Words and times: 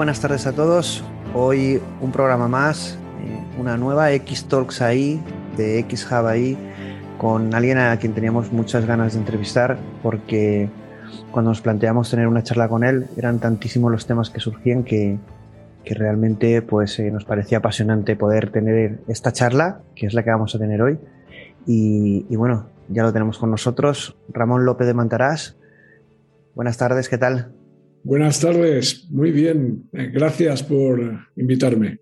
Buenas 0.00 0.22
tardes 0.22 0.46
a 0.46 0.52
todos. 0.52 1.04
Hoy 1.34 1.78
un 2.00 2.10
programa 2.10 2.48
más, 2.48 2.98
eh, 3.22 3.60
una 3.60 3.76
nueva 3.76 4.10
X 4.12 4.46
Talks 4.46 4.80
ahí, 4.80 5.22
de 5.58 5.78
X 5.80 6.08
Hub 6.10 6.56
con 7.18 7.54
alguien 7.54 7.76
a 7.76 7.94
quien 7.98 8.14
teníamos 8.14 8.50
muchas 8.50 8.86
ganas 8.86 9.12
de 9.12 9.18
entrevistar 9.18 9.76
porque 10.02 10.70
cuando 11.30 11.50
nos 11.50 11.60
planteamos 11.60 12.08
tener 12.08 12.28
una 12.28 12.42
charla 12.42 12.66
con 12.70 12.82
él 12.82 13.08
eran 13.18 13.40
tantísimos 13.40 13.92
los 13.92 14.06
temas 14.06 14.30
que 14.30 14.40
surgían 14.40 14.84
que, 14.84 15.18
que 15.84 15.94
realmente 15.94 16.62
pues, 16.62 16.98
eh, 16.98 17.10
nos 17.10 17.26
parecía 17.26 17.58
apasionante 17.58 18.16
poder 18.16 18.50
tener 18.50 19.00
esta 19.06 19.32
charla, 19.32 19.82
que 19.94 20.06
es 20.06 20.14
la 20.14 20.22
que 20.22 20.30
vamos 20.30 20.54
a 20.54 20.58
tener 20.58 20.80
hoy. 20.80 20.98
Y, 21.66 22.24
y 22.30 22.36
bueno, 22.36 22.68
ya 22.88 23.02
lo 23.02 23.12
tenemos 23.12 23.36
con 23.36 23.50
nosotros, 23.50 24.16
Ramón 24.30 24.64
López 24.64 24.86
de 24.86 24.94
Mantarás. 24.94 25.58
Buenas 26.54 26.78
tardes, 26.78 27.10
¿qué 27.10 27.18
tal? 27.18 27.59
Buenas 28.02 28.40
tardes, 28.40 29.08
muy 29.10 29.30
bien, 29.30 29.90
eh, 29.92 30.10
gracias 30.10 30.62
por 30.62 31.28
invitarme. 31.36 31.98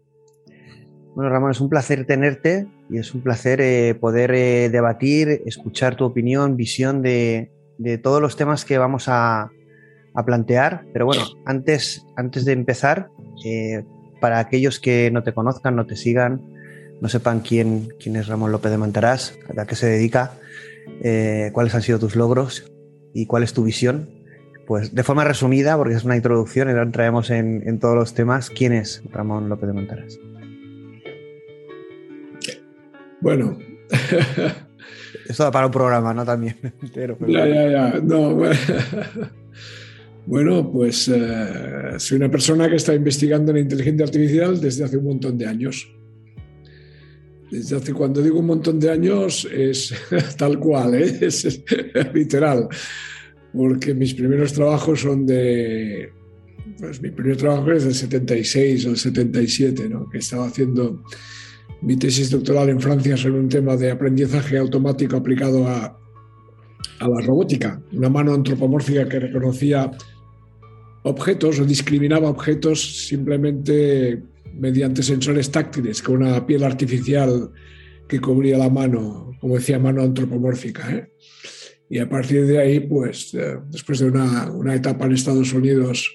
Bueno, 1.16 1.28
Ramón, 1.28 1.50
es 1.50 1.60
un 1.60 1.68
placer 1.68 2.06
tenerte 2.06 2.68
y 2.88 2.98
es 2.98 3.12
un 3.14 3.20
placer 3.20 3.60
eh, 3.60 3.96
poder 3.96 4.30
eh, 4.32 4.70
debatir, 4.70 5.42
escuchar 5.44 5.96
tu 5.96 6.04
opinión, 6.04 6.56
visión 6.56 7.02
de, 7.02 7.50
de 7.78 7.98
todos 7.98 8.22
los 8.22 8.36
temas 8.36 8.64
que 8.64 8.78
vamos 8.78 9.08
a, 9.08 9.50
a, 10.14 10.24
plantear. 10.24 10.84
Pero 10.92 11.04
bueno, 11.04 11.24
antes, 11.44 12.06
antes 12.16 12.44
de 12.44 12.52
empezar, 12.52 13.08
para 14.20 14.38
aquellos 14.38 14.78
que 14.78 15.10
no 15.10 15.24
te 15.24 15.34
conozcan, 15.34 15.74
no 15.74 15.84
te 15.84 15.96
sigan, 15.96 16.40
no 17.00 17.08
sepan 17.08 17.40
quién, 17.40 17.88
quién 17.98 18.14
es 18.14 18.28
Ramón 18.28 18.52
López 18.52 18.70
de 18.70 18.78
Mantarás, 18.78 19.36
a 19.56 19.66
qué 19.66 19.74
se 19.74 19.88
dedica, 19.88 20.34
cuáles 21.52 21.74
han 21.74 21.82
sido 21.82 21.98
tus 21.98 22.14
logros 22.14 22.70
y 23.14 23.26
cuál 23.26 23.42
es 23.42 23.52
tu 23.52 23.64
visión, 23.64 24.17
pues 24.68 24.94
de 24.94 25.02
forma 25.02 25.24
resumida, 25.24 25.78
porque 25.78 25.94
es 25.94 26.04
una 26.04 26.14
introducción 26.14 26.68
y 26.68 26.72
ahora 26.72 26.82
entraremos 26.82 27.30
en, 27.30 27.66
en 27.66 27.80
todos 27.80 27.96
los 27.96 28.12
temas, 28.12 28.50
¿quién 28.50 28.74
es 28.74 29.02
Ramón 29.10 29.48
López 29.48 29.66
de 29.66 29.72
Mantarás? 29.72 30.20
Bueno. 33.22 33.58
Esto 35.26 35.50
para 35.50 35.64
un 35.64 35.72
programa, 35.72 36.12
¿no? 36.12 36.22
También. 36.22 36.56
Pero... 36.94 37.16
Ya, 37.26 37.48
ya, 37.48 37.70
ya. 37.70 38.00
No, 38.02 38.34
bueno. 38.34 38.56
bueno 40.26 40.70
pues 40.70 41.08
eh, 41.08 41.94
soy 41.96 42.18
una 42.18 42.30
persona 42.30 42.68
que 42.68 42.76
está 42.76 42.92
investigando 42.92 43.52
en 43.52 43.58
inteligencia 43.58 44.04
artificial 44.04 44.60
desde 44.60 44.84
hace 44.84 44.98
un 44.98 45.04
montón 45.04 45.38
de 45.38 45.46
años. 45.46 45.90
Desde 47.50 47.74
hace, 47.74 47.94
cuando 47.94 48.20
digo 48.20 48.38
un 48.38 48.46
montón 48.46 48.78
de 48.78 48.90
años, 48.90 49.48
es 49.50 49.94
tal 50.36 50.58
cual, 50.58 50.94
¿eh? 50.94 51.16
es, 51.22 51.46
es 51.46 51.64
literal. 52.12 52.68
Porque 53.52 53.94
mis 53.94 54.14
primeros 54.14 54.52
trabajos 54.52 55.00
son 55.00 55.26
de. 55.26 56.12
Pues 56.78 57.00
mi 57.00 57.10
primer 57.10 57.36
trabajo 57.36 57.72
es 57.72 57.84
del 57.84 57.94
76 57.94 58.86
o 58.86 58.90
el 58.90 58.96
77, 58.96 59.88
¿no? 59.88 60.08
que 60.08 60.18
estaba 60.18 60.46
haciendo 60.46 61.02
mi 61.80 61.96
tesis 61.96 62.30
doctoral 62.30 62.68
en 62.68 62.80
Francia 62.80 63.16
sobre 63.16 63.40
un 63.40 63.48
tema 63.48 63.76
de 63.76 63.90
aprendizaje 63.90 64.58
automático 64.58 65.16
aplicado 65.16 65.66
a, 65.66 65.98
a 67.00 67.08
la 67.08 67.20
robótica, 67.20 67.80
una 67.92 68.08
mano 68.08 68.34
antropomórfica 68.34 69.08
que 69.08 69.18
reconocía 69.18 69.90
objetos 71.04 71.58
o 71.60 71.64
discriminaba 71.64 72.28
objetos 72.28 73.06
simplemente 73.06 74.22
mediante 74.54 75.02
sensores 75.02 75.50
táctiles, 75.50 76.02
con 76.02 76.22
una 76.22 76.44
piel 76.44 76.64
artificial 76.64 77.50
que 78.08 78.20
cubría 78.20 78.58
la 78.58 78.70
mano, 78.70 79.30
como 79.40 79.54
decía, 79.54 79.78
mano 79.78 80.02
antropomórfica. 80.02 80.90
¿eh? 80.92 81.12
Y 81.90 81.98
a 81.98 82.08
partir 82.08 82.46
de 82.46 82.58
ahí, 82.58 82.80
pues, 82.80 83.32
eh, 83.34 83.58
después 83.70 83.98
de 84.00 84.06
una, 84.06 84.50
una, 84.50 84.74
etapa 84.74 85.06
en 85.06 85.12
Estados 85.12 85.52
Unidos, 85.54 86.10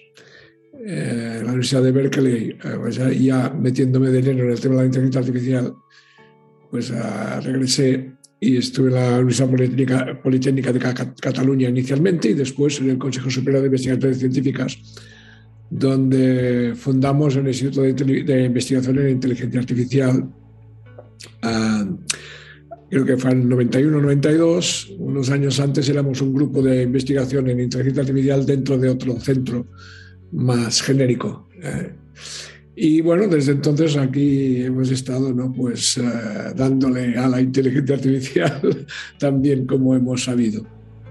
eh, 0.86 1.38
en 1.40 1.46
la 1.46 1.50
Universidad 1.50 1.82
de 1.82 1.92
Berkeley, 1.92 2.50
eh, 2.50 2.58
pues 2.80 2.96
ya, 2.96 3.12
ya, 3.12 3.50
metiéndome 3.50 4.10
de 4.10 4.22
lleno 4.22 4.44
en 4.44 4.52
el 4.52 4.60
tema 4.60 4.76
de 4.76 4.82
la 4.82 4.86
inteligencia 4.86 5.22
artificial, 5.22 5.74
pues 6.70 6.90
uh, 6.90 7.40
regresé 7.42 8.14
y 8.40 8.58
estuve 8.58 8.90
en 8.90 8.96
la 8.96 9.16
Universidad 9.20 9.50
Politécnica, 9.50 10.22
Politécnica 10.22 10.74
de 10.74 10.80
Cataluña 10.80 11.70
inicialmente 11.70 12.30
y 12.30 12.34
después 12.34 12.80
en 12.80 12.90
el 12.90 12.98
Consejo 12.98 13.30
Superior 13.30 13.62
de 13.62 13.68
Investigaciones 13.68 14.18
Científicas, 14.18 14.78
donde 15.70 16.74
fundamos 16.76 17.36
el 17.36 17.48
Instituto 17.48 17.84
de, 17.84 17.94
de 17.94 18.46
Investigación 18.46 18.98
en 19.00 19.10
Inteligencia 19.10 19.60
Artificial. 19.60 20.30
Uh, 21.44 21.98
creo 22.94 23.06
que 23.06 23.18
fue 23.18 23.32
en 23.32 23.50
91-92, 23.50 24.98
unos 25.00 25.32
años 25.32 25.60
antes 25.60 25.90
éramos 25.90 26.22
un 26.22 26.32
grupo 26.32 26.62
de 26.62 26.84
investigación 26.84 27.50
en 27.50 27.62
inteligencia 27.62 28.04
artificial 28.04 28.46
dentro 28.46 28.78
de 28.78 28.90
otro 28.90 29.20
centro 29.20 29.66
más 30.32 30.80
genérico. 30.84 31.50
Eh. 31.60 31.92
Y 32.76 33.02
bueno, 33.02 33.28
desde 33.28 33.54
entonces 33.54 33.98
aquí 33.98 34.64
hemos 34.64 34.92
estado 34.92 35.34
¿no? 35.34 35.52
pues, 35.52 35.98
uh, 35.98 36.56
dándole 36.56 37.18
a 37.18 37.28
la 37.28 37.42
inteligencia 37.42 37.96
artificial 37.96 38.86
también 39.18 39.66
como 39.66 39.96
hemos 39.96 40.26
sabido. 40.26 40.64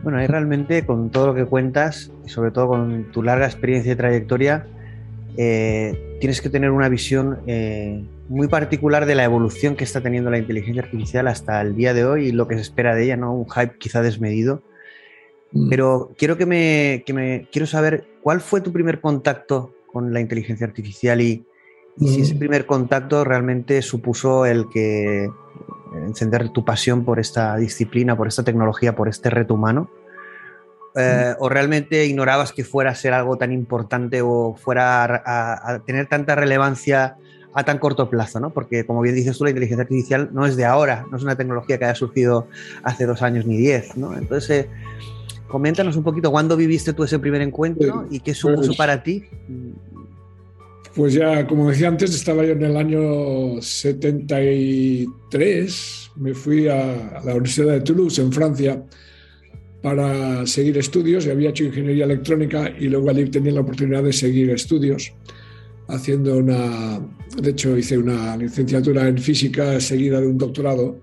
Bueno, 0.05 0.19
ahí 0.19 0.29
realmente 0.29 0.87
con 0.87 1.11
todo 1.11 1.29
lo 1.29 1.35
que 1.35 1.47
cuentas 1.47 2.13
y 2.25 2.29
sobre 2.29 2.53
todo 2.53 2.69
con 2.69 3.11
tu 3.11 3.25
larga 3.25 3.47
experiencia 3.47 3.93
y 3.93 3.97
trayectoria, 3.97 4.67
eh, 5.37 6.19
tienes 6.21 6.41
que 6.41 6.49
tener 6.49 6.71
una 6.71 6.89
visión 6.89 7.39
eh, 7.49 8.05
muy 8.33 8.49
particular 8.49 9.05
de 9.05 9.15
la 9.15 9.25
evolución 9.25 9.77
que 9.77 9.85
está 9.85 10.01
teniendo 10.01 10.31
la 10.31 10.39
inteligencia 10.39 10.83
artificial 10.83 11.29
hasta 11.29 11.61
el 11.61 11.77
día 11.77 11.93
de 11.93 12.07
hoy 12.07 12.29
y 12.29 12.33
lo 12.33 12.49
que 12.49 12.55
se 12.55 12.63
espera 12.63 12.95
de 12.95 13.05
ella, 13.05 13.17
¿no? 13.19 13.35
Un 13.35 13.47
hype 13.51 13.77
quizá 13.79 14.01
desmedido. 14.01 14.63
Mm. 15.53 15.69
Pero 15.69 16.13
quiero 16.17 16.39
que 16.39 16.47
me, 16.47 17.03
que 17.05 17.13
me, 17.13 17.49
quiero 17.53 17.67
saber 17.67 18.07
cuál 18.23 18.41
fue 18.41 18.63
tu 18.63 18.73
primer 18.73 19.03
contacto 19.03 19.75
con 19.93 20.15
la 20.15 20.21
inteligencia 20.21 20.67
artificial 20.67 21.21
y, 21.21 21.45
y 21.99 22.09
si 22.09 22.23
ese 22.23 22.35
primer 22.35 22.65
contacto 22.65 23.23
realmente 23.23 23.83
supuso 23.83 24.47
el 24.47 24.67
que 24.71 25.29
encender 25.95 26.49
tu 26.49 26.65
pasión 26.65 27.05
por 27.05 27.21
esta 27.21 27.55
disciplina, 27.57 28.17
por 28.17 28.29
esta 28.29 28.43
tecnología, 28.43 28.97
por 28.97 29.09
este 29.09 29.29
reto 29.29 29.53
humano. 29.53 29.91
Eh, 30.95 31.35
¿O 31.39 31.51
realmente 31.51 32.07
ignorabas 32.07 32.53
que 32.53 32.65
fuera 32.65 32.93
a 32.93 32.95
ser 32.95 33.13
algo 33.13 33.37
tan 33.37 33.53
importante 33.53 34.23
o 34.23 34.55
fuera 34.55 35.05
a, 35.05 35.23
a, 35.23 35.73
a, 35.75 35.79
tener 35.81 36.07
tanta 36.07 36.35
relevancia 36.35 37.17
a 37.55 37.65
tan 37.65 37.79
corto 37.79 38.09
plazo? 38.09 38.41
¿no? 38.41 38.51
Porque, 38.51 38.85
como 38.85 39.01
bien 39.01 39.15
dices 39.15 39.37
tú, 39.37 39.45
la 39.45 39.51
inteligencia 39.51 39.83
artificial 39.83 40.31
no 40.33 40.47
es 40.47 40.57
de 40.57 40.65
ahora, 40.65 41.07
no 41.11 41.17
es 41.17 41.23
una 41.23 41.37
tecnología 41.37 41.79
que 41.79 41.85
haya 41.85 41.95
surgido 41.95 42.47
hace 42.83 43.07
dos 43.07 43.23
años 43.23 43.47
ni 43.47 43.57
diez. 43.57 43.97
¿no? 43.97 44.17
Entonces, 44.17 44.67
eh, 44.67 44.69
coméntanos 45.49 45.97
un 45.97 46.03
poquito 46.03 46.31
cuándo 46.31 46.57
viviste 46.57 46.93
tú 46.93 47.05
ese 47.05 47.19
primer 47.19 47.43
encuentro 47.43 48.07
y 48.11 48.21
qué 48.21 48.35
supuso 48.35 48.69
pues, 48.69 48.79
para 48.79 49.03
ti 49.03 49.25
pues 50.95 51.15
ya, 51.15 51.47
como 51.47 51.71
decía 51.71 51.89
antes, 51.89 52.15
estaba 52.15 52.45
yo 52.45 52.53
en 52.53 52.63
el 52.63 52.77
año 52.77 53.63
73, 53.63 56.11
me 56.17 56.35
fui 56.35 56.69
a, 56.69 57.21
la 57.25 57.33
Universidad 57.33 57.73
de 57.73 57.81
Toulouse, 57.81 58.21
en 58.21 58.31
Francia, 58.31 58.85
para 59.81 60.47
seguir 60.47 60.77
estudios, 60.77 61.25
y 61.27 61.31
había 61.31 61.49
hecho 61.51 61.65
ingeniería 61.65 62.05
electrónica 62.05 62.71
y 62.79 62.89
luego 62.89 63.11
allí 63.11 63.25
tenía 63.31 63.53
la 63.53 63.63
oportunidad 63.63 64.03
de 64.03 64.13
seguir 64.13 64.51
estudios, 64.51 65.15
haciendo 65.93 66.37
una, 66.37 67.01
de 67.41 67.51
hecho 67.51 67.77
hice 67.77 67.99
una 67.99 68.37
licenciatura 68.37 69.07
en 69.07 69.19
física 69.19 69.79
seguida 69.81 70.21
de 70.21 70.27
un 70.27 70.39
doctorado, 70.39 71.01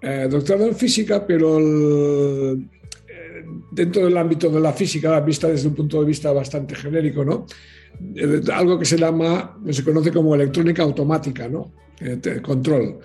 eh, 0.00 0.28
doctorado 0.30 0.68
en 0.68 0.76
física, 0.76 1.26
pero 1.26 1.58
el, 1.58 2.68
eh, 3.08 3.44
dentro 3.70 4.04
del 4.04 4.16
ámbito 4.16 4.48
de 4.48 4.60
la 4.60 4.72
física, 4.72 5.20
vista 5.20 5.48
desde 5.48 5.68
un 5.68 5.74
punto 5.74 6.00
de 6.00 6.06
vista 6.06 6.32
bastante 6.32 6.74
genérico, 6.74 7.24
¿no? 7.24 7.46
algo 8.54 8.78
que 8.78 8.84
se 8.84 8.96
llama, 8.96 9.58
se 9.70 9.84
conoce 9.84 10.10
como 10.10 10.34
electrónica 10.34 10.82
automática, 10.82 11.48
¿no? 11.48 11.72
Eh, 12.00 12.40
control. 12.40 12.98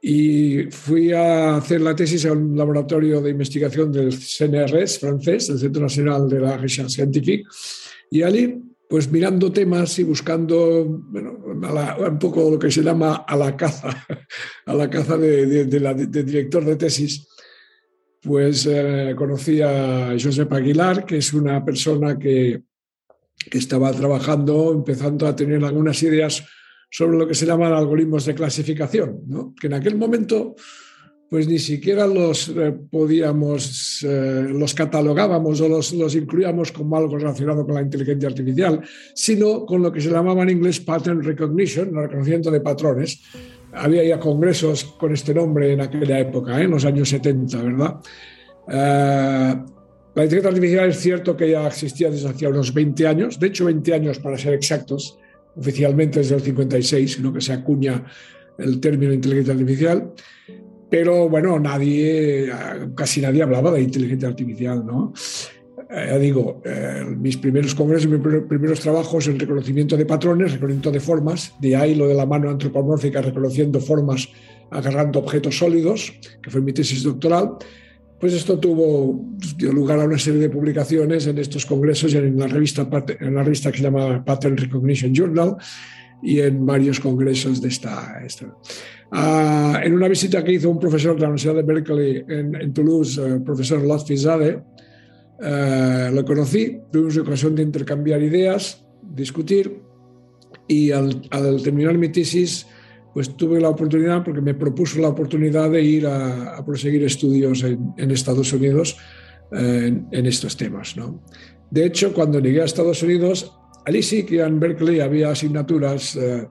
Y 0.00 0.64
fui 0.70 1.12
a 1.12 1.56
hacer 1.56 1.80
la 1.80 1.96
tesis 1.96 2.24
en 2.26 2.32
un 2.32 2.56
laboratorio 2.56 3.20
de 3.20 3.30
investigación 3.30 3.90
del 3.90 4.12
CNRS 4.12 5.00
francés, 5.00 5.48
el 5.48 5.58
Centro 5.58 5.82
Nacional 5.82 6.28
de 6.28 6.40
la 6.40 6.56
Recherche 6.56 6.92
Scientifique, 6.92 7.44
y 8.10 8.22
allí, 8.22 8.62
pues 8.88 9.10
mirando 9.10 9.52
temas 9.52 9.98
y 9.98 10.04
buscando 10.04 10.84
bueno, 10.84 11.38
un 11.44 12.18
poco 12.18 12.50
lo 12.50 12.58
que 12.58 12.70
se 12.70 12.82
llama 12.82 13.24
a 13.26 13.36
la 13.36 13.56
caza, 13.56 14.06
a 14.66 14.74
la 14.74 14.88
caza 14.88 15.16
de, 15.16 15.64
director 16.06 16.64
de 16.64 16.76
tesis, 16.76 17.28
pues 18.22 18.66
eh, 18.66 19.14
conocí 19.16 19.60
a 19.60 20.16
Josep 20.18 20.52
Aguilar, 20.52 21.04
que 21.04 21.18
es 21.18 21.32
una 21.32 21.64
persona 21.64 22.18
que 22.18 22.62
que 23.50 23.58
estaba 23.58 23.92
trabajando, 23.92 24.72
empezando 24.72 25.26
a 25.26 25.36
tener 25.36 25.64
algunas 25.64 26.02
ideas 26.02 26.44
sobre 26.90 27.18
lo 27.18 27.26
que 27.26 27.34
se 27.34 27.46
llaman 27.46 27.72
algoritmos 27.72 28.24
de 28.24 28.34
clasificación, 28.34 29.22
¿no? 29.26 29.54
que 29.58 29.66
en 29.66 29.74
aquel 29.74 29.96
momento 29.96 30.54
pues 31.30 31.46
ni 31.46 31.58
siquiera 31.58 32.06
los 32.06 32.48
eh, 32.48 32.74
podíamos, 32.90 34.02
eh, 34.02 34.46
los 34.48 34.72
catalogábamos 34.72 35.60
o 35.60 35.68
los, 35.68 35.92
los, 35.92 36.14
incluíamos 36.14 36.72
como 36.72 36.96
algo 36.96 37.18
relacionado 37.18 37.66
con 37.66 37.74
la 37.74 37.82
inteligencia 37.82 38.28
artificial, 38.28 38.80
sino 39.14 39.66
con 39.66 39.82
lo 39.82 39.92
que 39.92 40.00
se 40.00 40.10
llamaba 40.10 40.42
en 40.42 40.50
inglés 40.50 40.80
pattern 40.80 41.22
recognition, 41.22 41.88
el 41.88 42.02
reconocimiento 42.04 42.50
de 42.50 42.60
patrones. 42.60 43.20
Había 43.72 44.02
ya 44.04 44.18
congresos 44.18 44.84
con 44.98 45.12
este 45.12 45.34
nombre 45.34 45.72
en 45.72 45.82
aquella 45.82 46.18
época, 46.18 46.58
¿eh? 46.58 46.64
en 46.64 46.70
los 46.70 46.84
años 46.84 47.08
70, 47.10 47.62
¿verdad? 47.62 47.96
la 50.14 50.24
inteligencia 50.24 50.48
artificial 50.48 50.88
es 50.90 50.98
cierto 50.98 51.36
que 51.36 51.50
ya 51.50 51.66
existía 51.66 52.10
desde 52.10 52.28
hacía 52.28 52.48
unos 52.48 52.74
20 52.74 53.06
años, 53.06 53.38
de 53.38 53.46
hecho 53.46 53.66
20 53.66 53.94
años 53.94 54.18
para 54.18 54.36
ser 54.36 54.54
exactos, 54.54 55.18
oficialmente 55.56 56.18
desde 56.18 56.34
el 56.34 56.42
56, 56.42 57.12
sino 57.14 57.32
que 57.32 57.40
se 57.40 57.52
acuña 57.52 58.04
el 58.58 58.80
término 58.80 59.12
inteligencia 59.12 59.54
artificial, 59.54 60.12
pero 60.90 61.28
bueno, 61.28 61.58
nadie, 61.58 62.50
casi 62.94 63.20
nadie 63.20 63.42
hablaba 63.42 63.72
de 63.72 63.82
inteligencia 63.82 64.28
artificial, 64.28 64.84
¿no? 64.86 65.12
Eh, 65.90 66.18
digo, 66.20 66.60
eh, 66.64 67.02
mis 67.18 67.38
primeros 67.38 67.74
congresos, 67.74 68.10
mis 68.10 68.20
primeros 68.46 68.80
trabajos 68.80 69.26
en 69.26 69.38
reconocimiento 69.38 69.96
de 69.96 70.04
patrones, 70.04 70.52
reconocimiento 70.52 70.90
de 70.90 71.00
formas, 71.00 71.54
de 71.60 71.76
ahí 71.76 71.94
lo 71.94 72.06
de 72.06 72.14
la 72.14 72.26
mano 72.26 72.50
antropomórfica, 72.50 73.22
reconociendo 73.22 73.80
formas, 73.80 74.28
agarrando 74.70 75.20
objetos 75.20 75.56
sólidos, 75.56 76.12
que 76.42 76.50
fue 76.50 76.60
mi 76.60 76.74
tesis 76.74 77.02
doctoral, 77.02 77.52
pues 78.20 78.34
esto 78.34 78.58
tuvo 78.58 79.24
dio 79.56 79.72
lugar 79.72 80.00
a 80.00 80.04
una 80.04 80.18
serie 80.18 80.40
de 80.40 80.50
publicaciones 80.50 81.26
en 81.26 81.38
estos 81.38 81.64
congresos 81.64 82.12
y 82.12 82.16
en 82.18 82.38
la 82.38 82.48
revista, 82.48 82.86
en 83.20 83.34
la 83.34 83.42
revista 83.42 83.70
que 83.70 83.78
se 83.78 83.84
llama 83.84 84.24
Pattern 84.24 84.56
Recognition 84.56 85.14
Journal 85.14 85.56
y 86.22 86.40
en 86.40 86.64
varios 86.66 87.00
congresos 87.00 87.60
de 87.60 87.68
esta. 87.68 88.20
esta. 88.24 88.54
Ah, 89.10 89.80
en 89.82 89.94
una 89.94 90.08
visita 90.08 90.44
que 90.44 90.52
hizo 90.52 90.70
un 90.70 90.78
profesor 90.78 91.14
de 91.14 91.22
la 91.22 91.28
Universidad 91.28 91.54
de 91.54 91.62
Berkeley 91.62 92.24
en, 92.28 92.72
Toulouse, 92.72 93.24
el 93.24 93.42
profesor 93.42 93.82
Lotfi 93.82 94.16
Zade, 94.16 94.62
eh, 95.40 96.10
lo 96.12 96.24
conocí, 96.24 96.80
tuvimos 96.92 97.16
ocasión 97.16 97.54
de 97.54 97.62
intercambiar 97.62 98.22
ideas, 98.22 98.84
discutir 99.02 99.82
y 100.66 100.90
al, 100.90 101.22
al 101.30 101.62
terminar 101.62 101.96
mi 101.96 102.10
tesis 102.10 102.66
pues 103.18 103.36
tuve 103.36 103.60
la 103.60 103.70
oportunidad, 103.70 104.22
porque 104.22 104.40
me 104.40 104.54
propuso 104.54 105.00
la 105.00 105.08
oportunidad 105.08 105.70
de 105.70 105.82
ir 105.82 106.06
a, 106.06 106.64
proseguir 106.64 107.02
estudios 107.02 107.64
en, 107.64 108.10
Estados 108.12 108.52
Unidos 108.52 108.96
eh, 109.50 109.92
en, 110.12 110.26
estos 110.26 110.56
temas. 110.56 110.96
¿no? 110.96 111.24
De 111.68 111.86
hecho, 111.86 112.14
cuando 112.14 112.38
llegué 112.38 112.62
a 112.62 112.64
Estados 112.64 113.02
Unidos, 113.02 113.57
allí 113.88 114.02
sí 114.02 114.22
que 114.24 114.40
en 114.40 114.60
Berkeley 114.60 115.00
había 115.00 115.30
asignaturas 115.30 116.16
eh, 116.16 116.46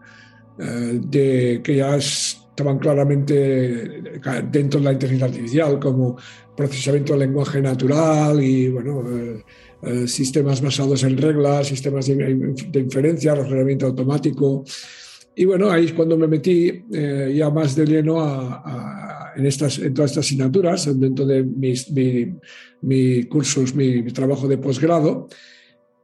eh, 0.59 0.99
de, 1.01 1.61
que 1.63 1.75
ya 1.75 1.95
estaban 1.95 2.79
claramente 2.79 4.01
dentro 4.51 4.79
de 4.79 4.85
la 4.85 4.93
inteligencia 4.93 5.27
artificial, 5.27 5.79
como 5.79 6.17
procesamiento 6.55 7.13
del 7.13 7.21
lenguaje 7.21 7.61
natural 7.61 8.41
y 8.43 8.69
bueno, 8.69 9.03
sistemas 10.07 10.59
basados 10.59 11.03
en 11.03 11.15
reglas, 11.17 11.67
sistemas 11.67 12.07
de, 12.07 12.15
de 12.15 12.79
inferencia, 12.79 13.35
razonamiento 13.35 13.85
automático. 13.85 14.63
Y 15.39 15.45
bueno, 15.45 15.69
ahí 15.69 15.85
es 15.85 15.93
cuando 15.93 16.17
me 16.17 16.27
metí 16.27 16.83
eh, 16.91 17.31
ya 17.37 17.51
más 17.51 17.75
de 17.75 17.85
lleno 17.85 18.17
en, 19.35 19.45
estas, 19.45 19.77
en 19.77 19.93
todas 19.93 20.09
estas 20.09 20.25
asignaturas, 20.25 20.99
dentro 20.99 21.27
de 21.27 21.43
mi, 22.81 23.23
cursos, 23.25 23.75
mi, 23.75 24.01
trabajo 24.05 24.47
de 24.47 24.57
posgrado. 24.57 25.27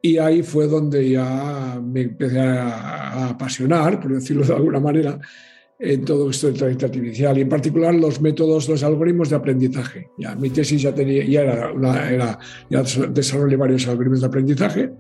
Y 0.05 0.17
ahí 0.17 0.43
fue 0.43 0.67
donde 0.67 1.11
ya 1.11 1.81
me 1.81 2.01
empecé 2.01 2.37
a, 2.37 3.29
apasionar, 3.29 4.01
por 4.01 4.13
decirlo 4.13 4.45
de 4.45 4.53
alguna 4.53 4.81
manera, 4.81 5.17
en 5.79 6.03
todo 6.03 6.29
esto 6.29 6.47
de 6.47 6.53
inteligencia 6.53 6.87
artificial 6.89 7.37
y 7.37 7.41
en 7.41 7.47
particular 7.47 7.95
los 7.95 8.19
métodos, 8.19 8.67
los 8.67 8.83
algoritmos 8.83 9.29
de 9.29 9.37
aprendizaje. 9.37 10.09
Ya, 10.17 10.35
mi 10.35 10.49
tesis 10.49 10.81
ya, 10.81 10.93
tenía, 10.93 11.23
ya 11.23 11.43
era, 11.43 12.37
ya 12.69 12.83
desarrollé 13.11 13.55
varios 13.55 13.87
algoritmos 13.87 14.19
de 14.19 14.27
aprendizaje, 14.27 14.91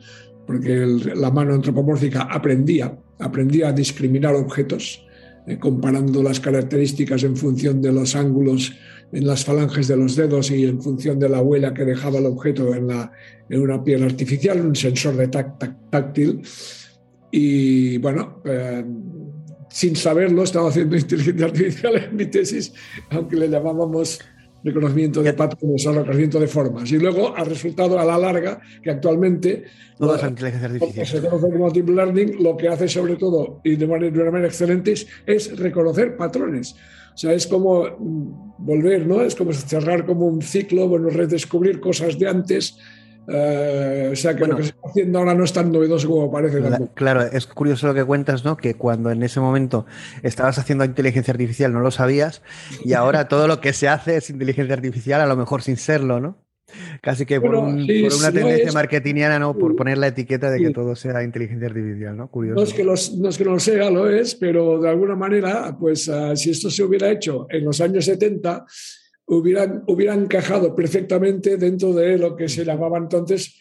porque 0.47 0.85
la 1.15 1.31
mano 1.31 1.53
antropomórfica 1.53 2.21
aprendía, 2.21 2.97
aprendía 3.19 3.67
a 3.67 3.73
discriminar 3.73 4.33
objetos, 4.35 5.05
eh, 5.47 5.59
comparando 5.59 6.23
las 6.23 6.39
características 6.39 7.23
en 7.23 7.35
función 7.35 7.81
de 7.81 7.91
los 7.91 8.15
ángulos 8.15 8.71
en 9.13 9.27
las 9.27 9.45
falanges 9.45 9.87
de 9.87 9.95
los 9.95 10.15
dedos 10.15 10.49
y 10.51 10.65
en 10.65 10.81
función 10.81 11.19
de 11.19 11.29
la 11.29 11.41
huella 11.41 11.73
que 11.73 11.85
dejaba 11.85 12.17
el 12.17 12.25
objeto 12.25 12.73
en, 12.73 12.87
la, 12.87 13.11
en 13.47 13.61
una 13.61 13.83
piel 13.83 14.03
artificial, 14.03 14.59
un 14.59 14.75
sensor 14.75 15.15
de 15.15 15.27
táctil. 15.27 16.41
Y 17.31 17.97
bueno, 17.99 18.41
eh, 18.45 18.83
sin 19.69 19.95
saberlo, 19.95 20.43
estaba 20.43 20.69
haciendo 20.69 20.97
inteligencia 20.97 21.45
artificial 21.45 21.95
en 21.95 22.15
mi 22.15 22.25
tesis, 22.25 22.73
aunque 23.11 23.35
le 23.35 23.49
llamábamos 23.49 24.19
reconocimiento 24.63 25.21
de 25.21 25.33
patrones 25.33 25.85
o 25.85 25.91
reconocimiento 25.91 26.39
de 26.39 26.47
formas. 26.47 26.91
Y 26.91 26.97
luego 26.97 27.35
ha 27.35 27.43
resultado 27.43 27.99
a 27.99 28.05
la 28.05 28.17
larga 28.17 28.61
que 28.81 28.89
actualmente 28.89 29.63
toda 29.97 30.17
esa 30.17 30.29
inteligencia 30.29 30.67
artificial. 30.69 31.05
Se 31.05 31.21
conoce 31.21 31.51
como 31.51 31.69
Deep 31.69 31.89
Learning, 31.89 32.43
lo 32.43 32.55
que 32.57 32.69
hace 32.69 32.87
sobre 32.87 33.15
todo 33.15 33.61
y 33.63 33.75
de 33.75 33.87
manera, 33.87 34.11
de 34.11 34.21
una 34.21 34.31
manera 34.31 34.47
excelente 34.47 34.93
es, 35.25 35.57
reconocer 35.57 36.15
patrones. 36.17 36.75
O 37.13 37.17
sea, 37.17 37.33
es 37.33 37.47
como 37.47 37.83
mm, 37.83 38.55
volver, 38.57 39.05
¿no? 39.05 39.21
Es 39.21 39.35
como 39.35 39.53
cerrar 39.53 40.05
como 40.05 40.27
un 40.27 40.41
ciclo, 40.41 40.87
bueno, 40.87 41.09
redescubrir 41.09 41.79
cosas 41.79 42.17
de 42.17 42.27
antes 42.27 42.77
eh, 43.27 44.09
o 44.11 44.15
sea 44.15 44.35
que 44.35 44.45
lo 44.45 44.57
que 44.57 44.63
se 44.63 44.69
está 44.69 44.81
haciendo 44.89 45.19
ahora 45.19 45.33
no 45.33 45.45
es 45.45 45.53
tan 45.53 45.71
novedoso 45.71 46.09
como 46.09 46.31
parece. 46.31 46.61
claro, 46.93 47.21
es 47.21 47.47
curioso 47.47 47.87
lo 47.87 47.93
que 47.93 48.03
cuentas, 48.03 48.43
¿no? 48.43 48.57
Que 48.57 48.75
cuando 48.75 49.11
en 49.11 49.23
ese 49.23 49.39
momento 49.39 49.85
estabas 50.23 50.57
haciendo 50.57 50.83
inteligencia 50.83 51.31
artificial 51.31 51.71
no 51.71 51.79
lo 51.79 51.91
sabías 51.91 52.41
y 52.83 52.93
ahora 52.93 53.27
todo 53.27 53.47
lo 53.47 53.61
que 53.61 53.71
se 53.71 53.87
hace 53.87 54.17
es 54.17 54.29
inteligencia 54.29 54.75
artificial, 54.75 55.21
a 55.21 55.25
lo 55.25 55.37
mejor 55.37 55.61
sin 55.61 55.77
serlo, 55.77 56.19
¿no? 56.19 56.37
Casi 57.01 57.25
que 57.25 57.39
por, 57.39 57.55
una 57.55 58.31
tendencia 58.31 58.71
marketingiana, 58.71 59.39
¿no? 59.39 59.57
Por 59.57 59.75
poner 59.75 59.97
la 59.97 60.07
etiqueta 60.07 60.49
de 60.49 60.59
que 60.59 60.69
todo 60.71 60.95
sea 60.95 61.23
inteligencia 61.23 61.67
artificial, 61.67 62.15
¿no? 62.15 62.29
Curioso. 62.29 62.55
No 62.55 62.63
es 62.63 62.73
que, 62.73 62.83
no, 62.83 63.29
es 63.29 63.37
que 63.37 63.45
no 63.45 63.51
lo 63.51 63.59
sea, 63.59 63.89
lo 63.89 64.09
es, 64.09 64.35
pero 64.35 64.79
de 64.79 64.89
alguna 64.89 65.15
manera, 65.15 65.75
pues 65.79 66.09
ah, 66.09 66.35
si 66.35 66.51
esto 66.51 66.69
se 66.69 66.83
hubiera 66.83 67.09
hecho 67.09 67.47
en 67.49 67.65
los 67.65 67.81
años 67.81 68.05
70, 68.05 68.65
hubieran, 69.25 69.83
hubieran 69.87 70.23
encajado 70.23 70.75
perfectamente 70.75 71.57
dentro 71.57 71.93
de 71.93 72.17
lo 72.17 72.35
que 72.35 72.49
se 72.49 72.65
llamaba 72.65 72.97
entonces 72.97 73.59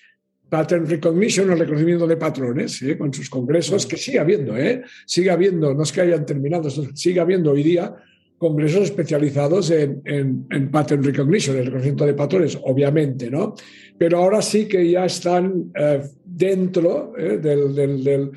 Pattern 0.49 0.87
Recognition 0.87 1.48
o 1.51 1.55
reconocimiento 1.55 2.06
de 2.06 2.19
patrones, 2.19 2.82
¿eh? 2.82 2.98
con 2.98 3.13
sus 3.13 3.31
congresos, 3.31 3.87
que 3.87 3.96
sigue 3.96 4.19
habiendo, 4.19 4.55
¿eh? 4.56 4.82
sigue 5.06 5.31
habiendo, 5.31 5.72
no 5.72 5.82
es 5.82 5.93
que 5.93 6.03
hayan 6.03 6.27
terminado, 6.27 6.69
sigue 6.94 7.20
habiendo 7.20 7.53
hoy 7.53 7.63
día 7.63 7.94
congresos 8.43 8.82
especializados 8.82 9.70
en, 9.70 10.03
en, 10.05 10.70
Pattern 10.70 11.03
Recognition, 11.03 11.56
el 11.56 11.67
reconocimiento 11.67 12.05
de 12.05 12.15
patrones, 12.15 12.58
obviamente, 12.65 13.31
¿no? 13.31 13.55
Pero 13.96 14.19
ahora 14.19 14.43
sí 14.43 14.67
que 14.67 14.91
ya 14.91 15.06
están 15.06 15.72
eh, 15.75 16.03
dentro 16.25 17.15
¿eh? 17.17 17.39
del, 17.39 18.32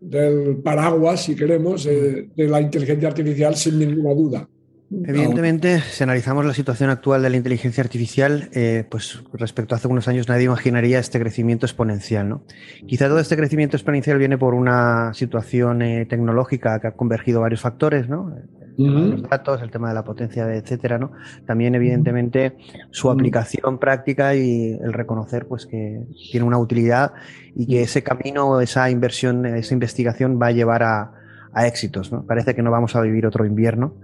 del, 0.00 0.56
paraguas, 0.62 1.24
si 1.24 1.34
queremos, 1.34 1.84
de 1.84 2.30
la 2.36 2.60
inteligencia 2.60 3.08
artificial 3.08 3.56
sin 3.56 3.78
ninguna 3.80 4.14
duda. 4.14 4.48
Evidentemente, 4.90 5.80
si 5.80 6.02
analizamos 6.02 6.46
la 6.46 6.54
situación 6.54 6.88
actual 6.88 7.22
de 7.22 7.28
la 7.28 7.36
inteligencia 7.36 7.82
artificial, 7.82 8.48
eh, 8.54 8.84
pues 8.88 9.22
respecto 9.34 9.74
a 9.74 9.76
hace 9.78 9.86
unos 9.86 10.08
años 10.08 10.28
nadie 10.28 10.44
imaginaría 10.44 10.98
este 10.98 11.20
crecimiento 11.20 11.66
exponencial. 11.66 12.28
¿no? 12.28 12.42
Quizá 12.86 13.08
todo 13.08 13.18
este 13.18 13.36
crecimiento 13.36 13.76
exponencial 13.76 14.18
viene 14.18 14.38
por 14.38 14.54
una 14.54 15.12
situación 15.12 15.82
eh, 15.82 16.06
tecnológica 16.06 16.80
que 16.80 16.86
ha 16.86 16.92
convergido 16.92 17.42
varios 17.42 17.60
factores, 17.60 18.08
¿no? 18.08 18.34
Los 18.78 19.22
datos, 19.22 19.60
el 19.60 19.70
tema 19.70 19.88
de 19.88 19.94
la 19.94 20.04
potencia, 20.04 20.54
etcétera, 20.54 20.98
¿no? 20.98 21.12
También, 21.46 21.74
evidentemente, 21.74 22.56
su 22.90 23.10
aplicación 23.10 23.78
práctica 23.78 24.34
y 24.34 24.78
el 24.80 24.92
reconocer 24.92 25.46
pues, 25.46 25.66
que 25.66 26.04
tiene 26.30 26.46
una 26.46 26.58
utilidad 26.58 27.12
y 27.56 27.66
que 27.66 27.82
ese 27.82 28.02
camino, 28.02 28.60
esa 28.60 28.88
inversión, 28.90 29.44
esa 29.46 29.74
investigación 29.74 30.38
va 30.40 30.48
a 30.48 30.52
llevar 30.52 30.82
a, 30.84 31.17
a 31.52 31.66
éxitos. 31.66 32.12
¿no? 32.12 32.24
Parece 32.26 32.54
que 32.54 32.62
no 32.62 32.70
vamos 32.70 32.96
a 32.96 33.00
vivir 33.00 33.26
otro 33.26 33.44
invierno, 33.44 33.94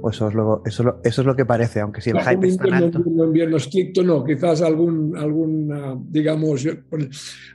pues 0.00 0.16
eso 0.16 0.28
es 0.28 0.34
lo, 0.34 0.62
eso, 0.64 1.00
eso 1.02 1.20
es 1.22 1.26
lo 1.26 1.36
que 1.36 1.44
parece, 1.44 1.80
aunque 1.80 2.00
si 2.00 2.10
el 2.10 2.20
hype 2.20 2.46
es 2.46 2.56
tan 2.56 2.74
alto. 2.74 3.02
Un 3.04 3.26
invierno 3.28 3.56
estricto, 3.56 4.02
no, 4.02 4.24
quizás 4.24 4.62
algún, 4.62 5.16
algún 5.16 6.06
digamos, 6.10 6.66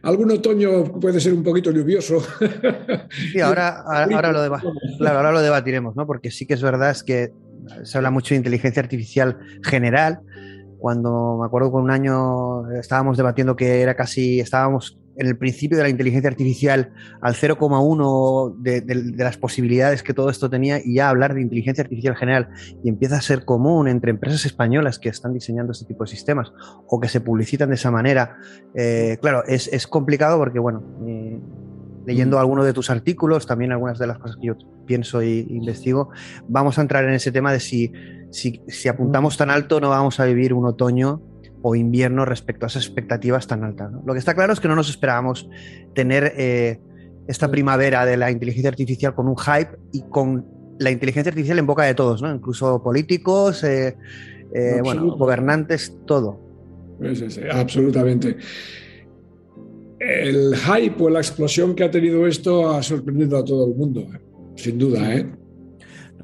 algún 0.01 0.31
otoño 0.31 0.83
puede 0.99 1.19
ser 1.19 1.33
un 1.33 1.43
poquito 1.43 1.71
lluvioso. 1.71 2.19
Sí, 3.31 3.39
ahora, 3.41 3.81
ahora, 3.81 4.31
lo, 4.31 4.57
claro, 4.97 5.17
ahora 5.17 5.31
lo 5.31 5.41
debatiremos, 5.41 5.95
¿no? 5.95 6.05
porque 6.05 6.31
sí 6.31 6.45
que 6.45 6.55
es 6.55 6.61
verdad 6.61 6.91
es 6.91 7.03
que 7.03 7.31
se 7.83 7.97
habla 7.97 8.11
mucho 8.11 8.33
de 8.33 8.37
inteligencia 8.37 8.81
artificial 8.81 9.37
general, 9.63 10.19
cuando 10.77 11.37
me 11.39 11.45
acuerdo 11.45 11.71
que 11.71 11.77
un 11.77 11.89
año 11.89 12.69
estábamos 12.71 13.17
debatiendo 13.17 13.55
que 13.55 13.81
era 13.81 13.95
casi, 13.95 14.39
estábamos 14.39 14.99
en 15.17 15.27
el 15.27 15.37
principio 15.37 15.77
de 15.77 15.83
la 15.83 15.89
inteligencia 15.89 16.29
artificial 16.29 16.93
al 17.21 17.33
0,1 17.35 18.55
de, 18.57 19.15
las 19.17 19.37
posibilidades 19.37 20.03
que 20.03 20.13
todo 20.13 20.29
esto 20.29 20.49
tenía 20.49 20.79
y 20.83 20.95
ya 20.95 21.09
hablar 21.09 21.33
de 21.33 21.41
inteligencia 21.41 21.83
artificial 21.83 22.15
general 22.15 22.49
y 22.83 22.89
empieza 22.89 23.17
a 23.17 23.21
ser 23.21 23.45
común 23.45 23.87
entre 23.87 24.11
empresas 24.11 24.45
españolas 24.45 24.99
que 24.99 25.09
están 25.09 25.33
diseñando 25.33 25.71
este 25.71 25.85
tipo 25.85 26.03
de 26.03 26.09
sistemas 26.09 26.51
o 26.87 26.99
que 26.99 27.07
se 27.07 27.21
publicitan 27.21 27.69
de 27.69 27.75
esa 27.75 27.91
manera, 27.91 28.37
eh, 28.73 29.17
claro, 29.21 29.43
es, 29.47 29.87
complicado 29.87 30.37
porque, 30.37 30.59
bueno, 30.59 30.83
eh, 31.07 31.39
leyendo 32.05 32.39
algunos 32.39 32.65
de 32.65 32.73
tus 32.73 32.89
artículos, 32.89 33.45
también 33.45 33.71
algunas 33.71 33.97
de 33.99 34.07
las 34.07 34.17
cosas 34.19 34.37
que 34.37 34.47
yo 34.47 34.55
pienso 34.85 35.21
e 35.21 35.45
investigo, 35.49 36.09
vamos 36.47 36.77
a 36.77 36.81
entrar 36.81 37.05
en 37.05 37.13
ese 37.13 37.31
tema 37.31 37.51
de 37.51 37.59
si, 37.59 37.91
si, 38.31 38.61
si 38.67 38.89
apuntamos 38.89 39.37
tan 39.37 39.49
alto 39.49 39.79
no 39.79 39.89
vamos 39.89 40.19
a 40.19 40.25
vivir 40.25 40.53
un 40.53 40.65
otoño 40.65 41.21
o 41.67 41.73
invierno 41.73 42.25
respecto 42.25 42.65
a 42.65 42.67
esas 42.67 42.85
expectativas 42.85 43.47
tan 43.47 43.63
altas. 43.63 43.91
Lo 44.05 44.13
que 44.13 44.19
está 44.19 44.35
claro 44.35 44.53
es 44.53 44.59
que 44.59 44.67
no 44.67 44.75
nos 44.75 44.87
esperábamos 44.87 45.49
tener 45.95 46.31
eh, 46.37 46.79
esta 47.27 47.49
primavera 47.49 48.05
de 48.05 48.17
la 48.17 48.29
inteligencia 48.29 48.69
artificial 48.69 49.15
con 49.15 49.27
un 49.27 49.35
hype 49.35 49.75
y 49.91 50.03
con 50.03 50.45
la 50.77 50.91
inteligencia 50.91 51.31
artificial 51.31 51.57
en 51.57 51.65
boca 51.65 51.81
de 51.81 51.95
todos, 51.95 52.21
¿no? 52.21 52.31
incluso 52.31 52.83
políticos, 52.83 53.63
eh, 53.63 53.97
eh, 54.53 54.79
bueno, 54.83 55.17
gobernantes, 55.17 55.97
todo. 56.05 56.39
absolutamente. 57.51 58.37
El 59.97 60.55
hype 60.55 61.03
o 61.03 61.09
la 61.09 61.19
explosión 61.19 61.73
que 61.73 61.83
ha 61.83 61.89
tenido 61.89 62.27
esto 62.27 62.69
ha 62.69 62.83
sorprendido 62.83 63.39
a 63.39 63.43
todo 63.43 63.65
el 63.65 63.73
mundo, 63.73 64.05
sin 64.55 64.77
duda. 64.77 65.15
¿eh? 65.15 65.25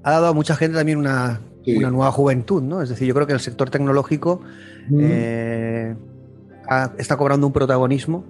Ha 0.04 0.12
dado 0.12 0.28
a 0.28 0.34
mucha 0.34 0.56
gente 0.56 0.78
también 0.78 1.00
una, 1.00 1.42
nueva 1.66 2.12
juventud, 2.12 2.62
¿no? 2.62 2.84
Es 2.84 2.90
decir, 2.90 3.08
yo 3.08 3.16
creo 3.16 3.26
que 3.26 3.34
el 3.34 3.40
sector 3.40 3.72
tecnológico 3.72 4.44
eh, 5.00 5.96
está 6.98 7.18
cobrando 7.18 7.48
un 7.48 7.54
protagonismo. 7.54 8.26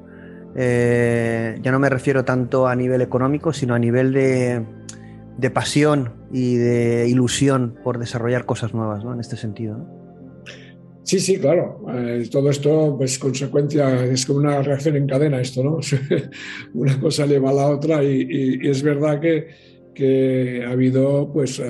ya 0.56 1.72
no 1.72 1.80
me 1.80 1.90
refiero 1.90 2.26
tanto 2.26 2.68
a 2.68 2.76
nivel 2.76 3.02
económico, 3.02 3.54
sino 3.54 3.74
a 3.74 3.80
nivel 3.80 4.14
de, 4.14 4.66
de 5.38 5.50
pasión 5.50 6.14
y 6.32 6.56
de 6.56 7.08
ilusión 7.08 7.78
por 7.84 8.00
desarrollar 8.00 8.46
cosas 8.46 8.74
nuevas, 8.74 9.04
¿no? 9.04 9.14
En 9.14 9.20
este 9.20 9.38
sentido. 9.38 9.86
Sí, 11.04 11.20
sí, 11.20 11.38
claro. 11.38 11.84
Eh, 11.94 12.28
todo 12.32 12.50
esto, 12.50 12.96
pues, 12.98 13.18
consecuencia, 13.18 14.06
es 14.06 14.26
como 14.26 14.40
una 14.40 14.62
reacción 14.62 14.96
en 14.96 15.08
cadena 15.08 15.42
esto, 15.42 15.64
¿no? 15.64 15.80
una 16.74 17.00
cosa 17.00 17.26
lleva 17.26 17.50
a 17.50 17.54
la 17.54 17.68
otra 17.68 18.04
y, 18.04 18.60
es 18.64 18.84
verdad 18.84 19.20
que, 19.20 19.48
que, 19.96 20.64
ha 20.66 20.72
habido, 20.72 21.32
pues, 21.34 21.60
eh, 21.60 21.70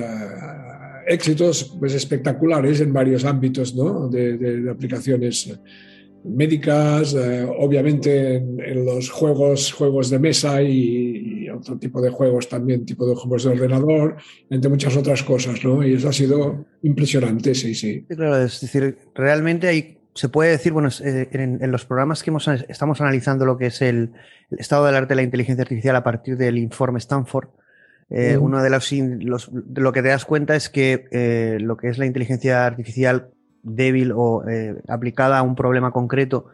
éxitos 1.06 1.76
pues, 1.78 1.94
espectaculares 1.94 2.80
en 2.80 2.92
varios 2.92 3.24
ámbitos, 3.24 3.74
¿no? 3.74 4.08
De, 4.08 4.68
aplicaciones 4.70 5.58
médicas, 6.24 7.14
eh, 7.14 7.44
obviamente 7.58 8.36
en, 8.36 8.84
los 8.84 9.10
juegos, 9.10 9.72
juegos 9.72 10.08
de 10.10 10.18
mesa 10.18 10.62
y, 10.62 11.48
otro 11.50 11.78
tipo 11.78 12.00
de 12.00 12.10
juegos 12.10 12.48
también, 12.48 12.86
tipo 12.86 13.06
de 13.06 13.14
juegos 13.14 13.44
de 13.44 13.50
ordenador, 13.50 14.16
entre 14.48 14.70
muchas 14.70 14.96
otras 14.96 15.22
cosas, 15.22 15.62
¿no? 15.64 15.86
Y 15.86 15.94
eso 15.94 16.08
ha 16.08 16.12
sido 16.12 16.64
impresionante, 16.82 17.54
sí, 17.54 17.74
sí. 17.74 18.04
claro, 18.08 18.42
es 18.42 18.60
decir, 18.60 18.96
realmente 19.14 19.68
hay, 19.68 19.98
se 20.14 20.28
puede 20.28 20.50
decir, 20.50 20.72
bueno, 20.72 20.88
eh, 21.04 21.28
en, 21.32 21.70
los 21.70 21.84
programas 21.84 22.22
que 22.22 22.30
hemos, 22.30 22.48
estamos 22.48 23.00
analizando 23.00 23.44
lo 23.44 23.58
que 23.58 23.66
es 23.66 23.82
el, 23.82 24.12
estado 24.50 24.86
del 24.86 24.94
arte 24.94 25.10
de 25.10 25.16
la 25.16 25.22
inteligencia 25.22 25.62
artificial 25.62 25.96
a 25.96 26.04
partir 26.04 26.36
del 26.36 26.58
informe 26.58 26.98
Stanford, 26.98 27.48
eh, 28.12 28.36
uno 28.36 28.62
de 28.62 28.70
los, 28.70 29.50
lo 29.74 29.92
que 29.92 30.02
te 30.02 30.08
das 30.08 30.24
cuenta 30.24 30.54
es 30.54 30.68
que 30.68 31.58
lo 31.60 31.76
que 31.76 31.88
es 31.88 31.98
la 31.98 32.06
inteligencia 32.06 32.66
artificial 32.66 33.30
débil 33.62 34.12
o 34.14 34.44
eh, 34.48 34.74
aplicada 34.88 35.38
a 35.38 35.42
un 35.42 35.54
problema 35.54 35.92
concreto, 35.92 36.46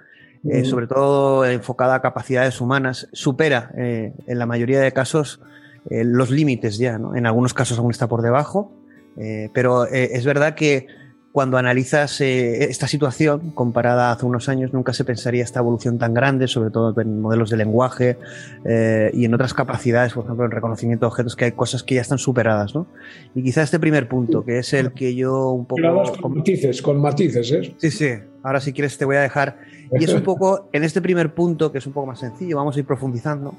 eh, 0.45 0.65
sobre 0.65 0.87
todo 0.87 1.45
enfocada 1.45 1.97
a 1.97 2.03
capacidades 2.03 2.61
humanas, 2.61 3.09
supera 3.13 3.73
eh, 3.77 4.13
en 4.27 4.39
la 4.39 4.47
mayoría 4.47 4.81
de 4.81 4.93
casos 4.93 5.41
los 5.91 6.31
límites 6.31 6.77
ya, 6.77 6.99
¿no? 6.99 7.17
En 7.17 7.25
algunos 7.25 7.55
casos 7.55 7.79
aún 7.79 7.91
está 7.93 8.09
por 8.09 8.21
debajo, 8.21 8.71
pero 9.55 9.87
es 9.87 10.27
verdad 10.27 10.55
que 10.55 10.87
cuando 11.39 11.57
analizas 11.57 12.21
eh, 12.21 12.65
esta 12.65 12.89
situación 12.89 13.53
comparada 13.53 14.09
a 14.09 14.13
hace 14.15 14.27
unos 14.27 14.49
años, 14.49 14.73
nunca 14.73 14.93
se 14.93 15.05
pensaría 15.05 15.45
esta 15.45 15.61
evolución 15.61 15.97
tan 15.97 16.13
grande, 16.13 16.49
sobre 16.49 16.71
todo 16.71 17.01
en 17.01 17.21
modelos 17.21 17.49
de 17.49 17.57
lenguaje 17.57 18.19
eh, 18.65 19.13
y 19.15 19.25
en 19.25 19.35
otras 19.35 19.55
capacidades, 19.55 20.15
por 20.15 20.25
ejemplo, 20.25 20.47
en 20.47 20.51
reconocimiento 20.51 21.07
de 21.07 21.11
objetos, 21.11 21.37
que 21.37 21.45
hay 21.45 21.53
cosas 21.53 21.85
que 21.85 21.95
ya 21.95 22.01
están 22.01 22.19
superadas. 22.19 22.75
¿no? 22.75 22.89
Y 23.37 23.45
quizá 23.45 23.63
este 23.63 23.79
primer 23.79 24.09
punto, 24.09 24.45
que 24.45 24.59
es 24.59 24.73
el 24.73 24.93
que 24.95 25.15
yo 25.15 25.51
un 25.51 25.65
poco... 25.65 25.81
con 26.21 26.39
matices, 26.39 26.83
con 26.83 27.01
matices, 27.01 27.53
¿eh? 27.53 27.73
Sí, 27.77 27.93
sí. 27.93 28.09
Ahora 28.43 28.61
si 28.61 28.73
quieres 28.73 28.99
te 28.99 29.05
voy 29.05 29.15
a 29.15 29.21
dejar. 29.21 29.59
Y 29.93 30.03
es 30.03 30.13
un 30.13 30.25
poco, 30.25 30.69
en 30.73 30.83
este 30.83 31.01
primer 31.01 31.35
punto, 31.35 31.71
que 31.71 31.79
es 31.79 31.87
un 31.87 31.93
poco 31.93 32.09
más 32.09 32.19
sencillo, 32.19 32.57
vamos 32.57 32.75
a 32.75 32.81
ir 32.81 32.85
profundizando, 32.85 33.55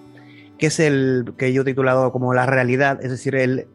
que 0.58 0.66
es 0.66 0.82
el 0.82 1.32
que 1.38 1.54
yo 1.54 1.62
he 1.62 1.66
titulado 1.66 2.12
como 2.12 2.34
la 2.34 2.46
realidad, 2.46 3.00
es 3.02 3.10
decir, 3.12 3.36
el, 3.36 3.68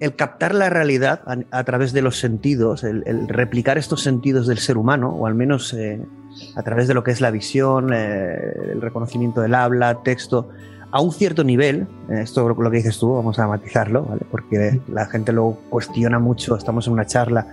el 0.00 0.14
captar 0.14 0.54
la 0.54 0.68
realidad 0.68 1.22
a, 1.50 1.64
través 1.64 1.92
de 1.92 2.02
los 2.02 2.18
sentidos, 2.18 2.84
el, 2.84 3.28
replicar 3.28 3.78
estos 3.78 4.02
sentidos 4.02 4.46
del 4.46 4.58
ser 4.58 4.76
humano, 4.76 5.10
o 5.10 5.26
al 5.26 5.34
menos 5.34 5.72
eh, 5.72 6.04
a 6.54 6.62
través 6.62 6.86
de 6.86 6.94
lo 6.94 7.02
que 7.02 7.12
es 7.12 7.20
la 7.20 7.30
visión, 7.30 7.92
eh, 7.94 8.36
el 8.72 8.80
reconocimiento 8.82 9.40
del 9.40 9.54
habla, 9.54 10.02
texto, 10.02 10.50
a 10.92 11.00
un 11.00 11.12
cierto 11.12 11.44
nivel, 11.44 11.86
eh, 12.10 12.20
esto 12.20 12.46
lo 12.48 12.70
que 12.70 12.76
dices 12.76 12.98
tú, 12.98 13.14
vamos 13.14 13.38
a 13.38 13.46
matizarlo, 13.46 14.06
porque 14.30 14.80
la 14.88 15.06
gente 15.06 15.32
lo 15.32 15.58
cuestiona 15.70 16.18
mucho, 16.18 16.56
estamos 16.56 16.86
en 16.86 16.92
una 16.92 17.06
charla 17.06 17.46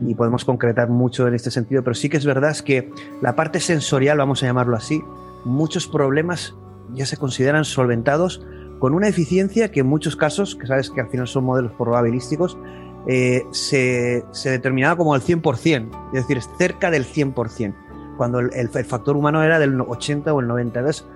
y 0.00 0.14
podemos 0.14 0.46
concretar 0.46 0.88
mucho 0.88 1.28
en 1.28 1.34
este 1.34 1.50
sentido, 1.50 1.84
pero 1.84 1.94
sí 1.94 2.08
que 2.08 2.16
es 2.16 2.24
verdad 2.24 2.50
es 2.50 2.62
que 2.62 2.90
la 3.20 3.36
parte 3.36 3.60
sensorial, 3.60 4.16
vamos 4.16 4.42
a 4.42 4.46
llamarlo 4.46 4.76
así, 4.76 5.02
muchos 5.44 5.86
problemas 5.86 6.54
ya 6.94 7.04
se 7.04 7.18
consideran 7.18 7.64
solventados 7.64 8.42
con 8.80 8.94
una 8.94 9.06
eficiencia 9.06 9.70
que 9.70 9.80
en 9.80 9.86
muchos 9.86 10.16
casos, 10.16 10.56
que 10.56 10.66
sabes 10.66 10.90
que 10.90 11.02
al 11.02 11.08
final 11.08 11.28
son 11.28 11.44
modelos 11.44 11.72
probabilísticos, 11.72 12.58
eh, 13.06 13.44
se, 13.50 14.24
determinaba 14.44 14.96
como 14.96 15.14
el 15.14 15.22
100%, 15.22 15.90
es 16.12 16.26
decir, 16.26 16.42
cerca 16.58 16.90
del 16.90 17.04
100%, 17.04 17.74
cuando 18.16 18.40
el, 18.40 18.68
factor 18.68 19.16
humano 19.16 19.42
era 19.42 19.58
del 19.58 19.78
80 19.80 20.32
o 20.32 20.40
el 20.40 20.48
90. 20.48 20.80
Entonces, 20.80 21.06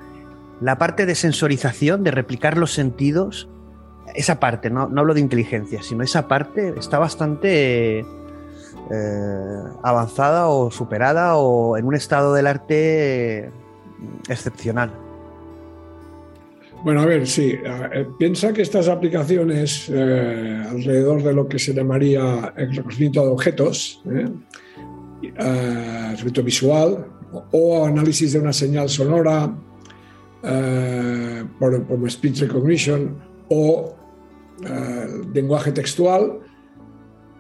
la 0.61 0.77
parte 0.77 1.07
de 1.07 1.15
sensorización, 1.15 2.05
de 2.05 2.11
replicar 2.11 2.59
los 2.59 2.73
sentidos, 2.73 3.49
esa 4.15 4.39
parte, 4.39 4.69
no, 4.69 4.83
hablo 4.83 5.15
de 5.15 5.21
inteligencia, 5.21 5.83
sino 5.83 6.05
esa 6.05 6.29
parte 6.29 6.75
está 6.79 6.99
bastante 6.99 8.01
eh, 8.01 9.63
avanzada 9.83 10.49
o 10.49 10.71
superada 10.71 11.37
o 11.37 11.79
en 11.79 11.87
un 11.87 11.95
estado 11.95 12.35
del 12.35 12.47
arte 12.47 13.51
excepcional. 14.29 15.04
Bueno, 16.85 17.01
a 17.01 17.07
ver, 17.07 17.27
sí. 17.27 17.55
Eh, 17.65 18.07
piensa 18.19 18.53
que 18.53 18.61
estas 18.61 18.89
aplicaciones 18.89 19.89
eh, 19.89 20.65
alrededor 20.69 21.23
de 21.23 21.33
lo 21.33 21.49
que 21.49 21.59
se 21.59 21.73
llamaría 21.73 22.53
el 22.59 22.77
reconocimiento 22.77 23.23
de 23.23 23.29
objetos, 23.29 24.03
eh, 24.05 24.29
eh 25.23 26.43
visual 26.45 27.07
o 27.53 27.87
análisis 27.87 28.35
de 28.35 28.39
una 28.39 28.53
señal 28.53 28.89
sonora 28.91 29.53
por, 31.59 31.83
por, 31.85 32.11
speech 32.11 32.41
recognition 32.43 33.17
o 33.49 33.97
lenguaje 35.33 35.73
textual, 35.73 36.41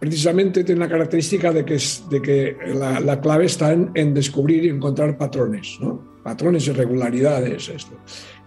precisamente 0.00 0.64
tiene 0.64 0.80
la 0.80 0.88
característica 0.88 1.52
de 1.52 1.64
que, 1.66 1.74
es, 1.74 2.02
de 2.08 2.22
que 2.22 2.56
la, 2.74 3.20
clave 3.20 3.44
está 3.44 3.72
en, 3.72 3.90
en, 3.94 4.14
descubrir 4.14 4.64
y 4.64 4.70
encontrar 4.70 5.18
patrones, 5.18 5.76
¿no? 5.80 6.13
Patrones 6.24 6.66
y 6.66 6.72
regularidades. 6.72 7.68
Esto. 7.68 7.92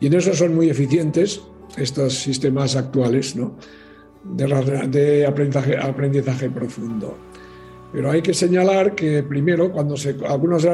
Y 0.01 0.07
en 0.07 0.15
eso 0.15 0.33
son 0.33 0.53
muy 0.53 0.69
eficientes 0.69 1.41
estos 1.77 2.15
sistemas 2.15 2.75
actuales 2.75 3.35
de, 4.23 5.25
aprendizaje, 5.25 6.49
profundo. 6.49 7.17
Pero 7.93 8.11
hay 8.11 8.21
que 8.21 8.33
señalar 8.33 8.95
que 8.95 9.23
primero, 9.23 9.71
cuando 9.71 9.95
algunos 10.27 10.67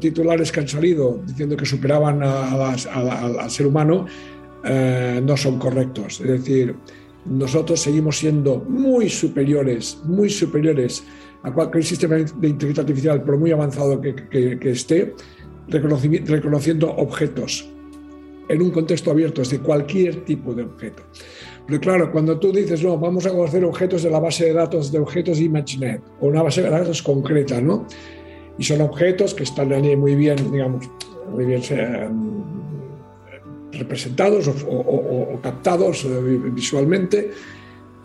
titulares 0.00 0.50
que 0.50 0.60
han 0.60 0.68
salido 0.68 1.20
diciendo 1.24 1.56
que 1.56 1.66
superaban 1.66 2.20
al 2.22 3.50
ser 3.50 3.66
humano, 3.66 4.06
eh, 4.64 5.20
no 5.24 5.36
son 5.36 5.58
correctos. 5.58 6.20
Es 6.20 6.28
decir, 6.28 6.74
nosotros 7.26 7.80
seguimos 7.80 8.18
siendo 8.18 8.58
muy 8.68 9.08
superiores, 9.08 9.98
muy 10.04 10.28
superiores 10.30 11.04
a 11.44 11.52
cualquier 11.52 11.84
sistema 11.84 12.16
de 12.16 12.48
inteligencia 12.48 12.82
artificial, 12.82 13.22
por 13.22 13.36
muy 13.36 13.50
avanzado 13.52 14.00
que 14.00 14.58
esté, 14.62 15.14
reconociendo 15.68 16.92
objetos 16.92 17.68
en 18.48 18.62
un 18.62 18.70
contexto 18.70 19.10
abierto, 19.10 19.42
es 19.42 19.50
de 19.50 19.60
cualquier 19.60 20.24
tipo 20.24 20.54
de 20.54 20.64
objeto. 20.64 21.02
Pero 21.66 21.80
claro, 21.80 22.12
cuando 22.12 22.38
tú 22.38 22.52
dices, 22.52 22.82
no, 22.82 22.98
vamos 22.98 23.24
a 23.26 23.30
conocer 23.30 23.64
objetos 23.64 24.02
de 24.02 24.10
la 24.10 24.18
base 24.18 24.46
de 24.46 24.52
datos 24.52 24.90
de 24.90 24.98
objetos 24.98 25.40
ImageNet, 25.40 26.02
o 26.20 26.26
una 26.26 26.42
base 26.42 26.62
de 26.62 26.70
datos 26.70 27.02
concreta, 27.02 27.60
¿no? 27.60 27.86
Y 28.58 28.64
son 28.64 28.80
objetos 28.82 29.32
que 29.32 29.44
están 29.44 29.72
allí 29.72 29.96
muy 29.96 30.14
bien, 30.14 30.36
digamos, 30.50 30.90
muy 31.30 31.44
bien 31.44 31.62
eh, 31.70 32.08
representados 33.72 34.48
o, 34.48 35.40
captados 35.42 36.04
eh, 36.04 36.08
visualmente, 36.52 37.30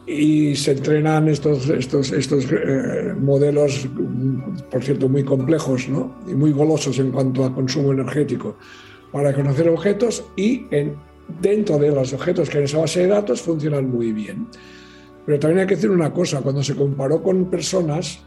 y 0.08 0.56
se 0.56 0.72
entrenan 0.72 1.28
estos, 1.28 1.70
estos, 1.70 2.14
estos 2.14 2.46
eh, 2.50 3.14
modelos, 3.20 3.88
por 4.72 4.82
cierto, 4.82 5.10
muy 5.10 5.24
complejos 5.24 5.90
¿no? 5.90 6.16
y 6.26 6.34
muy 6.34 6.54
golosos 6.54 6.98
en 7.00 7.12
cuanto 7.12 7.44
a 7.44 7.54
consumo 7.54 7.92
energético 7.92 8.56
para 9.12 9.34
conocer 9.34 9.68
objetos 9.68 10.24
y 10.38 10.66
en, 10.72 10.96
dentro 11.42 11.78
de 11.78 11.92
los 11.92 12.14
objetos 12.14 12.50
que 12.50 12.58
hay 12.58 12.62
en 12.62 12.66
esa 12.66 12.80
base 12.80 13.02
de 13.02 13.08
datos 13.08 13.42
funcionan 13.42 13.90
muy 13.90 14.14
bien. 14.14 14.48
Pero 15.26 15.40
también 15.40 15.60
hay 15.60 15.68
que 15.68 15.76
decir 15.76 15.90
una 15.90 16.14
cosa, 16.14 16.40
cuando 16.42 16.64
se 16.64 16.74
comparó 16.74 17.22
con 17.22 17.50
personas, 17.50 18.22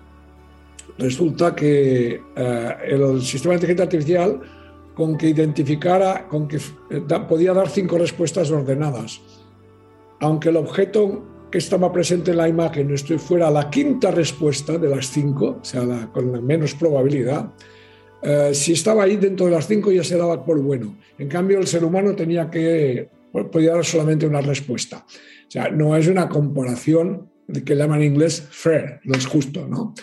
resulta 0.99 1.55
que 1.55 2.21
eh, 2.37 2.75
el 2.89 3.23
sistema 3.23 3.53
de 3.53 3.57
inteligencia 3.57 3.85
artificial 3.85 4.41
con 4.95 5.17
que 5.17 5.31
identificara, 5.31 6.29
con 6.29 6.47
que 6.47 6.59
eh, 6.91 7.01
podía 7.27 7.55
dar 7.55 7.71
cinco 7.71 7.97
respuestas 7.97 8.51
ordenadas, 8.51 9.23
aunque 10.21 10.51
el 10.51 10.59
objeto 10.59 11.40
que 11.51 11.59
estaba 11.59 11.93
presente 11.93 12.31
en 12.31 12.37
la 12.37 12.49
imagen 12.49 12.93
esto 12.93 13.19
fuera 13.19 13.51
la 13.51 13.69
quinta 13.69 14.11
respuesta 14.11 14.79
de 14.79 14.89
las 14.89 15.11
cinco, 15.11 15.59
o 15.61 15.65
sea, 15.65 16.09
con 16.13 16.33
la 16.33 16.41
menos 16.41 16.75
probabilidad, 16.75 17.53
eh, 18.23 18.51
si 18.53 18.73
estaba 18.73 19.05
ahí 19.05 19.17
dentro 19.17 19.47
de 19.47 19.53
las 19.53 19.67
cinco 19.67 19.91
ya 19.91 20.05
se 20.05 20.17
daba 20.17 20.45
por 20.45 20.61
bueno. 20.61 20.97
En 21.19 21.29
cambio, 21.29 21.59
el 21.59 21.67
ser 21.67 21.85
humano 21.85 22.15
tenía 22.15 22.51
que, 22.51 23.09
podía 23.51 23.73
dar 23.73 23.85
solamente 23.85 24.27
una 24.27 24.41
respuesta. 24.41 25.05
O 25.07 25.51
sea, 25.51 25.71
no 25.71 25.97
es 25.97 26.07
una 26.07 26.29
comparación 26.29 27.31
que 27.65 27.75
llaman 27.75 28.03
en 28.03 28.13
inglés 28.13 28.47
fair, 28.51 29.01
no 29.05 29.17
es 29.17 29.27
justo, 29.27 29.67
¿no? 29.67 29.95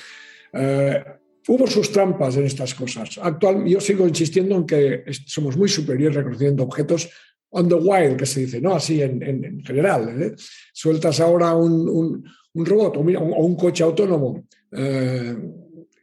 Eh, 0.51 1.03
hubo 1.47 1.67
sus 1.67 1.91
trampas 1.91 2.35
en 2.35 2.45
estas 2.45 2.73
cosas. 2.73 3.17
Actual, 3.21 3.65
yo 3.65 3.79
sigo 3.79 4.07
insistiendo 4.07 4.55
en 4.55 4.65
que 4.65 5.03
somos 5.25 5.55
muy 5.55 5.69
superiores 5.69 6.15
reconociendo 6.15 6.63
objetos 6.63 7.09
on 7.51 7.69
the 7.69 7.75
wild, 7.75 8.17
que 8.17 8.25
se 8.25 8.41
dice, 8.41 8.61
¿no? 8.61 8.75
Así 8.75 9.01
en, 9.01 9.61
general. 9.63 10.21
¿eh? 10.21 10.35
Sueltas 10.73 11.19
ahora 11.19 11.55
un, 11.55 12.23
robot 12.53 12.97
o, 12.97 13.01
un 13.01 13.55
coche 13.55 13.83
autónomo 13.83 14.45
eh, 14.71 15.35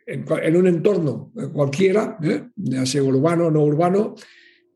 en, 0.07 0.57
un 0.57 0.67
entorno 0.67 1.33
cualquiera, 1.53 2.19
¿eh? 2.23 2.49
ya 2.57 2.87
sea 2.87 3.03
urbano 3.03 3.47
o 3.47 3.51
no 3.51 3.65
urbano, 3.65 4.15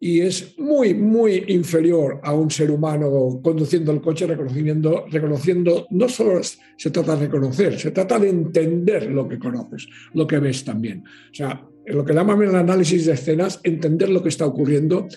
y 0.01 0.21
es 0.21 0.57
muy, 0.59 0.95
muy 0.95 1.45
inferior 1.49 2.21
a 2.23 2.33
un 2.33 2.51
ser 2.51 2.71
humano 2.71 3.41
conduciendo 3.43 3.91
el 3.91 4.01
coche, 4.01 4.27
reconociendo, 4.27 5.07
reconociendo, 5.11 5.87
no 5.91 6.09
solo 6.09 6.41
se 6.43 6.91
trata 6.91 7.17
de 7.17 7.27
reconocer, 7.27 7.79
se 7.79 7.91
trata 7.91 8.19
de 8.19 8.29
entender 8.29 9.11
lo 9.11 9.29
que 9.29 9.39
conoces, 9.39 9.89
lo 10.15 10.27
que 10.27 10.39
ves 10.39 10.65
también. 10.65 11.03
O 11.05 11.35
sea, 11.35 11.67
lo 11.87 12.05
que 12.05 12.15
llaman 12.15 12.43
el 12.43 12.55
análisis 12.55 13.07
de 13.07 13.13
escenas, 13.13 13.61
entender 13.65 14.11
lo 14.11 14.23
que 14.23 14.29
está 14.29 14.47
ocurriendo. 14.47 15.09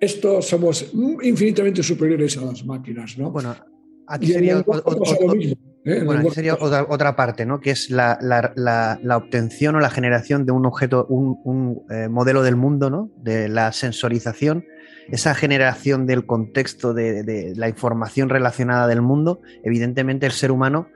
Esto 0.00 0.42
somos 0.42 0.92
infinitamente 1.22 1.82
superiores 1.82 2.36
a 2.36 2.42
las 2.42 2.64
máquinas, 2.64 3.16
¿no? 3.18 3.30
Bueno, 3.30 3.54
aquí 4.06 4.26
sería 4.28 4.56
mismo. 4.56 5.74
¿eh? 5.84 6.02
Bueno, 6.04 6.30
sería 6.30 6.54
otra, 6.54 7.16
parte, 7.16 7.46
¿no? 7.46 7.60
Que 7.60 7.70
es 7.70 7.90
la, 7.90 8.18
obtención 9.16 9.76
o 9.76 9.80
la 9.80 9.90
generación 9.90 10.46
de 10.46 10.52
un 10.52 10.66
objeto, 10.66 11.06
un, 11.06 11.82
eh, 11.90 12.08
modelo 12.08 12.42
del 12.42 12.56
mundo, 12.56 12.90
¿no? 12.90 13.10
De 13.16 13.48
la 13.48 13.72
sensorización, 13.72 14.64
esa 15.08 15.34
generación 15.34 16.06
del 16.06 16.26
contexto 16.26 16.94
de, 16.94 17.52
la 17.56 17.68
información 17.68 18.28
relacionada 18.28 18.86
del 18.86 19.02
mundo. 19.02 19.40
Evidentemente, 19.62 20.26
el 20.26 20.32
ser 20.32 20.50
humano 20.50 20.88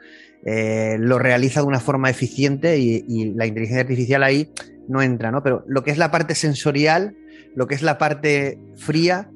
eh, 0.44 0.96
lo 0.98 1.18
realiza 1.18 1.60
de 1.60 1.66
una 1.66 1.80
forma 1.80 2.10
eficiente 2.10 2.78
y, 2.78 3.04
y, 3.08 3.34
la 3.34 3.46
inteligencia 3.46 3.82
artificial 3.82 4.22
ahí 4.22 4.50
no 4.88 5.02
entra, 5.02 5.30
¿no? 5.30 5.42
Pero 5.42 5.64
lo 5.66 5.84
que 5.84 5.90
es 5.90 5.98
la 5.98 6.10
parte 6.10 6.34
sensorial, 6.34 7.14
lo 7.54 7.66
que 7.66 7.74
es 7.74 7.82
la 7.82 7.98
parte 7.98 8.58
fría, 8.76 9.30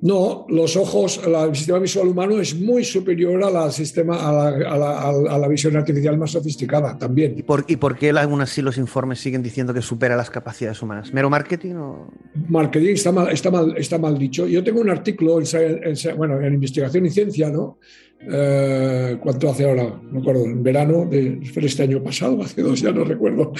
no, 0.00 0.46
los 0.48 0.76
ojos, 0.76 1.20
el 1.26 1.56
sistema 1.56 1.80
visual 1.80 2.06
humano 2.06 2.40
es 2.40 2.54
muy 2.54 2.84
superior 2.84 3.42
a 3.42 3.50
la, 3.50 3.72
sistema, 3.72 4.28
a 4.28 5.38
la, 5.38 5.48
visión 5.48 5.76
artificial 5.76 6.16
más 6.16 6.30
sofisticada 6.30 6.96
también. 6.96 7.34
¿Y 7.36 7.42
por, 7.42 7.64
¿Y 7.66 7.76
por 7.76 7.96
qué 7.96 8.10
aún 8.10 8.40
así 8.40 8.62
los 8.62 8.78
informes 8.78 9.18
siguen 9.18 9.42
diciendo 9.42 9.74
que 9.74 9.82
supera 9.82 10.14
las 10.14 10.30
capacidades 10.30 10.80
humanas? 10.82 11.12
¿Mero 11.12 11.28
marketing 11.28 11.74
o...? 11.74 12.12
Marketing 12.48 12.92
está 12.92 13.10
mal, 13.10 13.32
está 13.32 13.50
mal, 13.50 13.74
está 13.76 13.98
mal 13.98 14.16
dicho. 14.16 14.46
Yo 14.46 14.62
tengo 14.62 14.80
un 14.80 14.90
artículo 14.90 15.40
en, 15.40 16.16
bueno, 16.16 16.40
en 16.40 16.54
investigación 16.54 17.06
y 17.06 17.10
ciencia, 17.10 17.50
¿no? 17.50 17.78
Eh, 18.20 19.16
¿Cuánto 19.20 19.50
hace 19.50 19.64
ahora? 19.64 19.84
No 19.84 20.12
me 20.12 20.20
acuerdo, 20.20 20.44
en 20.44 20.62
verano 20.62 21.06
de 21.08 21.40
este 21.42 21.84
año 21.84 22.02
pasado, 22.02 22.42
hace 22.42 22.62
dos, 22.62 22.80
ya 22.80 22.90
no 22.90 23.04
recuerdo. 23.04 23.52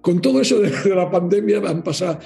Con, 0.00 0.20
todo 0.20 0.40
eso 0.40 0.60
de, 0.60 0.70
la 0.94 1.10
pandemia 1.10 1.58
han 1.58 1.82
pasado, 1.82 2.18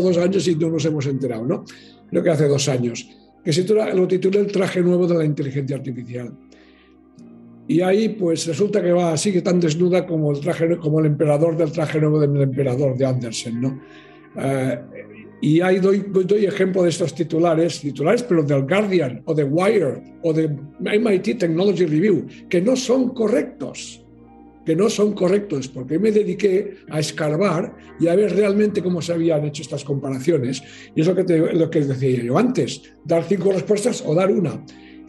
dos 0.00 0.18
años 0.18 0.46
y 0.46 0.56
no 0.56 0.70
nos 0.70 0.84
hemos 0.84 1.06
enterado, 1.06 1.46
¿no? 1.46 1.64
Creo 2.08 2.22
que 2.22 2.30
hace 2.30 2.48
dos 2.48 2.68
años, 2.68 3.08
que 3.44 3.52
se 3.52 3.64
lo 3.64 4.06
titulé 4.06 4.40
El 4.40 4.52
traje 4.52 4.82
nuevo 4.82 5.06
de 5.06 5.14
la 5.14 5.24
inteligencia 5.24 5.76
artificial. 5.76 6.32
Y 7.66 7.82
ahí 7.82 8.08
pues 8.08 8.46
resulta 8.48 8.82
que 8.82 8.90
va, 8.90 9.16
sigue 9.16 9.42
tan 9.42 9.60
desnuda 9.60 10.04
como 10.04 10.32
el, 10.32 10.40
traje, 10.40 10.76
como 10.78 10.98
el 10.98 11.06
emperador 11.06 11.56
del 11.56 11.70
traje 11.70 12.00
nuevo 12.00 12.18
del 12.18 12.36
emperador 12.42 12.96
de 12.96 13.06
Andersen, 13.06 13.60
¿no? 13.60 13.80
Eh, 14.36 14.78
y 15.40 15.60
ahí 15.60 15.78
doy, 15.78 16.04
doy 16.08 16.44
ejemplo 16.44 16.82
de 16.82 16.90
estos 16.90 17.14
titulares, 17.14 17.80
titulares, 17.80 18.22
pero 18.22 18.42
del 18.42 18.62
Guardian 18.62 19.22
o 19.24 19.34
de 19.34 19.44
Wired 19.44 20.02
o 20.22 20.32
de 20.32 20.48
MIT 20.80 21.38
Technology 21.38 21.86
Review, 21.86 22.26
que 22.48 22.60
no 22.60 22.76
son 22.76 23.14
correctos, 23.14 24.04
que 24.66 24.76
no 24.76 24.90
son 24.90 25.14
correctos, 25.14 25.68
porque 25.68 25.98
me 25.98 26.12
dediqué 26.12 26.76
a 26.90 27.00
escarbar 27.00 27.74
y 27.98 28.08
a 28.08 28.14
ver 28.14 28.36
realmente 28.36 28.82
cómo 28.82 29.00
se 29.00 29.14
habían 29.14 29.44
hecho 29.46 29.62
estas 29.62 29.82
comparaciones. 29.82 30.62
Y 30.94 31.00
es 31.00 31.06
lo 31.06 31.14
que, 31.14 31.24
te, 31.24 31.38
lo 31.54 31.70
que 31.70 31.80
decía 31.80 32.22
yo 32.22 32.36
antes, 32.36 32.82
dar 33.04 33.24
cinco 33.24 33.52
respuestas 33.52 34.04
o 34.06 34.14
dar 34.14 34.30
una 34.30 34.62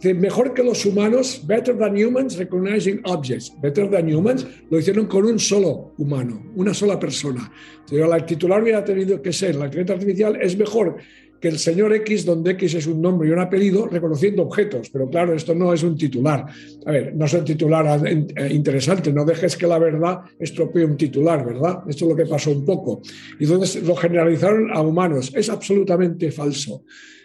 mejor 0.04 0.54
que 0.54 0.64
los 0.64 0.86
humanos, 0.86 1.42
better 1.46 1.78
than 1.78 1.96
humans 1.96 2.38
recognizing 2.38 3.02
objects. 3.06 3.52
Better 3.62 3.90
than 3.90 4.08
humans 4.08 4.48
lo 4.70 4.80
hicieron 4.80 5.06
con 5.08 5.26
un 5.26 5.40
solo 5.40 5.94
humano, 5.98 6.52
una 6.56 6.74
sola 6.74 7.00
persona. 7.00 7.52
Pero 7.90 8.14
el 8.14 8.26
titular 8.26 8.62
hubiera 8.62 8.84
tenido 8.84 9.22
que 9.22 9.32
ser, 9.32 9.56
la 9.56 9.66
inteligencia 9.66 9.96
artificial 9.96 10.40
es 10.42 10.58
mejor 10.58 10.98
que 11.42 11.48
el 11.48 11.58
señor 11.58 11.92
X, 11.94 12.24
donde 12.24 12.52
X 12.52 12.76
es 12.76 12.88
un 12.88 13.02
nombre 13.02 13.28
y 13.28 13.32
un 13.32 13.40
apellido, 13.40 13.88
reconociendo 13.88 14.44
objetos. 14.44 14.90
Pero 14.92 15.10
claro, 15.10 15.34
esto 15.34 15.56
no 15.56 15.74
es 15.74 15.82
un 15.82 15.98
titular. 15.98 16.46
A 16.86 16.92
ver, 16.92 17.16
no 17.16 17.26
es 17.26 17.34
un 17.34 17.44
titular 17.44 18.08
eh, 18.08 18.48
interesante, 18.52 19.12
no 19.12 19.26
dejes 19.26 19.58
que 19.58 19.66
la 19.66 19.80
verdad 19.80 20.20
estropee 20.40 20.86
un 20.86 20.96
titular, 20.96 21.44
¿verdad? 21.44 21.80
Esto 21.88 22.06
es 22.06 22.12
lo 22.12 22.16
que 22.16 22.28
pasó 22.28 22.52
un 22.52 22.64
poco. 22.64 23.02
Y 23.40 23.46
entonces 23.46 23.84
lo 23.84 23.96
generalizaron 23.96 24.70
a 24.72 24.82
humanos. 24.82 25.32
Es 25.36 25.50
absolutamente 25.50 26.32
falso. 26.32 26.84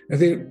Es 0.08 0.18
decir, 0.18 0.46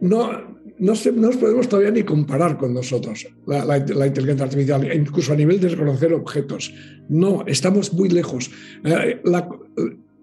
no, 0.00 0.59
no, 0.80 0.94
nos 1.14 1.36
podemos 1.36 1.68
todavía 1.68 1.90
ni 1.90 2.02
comparar 2.02 2.56
con 2.56 2.72
nosotros, 2.72 3.26
la, 3.46 3.76
inteligencia 3.76 4.44
artificial, 4.44 4.94
incluso 4.94 5.32
a 5.32 5.36
nivel 5.36 5.60
de 5.60 5.68
reconocer 5.68 6.14
objetos. 6.14 6.72
No, 7.08 7.44
estamos 7.46 7.92
muy 7.92 8.08
lejos. 8.08 8.50
Eh, 8.84 9.20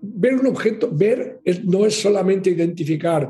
ver 0.02 0.36
un 0.36 0.48
objeto, 0.48 0.90
ver 0.92 1.42
no 1.64 1.86
es 1.86 2.02
solamente 2.02 2.50
identificar 2.50 3.30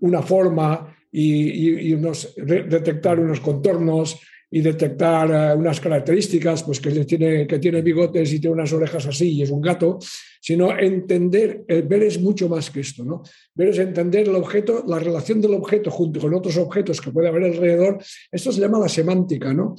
una 0.00 0.22
forma 0.22 0.96
y, 1.12 1.94
detectar 1.94 3.20
unos 3.20 3.40
contornos 3.40 4.18
y 4.50 4.60
detectar 4.60 5.30
eh, 5.30 5.56
unas 5.56 5.80
características, 5.80 6.62
pues 6.62 6.80
que 6.80 6.90
tiene, 7.04 7.46
que 7.46 7.58
tiene 7.58 7.82
bigotes 7.82 8.32
y 8.32 8.40
tiene 8.40 8.54
unas 8.54 8.72
orejas 8.72 9.06
así 9.06 9.32
y 9.32 9.42
es 9.42 9.50
un 9.50 9.60
gato, 9.60 9.98
sino 10.40 10.78
entender, 10.78 11.64
el 11.66 11.82
ver 11.82 12.04
es 12.04 12.20
mucho 12.20 12.48
más 12.48 12.70
que 12.70 12.80
esto, 12.80 13.04
¿no? 13.04 13.22
Ver 13.54 13.70
es 13.70 13.78
entender 13.78 14.28
el 14.28 14.34
objeto, 14.36 14.84
la 14.86 14.98
relación 14.98 15.40
del 15.40 15.54
objeto 15.54 15.90
junto 15.90 16.20
con 16.20 16.32
otros 16.34 16.56
objetos 16.58 17.00
que 17.00 17.10
puede 17.10 17.28
haber 17.28 17.44
alrededor, 17.44 17.98
esto 18.30 18.52
se 18.52 18.60
llama 18.60 18.78
la 18.78 18.88
semántica, 18.88 19.52
¿no? 19.52 19.74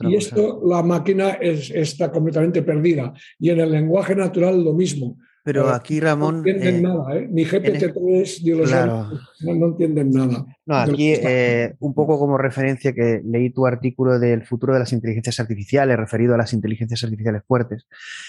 y 0.00 0.16
esto, 0.16 0.62
la 0.64 0.82
máquina 0.82 1.38
está 1.40 2.10
completamente 2.10 2.62
perdida. 2.62 3.12
Y 3.38 3.50
en 3.50 3.60
el 3.60 3.70
lenguaje 3.70 4.14
natural 4.14 4.62
lo 4.64 4.72
mismo. 4.72 5.18
Pero 5.42 5.70
aquí, 5.70 6.00
Ramón. 6.00 6.42
No 6.42 6.48
entienden 6.48 6.76
eh, 6.76 6.82
nada, 6.82 7.16
¿eh? 7.16 7.28
Ni 7.30 7.44
GPT-3, 7.44 8.42
ni 8.42 8.50
los 8.50 8.70
no, 8.70 9.66
entienden 9.66 10.10
nada. 10.10 10.46
No, 10.66 10.76
aquí, 10.76 11.12
eh, 11.14 11.74
un 11.80 11.94
poco 11.94 12.18
como 12.18 12.36
referencia 12.36 12.92
que 12.92 13.22
leí 13.24 13.50
tu 13.50 13.66
artículo 13.66 14.18
del 14.18 14.44
futuro 14.44 14.74
de 14.74 14.80
las 14.80 14.92
inteligencias 14.92 15.40
artificiales, 15.40 15.96
referido 15.96 16.34
a 16.34 16.38
las 16.38 16.52
inteligencias 16.52 17.02
artificiales 17.04 17.42
fuertes. 17.46 17.86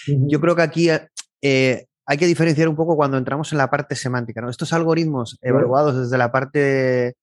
Yo 0.07 0.39
creo 0.39 0.55
que 0.55 0.61
aquí 0.61 0.89
eh, 1.41 1.85
hay 2.05 2.17
que 2.17 2.27
diferenciar 2.27 2.69
un 2.69 2.75
poco 2.75 2.95
cuando 2.95 3.17
entramos 3.17 3.51
en 3.51 3.57
la 3.57 3.69
parte 3.69 3.95
semántica. 3.95 4.41
¿no? 4.41 4.49
Estos 4.49 4.71
algoritmos 4.71 5.37
evaluados 5.41 5.97
desde 5.97 6.17
la 6.17 6.31
parte 6.31 7.15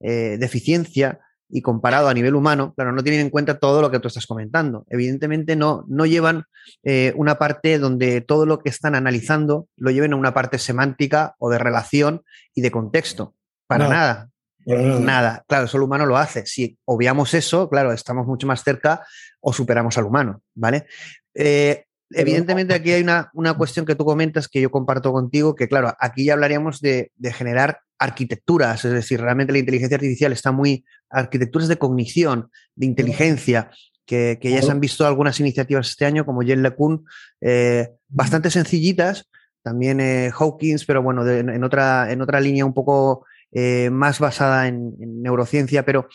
de 0.00 0.44
eficiencia 0.44 1.20
y 1.54 1.60
comparado 1.60 2.08
a 2.08 2.14
nivel 2.14 2.34
humano, 2.34 2.72
claro, 2.74 2.92
no 2.92 3.02
tienen 3.02 3.20
en 3.20 3.30
cuenta 3.30 3.58
todo 3.58 3.82
lo 3.82 3.90
que 3.90 4.00
tú 4.00 4.08
estás 4.08 4.26
comentando. 4.26 4.86
Evidentemente 4.88 5.54
no, 5.54 5.84
no 5.86 6.06
llevan 6.06 6.44
eh, 6.82 7.12
una 7.14 7.38
parte 7.38 7.78
donde 7.78 8.22
todo 8.22 8.46
lo 8.46 8.58
que 8.60 8.70
están 8.70 8.94
analizando 8.94 9.68
lo 9.76 9.90
lleven 9.90 10.14
a 10.14 10.16
una 10.16 10.32
parte 10.32 10.58
semántica 10.58 11.34
o 11.38 11.50
de 11.50 11.58
relación 11.58 12.22
y 12.54 12.62
de 12.62 12.70
contexto. 12.70 13.34
Para 13.66 13.86
nada. 13.86 14.30
nada. 14.66 15.44
Claro, 15.46 15.68
solo 15.68 15.84
el 15.84 15.88
humano 15.88 16.06
lo 16.06 16.16
hace. 16.16 16.46
Si 16.46 16.78
obviamos 16.86 17.34
eso, 17.34 17.68
claro, 17.68 17.92
estamos 17.92 18.26
mucho 18.26 18.46
más 18.46 18.64
cerca 18.64 19.04
o 19.40 19.52
superamos 19.52 19.98
al 19.98 20.04
humano, 20.04 20.40
¿vale? 20.54 20.86
Eh, 21.34 21.84
evidentemente 22.10 22.72
aquí 22.72 22.92
hay 22.92 23.02
una, 23.02 23.30
una, 23.34 23.54
cuestión 23.54 23.84
que 23.84 23.94
tú 23.94 24.06
comentas 24.06 24.48
que 24.48 24.60
yo 24.62 24.70
comparto 24.70 25.12
contigo, 25.12 25.54
que 25.54 25.68
claro, 25.68 25.94
aquí 25.98 26.24
ya 26.24 26.32
hablaríamos 26.32 26.80
de, 26.80 27.12
de 27.16 27.32
generar 27.32 27.80
arquitecturas, 28.02 28.84
es 28.84 28.92
decir, 28.92 29.20
realmente 29.20 29.52
la 29.52 29.60
inteligencia 29.60 29.96
artificial 29.96 30.32
está 30.32 30.52
muy, 30.52 30.84
arquitecturas 31.12 31.68
de 31.68 31.76
cognición, 31.76 32.50
de 32.74 32.86
inteligencia, 32.86 33.70
que, 34.04 34.38
ya 34.42 34.60
se 34.60 34.70
han 34.70 34.80
visto 34.80 35.06
algunas 35.06 35.38
iniciativas 35.40 35.88
este 35.88 36.04
año, 36.04 36.26
como 36.26 36.42
Jen 36.42 36.62
LeCun, 36.62 37.04
eh, 37.40 37.90
bastante 38.08 38.50
sencillitas, 38.50 39.28
también 39.62 40.00
eh, 40.00 40.30
Hawkins, 40.36 40.84
pero 40.84 41.02
bueno, 41.02 41.26
en, 41.26 41.64
otra, 41.64 42.10
en 42.10 42.20
otra 42.20 42.40
línea 42.40 42.64
un 42.64 42.74
poco 42.74 43.24
eh, 43.52 43.88
más 43.90 44.18
basada 44.18 44.66
en, 44.66 44.94
en 45.00 45.22
neurociencia, 45.22 45.84
pero 45.84 46.08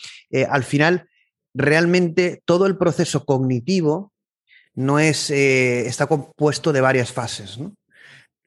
al 0.48 0.64
final 0.64 1.08
realmente 1.54 2.42
todo 2.44 2.66
el 2.66 2.76
proceso 2.76 3.24
cognitivo 3.24 4.12
no 4.74 5.00
es, 5.00 5.30
está 5.30 6.06
compuesto 6.06 6.72
de 6.72 6.82
varias 6.82 7.10
fases. 7.10 7.58
¿no? 7.58 7.74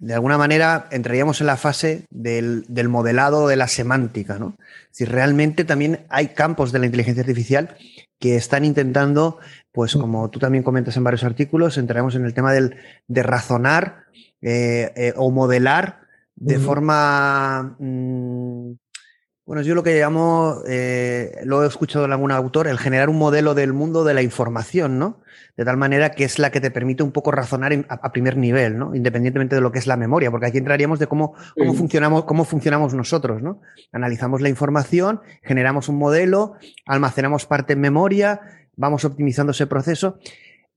De 0.02 0.16
alguna 0.16 0.40
manera 0.40 0.88
entraríamos 0.90 1.42
en 1.42 1.48
la 1.48 1.58
fase 1.58 2.06
del, 2.10 2.66
modelado 2.90 3.48
de 3.48 3.56
la 3.56 3.68
semántica, 3.68 4.40
¿no? 4.40 4.58
Si 4.90 5.06
realmente 5.06 5.64
también 5.64 6.08
hay 6.10 6.30
campos 6.30 6.72
de 6.72 6.80
la 6.80 6.88
inteligencia 6.88 7.22
artificial 7.22 7.78
que 8.20 8.36
están 8.36 8.66
intentando, 8.66 9.38
pues 9.72 9.94
como 9.94 10.32
tú 10.32 10.40
también 10.40 10.64
comentas 10.64 10.98
en 10.98 11.04
varios 11.04 11.24
artículos, 11.24 11.78
entraremos 11.78 12.16
en 12.16 12.26
el 12.26 12.34
tema 12.34 12.52
del, 12.52 12.78
de 13.08 13.22
razonar 13.22 14.06
eh, 14.42 14.92
eh, 14.96 15.14
o 15.18 15.30
modelar 15.30 16.02
de 16.36 16.58
forma, 16.58 17.76
mm, 17.78 18.72
Bueno, 19.46 19.62
yo 19.62 19.76
lo 19.76 19.84
que 19.84 20.00
llamo, 20.00 20.64
eh, 20.68 21.42
lo 21.44 21.64
he 21.64 21.68
escuchado 21.68 22.06
en 22.06 22.14
algún 22.14 22.32
autor, 22.32 22.68
el 22.68 22.80
generar 22.80 23.10
un 23.10 23.20
modelo 23.20 23.54
del 23.54 23.72
mundo 23.72 24.04
de 24.04 24.16
la 24.16 24.24
información, 24.24 24.98
¿no? 24.98 25.22
De 25.62 25.66
tal 25.66 25.78
manera 25.78 26.10
que 26.10 26.24
es 26.24 26.40
la 26.40 26.50
que 26.50 26.60
te 26.60 26.72
permite 26.72 27.04
un 27.04 27.12
poco 27.12 27.32
razonar 27.32 27.86
a, 27.88 28.12
primer 28.12 28.36
nivel, 28.36 28.80
¿no? 28.80 28.96
Independientemente 28.96 29.54
de 29.54 29.62
lo 29.62 29.72
que 29.72 29.78
es 29.78 29.86
la 29.86 29.96
memoria, 29.96 30.32
porque 30.32 30.48
aquí 30.48 30.58
entraríamos 30.58 30.98
de 30.98 31.06
cómo, 31.06 31.36
cómo, 31.56 31.76
funcionamos, 31.76 32.24
cómo 32.24 32.46
funcionamos 32.46 32.96
nosotros, 32.96 33.44
¿no? 33.44 33.62
Analizamos 33.92 34.42
la 34.42 34.50
información, 34.50 35.22
generamos 35.44 35.88
un 35.88 36.00
modelo, 36.00 36.56
almacenamos 36.88 37.46
parte 37.46 37.74
en 37.74 37.80
memoria, 37.80 38.42
vamos 38.76 39.06
optimizando 39.06 39.52
ese 39.52 39.68
proceso. 39.68 40.18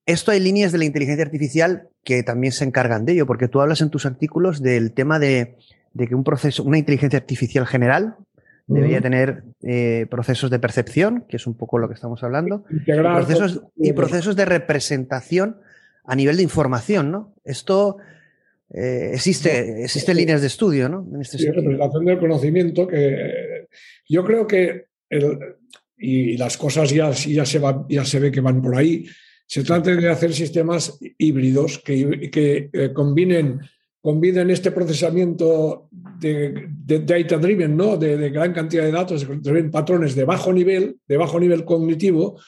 Esto 0.05 0.33
hay 0.33 0.41
líneas 0.41 0.71
de 0.71 0.77
la 0.77 0.85
inteligencia 0.85 1.25
artificial 1.25 1.89
que 2.05 2.23
también 2.23 2.53
se 2.53 2.65
encargan 2.65 3.07
de 3.07 3.13
ello, 3.13 3.27
porque 3.27 3.49
tú 3.49 3.63
hablas 3.63 3.81
en 3.81 3.89
tus 3.89 4.05
artículos 4.05 4.61
del 4.61 4.93
tema 4.93 5.19
de, 5.19 5.57
de 5.95 6.09
que 6.09 6.15
un 6.15 6.25
proceso, 6.25 6.63
una 6.63 6.77
inteligencia 6.77 7.19
artificial 7.19 7.67
general, 7.67 8.17
Debería 8.67 9.01
tener 9.01 9.45
eh, 9.63 10.07
procesos 10.11 10.51
de 10.51 10.59
percepción, 10.59 11.27
que 11.29 11.37
es 11.37 11.47
un 11.47 11.55
poco 11.55 11.79
lo 11.79 11.89
que 11.89 11.95
estamos 11.95 12.23
hablando, 12.23 12.65
y 12.71 12.93
procesos, 12.93 13.63
y 13.77 13.93
procesos, 13.93 14.37
de 14.37 14.47
representación 14.47 15.59
a 16.05 16.17
nivel 16.17 16.39
de 16.39 16.45
información, 16.45 17.11
¿no? 17.11 17.35
Esto 17.45 17.99
eh, 18.71 19.11
existe, 19.13 19.85
existen 19.85 20.17
líneas 20.17 20.41
de 20.41 20.47
estudio, 20.47 20.89
¿no? 20.89 21.07
En 21.15 21.21
este 21.21 21.37
sí, 21.37 21.51
representación 21.51 22.07
del 22.07 22.19
conocimiento 22.19 22.87
que 22.87 23.69
yo 24.09 24.25
creo 24.25 24.47
que 24.47 24.87
y 25.97 26.37
las 26.37 26.57
cosas 26.57 26.91
ya, 26.91 27.11
ya, 27.11 27.47
se 27.47 27.59
va, 27.59 27.87
ya 27.89 28.05
se 28.05 28.19
ve 28.19 28.31
que 28.31 28.41
van 28.41 28.61
por 28.61 28.77
ahí. 28.77 29.07
Se 29.47 29.63
trata 29.63 29.95
de 29.95 30.09
hacer 30.09 30.33
sistemas 30.33 30.99
híbridos 31.19 31.79
que, 31.79 32.31
que 32.31 32.71
eh, 32.73 32.93
combinen 32.93 33.61
combinen 34.05 34.51
este 34.51 34.71
procesamiento 34.71 35.89
de, 36.21 36.69
data 36.85 37.39
driven, 37.39 37.75
¿no? 37.75 37.97
De, 37.97 38.29
gran 38.29 38.53
cantidad 38.53 38.85
de 38.85 38.93
datos, 38.93 39.27
de 39.27 39.65
patrones 39.65 40.15
de 40.15 40.25
bajo 40.25 40.53
nivel, 40.53 40.99
de 41.09 41.17
bajo 41.17 41.41
nivel 41.41 41.65
cognitivo, 41.65 42.39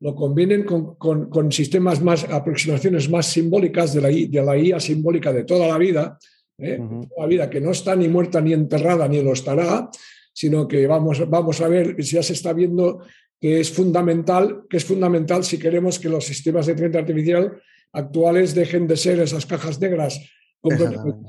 lo 0.00 0.14
combinen 0.14 0.64
con, 0.64 1.50
sistemas 1.50 2.02
más, 2.02 2.24
aproximaciones 2.24 3.08
más 3.08 3.24
simbólicas 3.28 3.94
de 3.94 4.00
la, 4.02 4.08
de 4.08 4.44
la 4.44 4.58
IA 4.58 4.78
simbólica 4.78 5.32
de 5.32 5.44
toda 5.44 5.68
la 5.68 5.78
vida, 5.78 6.18
¿eh? 6.58 6.76
toda 6.76 7.22
la 7.22 7.26
vida 7.26 7.48
que 7.48 7.62
no 7.62 7.70
está 7.70 7.96
ni 7.96 8.08
muerta 8.08 8.42
ni 8.42 8.52
enterrada 8.52 9.08
ni 9.08 9.22
lo 9.22 9.32
estará, 9.32 9.88
sino 10.34 10.68
que 10.68 10.86
vamos, 10.86 11.26
vamos 11.30 11.62
a 11.62 11.68
ver, 11.68 11.96
ya 11.96 12.22
se 12.22 12.34
está 12.34 12.52
viendo 12.52 13.00
que 13.40 13.60
es 13.60 13.72
fundamental, 13.72 14.64
que 14.68 14.76
es 14.76 14.84
fundamental 14.84 15.44
si 15.44 15.58
queremos 15.58 15.98
que 15.98 16.10
los 16.10 16.26
sistemas 16.26 16.66
de 16.66 16.72
inteligencia 16.72 17.00
artificial 17.00 17.62
actuales 17.94 18.54
dejen 18.54 18.86
de 18.86 18.98
ser 18.98 19.18
esas 19.20 19.46
cajas 19.46 19.80
negras 19.80 20.20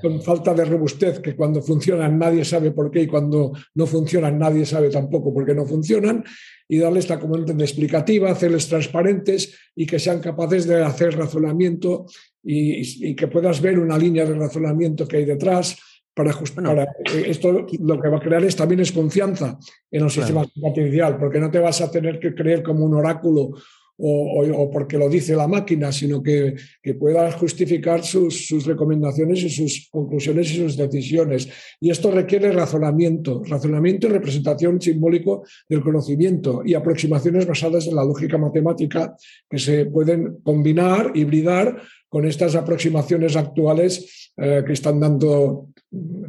con, 0.02 0.22
falta 0.22 0.54
de 0.54 0.66
robustez, 0.66 1.20
que 1.20 1.36
cuando 1.36 1.62
funcionan 1.62 2.18
nadie 2.18 2.44
sabe 2.44 2.72
por 2.72 2.92
qué 2.92 3.02
y 3.02 3.08
cuando 3.08 3.54
no 3.76 3.86
funcionan 3.86 4.38
nadie 4.38 4.66
sabe 4.66 4.90
tampoco 4.90 5.34
por 5.34 5.46
qué 5.46 5.54
no 5.54 5.66
funcionan, 5.66 6.24
y 6.68 6.78
darles 6.80 7.10
la 7.10 7.20
componente 7.20 7.54
explicativa, 7.64 8.32
hacerles 8.32 8.68
transparentes 8.68 9.58
y 9.76 9.86
que 9.86 10.00
sean 10.00 10.20
capaces 10.20 10.68
de 10.68 10.84
hacer 10.84 11.18
razonamiento 11.18 12.06
y, 12.44 13.16
que 13.16 13.28
puedas 13.28 13.62
ver 13.62 13.80
una 13.80 13.98
línea 13.98 14.26
de 14.26 14.36
razonamiento 14.36 15.08
que 15.08 15.18
hay 15.18 15.26
detrás. 15.26 15.78
Para, 16.14 16.34
para 16.56 16.84
eh, 16.84 17.26
esto 17.28 17.68
lo 17.80 18.02
que 18.02 18.10
va 18.10 18.18
a 18.18 18.22
crear 18.22 18.44
es 18.44 18.56
también 18.56 18.80
es 18.80 18.92
confianza 18.92 19.56
en 19.92 20.04
los 20.04 20.14
sistemas 20.14 20.48
artificial, 20.66 21.16
porque 21.20 21.40
no 21.40 21.52
te 21.52 21.60
vas 21.60 21.80
a 21.82 21.92
tener 21.92 22.20
que 22.20 22.34
creer 22.34 22.64
como 22.64 22.86
un 22.86 22.96
oráculo 22.96 23.52
o, 23.98 24.70
porque 24.72 24.98
lo 24.98 25.10
dice 25.10 25.36
la 25.36 25.48
máquina, 25.48 25.92
sino 25.92 26.22
que, 26.22 26.56
que 26.82 26.94
pueda 26.94 27.32
justificar 27.32 28.04
sus, 28.04 28.48
sus, 28.48 28.66
recomendaciones 28.66 29.44
y 29.44 29.50
sus 29.50 29.90
conclusiones 29.92 30.52
y 30.52 30.58
sus 30.58 30.78
decisiones. 30.78 31.50
Y 31.80 31.90
esto 31.90 32.12
requiere 32.12 32.52
razonamiento, 32.52 33.44
razonamiento 33.44 34.08
y 34.08 34.12
representación 34.12 34.80
simbólico 34.80 35.44
del 35.68 35.82
conocimiento 35.82 36.62
y 36.64 36.74
aproximaciones 36.74 37.48
basadas 37.48 37.88
en 37.88 37.96
la 37.96 38.04
lógica 38.04 38.38
matemática 38.38 39.16
que 39.50 39.58
se 39.58 39.86
pueden 39.86 40.38
combinar, 40.44 41.12
hibridar 41.16 41.82
con 42.10 42.26
estas 42.26 42.56
aproximaciones 42.56 43.36
actuales 43.36 44.32
eh, 44.38 44.64
que 44.66 44.74
están 44.74 45.00
dando 45.00 45.70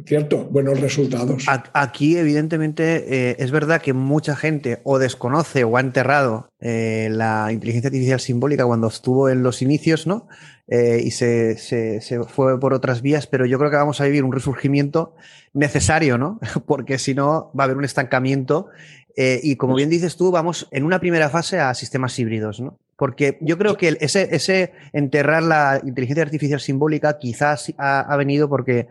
cierto, 0.05 0.45
buenos 0.45 0.79
resultados. 0.79 1.45
Aquí, 1.73 2.17
evidentemente, 2.17 3.31
eh, 3.31 3.35
es 3.39 3.51
verdad 3.51 3.81
que 3.81 3.93
mucha 3.93 4.35
gente 4.35 4.79
o 4.83 4.99
desconoce 4.99 5.63
o 5.63 5.77
ha 5.77 5.81
enterrado 5.81 6.51
eh, 6.59 7.09
la 7.11 7.51
inteligencia 7.51 7.89
artificial 7.89 8.19
simbólica 8.19 8.65
cuando 8.65 8.87
estuvo 8.87 9.29
en 9.29 9.43
los 9.43 9.61
inicios, 9.61 10.07
¿no? 10.07 10.27
Eh, 10.67 11.01
y 11.03 11.11
se, 11.11 11.57
se, 11.57 12.23
fue 12.25 12.59
por 12.59 12.73
otras 12.73 13.01
vías, 13.01 13.27
pero 13.27 13.45
yo 13.45 13.57
creo 13.57 13.71
que 13.71 13.77
vamos 13.77 13.99
a 14.01 14.05
vivir 14.05 14.23
un 14.23 14.31
resurgimiento 14.31 15.15
necesario, 15.53 16.17
¿no? 16.17 16.39
Porque 16.65 16.97
si 16.97 17.13
no, 17.13 17.51
va 17.57 17.63
a 17.63 17.65
haber 17.65 17.77
un 17.77 17.85
estancamiento. 17.85 18.69
y 19.17 19.57
como 19.57 19.75
bien 19.75 19.89
dices 19.89 20.15
tú, 20.15 20.31
vamos 20.31 20.69
en 20.71 20.85
una 20.85 20.99
primera 20.99 21.29
fase 21.29 21.59
a 21.59 21.73
sistemas 21.73 22.17
híbridos, 22.17 22.61
¿no? 22.61 22.77
Porque 22.95 23.37
yo 23.41 23.57
creo 23.57 23.75
que 23.75 23.97
ese, 23.99 24.29
ese 24.31 24.71
enterrar 24.93 25.43
la 25.43 25.81
inteligencia 25.83 26.23
artificial 26.23 26.61
simbólica 26.61 27.17
quizás 27.17 27.73
ha, 27.77 28.01
ha 28.01 28.15
venido 28.17 28.47
porque 28.47 28.87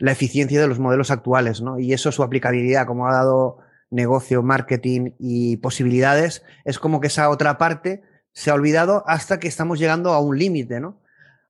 la 0.00 0.12
eficiencia 0.12 0.60
de 0.60 0.66
los 0.66 0.78
modelos 0.78 1.10
actuales, 1.10 1.60
¿no? 1.60 1.78
Y 1.78 1.92
eso, 1.92 2.10
su 2.10 2.22
aplicabilidad, 2.22 2.86
como 2.86 3.06
ha 3.06 3.12
dado 3.12 3.58
negocio, 3.90 4.42
marketing 4.42 5.12
y 5.18 5.58
posibilidades, 5.58 6.42
es 6.64 6.78
como 6.78 7.00
que 7.00 7.08
esa 7.08 7.28
otra 7.28 7.58
parte 7.58 8.02
se 8.32 8.50
ha 8.50 8.54
olvidado 8.54 9.04
hasta 9.06 9.38
que 9.38 9.46
estamos 9.46 9.78
llegando 9.78 10.12
a 10.12 10.20
un 10.20 10.38
límite, 10.38 10.80
¿no? 10.80 11.00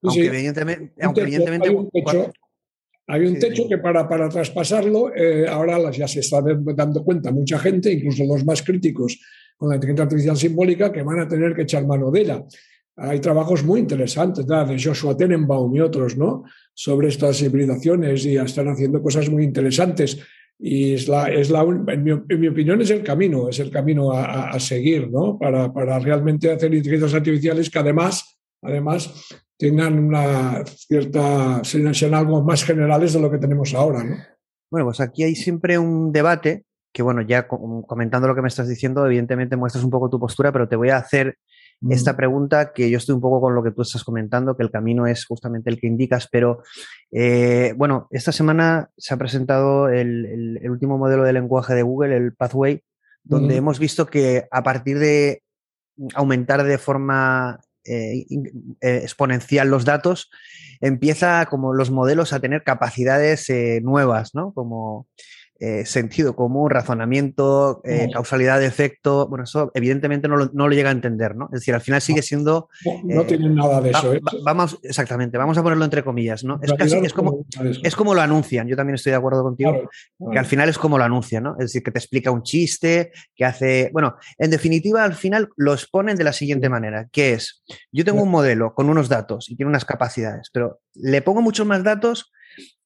Aunque, 0.02 0.26
evidentemente, 0.26 0.92
Hay 3.06 3.26
un 3.26 3.38
techo, 3.38 3.68
que 3.68 3.78
para, 3.78 4.08
para 4.08 4.28
traspasarlo, 4.28 5.14
eh, 5.14 5.46
ahora 5.48 5.90
ya 5.90 6.08
se 6.08 6.20
está 6.20 6.40
dando 6.42 7.04
cuenta 7.04 7.30
mucha 7.30 7.58
gente, 7.58 7.92
incluso 7.92 8.24
los 8.24 8.44
más 8.44 8.62
críticos 8.62 9.20
con 9.56 9.68
la 9.68 9.76
inteligencia 9.76 10.04
artificial 10.04 10.36
simbólica, 10.36 10.90
que 10.90 11.02
van 11.02 11.20
a 11.20 11.28
tener 11.28 11.54
que 11.54 11.62
echar 11.62 11.86
mano 11.86 12.10
de 12.10 12.20
ella. 12.20 12.44
Hay 13.00 13.18
trabajos 13.20 13.64
muy 13.64 13.80
interesantes, 13.80 14.46
de 14.46 14.82
Joshua 14.82 15.16
Tenenbaum 15.16 15.74
y 15.74 15.80
otros, 15.80 16.16
¿no? 16.16 16.44
sobre 16.82 17.08
estas 17.08 17.42
hibridaciones 17.42 18.24
y 18.24 18.38
están 18.38 18.68
haciendo 18.68 19.02
cosas 19.02 19.28
muy 19.28 19.44
interesantes. 19.44 20.18
Y 20.58 20.94
es 20.94 21.08
la, 21.08 21.26
es 21.28 21.50
la 21.50 21.60
en, 21.60 22.02
mi, 22.02 22.48
opinión, 22.48 22.80
es 22.80 22.88
el 22.88 23.02
camino, 23.02 23.50
es 23.50 23.58
el 23.60 23.70
camino 23.70 24.12
a, 24.12 24.58
seguir, 24.58 25.10
¿no? 25.10 25.38
Para, 25.38 25.70
para, 25.74 25.98
realmente 25.98 26.50
hacer 26.50 26.72
inteligencias 26.72 27.12
artificiales 27.12 27.68
que 27.68 27.78
además, 27.78 28.38
además 28.62 29.28
tengan 29.58 29.98
una 29.98 30.64
cierta, 30.64 31.62
sean 31.64 32.14
algo 32.14 32.42
más 32.42 32.64
generales 32.64 33.12
de 33.12 33.20
lo 33.20 33.30
que 33.30 33.38
tenemos 33.38 33.74
ahora, 33.74 34.02
¿no? 34.02 34.16
Bueno, 34.70 34.86
pues 34.86 35.00
aquí 35.00 35.24
hay 35.24 35.34
siempre 35.34 35.76
un 35.76 36.12
debate 36.12 36.64
que, 36.94 37.02
bueno, 37.02 37.20
ya 37.20 37.46
comentando 37.46 38.26
lo 38.26 38.34
que 38.34 38.42
me 38.42 38.48
estás 38.48 38.68
diciendo, 38.68 39.04
evidentemente 39.04 39.56
muestras 39.56 39.84
un 39.84 39.90
poco 39.90 40.08
tu 40.08 40.18
postura, 40.18 40.50
pero 40.50 40.66
te 40.66 40.76
voy 40.76 40.88
a 40.88 40.96
hacer 40.96 41.36
esta 41.88 42.14
pregunta, 42.16 42.73
que 42.73 42.90
yo 42.90 42.99
estoy 42.99 43.14
un 43.14 43.23
poco 43.23 43.40
con 43.40 43.55
lo 43.55 43.62
que 43.62 43.71
tú 43.71 43.83
estás 43.83 44.05
comentando, 44.05 44.57
que 44.57 44.62
el 44.62 44.71
camino 44.71 45.07
es 45.07 45.25
justamente 45.25 45.71
el 45.71 45.81
que 45.81 45.87
indicas, 45.87 46.29
pero 46.31 46.62
eh, 47.11 47.73
bueno, 47.77 48.07
esta 48.11 48.33
semana 48.33 48.90
se 48.99 49.14
ha 49.14 49.16
presentado 49.16 49.88
el, 49.88 50.61
último 50.69 50.99
modelo 50.99 51.23
de 51.25 51.33
lenguaje 51.33 51.75
de 51.75 51.83
Google, 51.83 52.16
el 52.16 52.35
Pathway, 52.35 52.83
donde 53.23 53.57
hemos 53.57 53.79
visto 53.79 54.07
que 54.07 54.47
a 54.51 54.62
partir 54.62 54.99
de 54.99 55.43
aumentar 56.14 56.64
de 56.64 56.79
forma 56.79 57.61
eh, 57.85 58.27
eh, 58.81 59.01
exponencial 59.03 59.69
los 59.69 59.87
datos, 59.87 60.31
empieza 60.81 61.47
como 61.47 61.73
los 61.73 61.90
modelos 61.90 62.33
a 62.33 62.40
tener 62.40 62.62
capacidades 62.62 63.51
nuevas, 63.83 64.35
¿no? 64.35 64.53
Como 64.53 65.09
eh, 65.62 65.85
sentido 65.85 66.35
común, 66.35 66.70
razonamiento, 66.70 67.83
eh, 67.85 68.09
causalidad 68.11 68.59
de 68.59 68.64
efecto. 68.64 69.29
Bueno, 69.29 69.44
eso 69.44 69.70
evidentemente 69.75 70.27
no 70.27 70.37
lo, 70.37 70.68
llega 70.70 70.88
a 70.88 70.92
entender, 70.92 71.37
¿no? 71.37 71.51
Es 71.53 71.61
decir, 71.61 71.75
al 71.75 71.83
final 71.83 72.01
sigue 72.01 72.23
siendo. 72.23 72.70
No, 73.05 73.25
tienen 73.25 73.57
nada 73.57 73.83
de 73.83 73.90
eso. 73.90 74.14
¿eh? 74.14 74.20
vamos, 74.42 74.79
exactamente, 74.83 75.37
vamos 75.37 75.59
a 75.59 75.62
ponerlo 75.62 75.85
entre 75.85 76.03
comillas, 76.03 76.44
¿no? 76.44 76.59
Es, 76.62 76.73
casi, 76.73 76.96
es, 76.96 77.12
como, 77.12 77.44
es 77.83 77.94
como 77.94 78.14
lo 78.14 78.23
anuncian. 78.23 78.68
Yo 78.68 78.75
también 78.75 78.94
estoy 78.94 79.11
de 79.11 79.16
acuerdo 79.16 79.42
contigo, 79.42 79.90
que 80.33 80.38
al 80.38 80.46
final 80.46 80.70
es 80.70 80.79
como 80.79 80.96
lo 80.96 81.05
anuncian, 81.05 81.42
¿no? 81.42 81.53
Es 81.59 81.66
decir, 81.66 81.83
que 81.83 81.90
te 81.90 81.99
explica 81.99 82.31
un 82.31 82.42
chiste, 82.42 83.12
que 83.37 83.44
hace. 83.44 83.90
Bueno, 83.92 84.16
en 84.38 84.51
definitiva, 84.51 85.05
al 85.05 85.14
final 85.14 85.51
lo 85.59 85.75
exponen 85.75 86.16
de 86.16 86.25
la 86.25 86.33
siguiente 86.33 86.70
manera, 86.70 87.07
que 87.12 87.35
es: 87.35 87.62
yo 87.92 88.07
tengo 88.07 88.23
un 88.23 88.31
modelo 88.31 88.73
con 88.73 88.88
unos 88.88 89.11
datos 89.11 89.51
y 89.51 89.57
tiene 89.57 89.68
unas 89.68 89.85
capacidades, 89.85 90.49
pero 90.51 90.81
le 90.94 91.20
pongo 91.20 91.42
muchos 91.42 91.66
más 91.66 91.85
datos 91.85 92.33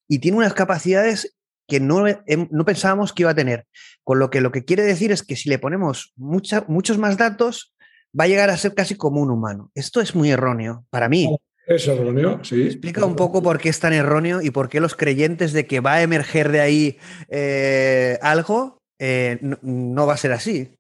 y 0.09 0.19
tiene 0.19 0.39
unas 0.39 0.55
capacidades 0.55 1.37
que 1.67 1.81
no, 1.81 2.05
no, 2.51 2.65
pensábamos 2.65 3.13
que 3.13 3.23
iba 3.23 3.31
a 3.31 3.35
tener. 3.35 3.67
Con 4.03 4.19
lo 4.19 4.31
que 4.31 4.41
lo 4.41 4.53
que 4.53 4.65
quiere 4.65 4.83
decir 4.83 5.13
es 5.13 5.23
que 5.23 5.37
si 5.37 5.49
le 5.49 5.59
ponemos 5.59 6.13
muchos 6.17 6.99
más 6.99 7.17
datos, 7.17 7.75
va 8.19 8.25
a 8.25 8.29
llegar 8.29 8.51
a 8.51 8.57
ser 8.57 8.75
casi 8.75 8.97
como 8.97 9.21
un 9.21 9.31
humano. 9.31 9.71
Esto 9.75 10.01
es 10.01 10.15
muy 10.15 10.31
erróneo 10.31 10.85
para 10.91 11.09
mí. 11.09 11.37
Es 11.67 11.89
erróneo, 11.89 12.41
sí. 12.45 12.63
Explica 12.63 13.05
un 13.07 13.17
poco 13.17 13.43
por 13.43 13.59
qué 13.59 13.71
es 13.71 13.81
tan 13.81 13.93
erróneo 13.93 14.43
y 14.43 14.51
por 14.51 14.69
qué 14.69 14.81
los 14.81 14.95
creyentes 14.95 15.53
de 15.53 15.67
que 15.67 15.81
va 15.81 15.95
a 15.95 16.03
emerger 16.03 16.51
de 16.51 16.61
ahí 16.61 16.99
eh, 17.29 18.19
algo 18.21 18.83
eh, 18.99 19.39
no, 19.41 20.07
va 20.07 20.15
a 20.15 20.19
ser 20.19 20.33
así. 20.33 20.77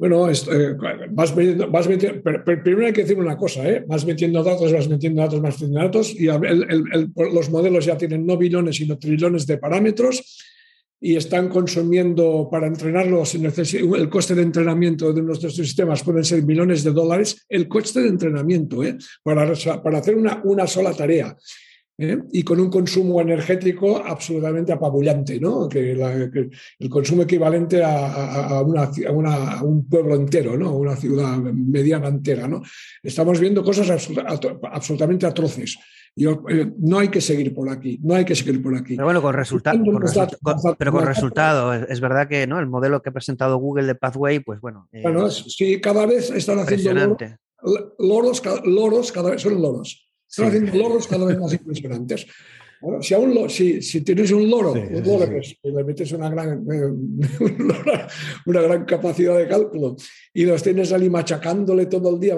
Bueno, 0.00 0.30
eh, 0.30 0.76
vas 1.10 1.36
metiendo, 1.36 1.70
vas 1.70 1.86
metiendo 1.86 2.22
pero, 2.22 2.42
primero 2.62 2.86
hay 2.86 2.92
que 2.94 3.02
decir 3.02 3.18
una 3.18 3.36
cosa, 3.36 3.68
¿eh? 3.68 3.84
vas 3.86 4.06
metiendo 4.06 4.42
datos, 4.42 4.72
vas 4.72 4.88
metiendo 4.88 5.20
datos, 5.20 5.42
vas 5.42 5.60
metiendo 5.60 5.78
datos, 5.78 6.14
y 6.18 6.24
los 6.24 7.50
modelos 7.50 7.84
ya 7.84 7.98
tienen 7.98 8.24
no 8.24 8.38
billones, 8.38 8.76
sino 8.76 8.96
trillones 8.96 9.46
de 9.46 9.58
parámetros, 9.58 10.42
y 10.98 11.16
están 11.16 11.50
consumiendo 11.50 12.48
para 12.50 12.66
entrenarlos, 12.66 13.34
el 13.34 14.08
coste 14.08 14.34
de 14.34 14.40
entrenamiento 14.40 15.12
de 15.12 15.20
nuestros 15.20 15.54
sistemas 15.54 16.02
pueden 16.02 16.24
ser 16.24 16.44
millones 16.44 16.82
de 16.82 16.92
dólares, 16.92 17.44
el 17.46 17.68
coste 17.68 18.00
de 18.00 18.08
entrenamiento 18.08 18.82
¿eh? 18.82 18.96
para, 19.22 19.52
para 19.82 19.98
hacer 19.98 20.14
una, 20.14 20.40
una 20.44 20.66
sola 20.66 20.94
tarea. 20.94 21.36
¿Eh? 22.00 22.18
y 22.32 22.42
con 22.42 22.58
un 22.58 22.70
consumo 22.70 23.20
energético 23.20 23.98
absolutamente 23.98 24.72
apabullante, 24.72 25.38
¿no? 25.38 25.68
que, 25.68 25.92
el 25.92 26.88
consumo 26.88 27.22
equivalente 27.22 27.82
a, 27.84 28.62
una, 28.62 29.62
un 29.62 29.86
pueblo 29.86 30.16
entero, 30.16 30.56
¿no? 30.56 30.74
una 30.76 30.96
ciudad 30.96 31.36
mediana 31.38 32.08
entera. 32.08 32.48
¿no? 32.48 32.62
Estamos 33.02 33.38
viendo 33.38 33.62
cosas 33.62 33.90
absolutamente 33.90 35.26
atroces. 35.26 35.78
Yo, 36.16 36.42
eh, 36.48 36.72
no 36.78 36.98
hay 36.98 37.08
que 37.08 37.20
seguir 37.20 37.54
por 37.54 37.68
aquí, 37.68 38.00
no 38.02 38.16
hay 38.16 38.24
que 38.24 38.34
seguir 38.34 38.60
por 38.60 38.74
aquí. 38.74 38.96
Pero 38.96 39.04
bueno, 39.04 39.22
con, 39.22 39.32
resultado, 39.32 39.78
pero 40.76 40.90
con 40.90 41.06
resultado, 41.06 41.72
es 41.72 42.00
verdad 42.00 42.28
que 42.28 42.46
¿no? 42.48 42.58
el 42.58 42.66
modelo 42.66 43.00
que 43.00 43.10
ha 43.10 43.12
presentado 43.12 43.58
Google 43.58 43.86
de 43.86 43.94
Pathway, 43.94 44.40
pues 44.40 44.60
bueno. 44.60 44.88
Eh, 44.90 45.02
bueno, 45.02 45.30
sí, 45.30 45.80
cada 45.80 46.06
vez 46.06 46.30
están 46.30 46.58
haciendo 46.58 47.16
loros, 47.98 48.42
loros, 48.64 49.12
cada 49.12 49.30
vez 49.30 49.42
son 49.42 49.62
loros 49.62 50.09
están 50.30 50.48
haciendo 50.48 50.78
loros 50.78 51.06
cada 51.08 51.26
vez 51.26 51.38
más 51.38 51.52
impresionantes. 51.52 52.26
si, 53.00 53.14
si, 53.48 53.82
si, 53.82 54.00
tienes 54.02 54.30
un 54.30 54.48
loro, 54.48 54.72
un 54.72 55.02
loro 55.04 55.26
que 55.28 55.70
le 55.70 55.84
metes 55.84 56.12
una 56.12 56.30
gran, 56.30 56.64
una 58.46 58.60
gran 58.62 58.84
capacidad 58.84 59.36
de 59.36 59.48
cálculo 59.48 59.96
y 60.32 60.44
los 60.44 60.62
tienes 60.62 60.92
ahí 60.92 61.10
machacándole 61.10 61.86
todo 61.86 62.14
el 62.14 62.20
día, 62.20 62.36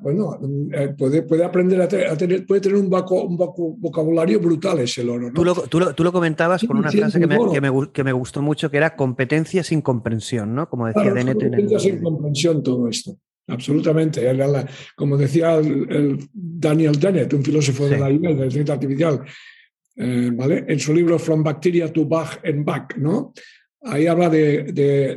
bueno, 0.00 0.38
eh, 0.72 0.94
puede, 0.96 1.22
puede 1.22 1.44
aprender 1.44 1.82
a, 1.82 1.88
tener, 1.88 2.46
puede 2.46 2.60
tener 2.60 2.78
un, 2.78 2.86
un, 2.86 3.36
vocabulario 3.80 4.38
brutal 4.38 4.78
ese 4.78 5.02
loro. 5.02 5.32
Tú, 5.34 5.44
lo, 5.44 5.54
tú, 5.54 5.80
lo, 5.80 5.92
tú, 5.92 6.04
lo, 6.04 6.12
comentabas 6.12 6.64
con 6.64 6.78
una 6.78 6.92
frase 6.92 7.18
que 7.18 7.26
me, 7.26 7.36
que 7.52 7.60
me, 7.60 7.70
que, 7.92 8.04
me, 8.04 8.12
gustó 8.12 8.40
mucho, 8.42 8.70
que 8.70 8.76
era 8.76 8.94
competencia 8.94 9.64
sin 9.64 9.82
comprensión, 9.82 10.54
¿no? 10.54 10.68
Como 10.68 10.86
decía 10.86 11.02
claro, 11.02 11.32
Competencia 11.32 11.78
sin 11.80 12.00
comprensión 12.00 12.62
todo 12.62 12.88
esto. 12.88 13.18
Absolutamente. 13.46 14.22
Como 14.96 15.16
decía 15.16 15.56
el, 15.56 16.18
Daniel 16.32 16.98
Dennett, 16.98 17.32
un 17.32 17.44
filósofo 17.44 17.88
de 17.88 17.98
la 17.98 18.08
de 18.08 18.18
la 18.18 18.30
inteligencia 18.30 18.74
artificial, 18.74 19.22
eh, 19.96 20.30
¿vale? 20.32 20.64
en 20.66 20.80
su 20.80 20.94
libro 20.94 21.18
From 21.18 21.42
Bacteria 21.42 21.92
to 21.92 22.04
Bach 22.06 22.40
and 22.44 22.64
Back, 22.64 22.96
¿no? 22.96 23.32
ahí 23.84 24.06
habla 24.06 24.28
de, 24.28 24.72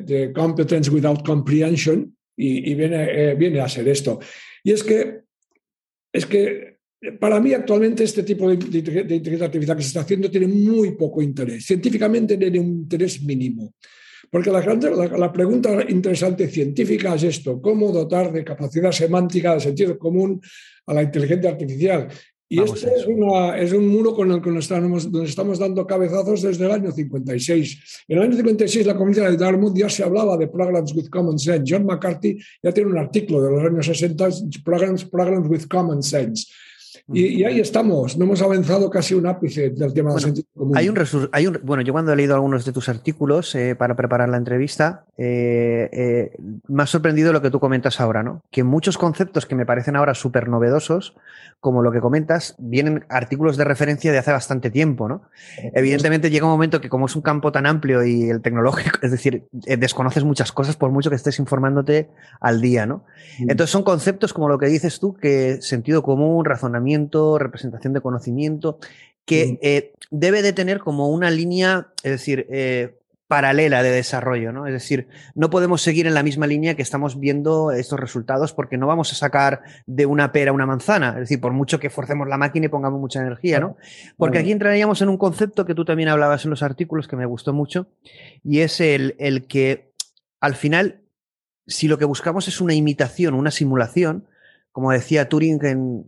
de, 0.06 0.32
competence 0.34 0.90
without 0.92 1.26
comprehension 1.26 2.16
y, 2.36 2.76
viene, 2.76 3.08
eh, 3.10 3.36
viene 3.36 3.60
a 3.60 3.70
ser 3.70 3.88
esto. 3.88 4.20
Y 4.64 4.72
es 4.72 4.84
que, 4.84 5.22
es 6.12 6.26
que 6.26 6.78
para 7.20 7.40
mí 7.40 7.54
actualmente 7.54 8.04
este 8.04 8.24
tipo 8.24 8.50
de, 8.50 8.58
de 8.58 9.16
inteligencia 9.16 9.46
artificial 9.46 9.78
que 9.78 9.84
se 9.84 9.88
está 9.88 10.02
haciendo 10.02 10.30
tiene 10.30 10.48
muy 10.48 10.92
poco 10.92 11.22
interés. 11.22 11.66
Científicamente 11.66 12.38
tiene 12.38 12.60
un 12.60 12.68
interés 12.68 13.22
mínimo. 13.24 13.74
Porque 14.30 14.52
la, 14.52 14.62
la, 14.62 15.32
pregunta 15.32 15.86
interesante 15.88 16.48
científica 16.48 17.16
es 17.16 17.24
esto, 17.24 17.62
¿cómo 17.62 17.92
dotar 17.92 18.32
de 18.32 18.44
capacidad 18.44 18.92
semántica, 18.92 19.54
de 19.54 19.62
sentido 19.62 19.98
común 19.98 20.42
a 20.86 20.94
la 20.94 21.04
inteligencia 21.04 21.52
artificial? 21.52 22.10
Y 22.50 22.62
esto 22.62 22.88
es, 22.88 23.74
un 23.74 23.88
muro 23.90 24.16
con 24.16 24.32
el 24.32 24.42
que 24.42 24.50
nos 24.52 24.64
estamos, 24.64 25.10
estamos, 25.26 25.60
dando 25.60 25.86
cabezazos 25.86 26.42
desde 26.42 26.66
el 26.66 26.72
año 26.72 26.92
56. 26.94 28.06
En 28.08 28.18
el 28.18 28.24
año 28.24 28.38
56 28.38 28.86
la 28.86 28.96
comunidad 28.96 29.30
de 29.30 29.36
Dartmouth 29.36 29.76
ya 29.76 29.90
se 29.90 30.04
hablaba 30.04 30.38
de 30.38 30.48
programs 30.48 30.96
with 30.96 31.10
common 31.10 31.38
sense. 31.38 31.66
John 31.68 31.86
McCarthy 31.86 32.38
ya 32.64 32.72
tiene 32.72 32.92
un 32.92 32.98
artículo 32.98 33.42
de 33.44 33.52
los 33.52 33.66
años 33.66 33.86
60, 33.86 34.30
programs, 34.64 35.04
programs 35.04 35.50
with 35.50 35.68
common 35.68 36.02
sense. 36.02 36.48
Y, 37.14 37.44
ahí 37.44 37.60
estamos, 37.60 38.18
no 38.18 38.26
hemos 38.26 38.42
avanzado 38.42 38.90
casi 38.90 39.14
un 39.14 39.28
ápice 39.28 39.70
del 39.70 39.94
tema 39.94 40.12
del 40.12 40.22
sentido 40.22 40.48
común. 40.56 40.78
Hay 40.78 40.90
un, 40.90 40.98
hay 41.32 41.48
un, 41.48 41.60
bueno, 41.64 41.84
yo 41.84 41.94
cuando 41.94 42.14
he 42.14 42.16
leído 42.16 42.36
algunos 42.36 42.66
de 42.66 42.72
tus 42.72 42.90
artículos 42.90 43.54
eh, 43.56 43.76
para 43.76 43.96
preparar 43.96 44.30
la 44.30 44.38
entrevista, 44.38 45.06
eh, 45.18 45.90
eh, 45.92 46.32
me 46.68 46.84
ha 46.84 46.86
sorprendido 46.86 47.34
lo 47.34 47.42
que 47.42 47.50
tú 47.50 47.60
comentas 47.60 48.00
ahora, 48.00 48.24
¿no? 48.24 48.44
Que 48.52 48.64
muchos 48.64 48.98
conceptos 48.98 49.46
que 49.46 49.56
me 49.56 49.66
parecen 49.66 49.96
ahora 49.96 50.14
súper 50.14 50.48
novedosos, 50.48 51.16
como 51.60 51.82
lo 51.82 51.92
que 51.92 52.02
comentas, 52.02 52.56
vienen 52.58 53.06
artículos 53.10 53.58
de 53.58 53.64
referencia 53.64 54.12
de 54.12 54.18
hace 54.18 54.32
bastante 54.32 54.70
tiempo, 54.70 55.08
¿no? 55.08 55.24
Evidentemente 55.74 56.30
llega 56.30 56.46
un 56.46 56.52
momento 56.52 56.82
que 56.82 56.90
como 56.90 57.08
es 57.08 57.16
un 57.16 57.22
campo 57.22 57.52
tan 57.52 57.66
amplio 57.66 58.06
y 58.06 58.30
el 58.30 58.42
tecnológico, 58.42 59.00
es 59.02 59.12
decir, 59.12 59.48
desconoces 59.52 60.24
muchas 60.24 60.52
cosas 60.52 60.76
por 60.76 60.92
mucho 60.92 61.10
que 61.10 61.16
estés 61.16 61.40
informándote 61.40 62.10
al 62.40 62.62
día, 62.62 62.86
¿no? 62.86 63.04
Entonces 63.40 63.72
son 63.72 63.84
conceptos 63.84 64.34
como 64.34 64.50
lo 64.50 64.58
que 64.60 64.68
dices 64.68 65.00
tú, 65.00 65.16
que 65.16 65.62
sentido 65.62 66.04
común, 66.04 66.46
razonamiento, 66.46 66.87
representación 67.40 67.94
de 67.94 68.02
conocimiento, 68.02 68.80
que 69.26 69.60
eh, 69.62 69.94
debe 70.10 70.42
de 70.42 70.54
tener 70.54 70.80
como 70.80 71.10
una 71.10 71.30
línea, 71.30 71.88
es 72.04 72.12
decir, 72.12 72.48
eh, 72.50 72.98
paralela 73.28 73.84
de 73.84 73.92
desarrollo, 73.92 74.54
¿no? 74.54 74.68
Es 74.68 74.74
decir, 74.74 75.10
no 75.36 75.50
podemos 75.50 75.82
seguir 75.82 76.08
en 76.08 76.14
la 76.14 76.24
misma 76.24 76.48
línea 76.48 76.76
que 76.76 76.82
estamos 76.82 77.20
viendo 77.20 77.72
estos 77.72 78.00
resultados 78.00 78.54
porque 78.54 78.78
no 78.78 78.88
vamos 78.88 79.12
a 79.12 79.16
sacar 79.16 79.62
de 79.86 80.06
una 80.06 80.32
pera 80.32 80.54
una 80.54 80.66
manzana, 80.66 81.10
es 81.10 81.20
decir, 81.22 81.42
por 81.42 81.52
mucho 81.52 81.80
que 81.80 81.90
forcemos 81.90 82.28
la 82.30 82.38
máquina 82.38 82.68
y 82.68 82.70
pongamos 82.70 83.02
mucha 83.02 83.20
energía, 83.20 83.60
¿no? 83.60 83.76
Porque 84.16 84.38
aquí 84.38 84.54
entraríamos 84.54 85.02
en 85.02 85.10
un 85.10 85.18
concepto 85.18 85.66
que 85.66 85.76
tú 85.76 85.84
también 85.84 86.08
hablabas 86.08 86.46
en 86.46 86.52
los 86.52 86.64
artículos 86.64 87.08
que 87.08 87.18
me 87.18 87.26
gustó 87.26 87.52
mucho 87.52 87.88
y 88.46 88.60
es 88.62 88.80
el, 88.80 89.16
el 89.20 89.46
que 89.48 89.92
al 90.40 90.56
final, 90.56 91.02
si 91.66 91.90
lo 91.90 91.98
que 91.98 92.06
buscamos 92.06 92.48
es 92.48 92.62
una 92.62 92.76
imitación, 92.76 93.34
una 93.34 93.52
simulación, 93.52 94.26
como 94.78 94.92
decía 94.92 95.28
Turing 95.28 95.60
en, 95.66 96.08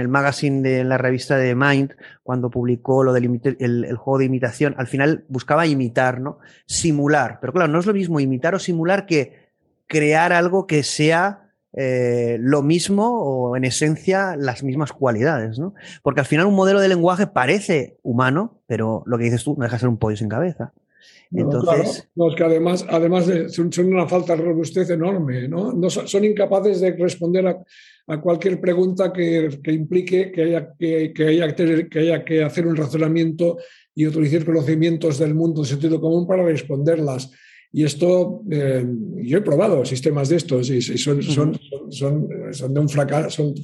el 0.00 0.08
magazine 0.08 0.68
de 0.68 0.82
la 0.82 0.98
revista 0.98 1.36
de 1.36 1.54
Mind, 1.54 1.94
cuando 2.24 2.50
publicó 2.50 3.04
lo 3.04 3.12
del 3.12 3.40
el, 3.60 3.94
juego 3.94 4.18
de 4.18 4.24
imitación, 4.24 4.74
al 4.78 4.88
final 4.88 5.24
buscaba 5.28 5.64
imitar, 5.64 6.20
¿no? 6.20 6.40
Simular. 6.66 7.38
Pero 7.40 7.52
claro, 7.52 7.70
no 7.70 7.78
es 7.78 7.86
lo 7.86 7.94
mismo 7.94 8.18
imitar 8.18 8.56
o 8.56 8.58
simular 8.58 9.06
que 9.06 9.52
crear 9.86 10.32
algo 10.32 10.66
que 10.66 10.82
sea 10.82 11.52
eh, 11.72 12.36
lo 12.40 12.62
mismo 12.64 13.22
o 13.22 13.56
en 13.56 13.62
esencia 13.62 14.34
las 14.36 14.64
mismas 14.64 14.90
cualidades, 14.90 15.60
¿no? 15.60 15.74
Porque 16.02 16.18
al 16.18 16.26
final 16.26 16.46
un 16.46 16.56
modelo 16.56 16.80
de 16.80 16.88
lenguaje 16.88 17.28
parece 17.28 17.96
humano, 18.02 18.60
pero 18.66 19.04
lo 19.06 19.18
que 19.18 19.24
dices 19.26 19.44
tú 19.44 19.54
no 19.56 19.62
deja 19.62 19.76
de 19.76 19.80
ser 19.80 19.88
un 19.88 19.98
pollo 19.98 20.16
sin 20.16 20.28
cabeza. 20.28 20.72
Entonces... 21.34 22.08
No, 22.14 22.28
es 22.30 22.36
que 22.36 22.44
además, 22.44 22.84
además 22.88 23.26
de, 23.26 23.48
son, 23.48 23.70
una 23.86 24.06
falta 24.06 24.36
de 24.36 24.42
robustez 24.42 24.90
enorme, 24.90 25.48
¿no? 25.48 25.72
no 25.72 25.88
son, 25.88 26.24
incapaces 26.24 26.80
de 26.80 26.92
responder 26.92 27.46
a, 27.46 27.62
a 28.06 28.20
cualquier 28.20 28.60
pregunta 28.60 29.12
que, 29.12 29.60
que 29.62 29.72
implique 29.72 30.30
que 30.30 30.42
haya 30.42 30.74
que, 30.78 31.12
que, 31.12 31.26
haya 31.26 31.54
que, 31.54 31.98
haya 31.98 32.24
que 32.24 32.42
hacer 32.42 32.66
un 32.66 32.76
razonamiento 32.76 33.56
y 33.94 34.06
utilizar 34.06 34.44
conocimientos 34.44 35.18
del 35.18 35.34
mundo 35.34 35.62
de 35.62 35.68
sentido 35.68 36.00
común 36.00 36.26
para 36.26 36.44
responderlas. 36.44 37.30
Y 37.74 37.84
esto, 37.84 38.42
eh, 38.50 38.84
yo 39.22 39.38
he 39.38 39.40
probado 39.40 39.82
sistemas 39.86 40.28
de 40.28 40.36
estos 40.36 40.68
y, 40.68 40.82
son, 40.82 41.22
son, 41.22 41.58
son, 41.88 42.28
son, 42.50 42.74
de 42.74 42.80
un 42.80 42.88
fracaso. 42.88 43.54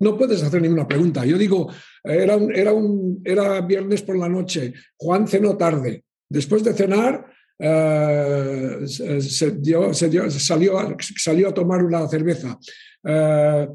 no 0.00 0.18
puedes 0.18 0.42
hacer 0.42 0.60
ninguna 0.60 0.88
pregunta. 0.88 1.24
Yo 1.24 1.38
digo, 1.38 1.70
era, 2.02 2.36
un, 2.36 2.52
era, 2.52 2.72
un, 2.72 3.22
era 3.24 3.60
viernes 3.60 4.02
por 4.02 4.18
la 4.18 4.28
noche, 4.28 4.72
Juan 4.96 5.28
cenó 5.28 5.56
tarde. 5.56 6.02
Después 6.30 6.62
de 6.62 6.72
cenar, 6.72 7.26
eh, 7.58 8.78
se, 8.86 9.50
dio, 9.50 9.92
salió, 9.92 10.30
salió, 10.30 11.48
a 11.48 11.54
tomar 11.54 11.84
una 11.84 12.08
cerveza. 12.08 12.56
Eh, 13.04 13.68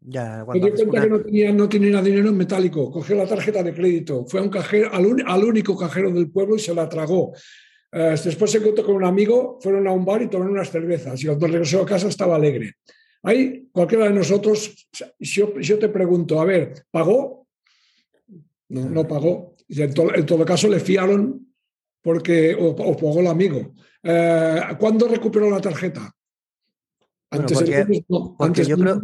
ya, 0.00 0.46
me 0.48 0.58
dio 0.58 0.74
cuenta 0.74 1.02
que 1.02 1.10
no 1.10 1.20
tenía, 1.20 1.52
no 1.52 1.68
tenía 1.68 2.00
dinero 2.00 2.30
en 2.30 2.38
metálico. 2.38 2.90
Cogió 2.90 3.16
la 3.16 3.26
tarjeta 3.26 3.62
de 3.62 3.74
crédito. 3.74 4.24
Fue 4.26 4.40
a 4.40 4.42
un 4.42 4.48
cajero, 4.48 4.90
al, 4.94 5.44
único 5.44 5.76
cajero 5.76 6.10
del 6.10 6.30
pueblo 6.30 6.56
y 6.56 6.58
se 6.58 6.74
la 6.74 6.88
tragó. 6.88 7.32
Eh, 7.92 8.16
después 8.24 8.50
se 8.50 8.58
encontró 8.58 8.84
con 8.84 8.96
un 8.96 9.04
amigo, 9.04 9.58
fueron 9.60 9.86
a 9.86 9.92
un 9.92 10.06
bar 10.06 10.22
y 10.22 10.28
tomaron 10.28 10.54
unas 10.54 10.70
cervezas. 10.70 11.22
Y 11.22 11.26
cuando 11.26 11.46
regresó 11.48 11.82
a 11.82 11.86
casa 11.86 12.08
estaba 12.08 12.36
alegre. 12.36 12.76
Ahí, 13.22 13.68
cualquiera 13.70 14.06
de 14.06 14.14
nosotros, 14.14 14.88
si 15.20 15.42
yo, 15.60 15.78
te 15.78 15.90
pregunto, 15.90 16.40
a 16.40 16.46
ver, 16.46 16.72
¿pagó? 16.90 17.46
No, 18.70 18.88
no 18.88 19.06
pagó. 19.06 19.56
En, 19.68 19.92
en 20.14 20.26
todo 20.26 20.44
caso, 20.46 20.66
le 20.68 20.80
fiaron 20.80 21.49
porque, 22.02 22.56
o, 22.58 22.74
pagó 22.74 23.20
el 23.20 23.26
amigo. 23.26 23.72
Eh, 24.02 24.60
¿Cuándo 24.78 25.08
recuperó 25.08 25.50
la 25.50 25.60
tarjeta? 25.60 26.10
Antes 27.30 27.58
porque, 27.58 28.04
antes 28.38 28.66
yo 28.66 28.76
creo, 28.76 29.00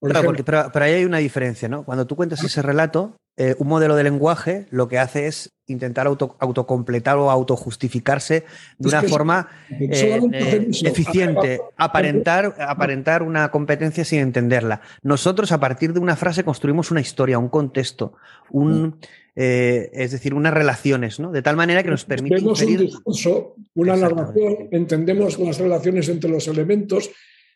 pero, 0.00 0.70
ahí 0.84 0.94
hay 0.94 1.04
una 1.04 1.18
diferencia, 1.18 1.68
¿no? 1.68 1.84
Cuando 1.84 2.06
tú 2.06 2.16
cuentas 2.16 2.42
ese 2.42 2.62
relato, 2.62 3.16
eh, 3.36 3.54
un 3.58 3.68
modelo 3.68 3.96
de 3.96 4.04
lenguaje 4.04 4.66
lo 4.70 4.88
que 4.88 4.98
hace 4.98 5.26
es 5.26 5.52
intentar 5.66 6.06
auto, 6.06 6.36
autocompletar 6.40 7.16
o 7.18 7.30
autojustificarse 7.30 8.44
de 8.78 8.88
una 8.88 9.02
forma 9.02 9.48
eh, 9.70 10.68
eficiente, 10.84 11.60
aparentar, 11.76 12.56
aparentar 12.58 13.22
una 13.22 13.50
competencia 13.50 14.04
sin 14.04 14.20
entenderla. 14.20 14.80
Nosotros, 15.02 15.52
a 15.52 15.60
partir 15.60 15.92
de 15.92 16.00
una 16.00 16.16
frase, 16.16 16.44
construimos 16.44 16.90
una 16.90 17.00
historia, 17.00 17.38
un 17.38 17.48
contexto, 17.48 18.14
un. 18.50 18.82
Mm. 18.82 18.94
Eh, 19.42 19.88
es 19.94 20.10
decir, 20.10 20.34
unas 20.34 20.52
relaciones, 20.52 21.18
¿no? 21.18 21.32
De 21.32 21.40
tal 21.40 21.56
manera 21.56 21.82
que 21.82 21.88
nos 21.88 22.04
permite. 22.04 22.36
Tenemos 22.36 22.60
un 22.60 22.76
discurso, 22.76 23.54
una 23.74 23.96
narración, 23.96 24.68
entendemos 24.70 25.38
las 25.38 25.56
relaciones 25.56 26.10
entre 26.10 26.28
los 26.28 26.46
elementos. 26.46 27.10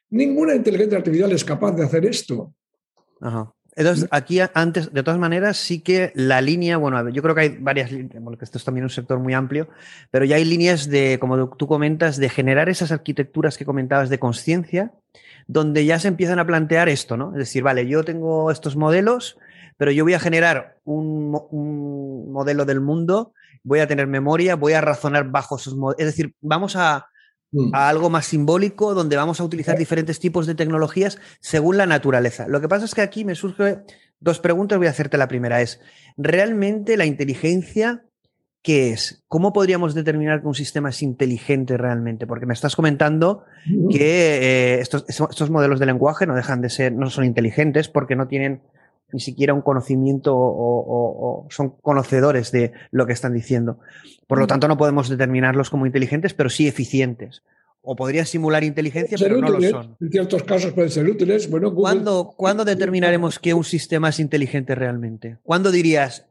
Ninguna 0.09 0.55
inteligencia 0.55 0.97
artificial 0.97 1.31
es 1.33 1.45
capaz 1.45 1.73
de 1.73 1.85
hacer 1.85 2.07
esto. 2.07 2.55
Ajá. 3.21 3.53
Entonces, 3.77 4.09
aquí 4.11 4.39
antes, 4.55 4.95
de 4.95 5.03
todas 5.03 5.21
maneras, 5.21 5.59
sí 5.59 5.81
que 5.81 6.11
la 6.15 6.41
línea, 6.41 6.79
bueno, 6.79 7.07
yo 7.11 7.21
creo 7.21 7.35
que 7.35 7.41
hay 7.43 7.49
varias 7.61 7.93
líneas, 7.93 8.23
bueno, 8.23 8.39
que 8.39 8.47
esto 8.47 8.57
es 8.57 8.65
también 8.65 8.85
un 8.85 8.91
sector 8.91 9.19
muy 9.19 9.35
amplio, 9.35 9.69
pero 10.11 10.25
ya 10.25 10.37
hay 10.37 10.47
líneas 10.47 10.89
de, 10.89 11.19
como 11.21 11.51
tú 11.51 11.67
comentas, 11.67 12.17
de 12.17 12.31
generar 12.31 12.71
esas 12.71 12.93
arquitecturas 12.93 13.59
que 13.59 13.67
comentabas 13.67 14.09
de 14.09 14.19
conciencia, 14.19 14.95
donde 15.49 15.85
ya 15.85 15.99
se 15.99 16.09
empiezan 16.09 16.39
a 16.39 16.47
plantear 16.47 16.89
esto, 16.89 17.19
¿no? 17.19 17.33
Es 17.33 17.39
decir, 17.39 17.63
vale, 17.63 17.87
yo 17.87 18.05
tengo 18.05 18.51
estos 18.51 18.75
modelos, 18.75 19.37
pero 19.77 19.91
yo 19.91 20.05
voy 20.05 20.15
a 20.15 20.21
generar 20.21 20.79
un, 20.85 21.39
un 21.51 22.33
modelo 22.33 22.65
del 22.65 22.81
mundo, 22.81 23.33
voy 23.63 23.81
a 23.81 23.87
tener 23.87 24.07
memoria, 24.07 24.57
voy 24.57 24.75
a 24.75 24.81
razonar 24.81 25.31
bajo 25.31 25.57
esos 25.57 25.77
modelos. 25.77 26.01
Es 26.01 26.07
decir, 26.07 26.35
vamos 26.41 26.77
a, 26.77 27.09
Mm. 27.55 27.71
a 27.73 27.89
algo 27.89 28.11
más 28.11 28.27
simbólico, 28.27 28.95
donde 28.95 29.17
vamos 29.17 29.41
a 29.41 29.45
utilizar 29.45 29.79
diferentes 29.79 30.19
tipos 30.19 30.47
de 30.47 30.57
tecnologías 30.57 31.19
según 31.41 31.77
la 31.77 31.87
naturaleza. 31.87 32.49
Lo 32.49 32.61
que 32.61 32.69
pasa 32.69 32.85
es 32.85 32.95
que 32.95 33.01
aquí 33.01 33.25
me 33.25 33.37
surgen 33.37 33.85
dos 34.19 34.41
preguntas, 34.41 34.79
voy 34.79 34.89
a 34.89 34.91
hacerte 34.91 35.19
la 35.19 35.29
primera, 35.29 35.61
es, 35.61 35.81
¿realmente 36.17 36.97
la 36.97 37.07
inteligencia 37.07 38.05
qué 38.61 38.91
es? 38.91 39.23
¿Cómo 39.29 39.53
podríamos 39.53 39.95
determinar 39.95 40.41
que 40.41 40.49
un 40.49 40.55
sistema 40.55 40.89
es 40.89 41.01
inteligente 41.03 41.77
realmente? 41.77 42.27
Porque 42.27 42.47
me 42.47 42.55
estás 42.55 42.75
comentando 42.75 43.45
mm. 43.67 43.89
que 43.89 44.01
eh, 44.01 44.81
estos, 44.81 45.05
estos, 45.09 45.51
modelos 45.51 45.79
de 45.79 45.87
lenguaje 45.87 46.27
no 46.27 46.35
dejan 46.35 46.61
de 46.61 46.71
ser, 46.71 46.93
no 46.93 47.09
son 47.09 47.25
inteligentes 47.25 47.89
porque 47.89 48.17
no 48.17 48.27
tienen 48.27 48.63
ni 49.15 49.21
siquiera 49.21 49.55
un 49.55 49.63
conocimiento 49.63 50.35
o, 50.37 51.47
son 51.49 51.71
conocedores 51.81 52.51
de 52.51 52.73
lo 52.91 53.07
que 53.07 53.13
están 53.13 53.33
diciendo. 53.33 53.79
Por 54.27 54.39
lo 54.39 54.45
mm. 54.45 54.49
tanto, 54.49 54.67
no 54.67 54.77
podemos 54.77 55.09
determinarlos 55.09 55.71
como 55.71 55.87
inteligentes, 55.87 56.35
pero 56.35 56.51
sí 56.51 56.67
eficientes. 56.67 57.45
O 57.81 57.95
podrían 57.95 58.27
simular 58.27 58.65
inteligencia, 58.65 59.17
pero 59.21 59.41
no 59.41 59.51
lo 59.51 59.61
son. 59.61 59.97
En 60.01 60.11
ciertos 60.11 60.43
casos 60.43 60.73
pueden 60.73 60.91
ser 60.91 61.09
útiles. 61.09 61.49
Bueno, 61.49 61.73
¿Cuándo, 61.75 62.65
determinaremos 62.65 63.39
que 63.39 63.55
un 63.55 63.63
sistema 63.63 64.09
es 64.09 64.19
inteligente 64.19 64.75
realmente? 64.75 65.39
¿Cuándo 65.45 65.71
dirías, 65.71 66.27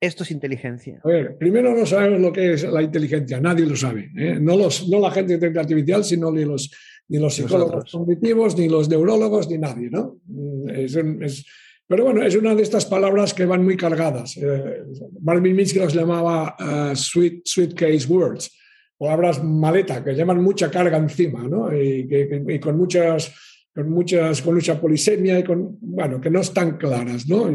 esto 0.00 0.22
es 0.22 0.30
inteligencia? 0.30 1.00
A 1.04 1.08
ver, 1.08 1.36
primero 1.36 1.76
no 1.76 1.84
sabemos 1.84 2.20
lo 2.20 2.32
que 2.32 2.54
es 2.54 2.62
la 2.64 2.80
inteligencia, 2.80 3.38
nadie 3.38 3.66
lo 3.66 3.76
sabe. 3.76 4.10
¿eh? 4.16 4.38
No, 4.40 4.56
los, 4.56 4.88
no 4.88 4.98
la 4.98 5.10
gente 5.10 5.32
de 5.32 5.34
inteligencia 5.34 5.60
artificial, 5.60 6.04
sino 6.04 6.32
ni 6.32 6.46
los, 6.46 6.70
ni 7.08 7.18
los 7.18 7.34
psicólogos 7.34 7.92
cognitivos, 7.92 8.56
ni 8.56 8.68
los 8.68 8.88
neurólogos, 8.88 9.50
ni 9.50 9.58
nadie. 9.58 9.90
¿no? 9.90 10.16
Mm, 10.26 10.70
es, 10.70 11.44
pero 11.86 12.04
bueno, 12.04 12.22
es 12.22 12.34
una 12.34 12.54
de 12.54 12.62
estas 12.62 12.86
palabras 12.86 13.34
que 13.34 13.44
van 13.44 13.64
muy 13.64 13.76
cargadas. 13.76 14.36
Eh, 14.38 14.84
Marvin 15.20 15.54
Minsky 15.54 15.78
los 15.78 15.94
llamaba 15.94 16.56
uh, 16.58 16.96
sweet, 16.96 17.42
sweet 17.44 17.74
case 17.74 18.06
words, 18.08 18.50
palabras 18.96 19.42
maleta, 19.44 20.02
que 20.02 20.14
llevan 20.14 20.42
mucha 20.42 20.70
carga 20.70 20.96
encima, 20.96 21.46
¿no? 21.46 21.74
Y, 21.76 22.06
que, 22.08 22.60
con 22.60 22.78
muchas 22.78 23.32
con 23.74 23.90
muchas 23.90 24.40
con 24.40 24.54
mucha 24.54 24.80
polisemia 24.80 25.36
y 25.40 25.42
con 25.42 25.76
bueno 25.80 26.20
que 26.20 26.30
no 26.30 26.40
están 26.40 26.76
claras 26.76 27.26
no 27.28 27.50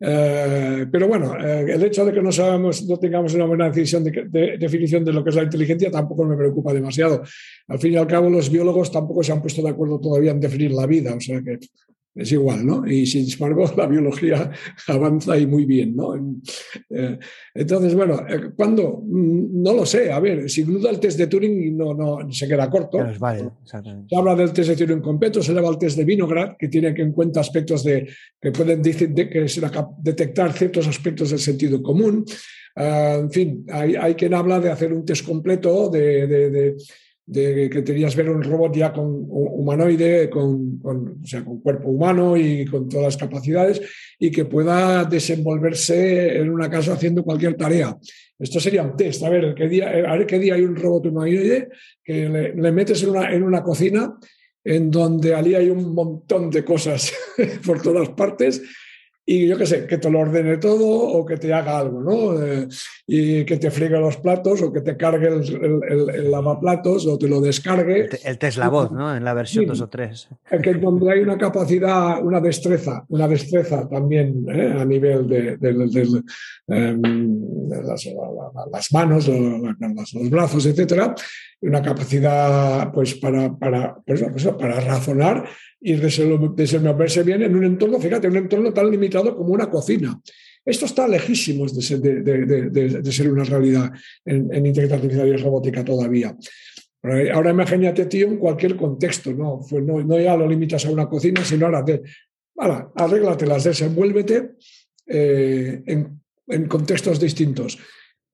eh, 0.00 0.86
pero 0.90 1.06
bueno 1.06 1.36
eh, 1.38 1.66
el 1.68 1.84
hecho 1.84 2.06
de 2.06 2.14
que 2.14 2.22
no 2.22 2.30
no 2.30 2.98
tengamos 2.98 3.34
una 3.34 3.44
buena 3.44 3.68
decisión 3.68 4.04
de, 4.04 4.56
definición 4.58 5.04
de 5.04 5.12
lo 5.12 5.22
que 5.22 5.28
es 5.28 5.36
la 5.36 5.42
inteligencia 5.42 5.90
tampoco 5.90 6.24
me 6.24 6.34
preocupa 6.34 6.72
demasiado 6.72 7.22
al 7.68 7.78
fin 7.78 7.92
y 7.92 7.96
al 7.96 8.06
cabo 8.06 8.30
los 8.30 8.50
biólogos 8.50 8.90
tampoco 8.90 9.22
se 9.22 9.32
han 9.32 9.42
puesto 9.42 9.60
de 9.60 9.68
acuerdo 9.68 10.00
todavía 10.00 10.30
en 10.30 10.40
definir 10.40 10.72
la 10.72 10.86
vida 10.86 11.14
o 11.14 11.20
sea 11.20 11.42
que 11.42 11.58
es 12.14 12.30
igual, 12.30 12.64
¿no? 12.64 12.86
Y 12.86 13.06
sin 13.06 13.30
embargo, 13.30 13.64
la 13.76 13.86
biología 13.86 14.50
avanza 14.86 15.36
y 15.36 15.46
muy 15.46 15.64
bien, 15.64 15.96
¿no? 15.96 16.14
Eh, 16.90 17.18
entonces, 17.54 17.94
bueno, 17.94 18.20
eh, 18.28 18.50
¿cuándo? 18.56 19.02
Mm, 19.04 19.62
no 19.62 19.72
lo 19.72 19.84
sé. 19.84 20.12
A 20.12 20.20
ver, 20.20 20.48
sin 20.48 20.66
duda 20.66 20.90
el 20.90 21.00
test 21.00 21.18
de 21.18 21.26
Turing 21.26 21.76
no, 21.76 21.94
no 21.94 22.32
se 22.32 22.46
queda 22.46 22.70
corto. 22.70 22.98
se 23.64 24.16
habla 24.16 24.34
del 24.36 24.52
test 24.52 24.70
de 24.70 24.76
Turing 24.76 25.00
completo, 25.00 25.42
se 25.42 25.52
llama 25.52 25.68
el 25.68 25.78
test 25.78 25.96
de 25.96 26.04
Vinograd, 26.04 26.56
que 26.56 26.68
tiene 26.68 26.94
en 26.96 27.12
cuenta 27.12 27.40
aspectos 27.40 27.82
de 27.82 28.08
que 28.40 28.52
pueden 28.52 28.80
decir 28.82 29.12
que 29.14 29.46
detectar 30.02 30.52
ciertos 30.52 30.86
aspectos 30.86 31.30
del 31.30 31.40
sentido 31.40 31.82
común. 31.82 32.24
Ah, 32.76 33.18
en 33.20 33.30
fin, 33.30 33.64
hay, 33.70 33.94
hay, 33.94 34.14
quien 34.14 34.34
habla 34.34 34.58
de 34.58 34.70
hacer 34.70 34.92
un 34.92 35.04
test 35.04 35.24
completo 35.24 35.88
de 35.88 36.26
de 36.26 36.76
que 37.32 37.82
querías 37.84 38.14
ver 38.16 38.28
un 38.28 38.42
robot 38.42 38.76
ya 38.76 38.92
con 38.92 39.26
humanoide, 39.28 40.28
con, 40.28 40.80
o 40.84 41.26
sea, 41.26 41.44
con 41.44 41.60
cuerpo 41.60 41.88
humano 41.88 42.36
y 42.36 42.64
con 42.66 42.88
todas 42.88 43.06
las 43.06 43.16
capacidades 43.16 43.80
y 44.18 44.30
que 44.30 44.44
pueda 44.44 45.04
desenvolverse 45.04 46.36
en 46.38 46.50
una 46.50 46.68
casa 46.68 46.94
haciendo 46.94 47.24
cualquier 47.24 47.54
tarea. 47.54 47.96
Esto 48.38 48.60
sería 48.60 48.82
un 48.82 48.96
test. 48.96 49.22
A 49.22 49.30
ver, 49.30 49.54
¿qué 49.54 49.68
día, 49.68 49.88
a 49.88 50.16
ver 50.16 50.26
qué 50.26 50.38
día 50.38 50.54
hay 50.54 50.62
un 50.62 50.76
robot 50.76 51.06
humanoide 51.06 51.68
que 52.02 52.28
le, 52.28 52.54
le 52.54 52.72
metes 52.72 53.02
en 53.02 53.10
una, 53.10 53.32
en 53.32 53.42
una 53.42 53.62
cocina 53.62 54.14
en 54.64 54.90
donde 54.90 55.34
allí 55.34 55.54
hay 55.54 55.68
un 55.70 55.94
montón 55.94 56.50
de 56.50 56.64
cosas 56.64 57.12
por 57.66 57.82
todas 57.82 58.08
partes 58.10 58.62
y 59.26 59.46
yo 59.46 59.56
qué 59.56 59.64
sé, 59.64 59.86
que 59.86 59.96
te 59.96 60.10
lo 60.10 60.20
ordene 60.20 60.58
todo 60.58 60.86
o 60.86 61.24
que 61.24 61.38
te 61.38 61.52
haga 61.52 61.78
algo, 61.78 62.02
¿no? 62.02 62.42
Eh, 62.42 62.68
y 63.06 63.44
que 63.44 63.56
te 63.56 63.70
friegue 63.70 63.98
los 63.98 64.18
platos 64.18 64.60
o 64.60 64.70
que 64.70 64.82
te 64.82 64.98
cargue 64.98 65.28
el, 65.28 66.30
lavaplatos 66.30 67.06
o 67.06 67.16
te 67.16 67.26
lo 67.26 67.40
descargue. 67.40 68.08
El, 68.22 68.38
test 68.38 68.58
la 68.58 68.68
voz, 68.68 68.92
¿no? 68.92 69.16
En 69.16 69.24
la 69.24 69.32
versión 69.32 69.64
2 69.66 69.80
o 69.80 69.88
3. 69.88 70.28
Que 70.62 70.74
donde 70.74 71.10
hay 71.10 71.20
una 71.20 71.38
capacidad, 71.38 72.22
una 72.22 72.40
destreza, 72.40 73.06
una 73.08 73.26
destreza 73.26 73.88
también 73.88 74.44
¿eh? 74.48 74.74
a 74.78 74.84
nivel 74.84 75.26
de, 75.26 75.58
em, 76.68 77.02
las, 78.70 78.92
manos, 78.92 79.28
los, 79.28 80.30
brazos, 80.30 80.66
etcétera, 80.66 81.14
una 81.60 81.82
capacidad 81.82 82.92
pues 82.92 83.14
para, 83.14 83.56
para, 83.56 83.96
pues, 84.06 84.24
pues, 84.30 84.46
para 84.58 84.80
razonar 84.80 85.48
y 85.80 85.94
desenvolverse 85.94 87.22
bien 87.22 87.42
en 87.42 87.56
un 87.56 87.64
entorno, 87.64 87.98
fíjate, 87.98 88.28
un 88.28 88.36
entorno 88.36 88.72
tan 88.72 88.90
limitado 88.90 89.36
como 89.36 89.52
una 89.52 89.70
cocina. 89.70 90.20
Esto 90.64 90.86
está 90.86 91.06
lejísimo 91.06 91.66
de 91.66 91.82
ser, 91.82 92.00
de, 92.00 93.12
ser 93.12 93.30
una 93.30 93.44
realidad 93.44 93.92
en, 94.24 94.52
en, 94.52 94.66
inteligencia 94.66 94.96
artificial 94.96 95.28
y 95.28 95.36
robótica 95.36 95.84
todavía. 95.84 96.34
Ahora 97.34 97.50
imagínate, 97.50 98.06
tío, 98.06 98.28
en 98.28 98.38
cualquier 98.38 98.76
contexto, 98.76 99.34
¿no? 99.34 99.60
Pues 99.68 99.84
no, 99.84 100.02
no, 100.02 100.18
ya 100.18 100.34
lo 100.36 100.48
limitas 100.48 100.86
a 100.86 100.90
una 100.90 101.06
cocina, 101.06 101.44
sino 101.44 101.66
ahora, 101.66 101.82
de, 101.82 102.00
ahora 102.56 102.90
arréglatelas, 102.96 103.64
desenvuélvete 103.64 104.52
eh, 105.06 105.82
en, 105.84 106.18
en, 106.48 106.66
contextos 106.66 107.20
distintos. 107.20 107.78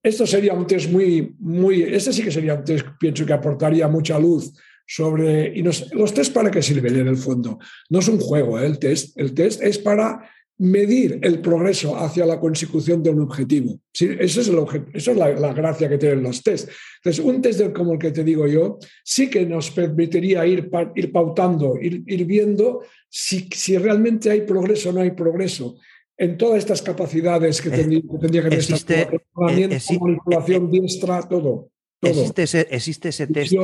Esto 0.02 0.26
sería 0.26 0.54
un 0.54 0.66
test 0.66 0.90
muy, 0.90 1.34
muy, 1.38 1.82
este 1.82 2.12
sí 2.12 2.22
que 2.22 2.30
sería 2.30 2.54
un 2.54 2.64
test, 2.64 2.86
pienso 2.98 3.26
que 3.26 3.32
aportaría 3.32 3.86
mucha 3.88 4.18
luz 4.18 4.52
sobre... 4.86 5.52
Y 5.54 5.62
los 5.62 6.14
test 6.14 6.32
para 6.32 6.50
qué 6.50 6.62
sirven 6.62 6.96
en 6.96 7.08
el 7.08 7.16
fondo? 7.16 7.58
No 7.90 7.98
es 7.98 8.08
un 8.08 8.18
juego 8.18 8.58
¿eh? 8.58 8.66
el 8.66 8.78
test. 8.78 9.16
El 9.18 9.34
test 9.34 9.62
es 9.62 9.78
para 9.78 10.28
medir 10.60 11.18
el 11.22 11.40
progreso 11.40 11.96
hacia 11.96 12.26
la 12.26 12.38
consecución 12.38 13.02
de 13.02 13.08
un 13.08 13.20
objetivo. 13.20 13.80
Sí, 13.94 14.10
es, 14.18 14.36
eso 14.36 14.76
es 14.92 15.16
la, 15.16 15.54
gracia 15.54 15.88
que 15.88 15.96
tienen 15.96 16.22
los 16.22 16.42
test. 16.42 16.68
Entonces, 16.96 17.24
un 17.24 17.40
test 17.40 17.72
como 17.72 17.94
el 17.94 17.98
que 17.98 18.10
te 18.10 18.22
digo 18.22 18.46
yo, 18.46 18.78
sí 19.02 19.30
que 19.30 19.46
nos 19.46 19.70
permitiría 19.70 20.46
ir, 20.46 20.70
ir 20.96 21.12
pautando, 21.12 21.78
ir, 21.80 22.02
ir 22.06 22.24
viendo 22.26 22.82
si, 23.08 23.48
si, 23.54 23.78
realmente 23.78 24.30
hay 24.30 24.42
progreso 24.42 24.90
o 24.90 24.92
no 24.92 25.00
hay 25.00 25.12
progreso 25.12 25.78
en 26.20 26.36
todas 26.36 26.58
estas 26.58 26.82
capacidades 26.82 27.62
que, 27.62 27.70
tendría 27.70 28.02
que 28.02 28.18
tener 28.18 28.52
existe, 28.52 29.08
manipulación 29.34 30.70
diestra, 30.70 31.22
todo. 31.22 31.70
todo. 31.98 32.10
Existe 32.10 32.42
ese, 32.42 32.68
existe 32.70 33.08
ese 33.08 33.26
test 33.26 33.54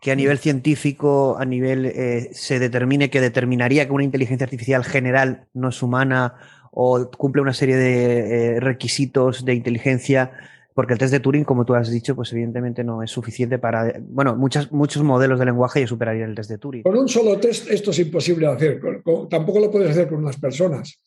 que 0.00 0.10
a 0.10 0.16
nivel 0.16 0.38
científico, 0.38 1.36
a 1.38 1.44
nivel 1.44 1.84
eh, 1.84 2.30
se 2.32 2.58
determine 2.58 3.10
que 3.10 3.20
determinaría 3.20 3.86
que 3.86 3.92
una 3.92 4.04
inteligencia 4.04 4.46
artificial 4.46 4.84
general 4.84 5.48
no 5.52 5.68
es 5.68 5.82
humana 5.82 6.34
o 6.70 7.10
cumple 7.10 7.42
una 7.42 7.52
serie 7.52 7.76
de 7.76 8.56
eh, 8.56 8.60
requisitos 8.60 9.44
de 9.44 9.52
inteligencia, 9.52 10.32
porque 10.74 10.94
el 10.94 10.98
test 10.98 11.12
de 11.12 11.20
Turing, 11.20 11.44
como 11.44 11.66
tú 11.66 11.74
has 11.74 11.90
dicho, 11.90 12.16
pues 12.16 12.32
evidentemente 12.32 12.82
no 12.82 13.02
es 13.02 13.10
suficiente 13.10 13.58
para, 13.58 14.00
bueno, 14.00 14.34
muchas, 14.34 14.72
muchos 14.72 15.02
modelos 15.02 15.38
de 15.38 15.44
lenguaje 15.44 15.80
ya 15.80 15.86
superarían 15.86 16.30
el 16.30 16.36
test 16.36 16.48
de 16.48 16.56
Turing. 16.56 16.82
Con 16.84 16.96
un 16.96 17.08
solo 17.10 17.38
test 17.38 17.70
esto 17.70 17.90
es 17.90 17.98
imposible 17.98 18.46
de 18.46 18.52
hacer, 18.54 18.80
tampoco 19.28 19.60
lo 19.60 19.70
puedes 19.70 19.90
hacer 19.90 20.08
con 20.08 20.20
unas 20.20 20.38
personas. 20.38 20.98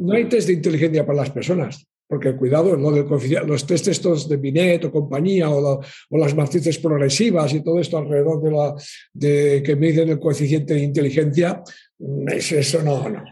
No 0.00 0.14
hay 0.14 0.28
test 0.28 0.48
de 0.48 0.54
inteligencia 0.54 1.04
para 1.04 1.18
las 1.18 1.30
personas. 1.30 1.86
Porque 2.06 2.36
cuidado, 2.36 2.76
los 2.76 3.66
test 3.66 3.88
estos 3.88 4.28
de 4.28 4.36
Binet 4.36 4.84
o 4.84 4.92
compañía 4.92 5.48
o, 5.48 5.80
las 6.10 6.34
matrices 6.36 6.78
progresivas 6.78 7.54
y 7.54 7.62
todo 7.62 7.80
esto 7.80 7.96
alrededor 7.96 8.42
de, 8.42 8.50
la, 8.50 8.74
de 9.12 9.62
que 9.64 9.74
miden 9.74 10.10
el 10.10 10.20
coeficiente 10.20 10.74
de 10.74 10.82
inteligencia, 10.82 11.62
mm, 11.98 12.28
eso 12.28 12.82
no. 12.82 13.08
no 13.08 13.24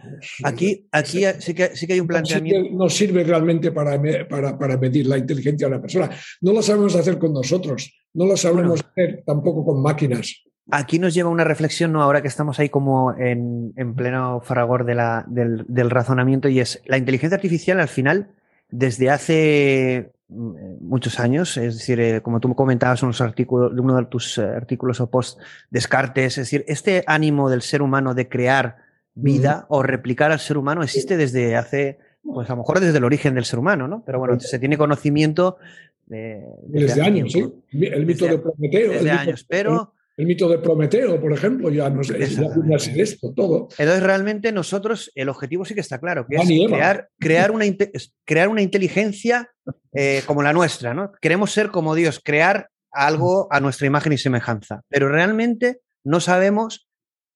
aquí 0.42 0.88
aquí 0.90 1.22
sí, 1.38 1.53
que, 1.53 1.76
sí 1.76 1.86
que 1.86 1.92
hay 1.92 2.00
un 2.00 2.07
planteamiento. 2.07 2.70
No 2.74 2.88
sirve, 2.88 3.24
realmente 3.24 3.72
para, 3.72 4.00
para, 4.26 4.59
para, 4.59 4.78
medir 4.78 5.07
la 5.07 5.18
inteligencia 5.18 5.68
de 5.68 5.74
una 5.74 5.82
persona. 5.82 6.11
No 6.40 6.55
lo 6.55 6.62
sabemos 6.62 6.96
hacer 6.96 7.18
con 7.18 7.34
nosotros, 7.34 7.92
no 8.14 8.24
lo 8.24 8.38
sabemos 8.38 8.80
hacer 8.80 9.22
tampoco 9.26 9.66
con 9.66 9.82
máquinas. 9.82 10.44
Aquí 10.71 10.99
nos 10.99 11.13
lleva 11.13 11.29
una 11.29 11.45
reflexión, 11.45 11.93
¿no? 11.93 12.03
ahora 12.03 12.23
que 12.23 12.29
estamos 12.29 12.59
ahí 12.61 12.69
como 12.69 13.15
en, 13.17 13.73
en 13.77 13.95
pleno 13.95 14.41
fragor 14.41 14.85
de 14.85 14.95
la, 14.95 15.25
del, 15.27 15.65
del 15.67 15.91
razonamiento, 15.91 16.49
y 16.49 16.61
es 16.61 16.81
la 16.87 16.99
inteligencia 16.99 17.37
artificial 17.37 17.81
al 17.81 17.89
final 17.89 18.31
desde 18.73 19.11
hace 19.11 20.13
mm, 20.29 20.87
muchos 20.87 21.21
años, 21.21 21.57
es 21.57 21.79
decir, 21.79 22.01
eh, 22.01 22.21
como 22.23 22.41
tú 22.41 22.53
comentabas 22.55 23.03
en 23.03 23.11
uno 23.11 23.97
de 23.97 24.07
tus 24.07 24.39
eh, 24.39 24.43
artículos 24.43 25.01
o 25.01 25.11
post 25.11 25.39
Descartes, 25.71 26.39
es 26.39 26.47
decir, 26.47 26.65
este 26.69 27.05
ánimo 27.07 27.51
del 27.51 27.63
ser 27.63 27.83
humano 27.83 28.15
de 28.15 28.29
crear 28.29 28.77
vida 29.15 29.67
o 29.69 29.83
replicar 29.83 30.33
al 30.33 30.41
ser 30.41 30.57
humano 30.57 30.83
existe 30.83 31.17
desde 31.17 31.55
hace, 31.55 31.99
pues 32.23 32.49
a 32.49 32.55
lo 32.55 32.59
mejor 32.59 32.81
desde 32.81 32.99
el 32.99 33.05
origen 33.05 33.35
del 33.35 33.45
ser 33.45 33.59
humano, 33.59 33.87
¿no? 33.87 34.03
Pero 34.07 34.19
bueno, 34.19 34.41
se 34.41 34.59
tiene 34.59 34.79
conocimiento 34.79 35.59
de, 36.07 36.43
desde, 36.67 37.03
años, 37.03 37.31
sí. 37.31 37.53
El 37.73 38.07
mito 38.07 38.27
de 38.27 38.39
Prometeo. 38.39 38.93
Desde 38.93 39.11
años, 39.11 39.45
pero 39.47 39.93
el 40.23 40.29
mito 40.29 40.49
de 40.49 40.59
Prometeo, 40.59 41.20
por 41.20 41.33
ejemplo, 41.33 41.68
ya 41.68 41.91
no 41.91 42.05
sé, 42.05 42.16
ya 42.18 42.79
ser 42.79 43.01
esto, 43.01 43.33
todo. 43.35 43.68
Entonces, 43.77 44.03
realmente 44.03 44.53
nosotros, 44.53 45.11
el 45.16 45.29
objetivo 45.29 45.64
sí 45.64 45.75
que 45.75 45.81
está 45.81 45.99
claro, 45.99 46.27
que 46.29 46.37
es 46.37 46.47
crear, 46.68 47.09
crear, 47.18 47.51
una, 47.51 47.64
crear 48.25 48.49
una 48.49 48.62
inteligencia 48.62 49.51
eh, 49.93 50.23
como 50.27 50.43
la 50.43 50.53
nuestra, 50.53 50.95
¿no? 50.95 51.11
Queremos 51.20 51.51
ser 51.53 51.70
como 51.70 51.97
Dios, 51.97 52.20
crear 52.25 52.68
algo 52.93 53.49
a 53.51 53.59
nuestra 53.59 53.89
imagen 53.89 54.12
y 54.12 54.18
semejanza, 54.18 54.83
pero 54.89 55.09
realmente 55.09 55.81
no 56.05 56.20
sabemos 56.20 56.89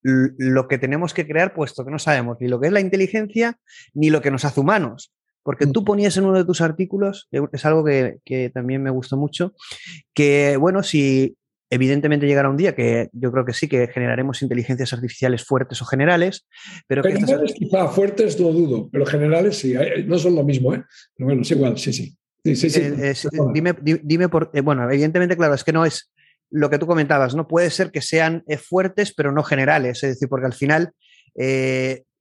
lo 0.03 0.69
que 0.69 0.79
tenemos 0.79 1.13
que 1.13 1.27
crear, 1.27 1.53
puesto 1.53 1.85
que 1.85 1.91
no 1.91 1.99
sabemos 1.99 2.37
ni 2.41 2.47
lo 2.47 2.61
que 2.61 2.69
es 2.69 2.73
la 2.73 2.81
inteligencia 2.81 3.59
ni 3.95 4.11
lo 4.11 4.23
que 4.23 4.31
nos 4.31 4.45
hace 4.45 4.61
humanos. 4.61 5.13
Porque 5.43 5.67
tú 5.67 5.85
ponías 5.85 6.17
en 6.17 6.25
uno 6.25 6.39
de 6.39 6.45
tus 6.45 6.61
artículos, 6.61 7.29
es 7.31 7.65
algo 7.65 7.85
que, 7.85 8.19
que 8.25 8.51
también 8.51 8.83
me 8.83 8.91
gustó 8.91 9.17
mucho, 9.17 9.55
que, 10.13 10.57
bueno, 10.57 10.83
si 10.83 11.37
Evidentemente 11.69 12.27
llegará 12.27 12.49
un 12.49 12.57
día 12.57 12.75
que 12.75 13.09
yo 13.13 13.33
creo 13.33 13.45
que 13.45 13.53
sí, 13.53 13.69
que 13.69 13.89
generaremos 13.89 14.41
inteligencias 14.43 14.93
artificiales 14.93 15.45
fuertes 15.45 15.83
o 15.83 15.85
generales, 15.85 16.47
pero... 16.87 17.03
Generales 17.03 17.55
quizá 17.55 17.89
fuertes 17.89 18.39
lo 18.39 18.53
dudo, 18.53 18.89
pero 18.93 19.05
generales 19.05 19.59
sí, 19.59 19.75
no 20.07 20.19
son 20.19 20.37
lo 20.37 20.45
mismo, 20.45 20.75
¿eh? 20.75 20.85
Pero 21.17 21.27
bueno, 21.27 21.43
es 21.43 21.51
igual, 21.51 21.77
sí, 21.77 21.93
sí. 21.93 22.17
sí, 22.45 22.57
sí, 22.57 22.81
eh, 22.81 23.15
dime, 23.53 23.75
dime 23.83 24.29
por... 24.29 24.51
Eh, 24.55 24.61
bueno, 24.61 24.89
evidentemente, 24.89 25.37
claro, 25.37 25.55
es 25.55 25.65
que 25.65 25.73
no 25.73 25.85
es 25.85 26.13
lo 26.51 26.71
que 26.71 26.79
tú 26.79 26.87
comentabas, 26.87 27.35
¿no? 27.35 27.49
Puede 27.49 27.71
ser 27.71 27.91
que 27.91 28.01
sean 28.01 28.45
eh, 28.47 28.59
fuertes, 28.59 29.13
pero 29.13 29.33
no 29.33 29.43
generales, 29.43 30.05
es 30.05 30.11
decir, 30.11 30.29
porque 30.29 30.47
al 30.47 30.55
final... 30.55 30.93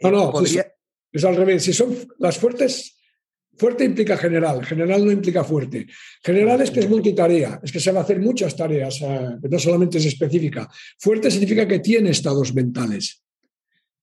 no, 0.02 0.12
no, 0.12 0.34
es 0.42 1.24
al 1.24 1.36
revés. 1.36 1.64
Si 1.64 1.72
son 1.72 1.96
las 2.18 2.38
fuertes, 2.38 2.95
Fuerte 3.58 3.86
implica 3.86 4.18
general, 4.18 4.66
general 4.66 5.06
no 5.06 5.12
implica 5.12 5.44
fuerte. 5.44 5.88
General 6.24 6.62
es 6.62 6.72
que 6.72 6.82
es 6.82 6.90
multitarea, 6.90 7.60
es 7.64 7.72
que 7.72 7.80
se 7.80 7.92
va 7.92 8.02
a 8.02 8.04
hacer 8.04 8.20
muchas 8.20 8.56
tareas, 8.56 9.02
eh, 9.02 9.38
no 9.50 9.60
solamente 9.60 9.98
es 9.98 10.06
específica. 10.06 10.70
Fuerte 11.00 11.32
significa 11.32 11.68
que 11.68 11.80
tiene 11.80 12.10
estados 12.10 12.54
mentales. 12.54 13.24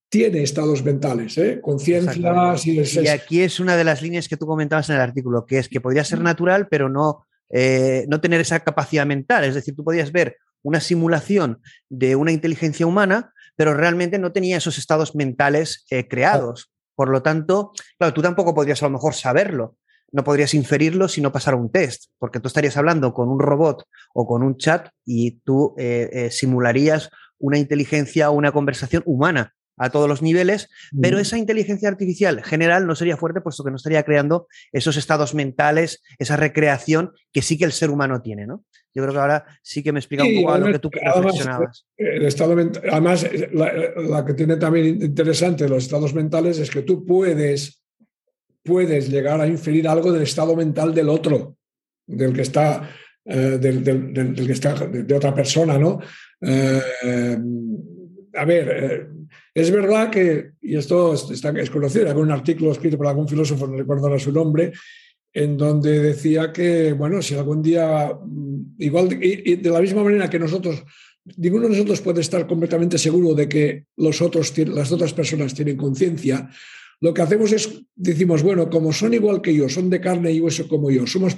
Tiene 0.09 0.43
estados 0.43 0.83
mentales, 0.83 1.37
¿eh? 1.37 1.59
conciencias 1.61 2.65
y... 2.67 2.79
Y 2.79 3.07
aquí 3.07 3.41
es 3.41 3.59
una 3.59 3.77
de 3.77 3.83
las 3.83 4.01
líneas 4.01 4.27
que 4.27 4.37
tú 4.37 4.45
comentabas 4.45 4.89
en 4.89 4.95
el 4.95 5.01
artículo, 5.01 5.45
que 5.45 5.59
es 5.59 5.69
que 5.69 5.81
podría 5.81 6.03
ser 6.03 6.21
natural, 6.21 6.67
pero 6.67 6.89
no, 6.89 7.25
eh, 7.49 8.05
no 8.09 8.21
tener 8.21 8.41
esa 8.41 8.59
capacidad 8.59 9.05
mental. 9.05 9.43
Es 9.43 9.55
decir, 9.55 9.75
tú 9.75 9.83
podías 9.83 10.11
ver 10.11 10.37
una 10.63 10.79
simulación 10.79 11.61
de 11.89 12.15
una 12.15 12.31
inteligencia 12.31 12.87
humana, 12.87 13.33
pero 13.55 13.75
realmente 13.75 14.17
no 14.17 14.31
tenía 14.31 14.57
esos 14.57 14.77
estados 14.79 15.15
mentales 15.15 15.85
eh, 15.91 16.07
creados. 16.07 16.72
Por 16.95 17.09
lo 17.09 17.21
tanto, 17.21 17.71
claro, 17.97 18.13
tú 18.13 18.21
tampoco 18.21 18.53
podrías 18.53 18.81
a 18.83 18.87
lo 18.87 18.91
mejor 18.91 19.13
saberlo, 19.13 19.77
no 20.11 20.23
podrías 20.23 20.53
inferirlo 20.53 21.07
si 21.07 21.21
no 21.21 21.31
pasara 21.31 21.57
un 21.57 21.71
test, 21.71 22.05
porque 22.19 22.39
tú 22.39 22.47
estarías 22.47 22.77
hablando 22.77 23.13
con 23.13 23.29
un 23.29 23.39
robot 23.39 23.85
o 24.13 24.27
con 24.27 24.43
un 24.43 24.57
chat 24.57 24.89
y 25.05 25.39
tú 25.39 25.73
eh, 25.77 26.09
eh, 26.13 26.31
simularías 26.31 27.09
una 27.39 27.57
inteligencia 27.57 28.29
o 28.29 28.33
una 28.33 28.51
conversación 28.51 29.03
humana 29.05 29.53
a 29.75 29.89
todos 29.89 30.07
los 30.07 30.21
niveles, 30.21 30.69
pero 31.01 31.17
esa 31.17 31.39
inteligencia 31.39 31.89
artificial 31.89 32.43
general 32.43 32.85
no 32.85 32.95
sería 32.95 33.17
fuerte 33.17 33.41
puesto 33.41 33.63
que 33.63 33.71
no 33.71 33.77
estaría 33.77 34.03
creando 34.03 34.47
esos 34.71 34.97
estados 34.97 35.33
mentales, 35.33 36.03
esa 36.19 36.37
recreación 36.37 37.11
que 37.31 37.41
sí 37.41 37.57
que 37.57 37.65
el 37.65 37.71
ser 37.71 37.89
humano 37.89 38.21
tiene, 38.21 38.45
¿no? 38.45 38.63
Yo 38.93 39.01
creo 39.01 39.13
que 39.13 39.19
ahora 39.19 39.45
sí 39.61 39.81
que 39.81 39.91
me 39.91 39.99
explica 39.99 40.23
un 40.23 40.35
poco 40.35 40.53
a 40.53 40.59
lo 40.59 40.71
que 40.71 40.79
tú 40.79 40.89
reflexionabas. 40.91 41.85
El 41.97 42.25
estado 42.25 42.55
además, 42.91 43.27
la, 43.51 44.23
que 44.25 44.33
tiene 44.33 44.57
también 44.57 45.01
interesante 45.01 45.67
los 45.67 45.83
estados 45.83 46.13
mentales 46.13 46.59
es 46.59 46.69
que 46.69 46.83
tú 46.83 47.05
puedes, 47.05 47.81
puedes 48.63 49.09
llegar 49.09 49.41
a 49.41 49.47
inferir 49.47 49.87
algo 49.87 50.11
del 50.11 50.23
estado 50.23 50.55
mental 50.55 50.93
del 50.93 51.09
otro, 51.09 51.57
del 52.05 52.33
que 52.33 52.41
está, 52.43 52.89
eh, 53.25 53.57
del, 53.59 53.83
del, 53.83 54.35
que 54.35 54.51
está 54.51 54.73
de, 54.73 55.15
otra 55.15 55.33
persona, 55.33 55.77
¿no? 55.79 55.99
Eh, 56.39 57.37
a 58.35 58.45
ver, 58.45 58.69
eh, 58.69 59.07
es 59.53 59.71
verdad 59.71 60.09
que, 60.09 60.51
y 60.61 60.75
esto 60.75 61.13
está, 61.13 61.49
es 61.49 61.69
conocido, 61.69 62.09
hay 62.09 62.15
un 62.15 62.31
artículo 62.31 62.71
escrito 62.71 62.97
por 62.97 63.07
algún 63.07 63.27
filósofo, 63.27 63.67
no 63.67 63.77
recuerdo 63.77 64.07
ahora 64.07 64.19
su 64.19 64.31
nombre, 64.31 64.71
en 65.33 65.57
donde 65.57 65.99
decía 65.99 66.53
que, 66.53 66.93
bueno, 66.93 67.21
si 67.21 67.33
algún 67.33 67.61
día, 67.61 68.11
mm, 68.13 68.75
igual, 68.77 69.17
y, 69.21 69.55
de 69.55 69.69
la 69.69 69.81
misma 69.81 70.03
manera 70.03 70.29
que 70.29 70.39
nosotros, 70.39 70.83
ninguno 71.37 71.63
de 71.63 71.71
nosotros 71.71 72.01
puede 72.01 72.21
estar 72.21 72.45
completamente 72.45 72.97
seguro 72.97 73.33
de 73.33 73.49
que 73.49 73.85
los 73.97 74.21
otros, 74.21 74.55
las 74.57 74.91
otras 74.91 75.13
personas 75.13 75.53
tienen 75.53 75.77
conciencia, 75.77 76.49
lo 77.01 77.13
que 77.13 77.21
hacemos 77.21 77.51
es, 77.51 77.81
decimos, 77.95 78.43
bueno, 78.43 78.69
como 78.69 78.93
son 78.93 79.13
igual 79.13 79.41
que 79.41 79.53
yo, 79.53 79.67
son 79.67 79.89
de 79.89 79.99
carne 79.99 80.31
y 80.31 80.39
hueso 80.39 80.67
como 80.67 80.89
yo, 80.89 81.05
somos, 81.07 81.35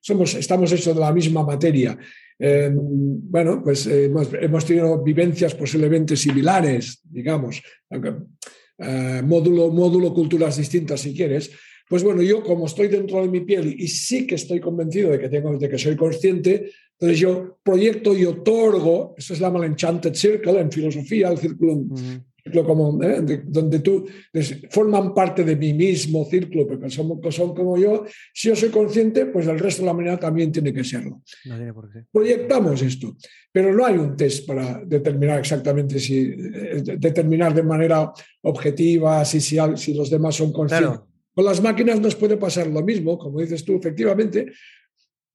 somos, 0.00 0.34
estamos 0.34 0.72
hechos 0.72 0.94
de 0.94 1.00
la 1.00 1.12
misma 1.12 1.44
materia, 1.44 1.96
eh, 2.38 2.70
bueno, 2.74 3.62
pues 3.62 3.86
hemos, 3.86 4.28
hemos, 4.40 4.64
tenido 4.64 5.02
vivencias 5.02 5.54
posiblemente 5.54 6.16
similares, 6.16 7.00
digamos, 7.04 7.62
eh, 7.90 9.22
módulo, 9.24 9.70
módulo 9.70 10.12
culturas 10.12 10.56
distintas 10.56 11.00
si 11.00 11.14
quieres, 11.14 11.50
pues 11.88 12.02
bueno, 12.02 12.22
yo 12.22 12.42
como 12.42 12.66
estoy 12.66 12.88
dentro 12.88 13.22
de 13.22 13.28
mi 13.28 13.40
piel 13.40 13.74
y 13.78 13.86
sí 13.88 14.26
que 14.26 14.34
estoy 14.34 14.60
convencido 14.60 15.10
de 15.10 15.20
que, 15.20 15.28
tengo, 15.28 15.56
de 15.56 15.68
que 15.68 15.78
soy 15.78 15.96
consciente, 15.96 16.70
entonces 16.98 17.18
yo 17.18 17.58
proyecto 17.62 18.16
y 18.16 18.24
otorgo, 18.24 19.14
eso 19.16 19.34
se 19.34 19.40
llama 19.40 19.58
el 19.60 19.72
Enchanted 19.72 20.14
Circle 20.14 20.60
en 20.60 20.72
filosofía, 20.72 21.28
el 21.28 21.38
círculo, 21.38 21.84
como, 22.64 23.02
¿eh? 23.02 23.42
donde 23.44 23.80
tú 23.80 24.06
forman 24.70 25.12
parte 25.12 25.44
de 25.44 25.56
mi 25.56 25.72
mismo 25.74 26.24
círculo, 26.24 26.66
porque 26.66 26.88
son, 26.90 27.20
son 27.30 27.54
como 27.54 27.76
yo. 27.76 28.04
Si 28.32 28.48
yo 28.48 28.56
soy 28.56 28.70
consciente, 28.70 29.26
pues 29.26 29.46
el 29.46 29.58
resto 29.58 29.82
de 29.82 29.86
la 29.86 29.92
humanidad 29.92 30.20
también 30.20 30.50
tiene 30.50 30.72
que 30.72 30.84
serlo. 30.84 31.22
Proyectamos 32.10 32.82
esto, 32.82 33.16
pero 33.52 33.74
no 33.74 33.84
hay 33.84 33.96
un 33.96 34.16
test 34.16 34.46
para 34.46 34.82
determinar 34.84 35.40
exactamente 35.40 35.98
si, 35.98 36.18
eh, 36.18 36.82
determinar 36.98 37.52
de 37.54 37.62
manera 37.62 38.12
objetiva 38.42 39.24
si, 39.24 39.40
si, 39.40 39.58
si 39.76 39.94
los 39.94 40.08
demás 40.08 40.36
son 40.36 40.52
conscientes. 40.52 41.00
Con 41.36 41.44
las 41.44 41.62
máquinas 41.62 42.00
nos 42.00 42.14
puede 42.14 42.38
pasar 42.38 42.66
lo 42.68 42.82
mismo, 42.82 43.18
como 43.18 43.40
dices 43.40 43.62
tú, 43.62 43.76
efectivamente. 43.76 44.54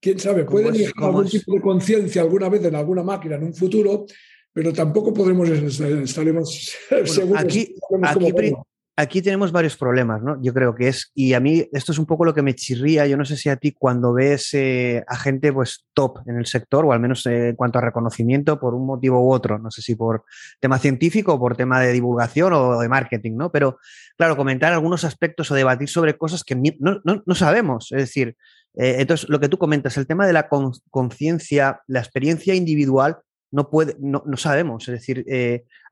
Quién 0.00 0.18
sabe, 0.18 0.44
puede 0.44 0.72
llegar 0.72 0.94
algún 0.96 1.28
tipo 1.28 1.54
de 1.54 1.60
conciencia 1.60 2.22
alguna 2.22 2.48
vez 2.48 2.64
en 2.64 2.74
alguna 2.74 3.04
máquina 3.04 3.36
en 3.36 3.44
un 3.44 3.54
futuro, 3.54 4.04
pero 4.52 4.72
tampoco 4.72 5.14
podremos 5.14 5.48
estaremos 5.48 6.72
seguros. 7.04 7.44
Aquí, 7.44 7.76
aquí 8.02 8.52
tenemos 8.96 9.52
varios 9.52 9.76
problemas, 9.76 10.22
¿no? 10.22 10.40
Yo 10.42 10.52
creo 10.52 10.74
que 10.74 10.88
es, 10.88 11.10
y 11.14 11.32
a 11.32 11.40
mí 11.40 11.66
esto 11.72 11.92
es 11.92 11.98
un 11.98 12.06
poco 12.06 12.24
lo 12.24 12.34
que 12.34 12.42
me 12.42 12.54
chirría, 12.54 13.06
yo 13.06 13.16
no 13.16 13.24
sé 13.24 13.36
si 13.36 13.48
a 13.48 13.56
ti 13.56 13.72
cuando 13.72 14.12
ves 14.12 14.52
eh, 14.52 15.02
a 15.08 15.16
gente 15.16 15.52
pues 15.52 15.86
top 15.94 16.18
en 16.26 16.36
el 16.36 16.46
sector, 16.46 16.84
o 16.84 16.92
al 16.92 17.00
menos 17.00 17.24
eh, 17.26 17.48
en 17.48 17.56
cuanto 17.56 17.78
a 17.78 17.82
reconocimiento 17.82 18.60
por 18.60 18.74
un 18.74 18.86
motivo 18.86 19.20
u 19.20 19.32
otro, 19.32 19.58
no 19.58 19.70
sé 19.70 19.80
si 19.82 19.94
por 19.94 20.24
tema 20.60 20.78
científico 20.78 21.34
o 21.34 21.40
por 21.40 21.56
tema 21.56 21.80
de 21.80 21.92
divulgación 21.92 22.52
o 22.52 22.80
de 22.80 22.88
marketing, 22.88 23.36
¿no? 23.36 23.50
Pero 23.50 23.78
claro, 24.16 24.36
comentar 24.36 24.72
algunos 24.72 25.04
aspectos 25.04 25.50
o 25.50 25.54
debatir 25.54 25.88
sobre 25.88 26.16
cosas 26.18 26.44
que 26.44 26.54
no, 26.54 27.00
no, 27.04 27.22
no 27.24 27.34
sabemos, 27.34 27.92
es 27.92 27.98
decir, 27.98 28.36
eh, 28.74 28.96
entonces 28.98 29.28
lo 29.28 29.40
que 29.40 29.48
tú 29.48 29.58
comentas, 29.58 29.96
el 29.96 30.06
tema 30.06 30.26
de 30.26 30.34
la 30.34 30.48
conciencia, 30.90 31.80
la 31.86 32.00
experiencia 32.00 32.54
individual, 32.54 33.18
no, 33.50 33.68
puede, 33.70 33.96
no, 34.00 34.22
no 34.26 34.36
sabemos, 34.36 34.88
es 34.88 34.94
decir, 34.94 35.26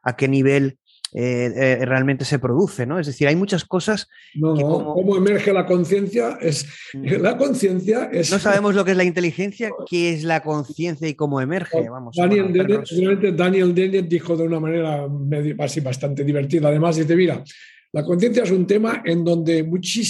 a 0.03 0.17
qué 0.17 0.29
nivel 0.29 0.79
eh, 1.13 1.53
eh, 1.55 1.85
realmente 1.85 2.25
se 2.25 2.39
produce, 2.39 2.87
¿no? 2.87 2.99
Es 2.99 3.07
decir, 3.07 3.27
hay 3.27 3.37
muchas 3.37 3.65
cosas. 3.65 4.09
No, 4.35 4.55
¿Cómo 4.55 5.17
emerge 5.17 5.53
la 5.53 5.67
conciencia? 5.67 6.39
Es, 6.41 6.67
mm. 6.95 7.21
la 7.21 7.37
conciencia 7.37 8.11
es. 8.13 8.31
No 8.31 8.39
sabemos 8.39 8.75
lo 8.75 8.85
que 8.85 8.93
es 8.93 8.97
la 8.97 9.05
inteligencia, 9.05 9.71
qué 9.89 10.11
es 10.11 10.25
la 10.25 10.43
conciencia 10.43 11.09
y 11.09 11.15
cómo 11.15 11.41
emerge. 11.41 11.89
Vamos, 11.89 12.15
Daniel, 12.17 12.53
Dennett, 12.53 13.37
Daniel 13.37 13.75
Dennett 13.75 14.09
dijo 14.09 14.37
de 14.37 14.45
una 14.45 14.61
manera 14.61 15.07
así 15.59 15.81
bastante 15.81 16.25
divertida. 16.25 16.69
Además, 16.69 16.97
dice: 16.97 17.17
Mira, 17.17 17.43
la 17.93 18.05
conciencia 18.05 18.45
es 18.45 18.51
un 18.53 18.67
tema 18.67 19.03
en 19.05 19.25
donde 19.25 19.67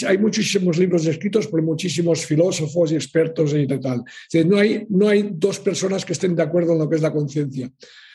hay 0.07 0.19
muchísimos 0.19 0.77
libros 0.77 1.07
escritos 1.07 1.47
por 1.47 1.63
muchísimos 1.63 2.27
filósofos 2.27 2.93
y 2.93 2.97
expertos 2.97 3.55
y 3.55 3.67
tal. 3.67 4.05
no, 4.45 4.59
hay, 4.59 4.87
no 4.91 5.09
hay 5.09 5.31
dos 5.33 5.61
personas 5.61 6.05
que 6.05 6.13
estén 6.13 6.37
de 6.37 6.43
acuerdo 6.43 6.75
en 6.75 6.79
lo 6.81 6.91
que 6.91 6.97
es 6.97 7.03
la 7.03 7.13
conciencia. 7.13 7.71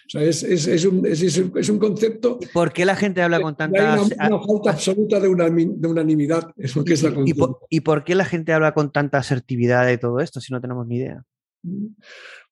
O 0.05 0.09
sea, 0.09 0.21
es, 0.21 0.43
es, 0.43 0.67
es, 0.67 0.85
un, 0.85 1.03
es, 1.05 1.69
un, 1.69 1.79
concepto. 1.79 2.39
¿Por 2.53 2.71
qué 2.71 2.85
la 2.85 2.95
gente 2.95 3.23
habla 3.23 3.39
con 3.41 3.55
tanta. 3.57 3.95
Hay 3.95 3.99
una, 3.99 4.39
falta 4.39 4.71
absoluta 4.71 5.19
de, 5.19 5.27
de, 5.27 5.87
unanimidad. 5.87 6.51
Es 6.57 6.75
lo 6.75 6.85
que 6.85 6.93
es 6.93 7.01
la 7.01 7.11
¿Y, 7.25 7.33
por, 7.33 7.59
¿Y 7.69 7.79
por 7.79 8.03
qué 8.03 8.13
la 8.13 8.25
gente 8.25 8.53
habla 8.53 8.73
con 8.73 8.91
tanta 8.91 9.17
asertividad 9.17 9.85
de 9.87 9.97
todo 9.97 10.19
esto 10.19 10.39
si 10.39 10.53
no 10.53 10.61
tenemos 10.61 10.85
ni 10.85 10.97
idea? 10.97 11.23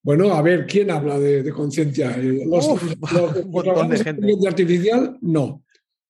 Bueno, 0.02 0.34
a 0.34 0.42
ver, 0.42 0.66
¿quién 0.66 0.90
habla 0.90 1.20
de, 1.20 1.50
conciencia? 1.52 2.18
Eh, 2.18 2.44
los, 2.46 2.68
de 4.04 4.48
artificial, 4.48 5.18
no. 5.22 5.64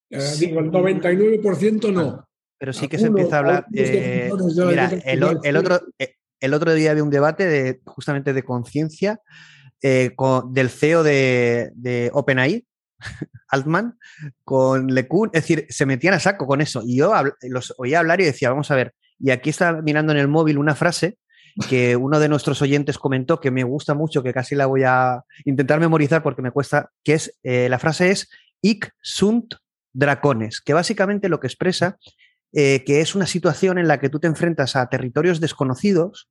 Eh, 0.09 0.19
digo, 0.39 0.61
el 0.61 0.71
99% 0.71 1.91
no. 1.91 2.25
Pero 2.57 2.71
sí 2.71 2.87
que 2.87 2.97
se 2.97 3.07
empieza 3.07 3.35
a 3.35 3.39
hablar. 3.39 3.65
Eh, 3.73 4.31
mira, 4.65 4.89
el, 5.05 5.23
el, 5.43 5.57
otro, 5.57 5.81
el 6.39 6.53
otro 6.53 6.73
día 6.73 6.91
había 6.91 7.03
un 7.03 7.09
debate 7.09 7.45
de, 7.45 7.81
justamente 7.85 8.31
de 8.31 8.43
conciencia 8.43 9.19
eh, 9.83 10.15
del 10.49 10.69
CEO 10.69 11.03
de, 11.03 11.71
de 11.75 12.09
OpenAI, 12.13 12.65
Altman, 13.49 13.99
con 14.43 14.87
LeCun, 14.87 15.29
es 15.33 15.43
decir, 15.43 15.67
se 15.69 15.85
metían 15.85 16.15
a 16.15 16.19
saco 16.19 16.47
con 16.47 16.61
eso. 16.61 16.81
Y 16.85 16.97
yo 16.97 17.13
los 17.43 17.73
oía 17.77 17.99
hablar 17.99 18.21
y 18.21 18.25
decía, 18.25 18.49
vamos 18.49 18.71
a 18.71 18.75
ver, 18.75 18.95
y 19.19 19.29
aquí 19.31 19.49
está 19.49 19.73
mirando 19.81 20.11
en 20.11 20.19
el 20.19 20.27
móvil 20.27 20.57
una 20.57 20.75
frase 20.75 21.17
que 21.69 21.95
uno 21.95 22.19
de 22.19 22.29
nuestros 22.29 22.61
oyentes 22.63 22.97
comentó 22.97 23.39
que 23.39 23.51
me 23.51 23.63
gusta 23.63 23.93
mucho, 23.93 24.23
que 24.23 24.33
casi 24.33 24.55
la 24.55 24.65
voy 24.65 24.83
a 24.83 25.21
intentar 25.45 25.79
memorizar 25.79 26.23
porque 26.23 26.41
me 26.41 26.49
cuesta, 26.49 26.89
que 27.03 27.13
es, 27.13 27.37
eh, 27.43 27.69
la 27.69 27.77
frase 27.77 28.09
es 28.09 28.29
Ic 28.61 28.91
sunt 29.01 29.55
dracones, 29.93 30.61
que 30.61 30.73
básicamente 30.73 31.29
lo 31.29 31.39
que 31.39 31.47
expresa 31.47 31.99
eh, 32.55 32.83
que 32.85 33.01
es 33.01 33.15
una 33.15 33.25
situación 33.25 33.79
en 33.79 33.87
la 33.87 33.99
que 33.99 34.09
tú 34.09 34.19
te 34.19 34.27
enfrentas 34.27 34.75
a 34.75 34.87
territorios 34.87 35.39
desconocidos 35.39 36.29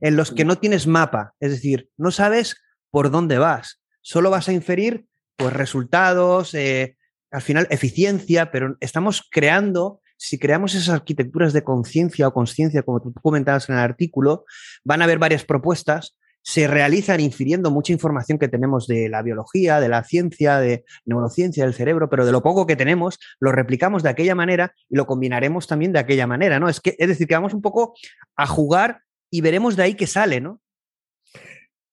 en 0.00 0.16
los 0.16 0.30
que 0.30 0.44
no 0.44 0.58
tienes 0.58 0.86
mapa, 0.86 1.34
es 1.40 1.50
decir, 1.50 1.88
no 1.96 2.10
sabes 2.10 2.56
por 2.92 3.10
dónde 3.10 3.38
vas, 3.38 3.80
solo 4.02 4.30
vas 4.30 4.48
a 4.48 4.52
inferir 4.52 5.06
pues 5.36 5.52
resultados, 5.52 6.54
eh, 6.54 6.96
al 7.32 7.42
final 7.42 7.66
eficiencia, 7.70 8.52
pero 8.52 8.76
estamos 8.80 9.26
creando 9.28 10.00
si 10.16 10.38
creamos 10.38 10.76
esas 10.76 10.90
arquitecturas 10.90 11.52
de 11.52 11.64
conciencia 11.64 12.28
o 12.28 12.32
conciencia, 12.32 12.84
como 12.84 13.02
tú 13.02 13.12
comentabas 13.20 13.68
en 13.68 13.74
el 13.74 13.80
artículo, 13.80 14.44
van 14.84 15.00
a 15.00 15.04
haber 15.04 15.18
varias 15.18 15.44
propuestas, 15.44 16.16
se 16.42 16.68
realizan 16.68 17.18
infiriendo 17.18 17.72
mucha 17.72 17.92
información 17.92 18.38
que 18.38 18.46
tenemos 18.46 18.86
de 18.86 19.08
la 19.08 19.22
biología, 19.22 19.80
de 19.80 19.88
la 19.88 20.04
ciencia, 20.04 20.58
de 20.58 20.84
neurociencia 21.04 21.64
del 21.64 21.74
cerebro, 21.74 22.08
pero 22.08 22.24
de 22.24 22.30
lo 22.30 22.40
poco 22.40 22.68
que 22.68 22.76
tenemos, 22.76 23.18
lo 23.40 23.50
replicamos 23.50 24.04
de 24.04 24.10
aquella 24.10 24.36
manera 24.36 24.74
y 24.88 24.94
lo 24.94 25.06
combinaremos 25.06 25.66
también 25.66 25.92
de 25.92 25.98
aquella 25.98 26.28
manera, 26.28 26.60
¿no? 26.60 26.68
Es, 26.68 26.80
que, 26.80 26.94
es 26.98 27.08
decir, 27.08 27.26
que 27.26 27.34
vamos 27.34 27.52
un 27.52 27.62
poco 27.62 27.94
a 28.36 28.46
jugar 28.46 29.00
y 29.28 29.40
veremos 29.40 29.74
de 29.74 29.82
ahí 29.82 29.94
qué 29.94 30.06
sale, 30.06 30.40
¿no? 30.40 30.60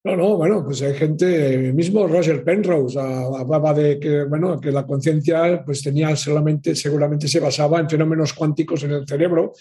No, 0.01 0.15
no, 0.15 0.37
bueno, 0.37 0.63
pues 0.63 0.81
hay 0.81 0.93
gente, 0.93 1.73
mismo 1.73 2.07
Roger 2.07 2.41
Penrose 2.41 2.97
hablaba 2.97 3.73
de 3.73 3.99
que, 3.99 4.23
bueno, 4.23 4.59
que 4.59 4.71
la 4.71 4.85
conciencia 4.85 5.61
pues 5.65 5.83
tenía 5.83 6.15
solamente, 6.15 6.73
seguramente 6.73 7.27
se 7.27 7.41
basaba 7.41 7.81
en 7.81 7.89
fenómenos 7.89 8.33
cuánticos 8.33 8.83
en 8.83 8.91
el 8.91 9.05
cerebro, 9.05 9.53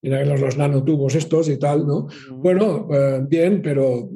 en 0.00 0.28
los, 0.28 0.40
los 0.40 0.56
nanotubos 0.56 1.14
estos 1.14 1.48
y 1.50 1.58
tal, 1.58 1.86
¿no? 1.86 2.08
Bueno, 2.30 2.88
eh, 2.90 3.20
bien, 3.28 3.60
pero 3.60 4.08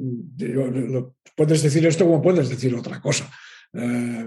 puedes 1.35 1.61
decir 1.61 1.85
esto 1.85 2.05
como 2.05 2.23
puedes 2.23 2.49
decir 2.49 2.73
otra 2.73 2.99
cosa. 2.99 3.29
Eh, 3.73 4.25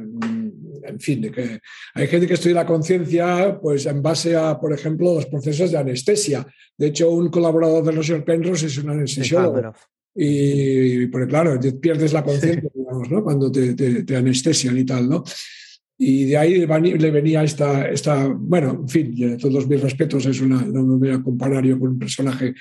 en 0.84 1.00
fin, 1.00 1.32
que 1.32 1.58
hay 1.94 2.06
gente 2.06 2.28
que 2.28 2.34
estudia 2.34 2.56
la 2.56 2.66
conciencia 2.66 3.58
pues 3.60 3.86
en 3.86 4.00
base 4.00 4.36
a, 4.36 4.58
por 4.58 4.72
ejemplo, 4.72 5.14
los 5.14 5.26
procesos 5.26 5.72
de 5.72 5.78
anestesia. 5.78 6.46
De 6.78 6.86
hecho, 6.86 7.10
un 7.10 7.28
colaborador 7.28 7.84
de 7.84 7.92
Roger 7.92 8.24
Penrose 8.24 8.66
es 8.66 8.78
un 8.78 8.90
anestesiólogo. 8.90 9.74
Y, 10.14 11.06
porque 11.06 11.28
claro, 11.28 11.58
pierdes 11.80 12.12
la 12.12 12.24
conciencia, 12.24 12.68
digamos, 12.74 13.10
¿no? 13.10 13.22
Cuando 13.22 13.50
te, 13.50 13.74
te, 13.74 14.16
anestesian 14.16 14.76
y 14.76 14.84
tal, 14.84 15.08
¿no? 15.08 15.24
Y 15.96 16.24
de 16.24 16.36
ahí 16.38 16.66
le 16.66 17.10
venía 17.10 17.44
esta, 17.44 17.86
esta, 17.86 18.26
bueno, 18.26 18.80
en 18.82 18.88
fin, 18.88 19.38
todos 19.38 19.68
mis 19.68 19.80
respetos, 19.80 20.24
es 20.24 20.40
una, 20.40 20.62
no 20.62 20.82
me 20.82 20.96
voy 20.96 21.10
a 21.10 21.22
comparar 21.22 21.64
yo 21.64 21.78
con 21.78 21.90
un 21.90 21.98
personaje 21.98 22.54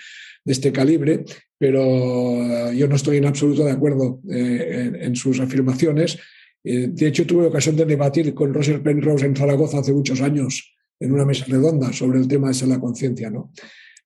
de 0.43 0.51
este 0.51 0.71
calibre, 0.71 1.23
pero 1.57 1.81
eh, 1.81 2.75
yo 2.75 2.87
no 2.87 2.95
estoy 2.95 3.17
en 3.17 3.25
absoluto 3.25 3.63
de 3.63 3.71
acuerdo 3.71 4.19
eh, 4.29 4.91
en, 5.01 5.15
sus 5.15 5.39
afirmaciones. 5.39 6.19
Eh, 6.63 6.89
de 6.91 7.07
hecho, 7.07 7.25
tuve 7.25 7.45
ocasión 7.45 7.75
de 7.75 7.85
debatir 7.85 8.33
con 8.33 8.53
Roger 8.53 8.81
Penrose 8.81 9.25
en 9.25 9.35
Zaragoza 9.35 9.79
hace 9.79 9.93
muchos 9.93 10.21
años 10.21 10.75
en 10.99 11.13
una 11.13 11.25
mesa 11.25 11.45
redonda 11.47 11.93
sobre 11.93 12.19
el 12.19 12.27
tema 12.27 12.51
de 12.51 12.67
la 12.67 12.79
conciencia, 12.79 13.29
¿no? 13.29 13.51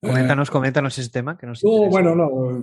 Coméntanos, 0.04 0.52
coméntanos 0.52 0.98
ese 0.98 1.10
tema 1.10 1.38
que 1.38 1.48
nos 1.48 1.64
No, 1.64 1.90
bueno, 1.90 2.14
no. 2.14 2.62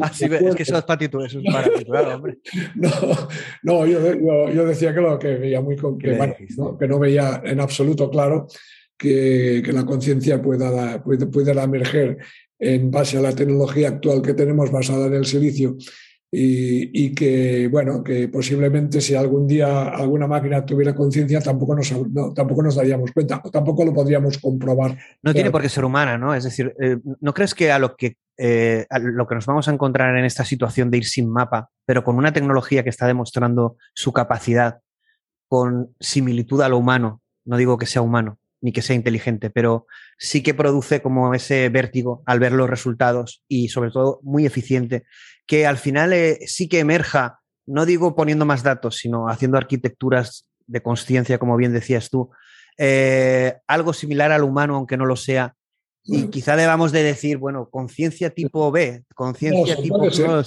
ah, 0.00 0.10
sí, 0.12 0.26
es 0.26 0.54
que 0.54 0.62
eso 0.62 0.76
es 0.76 0.84
para 0.84 0.98
titular, 0.98 1.26
eso 1.26 1.40
es 1.42 1.52
para 1.52 1.72
titular, 1.72 2.06
hombre. 2.08 2.38
no, 2.74 2.90
no 3.62 3.86
yo, 3.86 4.14
yo, 4.14 4.50
yo, 4.50 4.66
decía 4.66 4.94
que 4.94 5.00
lo 5.00 5.18
que 5.18 5.36
veía 5.36 5.60
muy 5.62 5.76
que, 5.76 6.12
bueno, 6.12 6.34
¿no? 6.56 6.76
que 6.76 6.86
no 6.86 6.98
veía 6.98 7.40
en 7.42 7.60
absoluto 7.60 8.10
claro 8.10 8.46
que, 8.96 9.62
que 9.64 9.72
la 9.72 9.86
conciencia 9.86 10.42
pueda, 10.42 11.02
pueda, 11.02 11.26
pueda 11.26 11.62
emerger 11.62 12.18
en 12.58 12.90
base 12.90 13.16
a 13.16 13.22
la 13.22 13.34
tecnología 13.34 13.88
actual 13.88 14.20
que 14.20 14.34
tenemos 14.34 14.70
basada 14.70 15.06
en 15.06 15.14
el 15.14 15.24
silicio 15.24 15.76
y, 16.30 17.14
que, 17.14 17.68
bueno, 17.68 18.04
que 18.04 18.28
posiblemente 18.28 19.00
si 19.00 19.14
algún 19.14 19.46
día 19.46 19.88
alguna 19.88 20.26
máquina 20.26 20.64
tuviera 20.64 20.94
conciencia 20.94 21.40
tampoco 21.40 21.74
nos, 21.74 21.88
tampoco 22.34 22.62
nos 22.62 22.74
daríamos 22.74 23.12
cuenta, 23.12 23.40
tampoco 23.50 23.84
lo 23.84 23.94
podríamos 23.94 24.36
comprobar. 24.38 24.98
No 25.22 25.32
tiene 25.32 25.50
por 25.50 25.62
qué 25.62 25.70
ser 25.70 25.86
humana, 25.86 26.18
¿no? 26.18 26.34
Es 26.34 26.44
decir, 26.44 26.74
eh, 26.80 26.98
¿no 27.20 27.32
crees 27.32 27.54
que 27.54 27.72
a 27.72 27.78
lo 27.78 27.96
que, 27.96 28.16
eh, 28.36 28.86
a 28.90 28.98
lo 28.98 29.26
que 29.26 29.36
nos 29.36 29.46
vamos 29.46 29.68
a 29.68 29.72
encontrar 29.72 30.16
en 30.16 30.24
esta 30.26 30.44
situación 30.44 30.90
de 30.90 30.98
ir 30.98 31.06
sin 31.06 31.30
mapa, 31.30 31.70
pero 31.86 32.04
con 32.04 32.16
una 32.16 32.32
tecnología 32.32 32.82
que 32.82 32.90
está 32.90 33.06
demostrando 33.06 33.76
su 33.94 34.12
capacidad 34.12 34.80
con 35.48 35.94
similitud 35.98 36.60
a 36.60 36.68
lo 36.68 36.76
humano, 36.76 37.22
no 37.46 37.56
digo 37.56 37.78
que 37.78 37.86
sea 37.86 38.02
humano, 38.02 38.38
ni 38.60 38.72
que 38.72 38.82
sea 38.82 38.96
inteligente, 38.96 39.48
pero 39.48 39.86
sí 40.18 40.42
que 40.42 40.52
produce 40.52 41.00
como 41.00 41.32
ese 41.32 41.68
vértigo 41.70 42.22
al 42.26 42.38
ver 42.38 42.52
los 42.52 42.68
resultados 42.68 43.42
y 43.48 43.68
sobre 43.68 43.90
todo 43.90 44.20
muy 44.22 44.44
eficiente, 44.44 45.04
que 45.48 45.66
al 45.66 45.78
final 45.78 46.12
eh, 46.12 46.38
sí 46.46 46.68
que 46.68 46.78
emerja, 46.78 47.40
no 47.66 47.86
digo 47.86 48.14
poniendo 48.14 48.44
más 48.44 48.62
datos, 48.62 48.96
sino 48.96 49.28
haciendo 49.28 49.56
arquitecturas 49.56 50.48
de 50.66 50.82
conciencia, 50.82 51.38
como 51.38 51.56
bien 51.56 51.72
decías 51.72 52.10
tú, 52.10 52.30
eh, 52.76 53.56
algo 53.66 53.92
similar 53.92 54.30
al 54.30 54.44
humano, 54.44 54.76
aunque 54.76 54.96
no 54.96 55.06
lo 55.06 55.16
sea. 55.16 55.54
Y 56.04 56.28
quizá 56.28 56.54
debamos 56.54 56.92
de 56.92 57.02
decir, 57.02 57.38
bueno, 57.38 57.68
conciencia 57.70 58.30
tipo 58.30 58.70
B, 58.70 59.02
conciencia 59.14 59.76
tipo... 59.76 59.98
No 59.98 60.44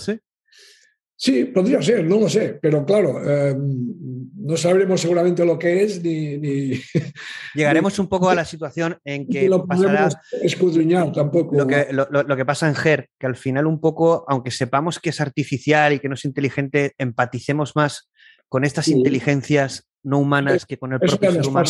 Sí, 1.23 1.45
podría 1.45 1.79
ser, 1.83 2.03
no 2.03 2.19
lo 2.19 2.27
sé, 2.27 2.57
pero 2.59 2.83
claro, 2.83 3.21
eh, 3.23 3.55
no 3.55 4.57
sabremos 4.57 4.99
seguramente 4.99 5.45
lo 5.45 5.59
que 5.59 5.83
es 5.83 6.01
ni... 6.01 6.71
Llegaremos 7.53 7.99
un 7.99 8.07
poco 8.07 8.27
a 8.27 8.33
la 8.33 8.43
situación 8.43 8.97
en 9.05 9.27
que 9.27 9.47
lo 9.47 9.67
pasará... 9.67 10.09
Escudriñar 10.41 11.11
tampoco. 11.11 11.55
Lo 11.55 11.67
que, 11.67 11.89
lo, 11.91 12.35
que 12.35 12.43
pasa 12.43 12.67
en 12.67 12.73
GER, 12.73 13.07
que 13.19 13.27
al 13.27 13.35
final 13.35 13.67
un 13.67 13.79
poco, 13.79 14.25
aunque 14.27 14.49
sepamos 14.49 14.97
que 14.97 15.11
es 15.11 15.21
artificial 15.21 15.93
y 15.93 15.99
que 15.99 16.09
no 16.09 16.15
es 16.15 16.25
inteligente, 16.25 16.93
empaticemos 16.97 17.75
más 17.75 18.09
con 18.49 18.63
estas 18.63 18.87
inteligencias 18.87 19.91
no 20.01 20.17
humanas 20.17 20.65
que 20.65 20.79
con 20.79 20.91
el 20.91 20.99
propio 20.99 21.33
ser 21.33 21.45
humano. 21.45 21.69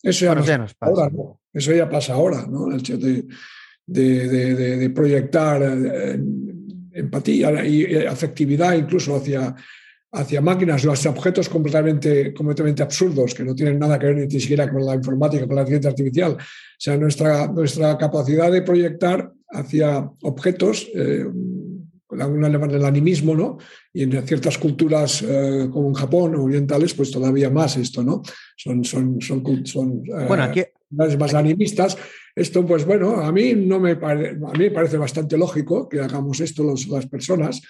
Eso 0.00 0.26
ya, 0.26 0.34
nos, 0.58 0.74
pasa. 0.74 0.92
Ahora, 0.92 1.10
Eso 1.52 1.72
ya 1.72 1.90
pasa 1.90 2.14
ahora, 2.14 2.46
¿no? 2.48 2.68
El 2.68 2.78
hecho 2.78 2.96
de, 2.96 3.26
de 3.84 4.90
proyectar 4.94 5.60
eh, 5.60 6.20
empatía 6.94 7.64
y 7.66 7.94
afectividad 8.06 8.74
incluso 8.74 9.16
hacia, 9.16 9.54
hacia 10.12 10.40
máquinas 10.40 10.84
o 10.84 10.92
hacia 10.92 11.10
objetos 11.10 11.48
completamente, 11.48 12.34
completamente 12.34 12.82
absurdos 12.82 13.34
que 13.34 13.44
no 13.44 13.54
tienen 13.54 13.78
nada 13.78 13.98
que 13.98 14.06
ver 14.06 14.16
ni 14.16 14.40
siquiera 14.40 14.70
con 14.70 14.84
la 14.84 14.94
informática, 14.94 15.46
con 15.46 15.56
la 15.56 15.66
ciencia 15.66 15.90
artificial. 15.90 16.32
O 16.32 16.38
sea, 16.78 16.96
nuestra, 16.96 17.46
nuestra 17.48 17.96
capacidad 17.96 18.52
de 18.52 18.62
proyectar 18.62 19.32
hacia 19.48 20.10
objetos, 20.22 20.88
eh, 20.94 21.24
el 22.10 22.84
animismo, 22.84 23.34
¿no? 23.34 23.56
Y 23.92 24.02
en 24.02 24.26
ciertas 24.26 24.58
culturas 24.58 25.22
eh, 25.22 25.68
como 25.72 25.88
en 25.88 25.94
Japón 25.94 26.34
o 26.34 26.44
orientales, 26.44 26.92
pues 26.92 27.10
todavía 27.10 27.48
más 27.48 27.78
esto, 27.78 28.02
¿no? 28.02 28.22
Son, 28.54 28.84
son, 28.84 29.18
son, 29.18 29.66
son 29.66 30.02
eh, 30.06 30.26
bueno, 30.28 30.42
aquí, 30.42 30.62
más 30.90 31.32
animistas. 31.32 31.96
Esto, 32.34 32.64
pues 32.66 32.86
bueno, 32.86 33.16
a 33.16 33.30
mí, 33.30 33.54
no 33.54 33.78
me, 33.78 33.92
a 33.92 34.58
mí 34.58 34.70
parece 34.70 34.96
bastante 34.96 35.36
lógico 35.36 35.88
que 35.88 36.00
hagamos 36.00 36.40
esto 36.40 36.64
las 36.64 37.06
personas, 37.06 37.60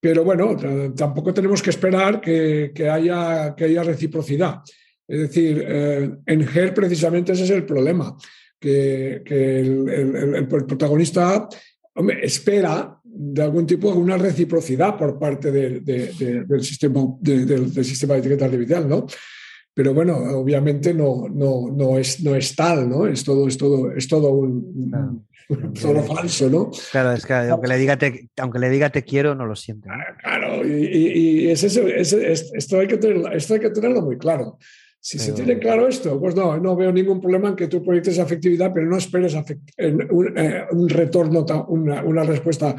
pero 0.00 0.24
bueno, 0.24 0.56
tampoco 0.94 1.34
tenemos 1.34 1.62
que 1.62 1.70
esperar 1.70 2.20
que, 2.20 2.72
haya, 2.90 3.54
que 3.56 3.64
haya 3.64 3.82
reciprocidad. 3.82 4.60
Es 5.06 5.20
decir, 5.20 5.64
eh, 5.66 6.10
en 6.26 6.46
GER 6.46 6.74
precisamente 6.74 7.32
ese 7.32 7.44
es 7.44 7.50
el 7.50 7.64
problema, 7.64 8.14
que, 8.60 9.22
el, 9.26 10.46
protagonista 10.46 11.48
espera 12.22 13.00
de 13.02 13.42
algún 13.42 13.66
tipo 13.66 13.90
una 13.90 14.18
reciprocidad 14.18 14.96
por 14.96 15.18
parte 15.18 15.50
del, 15.50 15.82
sistema, 16.62 17.00
del, 17.20 17.84
sistema 17.84 18.14
de 18.14 18.20
etiqueta 18.20 18.44
artificial, 18.44 18.88
¿no? 18.88 19.06
Pero 19.78 19.94
bueno, 19.94 20.16
obviamente 20.16 20.92
no, 20.92 21.28
no, 21.30 21.70
no, 21.70 21.98
es, 22.00 22.20
no 22.24 22.34
es 22.34 22.56
tal, 22.56 22.88
¿no? 22.88 23.06
Es 23.06 23.22
todo, 23.22 23.46
es 23.46 23.56
todo, 23.56 23.92
es 23.92 24.08
todo 24.08 24.32
un, 24.32 25.24
todo 25.80 26.02
falso, 26.02 26.50
¿no? 26.50 26.72
Claro, 26.90 27.12
es 27.12 27.24
que 27.24 27.32
aunque 27.32 27.68
le 27.68 27.78
diga 27.78 27.96
te, 27.96 28.28
aunque 28.38 28.58
le 28.58 28.70
diga 28.70 28.90
te 28.90 29.04
quiero, 29.04 29.36
no 29.36 29.46
lo 29.46 29.54
siente. 29.54 29.88
Claro, 30.20 30.66
y, 30.66 31.48
es 31.48 31.62
eso, 31.62 31.86
esto, 31.86 32.80
hay 32.80 32.88
que 32.88 32.96
tenerlo, 32.96 33.30
esto 33.30 33.54
hay 33.54 33.60
que 33.60 33.70
tenerlo 33.70 34.02
muy 34.02 34.18
claro. 34.18 34.58
Si 34.98 35.16
se 35.16 35.30
tiene 35.32 35.60
claro 35.60 35.86
esto, 35.86 36.18
pues 36.18 36.34
no, 36.34 36.58
no 36.58 36.74
veo 36.74 36.90
ningún 36.90 37.20
problema 37.20 37.50
en 37.50 37.54
que 37.54 37.68
tú 37.68 37.80
proyectes 37.84 38.18
afectividad, 38.18 38.72
pero 38.74 38.84
no 38.86 38.96
esperes 38.96 39.34
un, 39.34 39.44
eh, 40.36 40.64
un, 40.72 40.88
retorno, 40.88 41.46
una, 41.68 42.02
una 42.02 42.24
respuesta 42.24 42.74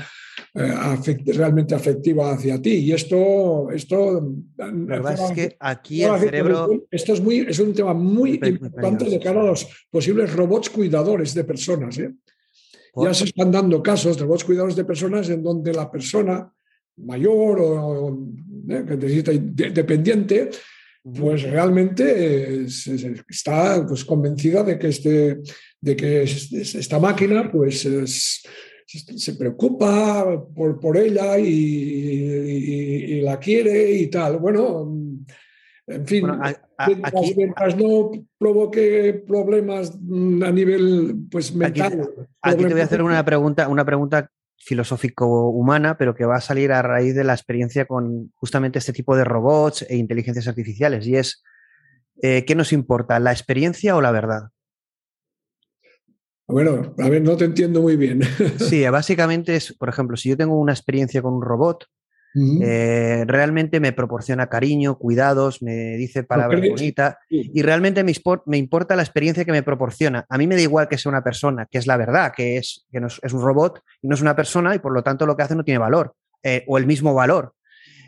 eh, 0.56 1.24
realmente 1.34 1.76
afectiva 1.76 2.32
hacia 2.32 2.62
ti. 2.62 2.76
Y 2.76 2.92
esto, 2.92 3.70
esto 3.72 4.36
la 4.58 4.72
verdad 4.72 5.14
es 5.14 5.32
que 5.32 5.58
aquí 5.60 6.04
el 6.04 6.20
cerebro... 6.20 6.88
Esto 6.90 7.14
es, 7.14 7.22
muy, 7.22 7.40
es 7.40 7.60
un 7.60 7.74
tema 7.74 7.94
muy 7.94 8.40
importante 8.44 9.06
de 9.06 9.20
cara 9.20 9.42
a 9.42 9.46
los 9.46 9.68
posibles 9.90 10.34
robots 10.34 10.70
cuidadores 10.70 11.34
de 11.34 11.44
personas. 11.44 11.98
¿eh? 12.00 12.14
Ya 12.96 13.14
se 13.14 13.26
están 13.26 13.52
dando 13.52 13.84
casos 13.84 14.18
de 14.18 14.24
robots 14.24 14.44
cuidadores 14.44 14.76
de 14.76 14.86
personas 14.86 15.30
en 15.30 15.44
donde 15.44 15.74
la 15.74 15.90
persona 15.92 16.52
mayor 16.98 17.60
o, 17.62 18.20
¿eh? 18.70 18.84
que 18.88 18.98
necesita 18.98 19.32
dependiente 19.32 20.50
pues 21.02 21.44
realmente 21.44 22.66
está 22.66 23.86
pues, 23.88 24.04
convencida 24.04 24.64
de 24.64 24.78
que, 24.78 24.88
este, 24.90 25.40
de 25.80 25.96
que 25.96 26.24
esta 26.24 27.00
máquina 27.00 27.50
pues, 27.52 27.88
se 28.98 29.34
preocupa 29.34 30.26
por, 30.56 30.80
por 30.80 30.98
ella 30.98 31.38
y, 31.38 33.22
la 33.22 33.38
quiere 33.38 33.92
y 33.94 34.08
tal. 34.08 34.38
Bueno, 34.38 34.92
en 35.86 36.08
fin, 36.08 36.28
mientras, 37.36 37.76
no 37.78 38.12
provoque 38.38 39.24
problemas 39.28 39.92
a 39.92 40.52
nivel 40.52 41.16
pues, 41.30 41.54
mental. 41.54 42.10
Aquí, 42.42 42.64
te 42.64 42.74
voy 42.74 42.82
a 42.82 42.86
hacer 42.86 43.04
una 43.04 43.24
pregunta, 43.24 43.68
una 43.68 43.86
pregunta 43.86 44.32
filosófico-humana, 44.58 45.98
pero 45.98 46.16
que 46.16 46.26
va 46.26 46.38
a 46.38 46.42
salir 46.42 46.72
a 46.72 46.82
raíz 46.82 47.16
de 47.16 47.24
la 47.24 47.34
experiencia 47.34 47.86
con 47.86 48.32
justamente 48.36 48.80
este 48.80 48.94
tipo 48.94 49.16
de 49.16 49.24
robots 49.24 49.86
e 49.88 49.98
inteligencias 49.98 50.48
artificiales. 50.48 51.06
Y 51.06 51.16
es, 51.16 51.44
eh, 52.22 52.44
¿qué 52.46 52.56
nos 52.56 52.74
importa, 52.74 53.20
la 53.20 53.32
experiencia 53.32 53.96
o 53.96 54.02
la 54.02 54.12
verdad? 54.12 54.50
Bueno, 56.50 56.96
a 56.98 57.10
ver, 57.10 57.22
no 57.22 57.38
te 57.38 57.46
entiendo 57.46 57.82
muy 57.82 57.96
bien. 57.96 58.22
Sí, 58.58 58.84
básicamente 58.90 59.56
es, 59.56 59.74
por 59.74 59.88
ejemplo, 59.88 60.18
si 60.18 60.30
yo 60.30 60.38
tengo 60.38 60.60
una 60.60 60.74
experiencia 60.74 61.22
con 61.22 61.34
un 61.34 61.44
robot, 61.44 61.86
eh, 62.62 63.24
realmente 63.28 63.80
me 63.80 63.92
proporciona 63.92 64.48
cariño, 64.48 64.98
cuidados, 64.98 65.62
me 65.62 65.96
dice 65.98 66.24
palabras 66.24 66.62
bonitas 66.62 67.16
y 67.30 67.62
realmente 67.62 68.04
me, 68.04 68.14
me, 68.46 68.58
importa 68.58 68.96
la 68.96 69.02
experiencia 69.02 69.46
que 69.46 69.52
me 69.52 69.64
proporciona. 69.64 70.26
A 70.30 70.38
mí 70.38 70.48
me 70.48 70.56
da 70.56 70.62
igual 70.62 70.88
que 70.88 70.98
sea 70.98 71.12
una 71.12 71.24
persona, 71.24 71.68
que 71.70 71.78
es 71.78 71.88
la 71.88 71.98
verdad, 71.98 72.34
que 72.36 72.58
es, 72.58 72.86
que 72.92 73.00
es, 73.00 73.34
un 73.34 73.42
robot 73.42 73.82
y 74.02 74.08
no 74.08 74.16
es 74.16 74.22
una 74.22 74.36
persona 74.36 74.76
y 74.76 74.80
por 74.80 74.94
lo 74.94 75.04
tanto 75.04 75.26
lo 75.26 75.36
que 75.36 75.44
hace 75.44 75.56
no 75.56 75.64
tiene 75.64 75.80
valor 75.80 76.14
eh, 76.44 76.64
o 76.68 76.78
el 76.78 76.86
mismo 76.86 77.14
valor. 77.14 77.54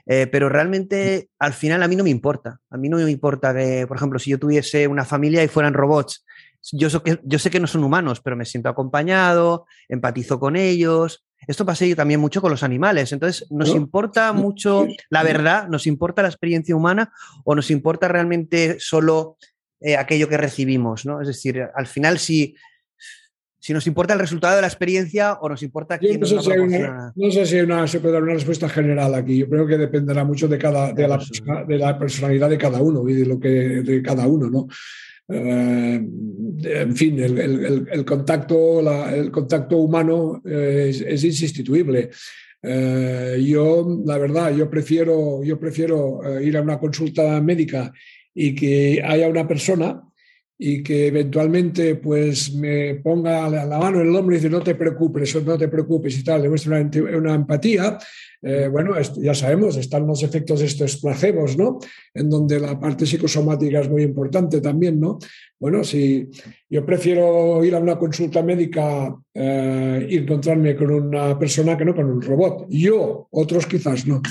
Eh, 0.06 0.28
pero 0.28 0.50
realmente 0.50 1.30
al 1.38 1.54
final 1.54 1.84
a 1.84 1.88
mí 1.88 1.96
no 1.96 2.04
me 2.04 2.10
importa. 2.10 2.60
A 2.70 2.78
mí 2.78 2.90
no 2.90 2.98
me 2.98 3.10
importa 3.10 3.54
que, 3.54 3.86
por 3.88 3.98
ejemplo, 3.98 4.20
si 4.20 4.32
yo 4.32 4.40
tuviese 4.40 4.88
una 4.88 5.06
familia 5.06 5.44
y 5.44 5.48
fueran 5.48 5.74
robots, 5.74 6.26
yo, 6.72 7.04
que, 7.04 7.20
yo 7.24 7.40
sé 7.40 7.50
que 7.50 7.60
no 7.60 7.68
son 7.68 7.84
humanos, 7.84 8.22
pero 8.22 8.36
me 8.36 8.46
siento 8.46 8.70
acompañado, 8.70 9.66
empatizo 9.90 10.40
con 10.40 10.56
ellos, 10.56 11.26
esto 11.48 11.66
pasa 11.66 11.86
también 11.96 12.20
mucho 12.20 12.42
con 12.42 12.52
los 12.52 12.64
animales. 12.64 13.12
Entonces, 13.12 13.48
¿nos 13.50 13.70
importa 13.70 14.32
mucho 14.34 14.86
la 15.10 15.24
verdad? 15.24 15.68
¿Nos 15.68 15.88
importa 15.88 16.22
la 16.22 16.28
experiencia 16.28 16.76
humana? 16.76 17.12
¿O 17.44 17.56
nos 17.56 17.72
importa 17.72 18.08
realmente 18.08 18.78
solo 18.80 19.38
eh, 19.80 19.98
aquello 19.98 20.30
que 20.30 20.38
recibimos? 20.38 21.06
¿no? 21.06 21.20
Es 21.20 21.28
decir, 21.28 21.68
al 21.74 21.88
final, 21.88 22.20
si, 22.20 22.56
si 23.60 23.74
nos 23.74 23.88
importa 23.88 24.14
el 24.14 24.20
resultado 24.20 24.56
de 24.56 24.62
la 24.62 24.68
experiencia 24.68 25.34
o 25.42 25.50
nos 25.50 25.64
importa 25.64 25.98
quién 25.98 26.20
no, 26.20 26.20
nos 26.20 26.30
sé 26.30 26.42
si 26.42 26.58
no 27.16 27.32
sé 27.32 27.88
si 27.88 27.92
se 27.92 28.00
puede 28.00 28.14
dar 28.14 28.24
una 28.24 28.34
respuesta 28.34 28.70
general 28.70 29.16
aquí. 29.16 29.40
Yo 29.40 29.50
creo 29.50 29.66
que 29.66 29.78
dependerá 29.78 30.24
mucho 30.24 30.48
de, 30.48 30.60
cada, 30.60 30.94
de, 30.94 31.08
la, 31.08 31.20
de 31.68 31.78
la 31.78 31.98
personalidad 31.98 32.50
de 32.52 32.58
cada 32.60 32.82
uno 32.82 33.08
y 33.10 33.14
de 33.14 33.26
lo 33.26 33.40
que 33.40 33.50
de 33.50 34.02
cada 34.04 34.28
uno, 34.28 34.48
¿no? 34.48 34.68
Eh, 35.32 36.02
en 36.64 36.96
fin, 36.96 37.20
el, 37.20 38.06
contacto, 38.06 38.82
el 39.10 39.32
contacto 39.32 39.78
humano 39.78 40.42
eh, 40.46 40.90
es, 40.90 41.24
insustituible. 41.24 42.10
Eh, 42.62 43.44
yo, 43.44 44.04
la 44.06 44.18
verdad, 44.18 44.56
yo 44.56 44.70
prefiero, 44.70 45.44
yo 45.44 45.60
prefiero 45.60 46.40
ir 46.40 46.58
a 46.58 46.62
una 46.62 46.78
consulta 46.78 47.42
médica 47.42 47.92
y 48.34 48.54
que 48.54 49.02
haya 49.04 49.28
una 49.28 49.48
persona 49.48 50.02
y 50.64 50.84
que 50.84 51.08
eventualmente 51.08 51.96
pues 51.96 52.54
me 52.54 52.94
ponga 52.94 53.50
la 53.50 53.80
mano 53.80 54.00
en 54.00 54.10
el 54.10 54.16
hombro 54.16 54.36
y 54.36 54.38
dice 54.38 54.48
no 54.48 54.62
te 54.62 54.76
preocupes, 54.76 55.44
no 55.44 55.58
te 55.58 55.68
preocupes 55.68 56.20
y 56.20 56.24
tal, 56.24 56.44
le 56.44 56.50
muestra 56.50 56.88
una, 57.18 57.34
empatía, 57.34 57.98
eh, 58.44 58.68
bueno, 58.68 58.94
ya 59.18 59.34
sabemos, 59.34 59.76
están 59.78 60.06
los 60.06 60.22
efectos 60.22 60.60
de 60.60 60.68
estos 60.68 60.98
placebos, 60.98 61.58
¿no? 61.58 61.80
En 62.14 62.30
donde 62.30 62.60
la 62.60 62.80
parte 62.80 63.08
psicosomática 63.08 63.80
es 63.80 63.90
muy 63.90 64.04
importante 64.04 64.62
también, 64.62 65.00
¿no? 65.00 65.18
Bueno, 65.60 65.84
si 65.84 66.30
yo 66.70 66.86
prefiero 66.86 67.66
ir 67.66 67.74
a 67.74 67.80
una 67.80 67.98
consulta 67.98 68.44
médica 68.44 69.16
eh, 69.34 70.06
y 70.12 70.18
encontrarme 70.18 70.76
con 70.76 70.92
una 70.92 71.40
persona 71.40 71.76
que 71.76 71.86
no 71.86 71.96
con 71.96 72.06
un 72.06 72.22
robot. 72.22 72.68
Yo, 72.70 73.28
otros 73.32 73.66
quizás 73.66 74.06
no. 74.06 74.22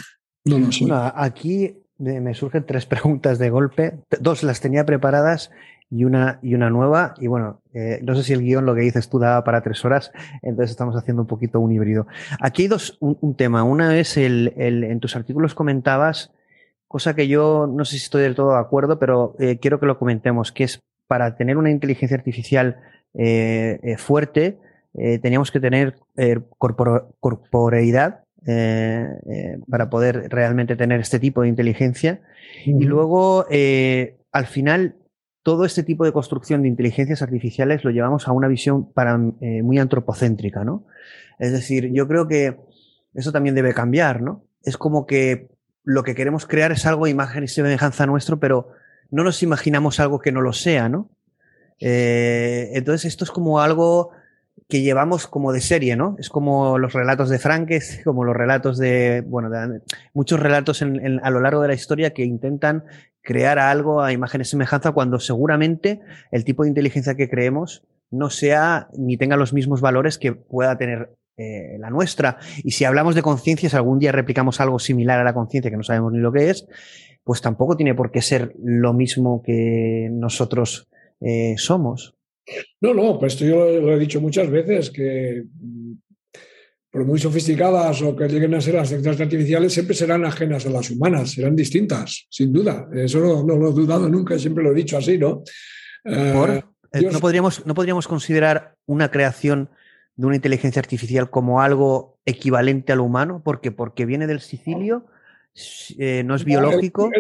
No 0.45 0.61
lo 0.61 0.71
sé. 0.71 0.87
aquí 0.91 1.77
me 1.99 2.35
surgen 2.35 2.65
tres 2.65 2.87
preguntas 2.87 3.41
de 3.41 3.51
golpe. 3.51 3.99
Dos 4.21 4.45
las 4.45 4.61
tenía 4.61 4.87
preparadas 4.87 5.51
y 5.91 6.05
una, 6.05 6.39
y 6.43 6.55
una 6.55 6.71
nueva. 6.71 7.15
Y 7.19 7.27
bueno, 7.27 7.61
eh, 7.75 8.01
no 8.03 8.15
sé 8.15 8.23
si 8.23 8.33
el 8.33 8.43
guion, 8.43 8.65
lo 8.65 8.75
que 8.75 8.83
dices 8.83 9.09
tú, 9.09 9.19
daba 9.19 9.45
para 9.45 9.63
tres 9.63 9.85
horas, 9.85 10.13
entonces 10.43 10.71
estamos 10.71 10.97
haciendo 10.97 11.23
un 11.23 11.29
poquito 11.29 11.61
un 11.61 11.73
híbrido. 11.73 12.07
Aquí 12.41 12.63
hay 12.63 12.69
dos, 12.69 12.97
un, 13.01 13.35
tema. 13.35 13.65
Una 13.65 13.99
es 13.99 14.17
el, 14.17 14.55
el, 14.57 14.85
en 14.85 15.01
tus 15.01 15.17
artículos 15.17 15.55
comentabas, 15.55 16.33
cosa 16.91 17.15
que 17.15 17.29
yo 17.29 17.69
no 17.73 17.85
sé 17.85 17.99
si 17.99 18.05
estoy 18.05 18.23
del 18.23 18.35
todo 18.35 18.53
de 18.53 18.61
acuerdo, 18.61 18.99
pero 18.99 19.37
eh, 19.39 19.59
quiero 19.61 19.79
que 19.79 19.87
lo 19.87 19.99
comentemos, 19.99 20.53
que 20.53 20.65
es 20.65 20.81
para 21.07 21.37
tener 21.37 21.57
una 21.57 21.71
inteligencia 21.71 22.17
artificial 22.17 22.81
eh, 23.15 23.97
fuerte, 23.99 24.59
teníamos 25.23 25.51
que 25.51 25.61
tener 25.61 25.95
corporeidad, 26.59 28.25
eh, 28.47 29.07
para 29.69 29.89
poder 29.91 30.29
realmente 30.31 30.75
tener 30.75 31.01
este 31.01 31.21
tipo 31.21 31.43
de 31.43 31.49
inteligencia. 31.49 32.21
Y 32.65 32.85
luego, 32.85 33.47
al 34.33 34.47
final, 34.47 34.95
todo 35.43 35.65
este 35.65 35.83
tipo 35.83 36.05
de 36.05 36.13
construcción 36.13 36.63
de 36.63 36.69
inteligencias 36.69 37.23
artificiales 37.23 37.85
lo 37.85 37.91
llevamos 37.91 38.29
a 38.29 38.33
una 38.33 38.49
visión 38.49 38.91
eh, 39.41 39.63
muy 39.63 39.79
antropocéntrica, 39.79 40.65
¿no? 40.65 40.87
Es 41.39 41.53
decir, 41.53 41.91
yo 41.93 42.07
creo 42.07 42.29
que 42.29 42.59
eso 43.15 43.33
también 43.33 43.55
debe 43.55 43.73
cambiar, 43.73 44.21
¿no? 44.21 44.45
Es 44.63 44.77
como 44.77 45.07
que 45.07 45.49
lo 45.85 46.03
que 46.03 46.15
queremos 46.15 46.47
crear 46.47 46.73
es 46.73 46.85
algo 46.85 47.07
imagen 47.07 47.45
y 47.45 47.49
semejanza 47.49 48.07
nuestro, 48.07 48.39
pero 48.39 48.69
no 49.11 49.25
nos 49.25 49.43
imaginamos 49.43 49.99
algo 49.99 50.21
que 50.21 50.33
no 50.33 50.43
lo 50.43 50.53
sea, 50.53 50.89
¿no? 50.89 51.11
Eh, 51.81 52.71
entonces 52.75 53.07
esto 53.07 53.25
es 53.25 53.31
como 53.31 53.61
algo 53.61 54.11
que 54.69 54.83
llevamos 54.83 55.27
como 55.27 55.53
de 55.53 55.61
serie, 55.61 55.97
¿no? 55.97 56.17
Es 56.19 56.29
como 56.29 56.79
los 56.79 56.93
relatos 56.93 57.29
de 57.31 57.39
Franques, 57.39 58.03
como 58.05 58.25
los 58.25 58.37
relatos 58.37 58.79
de, 58.79 59.25
bueno, 59.27 59.51
muchos 60.13 60.39
relatos 60.39 60.83
a 60.83 61.31
lo 61.31 61.41
largo 61.41 61.63
de 61.63 61.69
la 61.69 61.75
historia 61.75 62.13
que 62.13 62.25
intentan 62.25 62.85
crear 63.23 63.59
algo 63.59 64.03
a 64.03 64.13
imagen 64.13 64.41
y 64.41 64.45
semejanza 64.45 64.93
cuando 64.93 65.21
seguramente 65.21 66.01
el 66.31 66.45
tipo 66.45 66.63
de 66.63 66.71
inteligencia 66.71 67.15
que 67.15 67.29
creemos 67.29 67.85
no 68.11 68.31
sea 68.31 68.89
ni 68.97 69.17
tenga 69.17 69.37
los 69.37 69.53
mismos 69.53 69.81
valores 69.81 70.19
que 70.19 70.33
pueda 70.33 70.77
tener 70.79 71.11
eh, 71.37 71.79
la 71.79 71.91
nuestra. 71.91 72.39
Y 72.65 72.73
si 72.73 72.85
hablamos 72.85 73.15
de 73.15 73.23
conciencia, 73.23 73.71
si 73.71 73.77
algún 73.77 73.99
día 73.99 74.13
replicamos 74.13 74.61
algo 74.61 74.79
similar 74.79 75.21
a 75.21 75.25
la 75.25 75.33
conciencia 75.33 75.71
que 75.71 75.77
no 75.77 75.83
sabemos 75.83 76.13
ni 76.13 76.19
lo 76.19 76.33
que 76.33 76.51
es, 76.51 76.67
pues 77.25 77.41
tampoco 77.41 77.77
tiene 77.77 77.95
por 77.95 78.11
qué 78.11 78.21
ser 78.21 78.55
lo 78.63 78.93
mismo 78.93 79.43
que 79.43 80.09
nosotros 80.11 80.89
eh, 81.21 81.55
somos. 81.57 82.15
No, 82.81 82.95
no, 82.95 83.19
pues 83.19 83.35
esto 83.35 83.45
yo 83.45 83.81
lo 83.81 83.95
he 83.95 83.99
dicho 83.99 84.21
muchas 84.21 84.51
veces, 84.51 84.91
que 84.91 85.45
por 86.91 87.05
muy 87.05 87.19
sofisticadas 87.19 88.03
o 88.03 88.17
que 88.17 88.27
lleguen 88.29 88.55
a 88.55 88.61
ser 88.61 88.75
las 88.75 88.91
inteligencias 88.91 89.27
artificiales, 89.27 89.73
siempre 89.73 89.95
serán 89.95 90.25
ajenas 90.25 90.67
a 90.67 90.71
las 90.71 90.91
humanas, 90.91 91.31
serán 91.31 91.55
distintas, 91.55 92.27
sin 92.29 92.53
duda. 92.53 92.89
Eso 92.93 93.45
no, 93.45 93.57
lo 93.57 93.69
he 93.69 93.73
dudado 93.73 94.09
nunca, 94.09 94.39
siempre 94.39 94.65
lo 94.65 94.73
he 94.73 94.75
dicho 94.75 94.99
así, 94.99 95.17
¿no? 95.17 95.43
Eh, 96.05 96.63
eh, 96.93 97.09
¿No, 97.13 97.21
podríamos, 97.21 97.65
¿No 97.65 97.75
podríamos 97.75 98.09
considerar 98.09 98.75
una 98.87 99.11
creación 99.11 99.71
de 100.17 100.27
una 100.27 100.37
inteligencia 100.37 100.81
artificial 100.81 101.31
como 101.31 101.61
algo 101.61 102.19
equivalente 102.25 102.93
al 102.93 103.01
humano? 103.01 103.43
porque 103.45 103.71
Porque 103.71 104.05
viene 104.05 104.27
del 104.27 104.41
Sicilio, 104.41 105.07
eh, 105.99 106.23
no 106.25 106.35
es 106.35 106.45
biológico 106.45 107.11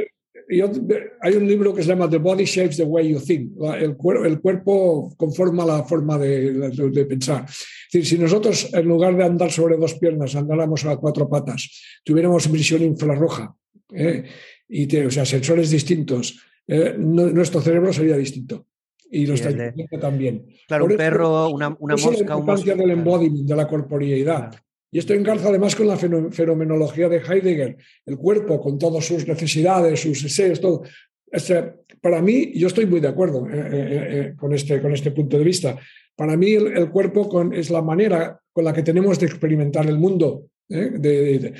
hay 1.21 1.35
un 1.35 1.47
libro 1.47 1.75
que 1.75 1.83
se 1.83 1.89
llama 1.89 2.09
The 2.09 2.19
Body 2.19 2.45
Shapes 2.45 2.77
the 2.77 2.85
Way 2.85 3.13
You 3.13 3.21
Think. 3.21 3.53
El, 3.79 3.97
el 4.25 4.41
cuerpo 4.41 5.13
conforma 5.17 5.65
la 5.65 5.85
forma 5.85 6.19
de, 6.19 7.07
pensar. 7.09 7.47
Es 7.91 7.95
decir, 7.95 8.07
si 8.07 8.23
nosotros, 8.23 8.73
en 8.73 8.87
lugar 8.87 9.17
de 9.17 9.25
andar 9.25 9.51
sobre 9.51 9.77
dos 9.77 9.95
piernas, 9.95 10.37
andáramos 10.37 10.85
a 10.85 10.97
cuatro 10.97 11.29
patas, 11.29 12.01
tuviéramos 12.05 12.49
visión 12.51 12.83
infrarroja, 12.83 13.53
¿eh? 13.93 14.25
y 14.69 14.97
o 14.97 15.11
sea, 15.11 15.27
sensores 15.27 15.71
distintos, 15.71 16.39
eh, 16.69 16.95
nuestro 16.97 17.61
cerebro 17.61 17.93
sería 17.93 18.17
distinto. 18.17 18.67
Y 19.11 19.27
nuestra 19.27 19.51
inteligencia 19.51 19.99
también. 19.99 20.47
Claro, 20.69 20.85
un 20.85 20.97
perro, 20.97 21.49
una, 21.49 21.77
una 21.81 21.97
mosca. 21.97 22.13
Es 22.13 22.21
la 22.21 22.37
importancia 22.37 22.77
del 22.77 22.91
embodiment, 22.93 23.49
de 23.49 23.57
la 23.57 23.67
corporeidad. 23.67 24.55
Y 24.93 25.01
esto 25.01 25.13
encarza 25.13 25.49
además 25.49 25.75
con 25.75 25.89
la 25.89 25.97
fenomenología 25.97 27.09
de 27.09 27.19
Heidegger, 27.19 27.77
el 28.07 28.17
cuerpo 28.17 28.61
con 28.61 28.79
todas 28.79 29.05
sus 29.05 29.27
necesidades, 29.27 30.01
sus 30.01 30.23
deseos, 30.23 30.61
todo. 30.61 30.83
Este, 31.31 31.75
para 32.01 32.23
mí, 32.23 32.53
yo 32.55 32.67
estoy 32.67 32.87
muy 32.87 33.01
de 33.01 33.09
acuerdo 33.09 33.49
eh, 33.49 33.53
eh, 33.53 34.09
eh, 34.11 34.35
con, 34.37 34.53
este, 34.53 34.81
con 34.81 34.93
este 34.93 35.11
punto 35.11 35.39
de 35.39 35.45
vista. 35.45 35.79
Para 36.21 36.37
mí 36.37 36.53
el, 36.53 36.91
cuerpo 36.91 37.51
es 37.51 37.71
la 37.71 37.81
manera 37.81 38.39
con 38.53 38.63
la 38.63 38.75
que 38.75 38.83
tenemos 38.83 39.19
de 39.19 39.25
experimentar 39.25 39.87
el 39.87 39.99
mundo, 39.99 40.51
de, 40.69 41.55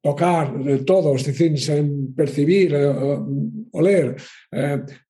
tocar, 0.00 0.58
de 0.64 0.78
todo, 0.78 1.14
es 1.14 1.26
decir, 1.26 1.52
percibir, 2.16 2.74
oler. 3.72 4.16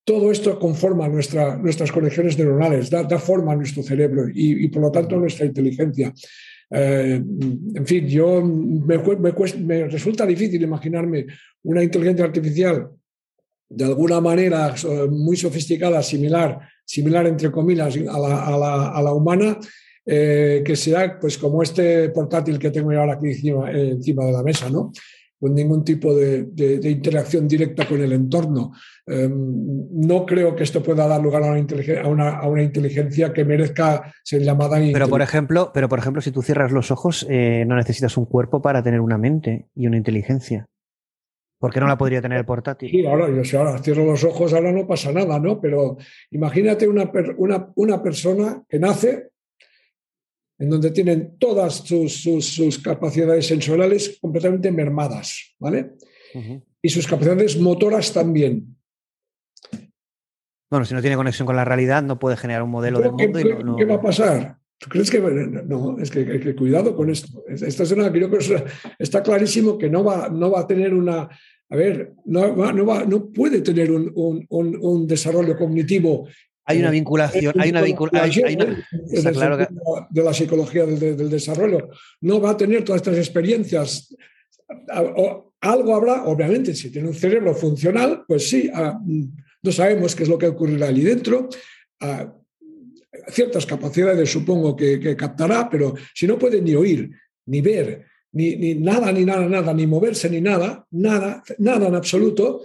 todo 0.02 0.32
esto 0.32 0.58
conforma 0.58 1.06
nuestra, 1.06 1.56
nuestras 1.56 1.92
conexiones 1.92 2.36
neuronales, 2.36 2.90
da, 2.90 3.18
forma 3.20 3.52
a 3.52 3.56
nuestro 3.56 3.84
cerebro 3.84 4.24
y, 4.34 4.66
por 4.66 4.82
lo 4.82 4.90
tanto 4.90 5.14
a 5.14 5.20
nuestra 5.20 5.46
inteligencia. 5.46 6.12
Eh, 6.68 7.22
en 7.74 7.86
fin, 7.86 8.08
yo 8.08 8.42
me, 8.44 8.96
resulta 9.84 10.26
difícil 10.26 10.60
imaginarme 10.60 11.26
una 11.62 11.80
inteligencia 11.80 12.24
artificial 12.24 12.90
de 13.68 13.84
alguna 13.84 14.20
manera 14.20 14.74
muy 15.08 15.36
sofisticada, 15.36 16.02
similar, 16.02 16.73
similar 16.84 17.26
entre 17.26 17.50
comillas, 17.50 17.96
a 17.96 18.18
la, 18.18 18.88
a 18.88 19.02
la, 19.02 19.12
humana, 19.12 19.58
eh, 20.06 20.62
que 20.64 20.76
sea 20.76 21.18
pues 21.18 21.38
como 21.38 21.62
este 21.62 22.10
portátil 22.10 22.58
que 22.58 22.70
tengo 22.70 22.90
ahora 22.92 23.14
aquí 23.14 23.28
encima, 23.28 23.70
encima 23.70 24.24
de 24.24 24.32
la 24.32 24.42
mesa, 24.42 24.68
¿no? 24.70 24.92
con 25.44 25.54
ningún 25.54 25.84
tipo 25.84 26.14
de, 26.14 26.48
interacción 26.84 27.46
directa 27.46 27.86
con 27.86 28.00
el 28.00 28.14
entorno. 28.14 28.72
Em, 29.06 29.90
no 29.92 30.24
creo 30.24 30.56
que 30.56 30.62
esto 30.62 30.82
pueda 30.82 31.06
dar 31.06 31.20
lugar 31.20 31.42
a 31.42 32.08
una, 32.08 32.38
a 32.38 32.48
una, 32.48 32.62
inteligencia 32.62 33.30
que 33.30 33.44
merezca 33.44 34.10
ser 34.22 34.40
llamada. 34.40 34.78
Pero 34.78 35.06
por 35.06 35.20
ejemplo, 35.20 35.70
pero 35.74 35.86
por 35.86 35.98
ejemplo, 35.98 36.22
si 36.22 36.30
tú 36.30 36.40
cierras 36.40 36.72
los 36.72 36.90
ojos, 36.90 37.26
eh, 37.28 37.64
no 37.66 37.76
necesitas 37.76 38.16
un 38.16 38.24
cuerpo 38.24 38.62
para 38.62 38.82
tener 38.82 39.00
una 39.00 39.18
mente 39.18 39.66
y 39.74 39.86
una 39.86 39.98
inteligencia. 39.98 40.66
¿Por 41.64 41.72
qué 41.72 41.80
no 41.80 41.86
la 41.86 41.96
podría 41.96 42.20
tener 42.20 42.36
el 42.36 42.44
portátil? 42.44 42.90
Sí, 42.90 43.06
ahora, 43.06 43.26
yo 43.34 43.42
si 43.42 43.56
ahora 43.56 43.78
cierro 43.78 44.04
los 44.04 44.22
ojos, 44.22 44.52
ahora 44.52 44.70
no 44.70 44.86
pasa 44.86 45.10
nada, 45.12 45.40
¿no? 45.40 45.62
Pero 45.62 45.96
imagínate 46.30 46.86
una, 46.86 47.10
una, 47.38 47.72
una 47.76 48.02
persona 48.02 48.62
que 48.68 48.78
nace 48.78 49.30
en 50.58 50.68
donde 50.68 50.90
tienen 50.90 51.38
todas 51.38 51.76
sus, 51.76 52.82
capacidades 52.84 53.46
sensoriales 53.46 54.18
completamente 54.20 54.70
mermadas, 54.70 55.54
¿vale? 55.58 55.92
Y 56.82 56.90
sus 56.90 57.06
capacidades 57.06 57.58
motoras 57.58 58.12
también. 58.12 58.76
Bueno, 60.70 60.84
si 60.84 60.92
no 60.92 61.00
tiene 61.00 61.16
conexión 61.16 61.46
con 61.46 61.56
la 61.56 61.64
realidad, 61.64 62.02
no 62.02 62.18
puede 62.18 62.36
generar 62.36 62.62
un 62.62 62.72
modelo 62.72 63.00
de 63.00 63.08
mundo. 63.08 63.38
¿qué, 63.38 63.56
¿Qué 63.78 63.84
va 63.86 63.94
a 63.94 64.02
pasar? 64.02 64.58
¿Tú 64.78 64.90
crees 64.90 65.10
que.? 65.10 65.18
No, 65.18 65.98
es 65.98 66.10
que, 66.10 66.54
cuidado 66.54 66.94
con 66.94 67.08
esto. 67.08 67.42
Esto 67.48 67.84
es 67.84 67.92
una, 67.92 68.12
creo 68.12 68.30
que 68.30 68.38
está 68.98 69.22
clarísimo 69.22 69.78
que 69.78 69.88
no 69.88 70.04
va, 70.04 70.28
no 70.28 70.50
va 70.50 70.60
a 70.60 70.66
tener 70.66 70.92
una. 70.92 71.28
A 71.70 71.76
ver, 71.76 72.12
no, 72.26 72.54
no, 72.54 73.04
no 73.04 73.32
puede 73.32 73.60
tener 73.60 73.90
un, 73.90 74.46
un 74.48 75.06
desarrollo 75.06 75.56
cognitivo 75.56 76.28
hay 76.66 76.78
una 76.78 76.90
vinculación, 76.90 77.54
hay 77.58 77.70
una 77.70 77.82
vinculación. 77.82 78.56
De 80.10 80.22
la 80.22 80.32
psicología 80.32 80.86
del, 80.86 81.28
desarrollo. 81.28 81.90
No 82.22 82.40
va 82.40 82.50
a 82.50 82.56
tener 82.56 82.84
todas 82.84 83.02
estas 83.02 83.18
experiencias. 83.18 84.14
Algo 85.60 85.94
habrá, 85.94 86.24
obviamente, 86.24 86.74
si 86.74 86.90
tiene 86.90 87.08
un 87.08 87.14
cerebro 87.14 87.54
funcional, 87.54 88.24
pues 88.26 88.48
sí, 88.48 88.70
ah, 88.72 88.98
no 89.62 89.72
sabemos 89.72 90.14
qué 90.14 90.22
es 90.22 90.28
lo 90.28 90.38
que 90.38 90.46
ocurrirá 90.46 90.88
allí 90.88 91.02
dentro. 91.02 91.48
Ah, 92.00 92.34
ciertas 93.28 93.66
capacidades 93.66 94.30
supongo 94.30 94.74
que, 94.74 95.14
captará, 95.16 95.68
pero 95.68 95.94
si 96.14 96.26
no 96.26 96.38
puede 96.38 96.62
ni 96.62 96.74
oír, 96.74 97.10
ni 97.46 97.60
ver, 97.60 98.06
ni, 98.34 98.56
ni 98.56 98.74
nada, 98.74 99.10
ni 99.12 99.24
nada, 99.24 99.48
nada, 99.48 99.72
ni 99.72 99.86
moverse, 99.86 100.28
ni 100.28 100.40
nada, 100.40 100.86
nada, 100.90 101.42
nada 101.58 101.88
en 101.88 101.94
absoluto, 101.94 102.62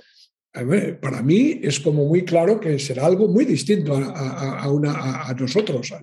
para 0.99 1.22
mí 1.22 1.59
es 1.63 1.80
como 1.80 2.05
muy 2.05 2.26
claro 2.26 2.59
que 2.59 2.78
será 2.80 3.05
algo 3.05 3.28
muy 3.28 3.45
distinto 3.45 3.95
a, 3.95 4.63
a, 4.63 5.34
nosotros. 5.36 5.93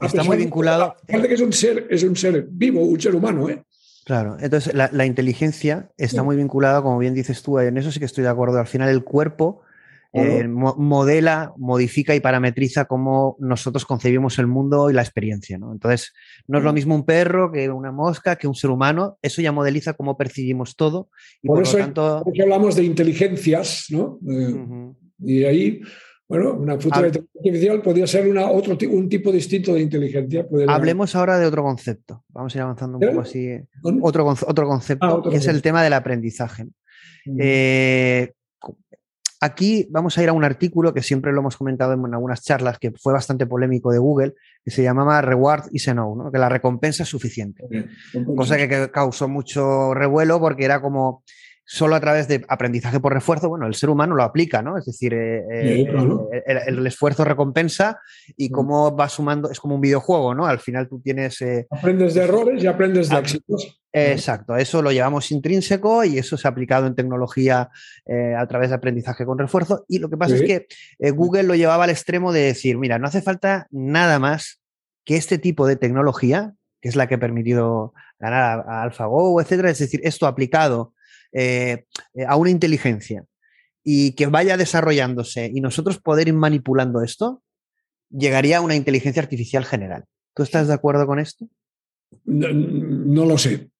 Está 0.00 0.22
muy 0.22 0.36
vinculado. 0.36 0.96
Parece 1.06 1.28
que 1.28 1.34
es 1.34 1.40
un 1.40 1.52
ser, 1.52 1.86
es 1.90 2.02
un 2.02 2.16
ser 2.16 2.46
vivo, 2.48 2.80
un 2.80 3.00
ser 3.00 3.14
humano, 3.14 3.48
¿eh? 3.50 3.62
Claro, 4.04 4.36
entonces 4.40 4.74
la, 4.74 5.06
inteligencia 5.06 5.90
está 5.96 6.24
muy 6.24 6.36
vinculada, 6.36 6.82
como 6.82 6.98
bien 6.98 7.14
dices 7.14 7.42
tú, 7.42 7.60
en 7.60 7.78
eso 7.78 7.92
sí 7.92 8.00
que 8.00 8.06
estoy 8.06 8.24
de 8.24 8.30
acuerdo. 8.30 8.58
Al 8.58 8.66
final 8.66 8.88
el 8.88 9.04
cuerpo 9.04 9.62
eh, 10.14 10.46
modela, 10.46 11.54
modifica 11.56 12.14
y 12.14 12.20
parametriza 12.20 12.84
cómo 12.84 13.36
nosotros 13.38 13.86
concebimos 13.86 14.38
el 14.38 14.46
mundo 14.46 14.90
y 14.90 14.92
la 14.92 15.00
experiencia. 15.00 15.56
¿no? 15.58 15.72
Entonces, 15.72 16.12
no 16.46 16.58
es 16.58 16.64
lo 16.64 16.72
mismo 16.72 16.94
un 16.94 17.06
perro 17.06 17.50
que 17.50 17.70
una 17.70 17.92
mosca, 17.92 18.36
que 18.36 18.46
un 18.46 18.54
ser 18.54 18.70
humano. 18.70 19.18
Eso 19.22 19.40
ya 19.40 19.52
modeliza 19.52 19.94
cómo 19.94 20.16
percibimos 20.16 20.76
todo. 20.76 21.08
Y 21.40 21.48
por, 21.48 21.62
eso, 21.62 21.78
lo 21.78 21.84
tanto... 21.84 22.24
hablamos 22.42 22.76
de 22.76 22.84
inteligencias, 22.84 23.86
¿no? 23.88 24.18
Eh, 24.28 24.92
y 25.24 25.44
ahí, 25.44 25.80
bueno, 26.28 26.54
una 26.54 26.78
futura 26.78 27.06
inteligencia 27.06 27.40
artificial 27.40 27.82
podría 27.82 28.06
ser 28.06 28.28
una, 28.28 28.50
otro, 28.50 28.76
un 28.90 29.08
tipo 29.08 29.32
distinto 29.32 29.72
de 29.72 29.80
inteligencia. 29.80 30.46
Hablemos 30.68 31.16
ahora 31.16 31.38
de 31.38 31.46
otro 31.46 31.62
concepto. 31.62 32.24
Vamos 32.28 32.54
a 32.54 32.58
ir 32.58 32.62
avanzando 32.62 32.98
un 32.98 33.06
poco 33.06 33.20
así. 33.22 33.48
Otro, 33.82 34.26
otro 34.26 34.66
concepto, 34.66 35.22
ah, 35.24 35.30
que 35.30 35.36
es 35.36 35.46
el 35.46 35.62
tema 35.62 35.82
del 35.82 35.94
aprendizaje. 35.94 36.66
Eh, 37.38 38.32
Aquí 39.44 39.88
vamos 39.90 40.16
a 40.16 40.22
ir 40.22 40.28
a 40.28 40.32
un 40.32 40.44
artículo 40.44 40.94
que 40.94 41.02
siempre 41.02 41.32
lo 41.32 41.40
hemos 41.40 41.56
comentado 41.56 41.94
en 41.94 42.14
algunas 42.14 42.42
charlas, 42.44 42.78
que 42.78 42.92
fue 42.92 43.12
bastante 43.12 43.44
polémico 43.44 43.90
de 43.90 43.98
Google, 43.98 44.34
que 44.64 44.70
se 44.70 44.84
llamaba 44.84 45.20
Reward 45.20 45.64
is 45.72 45.88
enough, 45.88 46.16
¿no? 46.16 46.30
que 46.30 46.38
la 46.38 46.48
recompensa 46.48 47.02
es 47.02 47.08
suficiente. 47.08 47.64
Cosa 48.36 48.56
que 48.56 48.88
causó 48.92 49.28
mucho 49.28 49.94
revuelo 49.94 50.38
porque 50.38 50.64
era 50.64 50.80
como 50.80 51.24
solo 51.64 51.96
a 51.96 52.00
través 52.00 52.28
de 52.28 52.44
aprendizaje 52.48 53.00
por 53.00 53.14
refuerzo, 53.14 53.48
bueno, 53.48 53.66
el 53.66 53.74
ser 53.74 53.90
humano 53.90 54.14
lo 54.14 54.22
aplica, 54.22 54.62
¿no? 54.62 54.78
Es 54.78 54.84
decir, 54.84 55.12
eh, 55.12 55.42
eh, 55.50 55.86
el, 56.66 56.86
esfuerzo 56.86 57.24
recompensa 57.24 57.98
y 58.36 58.48
cómo 58.48 58.94
va 58.94 59.08
sumando, 59.08 59.50
es 59.50 59.58
como 59.58 59.74
un 59.74 59.80
videojuego, 59.80 60.36
¿no? 60.36 60.46
Al 60.46 60.60
final 60.60 60.88
tú 60.88 61.00
tienes... 61.00 61.40
Eh, 61.42 61.66
aprendes 61.68 62.14
de 62.14 62.22
errores 62.22 62.62
y 62.62 62.68
aprendes 62.68 63.08
de 63.08 63.16
éxitos. 63.16 63.81
Exacto, 63.92 64.56
eso 64.56 64.80
lo 64.80 64.90
llevamos 64.90 65.30
intrínseco 65.30 66.04
y 66.04 66.18
eso 66.18 66.38
se 66.38 66.48
ha 66.48 66.50
aplicado 66.50 66.86
en 66.86 66.94
tecnología 66.94 67.70
a 68.38 68.46
través 68.46 68.70
de 68.70 68.76
aprendizaje 68.76 69.26
con 69.26 69.38
refuerzo. 69.38 69.84
Y 69.86 69.98
lo 69.98 70.08
que 70.08 70.16
pasa 70.16 70.34
es 70.34 70.42
que 70.42 70.66
Google 71.12 71.42
lo 71.42 71.54
llevaba 71.54 71.84
al 71.84 71.90
extremo 71.90 72.32
de 72.32 72.40
decir, 72.40 72.78
mira, 72.78 72.98
no 72.98 73.06
hace 73.06 73.20
falta 73.20 73.66
nada 73.70 74.18
más 74.18 74.62
que 75.04 75.16
este 75.16 75.36
tipo 75.36 75.66
de 75.66 75.76
tecnología, 75.76 76.54
que 76.80 76.88
es 76.88 76.96
la 76.96 77.06
que 77.06 77.16
ha 77.16 77.20
permitido 77.20 77.92
ganar 78.18 78.64
a, 78.66 78.80
a 78.80 78.82
AlphaGo, 78.82 79.40
etcétera, 79.42 79.70
es 79.70 79.78
decir, 79.78 80.00
esto 80.04 80.26
aplicado 80.26 80.94
eh, 81.32 81.86
eh, 82.12 82.26
a 82.28 82.36
una 82.36 82.50
inteligencia 82.50 83.24
y 83.82 84.12
que 84.12 84.26
vaya 84.26 84.58
desarrollándose 84.58 85.50
y 85.52 85.62
nosotros 85.62 85.98
poder 85.98 86.28
ir 86.28 86.34
manipulando 86.34 87.02
esto, 87.02 87.42
llegaría 88.10 88.58
a 88.58 88.60
una 88.60 88.76
inteligencia 88.76 89.22
artificial 89.22 89.64
general. 89.64 90.04
¿Tú 90.34 90.42
estás 90.42 90.68
de 90.68 90.74
acuerdo 90.74 91.06
con 91.06 91.18
esto? 91.18 91.48
No, 92.26 93.24
lo 93.24 93.38
sé. 93.38 93.70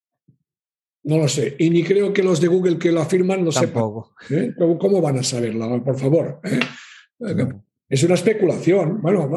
No 1.04 1.18
lo 1.18 1.28
sé. 1.28 1.56
Y 1.58 1.70
ni 1.70 1.82
creo 1.82 2.12
que 2.12 2.22
los 2.22 2.40
de 2.40 2.46
Google 2.48 2.78
que 2.78 2.92
lo 2.92 3.00
afirman 3.00 3.44
lo 3.44 3.50
Tampoco. 3.50 4.14
sepan. 4.28 4.44
¿eh? 4.44 4.54
¿Cómo 4.78 5.00
van 5.00 5.18
a 5.18 5.22
saberlo? 5.22 5.82
Por 5.82 5.98
favor. 5.98 6.40
Es 7.88 8.02
una 8.04 8.14
especulación. 8.14 9.02
Bueno, 9.02 9.28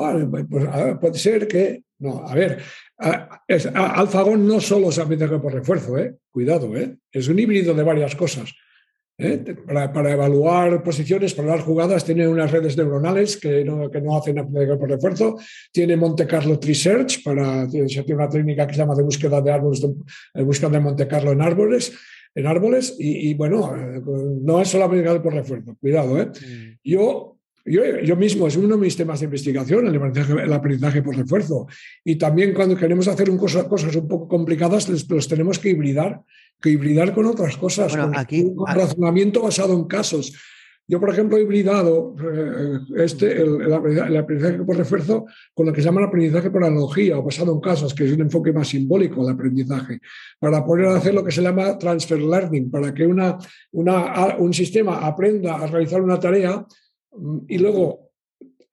pues, 0.50 0.66
puede 1.00 1.20
ser 1.20 1.48
que. 1.48 1.84
No, 1.98 2.28
a 2.28 2.36
ver, 2.36 2.60
AlphaGo 2.98 4.36
no 4.36 4.60
solo 4.60 4.92
se 4.92 5.02
aprendizaje 5.02 5.40
por 5.40 5.54
refuerzo, 5.54 5.98
¿eh? 5.98 6.16
cuidado, 6.30 6.76
¿eh? 6.76 6.98
es 7.12 7.28
un 7.30 7.40
híbrido 7.40 7.74
de 7.74 7.84
varias 7.84 8.16
cosas. 8.16 8.54
¿Eh? 9.18 9.56
Para, 9.66 10.12
evaluar 10.12 10.84
posiciones, 10.84 11.34
para 11.34 11.50
dar 11.50 11.62
jugadas, 11.62 12.04
tiene 12.06 12.28
unas 12.28 12.52
redes 12.52 12.78
neuronales 12.78 13.38
que 13.38 13.64
no, 13.64 13.90
que 13.90 14.02
no 14.02 14.18
hacen 14.18 14.36
por 14.46 14.90
refuerzo. 14.90 15.38
Tiene 15.72 15.96
Monte 15.96 16.28
Carlo 16.28 16.60
Tree 16.60 16.76
Search, 16.76 17.24
para, 17.24 17.68
tiene 17.68 17.88
una 18.10 18.30
técnica 18.30 18.68
que 18.68 18.74
se 18.74 18.80
llama 18.80 18.96
de 18.96 19.04
búsqueda 19.04 19.42
de 19.42 19.52
árboles, 19.52 19.82
de, 19.82 20.44
búsqueda 20.44 20.70
de 20.70 20.80
Monte 20.80 21.08
Carlo 21.08 21.32
en 21.32 21.42
árboles. 21.42 21.94
En 22.38 22.48
árboles 22.48 22.98
y, 23.00 23.34
bueno, 23.36 23.74
no 24.42 24.62
es 24.62 24.76
aprendizaje 24.76 25.22
por 25.22 25.34
refuerzo, 25.34 25.78
cuidado. 25.80 26.20
¿eh? 26.20 26.26
Mm. 26.26 26.80
Yo 26.84 27.36
yo, 27.66 28.16
mismo 28.16 28.46
es 28.48 28.56
uno 28.58 28.76
de 28.76 28.82
mis 28.82 28.96
temas 28.96 29.20
de 29.20 29.26
investigación, 29.26 29.88
el 29.88 29.96
aprendizaje, 29.96 30.34
el 30.34 30.54
aprendizaje 30.54 31.02
por 31.02 31.18
refuerzo. 31.18 31.66
Y 32.04 32.16
también 32.16 32.54
cuando 32.54 32.78
queremos 32.78 33.08
hacer 33.08 33.28
un 33.28 33.38
cosas 33.38 33.96
un 33.96 34.08
poco 34.08 34.28
complicadas, 34.28 34.88
los, 34.88 35.28
tenemos 35.28 35.58
que 35.58 35.70
hibridar, 35.70 36.22
que 36.62 36.70
hibridar 36.70 37.14
con 37.14 37.26
otras 37.26 37.58
cosas, 37.58 37.96
con, 37.96 38.18
aquí, 38.18 38.52
razonamiento 38.68 39.42
basado 39.42 39.74
en 39.74 39.86
casos. 39.86 40.34
Yo, 40.88 41.00
por 41.00 41.10
ejemplo, 41.10 41.38
he 41.38 41.42
hibridado 41.42 42.16
eh, 42.22 42.80
este, 42.98 43.42
el, 43.42 43.74
aprendizaje 43.74 44.64
por 44.64 44.78
refuerzo 44.78 45.26
con 45.54 45.66
lo 45.66 45.74
que 45.74 45.82
se 45.82 45.86
llama 45.86 46.02
el 46.02 46.08
aprendizaje 46.08 46.52
por 46.52 46.64
analogía 46.64 47.18
o 47.18 47.24
basado 47.24 47.52
en 47.54 47.60
casos, 47.60 47.94
que 47.94 48.06
es 48.06 48.12
un 48.12 48.22
enfoque 48.22 48.54
más 48.54 48.68
simbólico 48.68 49.26
del 49.26 49.34
aprendizaje, 49.34 50.00
para 50.40 50.64
poder 50.64 50.88
hacer 50.90 51.16
lo 51.16 51.24
que 51.24 51.32
se 51.32 51.42
llama 51.42 51.78
transfer 51.80 52.20
learning, 52.20 52.70
para 52.70 52.94
que 52.94 53.08
una, 53.08 53.36
una, 53.72 54.36
un 54.38 54.54
sistema 54.54 55.06
aprenda 55.08 55.56
a 55.56 55.66
realizar 55.66 56.02
una 56.02 56.20
tarea 56.20 56.64
y 57.48 57.58
luego 57.58 58.12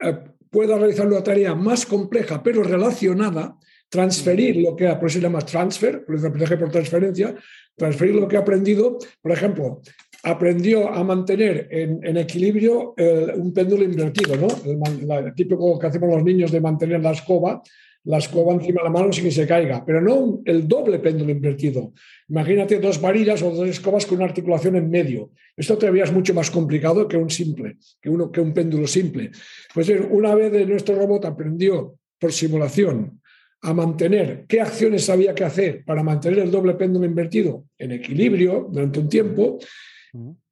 eh, 0.01 0.18
pueda 0.51 0.76
realizar 0.76 1.07
una 1.07 1.22
tarea 1.22 1.55
más 1.55 1.87
compleja 1.87 2.43
pero 2.43 2.62
relacionada, 2.62 3.57
transferir 3.93 4.57
lo 4.57 4.74
que 4.74 4.88
por 4.95 5.07
eso 5.07 5.18
se 5.18 5.20
llama 5.20 5.43
transfer, 5.43 6.03
por 6.03 6.16
aprendizaje 6.16 6.57
por 6.57 6.70
transferencia, 6.70 7.34
transferir 7.76 8.14
lo 8.14 8.26
que 8.26 8.38
ha 8.38 8.40
aprendido, 8.40 8.97
por 9.20 9.32
ejemplo, 9.32 9.82
aprendió 10.22 10.88
a 10.88 11.05
mantener 11.05 11.68
en, 11.70 12.16
equilibrio 12.16 12.95
un 13.36 13.53
péndulo 13.53 13.84
invertido, 13.84 14.34
¿no? 14.36 14.49
El, 14.64 15.34
típico 15.34 15.78
que 15.78 15.86
hacemos 15.86 16.09
los 16.09 16.24
niños 16.24 16.51
de 16.51 16.62
mantener 16.62 17.03
la 17.03 17.11
escoba, 17.11 17.62
la 18.05 18.16
escoba 18.16 18.55
encima 18.55 18.80
de 18.80 18.84
la 18.84 18.90
mano 18.90 19.12
sin 19.12 19.24
que 19.24 19.30
se 19.30 19.47
caiga, 19.47 19.84
pero 19.84 20.01
no 20.01 20.40
el 20.47 20.66
doble 20.66 20.99
péndulo 20.99 21.30
invertido. 21.30 21.93
Imagínate 22.30 22.78
dos 22.78 22.99
varillas 22.99 23.43
o 23.43 23.51
dos 23.51 23.68
escobas 23.68 24.07
con 24.07 24.16
una 24.16 24.24
articulación 24.24 24.76
en 24.76 24.88
medio. 24.88 25.32
Esto 25.55 25.76
todavía 25.76 26.05
es 26.05 26.12
mucho 26.12 26.32
más 26.32 26.51
complicado 26.51 27.07
que 27.07 27.18
un 27.18 27.28
simple, 27.28 27.76
que, 28.01 28.09
uno, 28.09 28.32
que 28.32 28.40
un 28.40 28.55
péndulo 28.55 28.86
simple. 28.86 29.32
Pues 29.74 29.93
una 30.11 30.34
vez 30.34 30.66
nuestro 30.66 30.95
robot 30.95 31.26
aprendió 31.26 31.99
por 32.18 32.32
simulación 32.32 33.20
a 33.62 33.72
mantener 33.72 34.44
qué 34.48 34.60
acciones 34.60 35.08
había 35.08 35.34
que 35.34 35.44
hacer 35.44 35.84
para 35.84 36.02
mantener 36.02 36.40
el 36.40 36.50
doble 36.50 36.74
péndulo 36.74 37.06
invertido 37.06 37.66
en 37.78 37.92
equilibrio 37.92 38.68
durante 38.70 38.98
un 38.98 39.08
tiempo, 39.08 39.58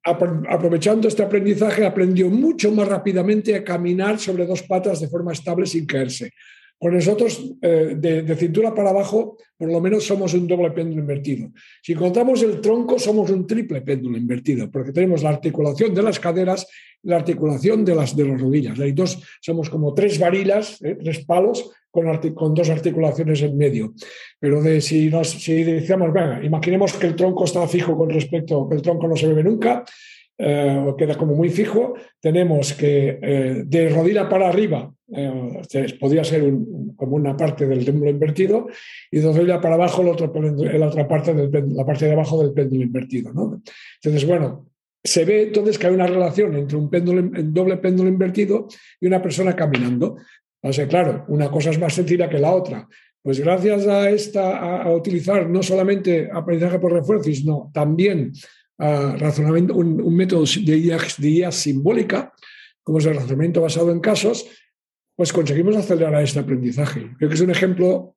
aprovechando 0.03 1.07
este 1.07 1.21
aprendizaje, 1.21 1.85
aprendió 1.85 2.29
mucho 2.29 2.71
más 2.71 2.87
rápidamente 2.87 3.53
a 3.55 3.63
caminar 3.63 4.17
sobre 4.17 4.45
dos 4.45 4.63
patas 4.63 5.01
de 5.01 5.09
forma 5.09 5.33
estable 5.33 5.65
sin 5.65 5.85
caerse. 5.85 6.31
Pues 6.81 6.95
nosotros, 6.95 7.53
eh, 7.61 7.93
de, 7.95 8.35
cintura 8.35 8.73
para 8.73 8.89
abajo, 8.89 9.37
por 9.55 9.71
lo 9.71 9.79
menos 9.79 10.03
somos 10.03 10.33
un 10.33 10.47
doble 10.47 10.71
péndulo 10.71 11.01
invertido. 11.01 11.51
Si 11.83 11.93
contamos 11.93 12.41
el 12.41 12.59
tronco, 12.59 12.97
somos 12.97 13.29
un 13.29 13.45
triple 13.45 13.81
péndulo 13.81 14.17
invertido, 14.17 14.71
porque 14.71 14.91
tenemos 14.91 15.21
la 15.21 15.29
articulación 15.29 15.93
de 15.93 16.01
las 16.01 16.19
caderas 16.19 16.65
la 17.03 17.17
articulación 17.17 17.83
de 17.85 17.95
las, 17.95 18.15
de 18.15 18.25
las 18.25 18.41
rodillas. 18.41 18.79
Hay 18.79 18.93
dos, 18.93 19.21
somos 19.41 19.69
como 19.69 19.93
tres 19.93 20.19
varilas, 20.19 20.81
eh, 20.81 20.97
tres 20.99 21.23
palos, 21.25 21.71
con, 21.91 22.55
dos 22.55 22.69
articulaciones 22.69 23.41
en 23.43 23.57
medio. 23.57 23.93
Pero 24.39 24.61
si, 24.81 25.11
si 25.23 25.63
decíamos, 25.63 26.09
imaginemos 26.43 26.93
que 26.93 27.07
el 27.07 27.15
tronco 27.15 27.45
está 27.45 27.67
fijo 27.67 27.95
con 27.97 28.09
respecto, 28.09 28.67
que 28.67 28.75
el 28.75 28.81
tronco 28.81 29.07
no 29.07 29.15
se 29.15 29.27
mueve 29.27 29.43
nunca, 29.43 29.83
eh, 30.43 30.93
queda 30.97 31.15
como 31.15 31.35
muy 31.35 31.49
fijo, 31.49 31.93
tenemos 32.19 32.73
que 32.73 33.19
eh, 33.21 33.63
de 33.65 33.89
rodilla 33.89 34.27
para 34.27 34.49
arriba, 34.49 34.91
eh, 35.13 35.97
podría 35.99 36.23
ser 36.23 36.41
como 36.95 37.15
una 37.15 37.35
parte 37.35 37.65
del 37.65 37.83
péndulo 37.83 38.09
invertido, 38.09 38.67
y 39.09 39.19
de 39.19 39.31
rodilla 39.31 39.61
para 39.61 39.75
abajo 39.75 40.03
la 40.03 40.11
otra, 40.11 40.31
la 40.33 40.87
otra 40.87 41.07
parte, 41.07 41.33
del, 41.33 41.75
la 41.75 41.85
parte 41.85 42.05
de 42.05 42.13
abajo 42.13 42.41
del 42.41 42.53
péndulo 42.53 42.83
invertido. 42.83 43.33
¿no? 43.33 43.61
Entonces, 44.01 44.27
bueno, 44.27 44.67
se 45.03 45.25
ve 45.25 45.43
entonces 45.43 45.77
que 45.77 45.87
hay 45.87 45.93
una 45.93 46.07
relación 46.07 46.55
entre 46.55 46.77
un, 46.77 46.89
péndulo, 46.89 47.21
un 47.21 47.53
doble 47.53 47.77
péndulo 47.77 48.09
invertido 48.09 48.67
y 48.99 49.07
una 49.07 49.21
persona 49.21 49.55
caminando. 49.55 50.17
O 50.61 50.71
sea, 50.71 50.87
claro, 50.87 51.25
una 51.27 51.49
cosa 51.49 51.71
es 51.71 51.79
más 51.79 51.93
sencilla 51.93 52.29
que 52.29 52.37
la 52.37 52.51
otra. 52.51 52.87
Pues 53.23 53.39
gracias 53.39 53.87
a 53.87 54.09
esta, 54.09 54.81
a, 54.81 54.93
utilizar 54.95 55.47
no 55.49 55.61
solamente 55.61 56.29
aprendizaje 56.31 56.79
por 56.79 56.93
refuerzo, 56.93 57.31
sino 57.31 57.69
también 57.73 58.31
razonamiento, 58.77 59.75
un, 59.75 60.15
método 60.15 60.43
de 60.43 60.97
guía, 61.19 61.51
simbólica, 61.51 62.33
como 62.83 62.97
es 62.97 63.05
el 63.05 63.15
razonamiento 63.15 63.61
basado 63.61 63.91
en 63.91 63.99
casos, 63.99 64.47
pues 65.21 65.33
conseguimos 65.33 65.75
acelerar 65.75 66.23
este 66.23 66.39
aprendizaje. 66.39 67.11
Creo 67.19 67.29
que 67.29 67.35
es 67.35 67.41
un 67.41 67.51
ejemplo 67.51 68.15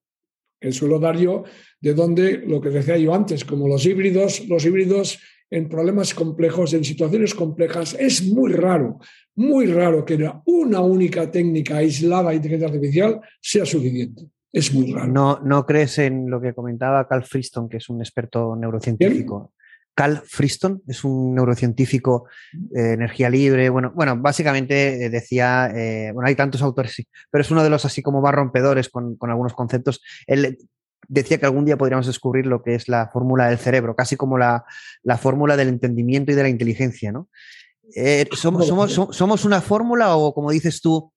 que 0.58 0.72
suelo 0.72 0.98
dar 0.98 1.18
yo 1.18 1.44
de 1.78 1.92
donde 1.92 2.38
lo 2.38 2.62
que 2.62 2.70
decía 2.70 2.96
yo 2.96 3.12
antes, 3.12 3.44
como 3.44 3.68
los 3.68 3.84
híbridos, 3.84 4.48
los 4.48 4.64
híbridos 4.64 5.20
en 5.50 5.68
problemas 5.68 6.14
complejos, 6.14 6.72
en 6.72 6.82
situaciones 6.82 7.34
complejas, 7.34 7.94
es 8.00 8.26
muy 8.26 8.54
raro, 8.54 9.00
muy 9.34 9.66
raro 9.66 10.02
que 10.06 10.18
una 10.46 10.80
única 10.80 11.30
técnica 11.30 11.76
aislada 11.76 12.30
de 12.30 12.36
inteligencia 12.36 12.68
artificial 12.68 13.20
sea 13.38 13.66
suficiente. 13.66 14.22
Es 14.50 14.72
muy 14.72 14.90
raro. 14.90 15.12
No, 15.12 15.40
no 15.44 15.66
crees 15.66 15.98
en 15.98 16.30
lo 16.30 16.40
que 16.40 16.54
comentaba 16.54 17.06
Carl 17.06 17.24
Friston, 17.24 17.68
que 17.68 17.76
es 17.76 17.90
un 17.90 18.00
experto 18.00 18.56
neurocientífico. 18.56 19.52
Cal 19.94 20.22
Friston, 20.26 20.82
es 20.88 21.04
un 21.04 21.34
neurocientífico 21.34 22.26
de 22.52 22.94
energía 22.94 23.30
libre. 23.30 23.68
Bueno, 23.68 23.92
bueno 23.94 24.16
básicamente 24.16 25.04
eh, 25.04 25.10
decía, 25.10 25.70
eh, 25.74 26.10
bueno, 26.12 26.28
hay 26.28 26.34
tantos 26.34 26.62
autores, 26.62 26.92
sí, 26.92 27.06
pero 27.30 27.42
es 27.42 27.50
uno 27.50 27.62
de 27.62 27.70
los 27.70 27.84
así 27.84 28.02
como 28.02 28.20
más 28.20 28.34
rompedores 28.34 28.88
con, 28.88 29.16
algunos 29.20 29.54
conceptos. 29.54 30.02
Él 30.26 30.58
decía 31.08 31.38
que 31.38 31.46
algún 31.46 31.64
día 31.64 31.76
podríamos 31.76 32.06
descubrir 32.06 32.46
lo 32.46 32.62
que 32.62 32.74
es 32.74 32.88
la 32.88 33.08
fórmula 33.12 33.48
del 33.48 33.58
cerebro, 33.58 33.94
casi 33.94 34.16
como 34.16 34.36
la, 34.36 34.64
fórmula 35.18 35.56
del 35.56 35.68
entendimiento 35.68 36.32
y 36.32 36.34
de 36.34 36.42
la 36.42 36.48
inteligencia, 36.48 37.12
¿no? 37.12 37.28
Eh, 37.94 38.26
somos, 38.32 38.66
somos, 39.12 39.44
una 39.44 39.60
fórmula 39.60 40.16
o, 40.16 40.34
como 40.34 40.50
dices 40.50 40.80
tú, 40.80 41.12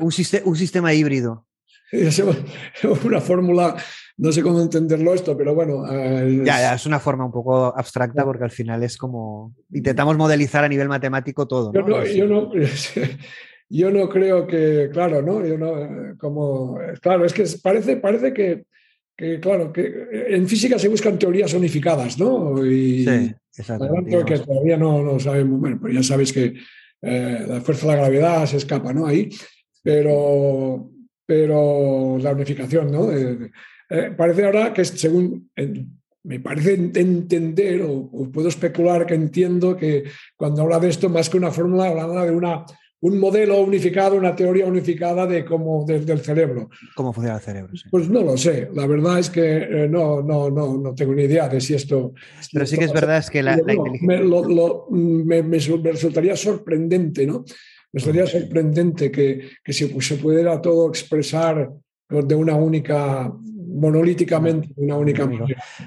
un, 0.00 0.12
un 0.44 0.56
sistema 0.56 0.94
híbrido? 0.94 1.46
Una 3.04 3.20
fórmula 3.20 3.76
no 4.20 4.32
sé 4.32 4.42
cómo 4.42 4.60
entenderlo 4.60 5.14
esto, 5.14 5.34
pero 5.34 5.54
bueno. 5.54 5.90
Eh, 5.90 6.42
ya, 6.44 6.60
ya, 6.60 6.74
es 6.74 6.84
una 6.84 7.00
forma 7.00 7.24
un 7.24 7.32
poco 7.32 7.74
abstracta 7.74 8.22
porque 8.22 8.44
al 8.44 8.50
final 8.50 8.82
es 8.82 8.98
como. 8.98 9.54
Intentamos 9.72 10.14
modelizar 10.18 10.62
a 10.62 10.68
nivel 10.68 10.88
matemático 10.88 11.48
todo. 11.48 11.72
Yo 11.72 11.80
no, 11.80 12.04
yo 12.04 12.26
no, 12.26 12.52
yo 13.70 13.90
no 13.90 14.08
creo 14.10 14.46
que, 14.46 14.90
claro, 14.92 15.22
¿no? 15.22 15.44
Yo 15.46 15.56
no, 15.56 16.18
como, 16.18 16.78
claro, 17.00 17.24
es 17.24 17.32
que 17.32 17.44
parece, 17.62 17.96
parece 17.96 18.34
que, 18.34 18.64
que, 19.16 19.40
claro, 19.40 19.72
que 19.72 19.90
en 20.28 20.46
física 20.46 20.78
se 20.78 20.88
buscan 20.88 21.18
teorías 21.18 21.54
unificadas, 21.54 22.18
¿no? 22.18 22.62
Y, 22.62 23.06
sí, 23.06 23.34
exactamente. 23.56 24.22
que 24.26 24.38
todavía 24.40 24.76
no, 24.76 25.02
no, 25.02 25.18
sabemos, 25.18 25.60
bueno, 25.60 25.78
pues 25.80 25.94
ya 25.94 26.02
sabéis 26.02 26.30
que 26.30 26.56
eh, 27.00 27.46
la 27.48 27.62
fuerza 27.62 27.86
de 27.86 27.92
la 27.94 28.00
gravedad 28.00 28.44
se 28.44 28.58
escapa, 28.58 28.92
¿no? 28.92 29.06
Ahí, 29.06 29.30
pero, 29.82 30.90
pero 31.30 32.18
la 32.18 32.32
unificación, 32.32 32.90
¿no? 32.90 33.08
Eh, 33.12 34.10
parece 34.16 34.44
ahora 34.46 34.74
que 34.74 34.84
según 34.84 35.48
me 36.24 36.40
parece 36.40 36.74
entender 36.74 37.82
o, 37.82 38.10
puedo 38.32 38.48
especular 38.48 39.06
que 39.06 39.14
entiendo 39.14 39.76
que 39.76 40.02
cuando 40.36 40.62
habla 40.62 40.80
de 40.80 40.88
esto 40.88 41.08
más 41.08 41.30
que 41.30 41.36
una 41.36 41.52
fórmula 41.52 41.86
habla 41.86 42.24
de 42.24 42.32
una 42.32 42.64
un 43.02 43.18
modelo 43.18 43.60
unificado, 43.60 44.16
una 44.16 44.34
teoría 44.34 44.66
unificada 44.66 45.24
de 45.24 45.44
cómo 45.44 45.86
del 45.86 46.20
cerebro. 46.20 46.68
¿Cómo 46.96 47.12
funciona 47.12 47.36
el 47.38 47.42
cerebro? 47.42 47.72
Pues 47.90 48.10
no 48.10 48.22
lo 48.22 48.36
sé. 48.36 48.68
La 48.74 48.86
verdad 48.86 49.20
es 49.20 49.30
que 49.30 49.56
eh, 49.56 49.88
no, 49.88 50.20
no, 50.20 50.50
no, 50.50 50.76
no 50.76 50.94
tengo 50.94 51.14
ni 51.14 51.22
idea 51.22 51.48
de 51.48 51.60
si 51.60 51.74
esto. 51.74 52.12
Pero 52.52 52.66
sí 52.66 52.76
que 52.76 52.84
es 52.86 52.92
verdad 52.92 53.18
es 53.18 53.30
que 53.30 53.42
la, 53.42 53.56
inteligencia. 53.56 54.18
Me, 54.90 55.42
me, 55.42 55.58
resultaría 55.58 56.36
sorprendente, 56.36 57.24
¿no? 57.26 57.44
Me 57.92 57.98
resultaría 57.98 58.26
sorprendente 58.26 59.10
que, 59.10 59.50
que 59.64 59.72
se, 59.72 60.00
se 60.00 60.16
pudiera 60.16 60.60
todo 60.60 60.88
expresar 60.88 61.70
de 62.08 62.34
una 62.34 62.54
única 62.56 63.32
monolíticamente 63.72 64.68
una 64.76 64.96
única 64.96 65.28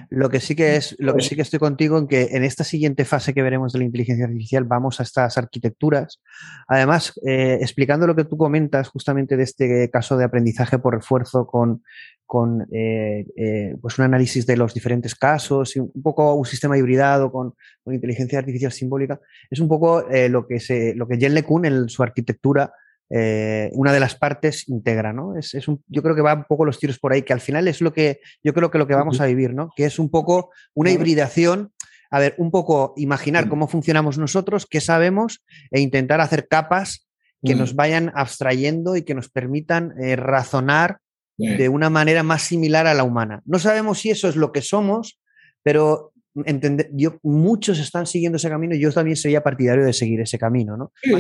Lo 0.10 0.30
que 0.30 0.40
sí 0.40 0.56
que 0.56 0.76
es, 0.76 0.96
lo 1.00 1.16
que 1.16 1.22
sí. 1.22 1.36
que 1.36 1.42
estoy 1.42 1.60
contigo 1.60 1.98
en 1.98 2.08
que 2.08 2.30
en 2.32 2.44
esta 2.44 2.64
siguiente 2.64 3.06
fase 3.06 3.34
que 3.34 3.42
veremos 3.42 3.74
de 3.74 3.80
la 3.80 3.86
inteligencia 3.86 4.26
artificial 4.26 4.64
vamos 4.64 5.00
a 5.00 5.04
estas 5.04 5.38
arquitecturas. 5.38 6.22
Además, 6.68 7.14
eh, 7.26 7.58
explicando 7.62 8.08
lo 8.08 8.16
que 8.16 8.26
tú 8.26 8.38
comentas 8.38 8.90
justamente 8.90 9.38
de 9.38 9.44
este 9.44 9.90
caso 9.90 10.18
de 10.18 10.26
aprendizaje 10.26 10.80
por 10.80 10.96
refuerzo 10.96 11.46
con, 11.46 11.84
con 12.26 12.68
eh, 12.72 13.26
eh, 13.36 13.76
pues 13.82 14.00
un 14.00 14.06
análisis 14.06 14.46
de 14.46 14.58
los 14.58 14.74
diferentes 14.74 15.16
casos 15.16 15.76
y 15.76 15.80
un 15.80 16.02
poco 16.02 16.34
un 16.34 16.46
sistema 16.46 16.78
hibridado 16.78 17.32
con, 17.32 17.54
con 17.84 17.94
inteligencia 17.94 18.40
artificial 18.40 18.72
simbólica, 18.72 19.20
es 19.50 19.60
un 19.60 19.68
poco 19.68 20.06
lo 20.30 20.48
que 20.48 20.60
se, 20.60 20.96
lo 20.96 21.08
que 21.08 21.18
Jen 21.18 21.34
LeCun 21.34 21.66
en 21.66 21.90
su 21.90 22.04
arquitectura 22.04 22.74
eh, 23.16 23.70
una 23.74 23.94
de 23.94 24.00
las 24.00 24.16
partes 24.16 24.68
integra, 24.68 25.14
¿no? 25.14 25.38
Es, 25.38 25.52
yo 25.52 26.02
creo 26.02 26.16
que 26.16 26.22
va 26.24 26.34
un 26.34 26.46
poco 26.46 26.66
los 26.66 26.80
tiros 26.80 26.98
por 26.98 27.14
ahí, 27.14 27.22
que 27.22 27.34
al 27.34 27.42
final 27.42 27.68
es 27.68 27.80
lo 27.80 27.94
que 27.94 28.22
yo 28.44 28.56
creo 28.56 28.72
que 28.72 28.80
lo 28.80 28.88
que 28.88 28.96
vamos 28.96 29.22
a 29.22 29.28
vivir, 29.28 29.54
¿no? 29.54 29.70
Que 29.76 29.86
es 29.86 30.00
un 30.00 30.10
poco 30.10 30.50
una 30.74 30.90
hibridación, 30.90 31.72
a 32.10 32.20
ver, 32.20 32.34
un 32.40 32.50
poco 32.50 32.96
imaginar 32.98 33.50
cómo 33.50 33.68
funcionamos 33.68 34.18
nosotros, 34.18 34.66
qué 34.66 34.82
sabemos, 34.82 35.44
e 35.70 35.80
intentar 35.80 36.22
hacer 36.22 36.48
capas 36.48 37.08
que 37.44 37.54
nos 37.54 37.76
vayan 37.76 38.12
abstrayendo 38.16 38.96
y 38.96 39.04
que 39.04 39.14
nos 39.14 39.30
permitan 39.30 39.94
eh, 40.02 40.16
razonar 40.16 41.00
de 41.38 41.70
una 41.70 41.90
manera 41.90 42.24
más 42.24 42.42
similar 42.42 42.88
a 42.88 42.94
la 42.96 43.04
humana. 43.04 43.42
No 43.46 43.60
sabemos 43.60 44.00
si 44.00 44.10
eso 44.10 44.28
es 44.28 44.36
lo 44.36 44.52
que 44.52 44.62
somos, 44.62 45.20
pero 45.62 46.13
entender, 46.46 46.90
yo, 46.94 47.18
muchos 47.24 47.80
están 47.80 48.06
siguiendo 48.06 48.38
ese 48.38 48.50
camino 48.50 48.76
y 48.76 48.80
yo 48.80 48.92
también 48.92 49.16
sería 49.16 49.44
partidario 49.44 49.86
de 49.86 49.94
seguir 49.94 50.22
ese 50.22 50.38
camino, 50.38 50.76
¿no? 50.76 50.92
Sí, 51.02 51.12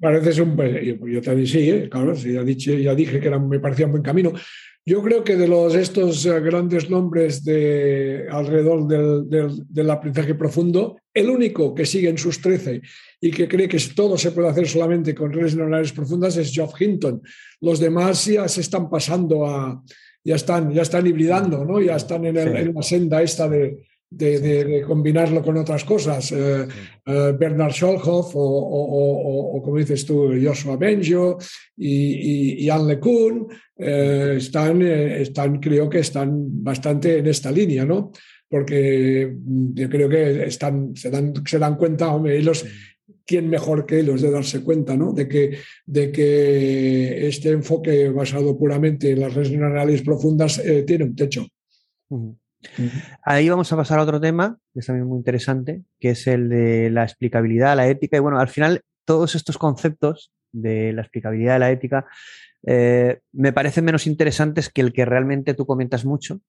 parece 0.00 0.42
un, 0.42 0.56
yo, 0.56 1.22
también 1.22 1.46
sí, 1.46 1.70
¿eh? 1.70 1.88
claro, 1.90 2.14
ya, 2.14 2.42
dije, 2.44 2.82
ya 2.82 2.94
dije 2.94 3.20
que 3.20 3.28
era, 3.28 3.38
me 3.38 3.58
parecía 3.58 3.86
un 3.86 3.92
buen 3.92 4.02
camino. 4.02 4.32
Yo 4.88 5.02
creo 5.02 5.24
que 5.24 5.34
de 5.34 5.48
los, 5.48 5.74
estos 5.74 6.24
eh, 6.26 6.38
grandes 6.38 6.88
nombres 6.88 7.42
de, 7.42 8.26
alrededor 8.30 8.86
del, 8.86 9.28
del, 9.28 9.50
del, 9.68 9.90
aprendizaje 9.90 10.36
profundo, 10.36 11.00
el 11.12 11.28
único 11.28 11.74
que 11.74 11.84
sigue 11.84 12.08
en 12.08 12.18
sus 12.18 12.40
13 12.40 12.82
y 13.20 13.32
que 13.32 13.48
cree 13.48 13.66
que 13.66 13.80
todo 13.96 14.16
se 14.16 14.30
puede 14.30 14.48
hacer 14.48 14.68
solamente 14.68 15.12
con 15.12 15.32
redes 15.32 15.56
neuronales 15.56 15.90
profundas 15.90 16.36
es 16.36 16.52
Geoff 16.52 16.80
Hinton. 16.80 17.20
Los 17.60 17.80
demás 17.80 18.26
ya 18.26 18.46
se 18.46 18.60
están 18.60 18.88
pasando 18.88 19.44
a, 19.44 19.82
ya 20.22 20.36
están, 20.36 20.72
ya 20.72 20.82
están 20.82 21.04
hibridando, 21.04 21.64
¿no? 21.64 21.80
ya 21.80 21.96
están 21.96 22.24
en, 22.24 22.36
en 22.36 22.72
la 22.72 22.82
senda 22.82 23.22
esta 23.22 23.48
de, 23.48 23.85
de, 24.10 24.84
combinarlo 24.86 25.42
con 25.42 25.56
otras 25.56 25.84
cosas. 25.84 26.32
Eh, 26.32 26.66
eh, 27.06 27.32
Bernard 27.38 27.72
Scholhoff 27.72 28.32
o, 28.34 29.60
como 29.64 29.78
dices 29.78 30.04
tú, 30.06 30.32
Joshua 30.42 30.76
Benjo 30.76 31.38
y, 31.76 32.64
y, 32.64 32.70
Anne 32.70 32.94
LeCun 32.94 33.48
eh, 33.78 34.34
están, 34.36 34.82
están, 34.82 35.58
creo 35.58 35.88
que 35.88 36.00
están 36.00 36.62
bastante 36.62 37.18
en 37.18 37.26
esta 37.26 37.50
línea, 37.50 37.84
¿no? 37.84 38.12
Porque 38.48 39.34
mm, 39.38 39.74
yo 39.74 39.88
creo 39.88 40.08
que 40.08 40.44
están, 40.44 40.94
se, 40.94 41.10
dan, 41.10 41.34
se 41.44 41.58
dan 41.58 41.76
cuenta, 41.76 42.12
hombre, 42.12 42.38
ellos, 42.38 42.64
¿quién 43.24 43.48
mejor 43.48 43.84
que 43.86 44.00
ellos 44.00 44.22
de 44.22 44.30
darse 44.30 44.62
cuenta, 44.62 44.96
¿no? 44.96 45.12
De 45.12 45.26
que, 45.26 45.58
de 45.84 46.12
que 46.12 47.26
este 47.26 47.50
enfoque 47.50 48.08
basado 48.10 48.56
puramente 48.56 49.10
en 49.10 49.20
las 49.20 49.34
redes 49.34 49.50
neuronales 49.50 50.02
profundas 50.02 50.62
tiene 50.86 51.04
un 51.04 51.16
techo. 51.16 51.46
Ahí 53.22 53.48
vamos 53.48 53.72
a 53.72 53.76
pasar 53.76 53.98
a 53.98 54.02
otro 54.02 54.20
tema, 54.20 54.58
que 54.72 54.80
es 54.80 54.86
también 54.86 55.06
muy 55.06 55.18
interesante, 55.18 55.82
que 56.00 56.10
es 56.10 56.26
el 56.26 56.48
de 56.48 56.90
la 56.90 57.04
explicabilidad, 57.04 57.76
la 57.76 57.88
ética. 57.88 58.16
Y 58.16 58.20
bueno, 58.20 58.38
al 58.38 58.48
final, 58.48 58.82
todos 59.04 59.34
estos 59.34 59.58
conceptos 59.58 60.32
de 60.52 60.92
la 60.92 61.02
explicabilidad 61.02 61.54
de 61.54 61.58
la 61.58 61.70
ética 61.70 62.06
eh, 62.66 63.20
me 63.32 63.52
parecen 63.52 63.84
menos 63.84 64.06
interesantes 64.06 64.70
que 64.70 64.80
el 64.80 64.92
que 64.92 65.04
realmente 65.04 65.54
tú 65.54 65.66
comentas 65.66 66.04
mucho, 66.04 66.40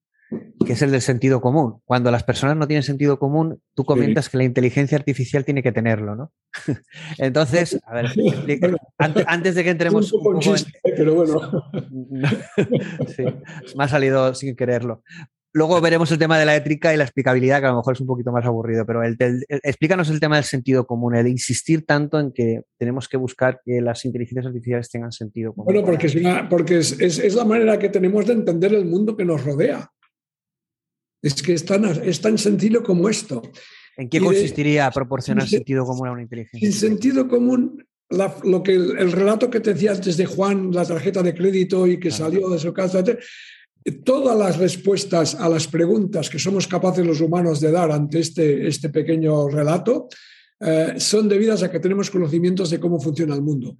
que 0.66 0.72
es 0.72 0.82
el 0.82 0.90
del 0.90 1.00
sentido 1.00 1.40
común. 1.40 1.80
Cuando 1.84 2.10
las 2.10 2.24
personas 2.24 2.56
no 2.56 2.66
tienen 2.66 2.82
sentido 2.82 3.18
común, 3.18 3.62
tú 3.74 3.84
comentas 3.84 4.28
que 4.28 4.36
la 4.36 4.44
inteligencia 4.44 4.98
artificial 4.98 5.44
tiene 5.44 5.62
que 5.62 5.72
tenerlo, 5.72 6.16
¿no? 6.16 6.32
Entonces, 7.18 7.78
a 7.86 7.94
ver, 7.94 8.06
antes, 8.98 9.54
de 9.54 9.64
que 9.64 9.70
entremos... 9.70 10.12
Un 10.12 10.22
poco 10.22 10.40
chiste, 10.40 10.72
pero 10.82 11.14
bueno. 11.14 11.70
sí, 13.16 13.24
me 13.76 13.84
ha 13.84 13.88
salido 13.88 14.34
sin 14.34 14.56
quererlo. 14.56 15.02
Luego 15.58 15.80
veremos 15.80 16.08
el 16.12 16.18
tema 16.18 16.38
de 16.38 16.46
la 16.46 16.54
ética 16.54 16.94
y 16.94 16.96
la 16.96 17.02
explicabilidad, 17.02 17.58
que 17.58 17.66
a 17.66 17.70
lo 17.70 17.78
mejor 17.78 17.94
es 17.94 18.00
un 18.00 18.06
poquito 18.06 18.30
más 18.30 18.46
aburrido, 18.46 18.86
pero 18.86 19.02
el, 19.02 19.16
explícanos 19.48 20.08
el 20.08 20.20
tema 20.20 20.36
del 20.36 20.44
sentido 20.44 20.86
común, 20.86 21.16
el 21.16 21.26
insistir 21.26 21.84
tanto 21.84 22.20
en 22.20 22.30
que 22.30 22.62
tenemos 22.78 23.08
que 23.08 23.16
buscar 23.16 23.60
que 23.64 23.80
las 23.80 24.04
inteligencias 24.04 24.46
artificiales 24.46 24.88
tengan 24.88 25.10
sentido 25.10 25.52
común. 25.52 25.64
Bueno, 25.64 25.84
porque, 25.84 26.06
es, 26.06 26.16
porque 26.48 26.78
es, 26.78 27.34
la 27.34 27.44
manera 27.44 27.76
que 27.76 27.88
tenemos 27.88 28.24
de 28.26 28.34
entender 28.34 28.72
el 28.72 28.84
mundo 28.84 29.16
que 29.16 29.24
nos 29.24 29.44
rodea. 29.44 29.90
Es 31.20 31.42
que 31.42 31.54
es 31.54 31.64
tan, 31.64 31.84
es 31.86 32.20
tan 32.20 32.38
sencillo 32.38 32.84
como 32.84 33.08
esto. 33.08 33.42
¿En 33.96 34.08
qué 34.08 34.20
consistiría 34.20 34.88
proporcionar 34.92 35.48
sentido 35.48 35.84
común 35.84 36.06
a 36.06 36.12
una 36.12 36.22
inteligencia? 36.22 36.64
En 36.64 36.72
sentido 36.72 37.26
común, 37.26 37.84
lo 38.10 38.62
que 38.62 38.74
el, 38.74 39.10
relato 39.10 39.50
que 39.50 39.58
te 39.58 39.74
decía 39.74 39.90
antes 39.90 40.16
de 40.16 40.24
Juan, 40.24 40.70
la 40.70 40.84
tarjeta 40.84 41.20
de 41.20 41.34
crédito 41.34 41.84
y 41.88 41.98
que 41.98 42.12
salió 42.12 42.48
de 42.48 42.60
su 42.60 42.72
casa, 42.72 43.02
todas 44.04 44.36
las 44.36 44.58
respuestas 44.58 45.34
a 45.34 45.48
las 45.48 45.66
preguntas 45.66 46.28
que 46.28 46.38
somos 46.38 46.66
capaces 46.66 47.06
los 47.06 47.20
humanos 47.20 47.60
de 47.60 47.70
dar 47.70 47.90
ante 47.90 48.20
este, 48.20 48.66
este 48.66 48.90
pequeño 48.90 49.48
relato 49.48 50.08
eh, 50.60 50.94
son 50.98 51.28
debidas 51.28 51.62
a 51.62 51.70
que 51.70 51.80
tenemos 51.80 52.10
conocimientos 52.10 52.70
de 52.70 52.80
cómo 52.80 53.00
funciona 53.00 53.34
el 53.34 53.42
mundo. 53.42 53.76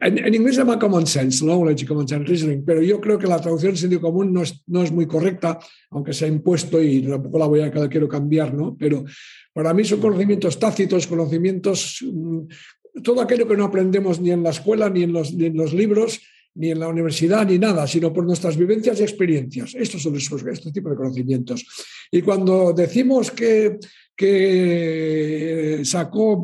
En, 0.00 0.34
inglés 0.34 0.56
se 0.56 0.60
llama 0.60 0.78
common 0.78 1.06
sense, 1.06 1.42
knowledge 1.42 1.86
common 1.86 2.06
sense 2.06 2.28
reasoning, 2.28 2.62
pero 2.62 2.82
yo 2.82 3.00
creo 3.00 3.18
que 3.18 3.26
la 3.26 3.40
traducción 3.40 3.74
sentido 3.74 4.02
común 4.02 4.30
no 4.30 4.42
es, 4.42 4.62
no 4.66 4.82
es 4.82 4.92
muy 4.92 5.06
correcta, 5.06 5.58
aunque 5.90 6.12
se 6.12 6.26
ha 6.26 6.28
impuesto 6.28 6.80
y 6.82 7.00
tampoco 7.02 7.38
la 7.38 7.46
voy 7.46 7.60
a 7.62 7.70
quiero 7.70 8.06
cambiar, 8.06 8.52
¿no? 8.52 8.76
Pero 8.78 9.04
para 9.52 9.72
mí 9.72 9.82
son 9.84 10.00
conocimientos 10.00 10.58
tácitos, 10.58 11.06
conocimientos, 11.06 12.04
mm, 12.06 13.02
todo 13.02 13.22
aquello 13.22 13.48
que 13.48 13.56
no 13.56 13.64
aprendemos 13.64 14.20
ni 14.20 14.30
en 14.30 14.42
la 14.42 14.50
escuela 14.50 14.90
ni 14.90 15.04
en 15.04 15.12
los 15.14 15.72
libros 15.72 16.20
ni 16.54 16.70
en 16.70 16.80
la 16.80 16.88
universidad, 16.88 17.46
ni 17.46 17.58
nada, 17.58 17.86
sino 17.86 18.12
por 18.12 18.24
nuestras 18.24 18.56
vivencias 18.56 19.00
y 19.00 19.02
experiencias. 19.02 19.74
Estos 19.74 20.02
son 20.02 20.16
esos, 20.16 20.44
este 20.44 20.70
de 20.70 20.96
conocimientos. 20.96 21.64
Y 22.10 22.22
cuando 22.22 22.72
decimos 22.72 23.30
que, 23.30 23.78
que 24.14 25.80
sacó, 25.84 26.40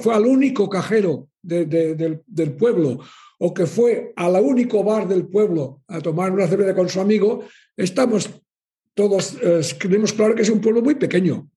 fue 0.00 0.14
al 0.14 0.26
único 0.26 0.68
cajero 0.68 1.28
del, 1.42 2.20
pueblo 2.58 3.00
o 3.38 3.52
que 3.52 3.66
fue 3.66 4.12
al 4.16 4.36
único 4.42 4.84
bar 4.84 5.08
del 5.08 5.26
pueblo 5.26 5.82
a 5.88 6.00
tomar 6.00 6.30
una 6.30 6.46
cerveza 6.46 6.74
con 6.74 6.88
su 6.88 7.00
amigo, 7.00 7.44
estamos 7.76 8.30
todos, 8.94 9.36
eh, 9.42 9.60
creemos 9.78 10.12
claro 10.12 10.34
que 10.34 10.42
es 10.42 10.50
un 10.50 10.60
pueblo 10.60 10.82
muy 10.82 10.94
pequeño, 10.94 11.50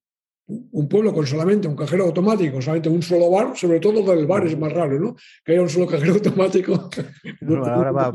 un 0.47 0.87
pueblo 0.87 1.11
con 1.11 1.25
solamente 1.25 1.67
un 1.67 1.75
cajero 1.75 2.05
automático, 2.05 2.61
solamente 2.61 2.89
un 2.89 3.01
solo 3.01 3.31
bar, 3.31 3.57
sobre 3.57 3.79
todo 3.79 4.03
del 4.03 4.27
bar 4.27 4.45
es 4.45 4.57
más 4.57 4.71
raro, 4.71 4.99
¿no? 4.99 5.15
Que 5.43 5.53
haya 5.53 5.61
un 5.61 5.69
solo 5.69 5.87
cajero 5.87 6.13
automático. 6.13 6.73
ahora 7.65 8.11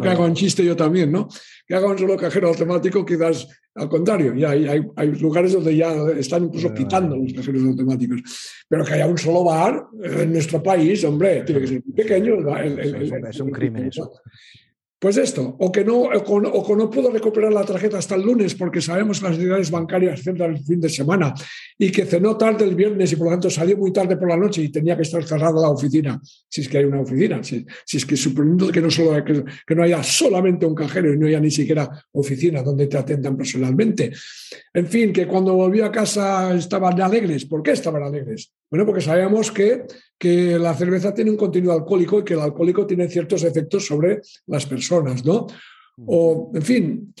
que 0.00 0.08
haga 0.08 0.24
un 0.24 0.34
chiste 0.34 0.64
yo 0.64 0.74
también, 0.74 1.12
¿no? 1.12 1.28
Que 1.66 1.74
haga 1.74 1.88
un 1.88 1.98
solo 1.98 2.16
cajero 2.16 2.48
automático, 2.48 3.04
quizás 3.04 3.46
al 3.74 3.88
contrario. 3.88 4.34
Ya 4.34 4.50
hay, 4.50 4.82
hay, 4.96 5.12
lugares 5.16 5.52
donde 5.52 5.76
ya 5.76 5.92
están 6.18 6.44
incluso 6.44 6.72
quitando 6.72 7.16
los 7.16 7.32
cajeros 7.34 7.62
automáticos. 7.62 8.20
Pero 8.68 8.84
que 8.84 8.94
haya 8.94 9.06
un 9.06 9.18
solo 9.18 9.44
bar 9.44 9.84
en 10.02 10.32
nuestro 10.32 10.62
país, 10.62 11.04
hombre, 11.04 11.42
tiene 11.42 11.60
que 11.60 11.66
ser 11.66 11.82
pequeño. 11.94 12.36
es 13.28 13.40
un 13.40 13.50
crimen 13.50 13.86
eso. 13.88 14.10
Pues 15.00 15.16
esto, 15.16 15.56
o 15.58 15.72
que, 15.72 15.82
no, 15.82 16.02
o, 16.02 16.66
que 16.66 16.76
no 16.76 16.90
puedo 16.90 17.10
recuperar 17.10 17.50
la 17.54 17.64
tarjeta 17.64 17.96
hasta 17.96 18.16
el 18.16 18.22
lunes 18.22 18.54
porque 18.54 18.82
sabemos 18.82 19.18
que 19.18 19.28
las 19.28 19.38
entidades 19.38 19.70
bancarias 19.70 20.22
centran 20.22 20.54
el 20.54 20.62
fin 20.62 20.78
de 20.78 20.90
semana 20.90 21.32
y 21.78 21.90
que 21.90 22.04
cenó 22.04 22.36
tarde 22.36 22.66
el 22.66 22.74
viernes 22.74 23.10
y 23.10 23.16
por 23.16 23.28
lo 23.28 23.30
tanto 23.30 23.48
salió 23.48 23.78
muy 23.78 23.94
tarde 23.94 24.18
por 24.18 24.28
la 24.28 24.36
noche 24.36 24.60
y 24.60 24.68
tenía 24.68 24.96
que 24.96 25.02
estar 25.02 25.24
cerrada 25.24 25.58
la 25.58 25.70
oficina, 25.70 26.20
si 26.22 26.60
es 26.60 26.68
que 26.68 26.76
hay 26.76 26.84
una 26.84 27.00
oficina, 27.00 27.42
si, 27.42 27.64
es 27.90 28.04
que 28.04 28.14
suponiendo 28.14 28.70
que 28.70 28.82
no, 28.82 28.90
solo, 28.90 29.24
que, 29.24 29.42
que 29.66 29.74
no 29.74 29.84
haya 29.84 30.02
solamente 30.02 30.66
un 30.66 30.74
cajero 30.74 31.14
y 31.14 31.16
no 31.16 31.28
haya 31.28 31.40
ni 31.40 31.50
siquiera 31.50 31.88
oficina 32.12 32.62
donde 32.62 32.86
te 32.86 32.98
atendan 32.98 33.38
personalmente. 33.38 34.12
En 34.74 34.86
fin, 34.86 35.14
que 35.14 35.26
cuando 35.26 35.54
volví 35.54 35.80
a 35.80 35.90
casa 35.90 36.54
estaban 36.54 37.00
alegres. 37.00 37.46
¿Por 37.46 37.62
qué 37.62 37.70
estaban 37.70 38.02
alegres? 38.02 38.52
Bueno, 38.70 38.86
porque 38.86 39.00
sabíamos 39.00 39.50
que, 39.50 39.84
que 40.16 40.58
la 40.58 40.74
cerveza 40.74 41.12
tiene 41.12 41.30
un 41.30 41.36
contenido 41.36 41.72
alcohólico 41.72 42.20
y 42.20 42.24
que 42.24 42.34
el 42.34 42.40
alcohólico 42.40 42.86
tiene 42.86 43.08
ciertos 43.08 43.42
efectos 43.42 43.84
sobre 43.86 44.20
las 44.46 44.64
personas, 44.66 45.24
¿no? 45.24 45.46
O, 46.06 46.52
en 46.54 46.62
fin, 46.62 47.14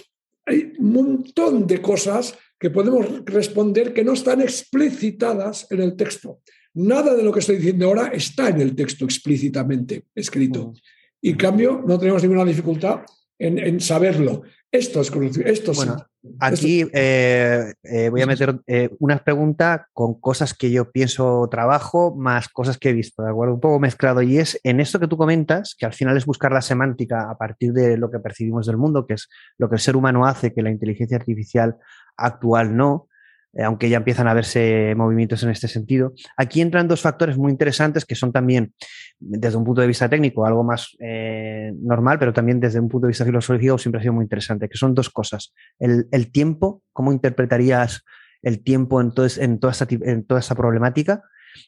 hay 0.46 0.72
un 0.78 0.92
montón 0.92 1.66
de 1.66 1.82
cosas 1.82 2.36
que 2.58 2.70
podemos 2.70 3.24
responder 3.24 3.92
que 3.92 4.04
no 4.04 4.12
están 4.12 4.40
explicitadas 4.40 5.66
en 5.70 5.80
el 5.80 5.96
texto. 5.96 6.40
Nada 6.74 7.14
de 7.14 7.22
lo 7.22 7.32
que 7.32 7.40
estoy 7.40 7.56
diciendo 7.56 7.86
ahora 7.86 8.08
está 8.08 8.48
en 8.48 8.60
el 8.60 8.76
texto 8.76 9.04
explícitamente 9.04 10.04
escrito. 10.14 10.72
Y 11.20 11.30
en 11.30 11.36
cambio, 11.36 11.82
no 11.86 11.98
tenemos 11.98 12.22
ninguna 12.22 12.44
dificultad 12.44 13.00
en, 13.38 13.80
saberlo. 13.80 14.42
Esto 14.72 15.00
es 15.00 15.10
conocido. 15.10 15.72
bueno, 15.74 15.96
aquí 16.38 16.86
eh, 16.92 17.72
eh, 17.82 18.08
voy 18.08 18.22
a 18.22 18.26
meter 18.26 18.60
eh, 18.68 18.88
una 19.00 19.18
pregunta 19.18 19.88
con 19.92 20.20
cosas 20.20 20.54
que 20.54 20.70
yo 20.70 20.92
pienso 20.92 21.48
trabajo 21.50 22.14
más 22.14 22.48
cosas 22.48 22.78
que 22.78 22.90
he 22.90 22.92
visto, 22.92 23.24
¿de 23.24 23.30
acuerdo? 23.30 23.54
Un 23.54 23.60
poco 23.60 23.80
mezclado. 23.80 24.22
Y 24.22 24.38
es 24.38 24.60
en 24.62 24.78
esto 24.78 25.00
que 25.00 25.08
tú 25.08 25.16
comentas, 25.16 25.74
que 25.76 25.86
al 25.86 25.92
final 25.92 26.16
es 26.16 26.24
buscar 26.24 26.52
la 26.52 26.62
semántica 26.62 27.28
a 27.28 27.36
partir 27.36 27.72
de 27.72 27.96
lo 27.96 28.12
que 28.12 28.20
percibimos 28.20 28.66
del 28.66 28.76
mundo, 28.76 29.06
que 29.06 29.14
es 29.14 29.28
lo 29.58 29.68
que 29.68 29.74
el 29.74 29.80
ser 29.80 29.96
humano 29.96 30.24
hace, 30.24 30.52
que 30.52 30.62
la 30.62 30.70
inteligencia 30.70 31.16
artificial 31.16 31.76
actual 32.16 32.76
no. 32.76 33.08
Eh, 33.52 33.64
aunque 33.64 33.88
ya 33.88 33.96
empiezan 33.96 34.28
a 34.28 34.34
verse 34.34 34.94
movimientos 34.96 35.42
en 35.42 35.50
este 35.50 35.66
sentido. 35.66 36.12
Aquí 36.36 36.60
entran 36.60 36.86
dos 36.86 37.00
factores 37.00 37.36
muy 37.36 37.50
interesantes 37.50 38.04
que 38.04 38.14
son 38.14 38.32
también, 38.32 38.74
desde 39.18 39.56
un 39.56 39.64
punto 39.64 39.80
de 39.80 39.88
vista 39.88 40.08
técnico, 40.08 40.46
algo 40.46 40.62
más 40.62 40.96
eh, 41.00 41.72
normal, 41.82 42.18
pero 42.18 42.32
también 42.32 42.60
desde 42.60 42.78
un 42.78 42.88
punto 42.88 43.06
de 43.06 43.10
vista 43.10 43.24
filosófico 43.24 43.76
siempre 43.76 43.98
ha 43.98 44.02
sido 44.02 44.14
muy 44.14 44.22
interesante, 44.22 44.68
que 44.68 44.78
son 44.78 44.94
dos 44.94 45.10
cosas. 45.10 45.52
El, 45.78 46.30
tiempo, 46.30 46.82
¿cómo 46.92 47.12
interpretarías 47.12 48.04
el 48.42 48.62
tiempo 48.62 49.00
en, 49.00 49.12
en, 49.38 49.58
toda 49.58 49.72
esta, 49.72 49.86
en 49.90 50.24
toda 50.24 50.40
esta 50.40 50.54
problemática? 50.54 51.22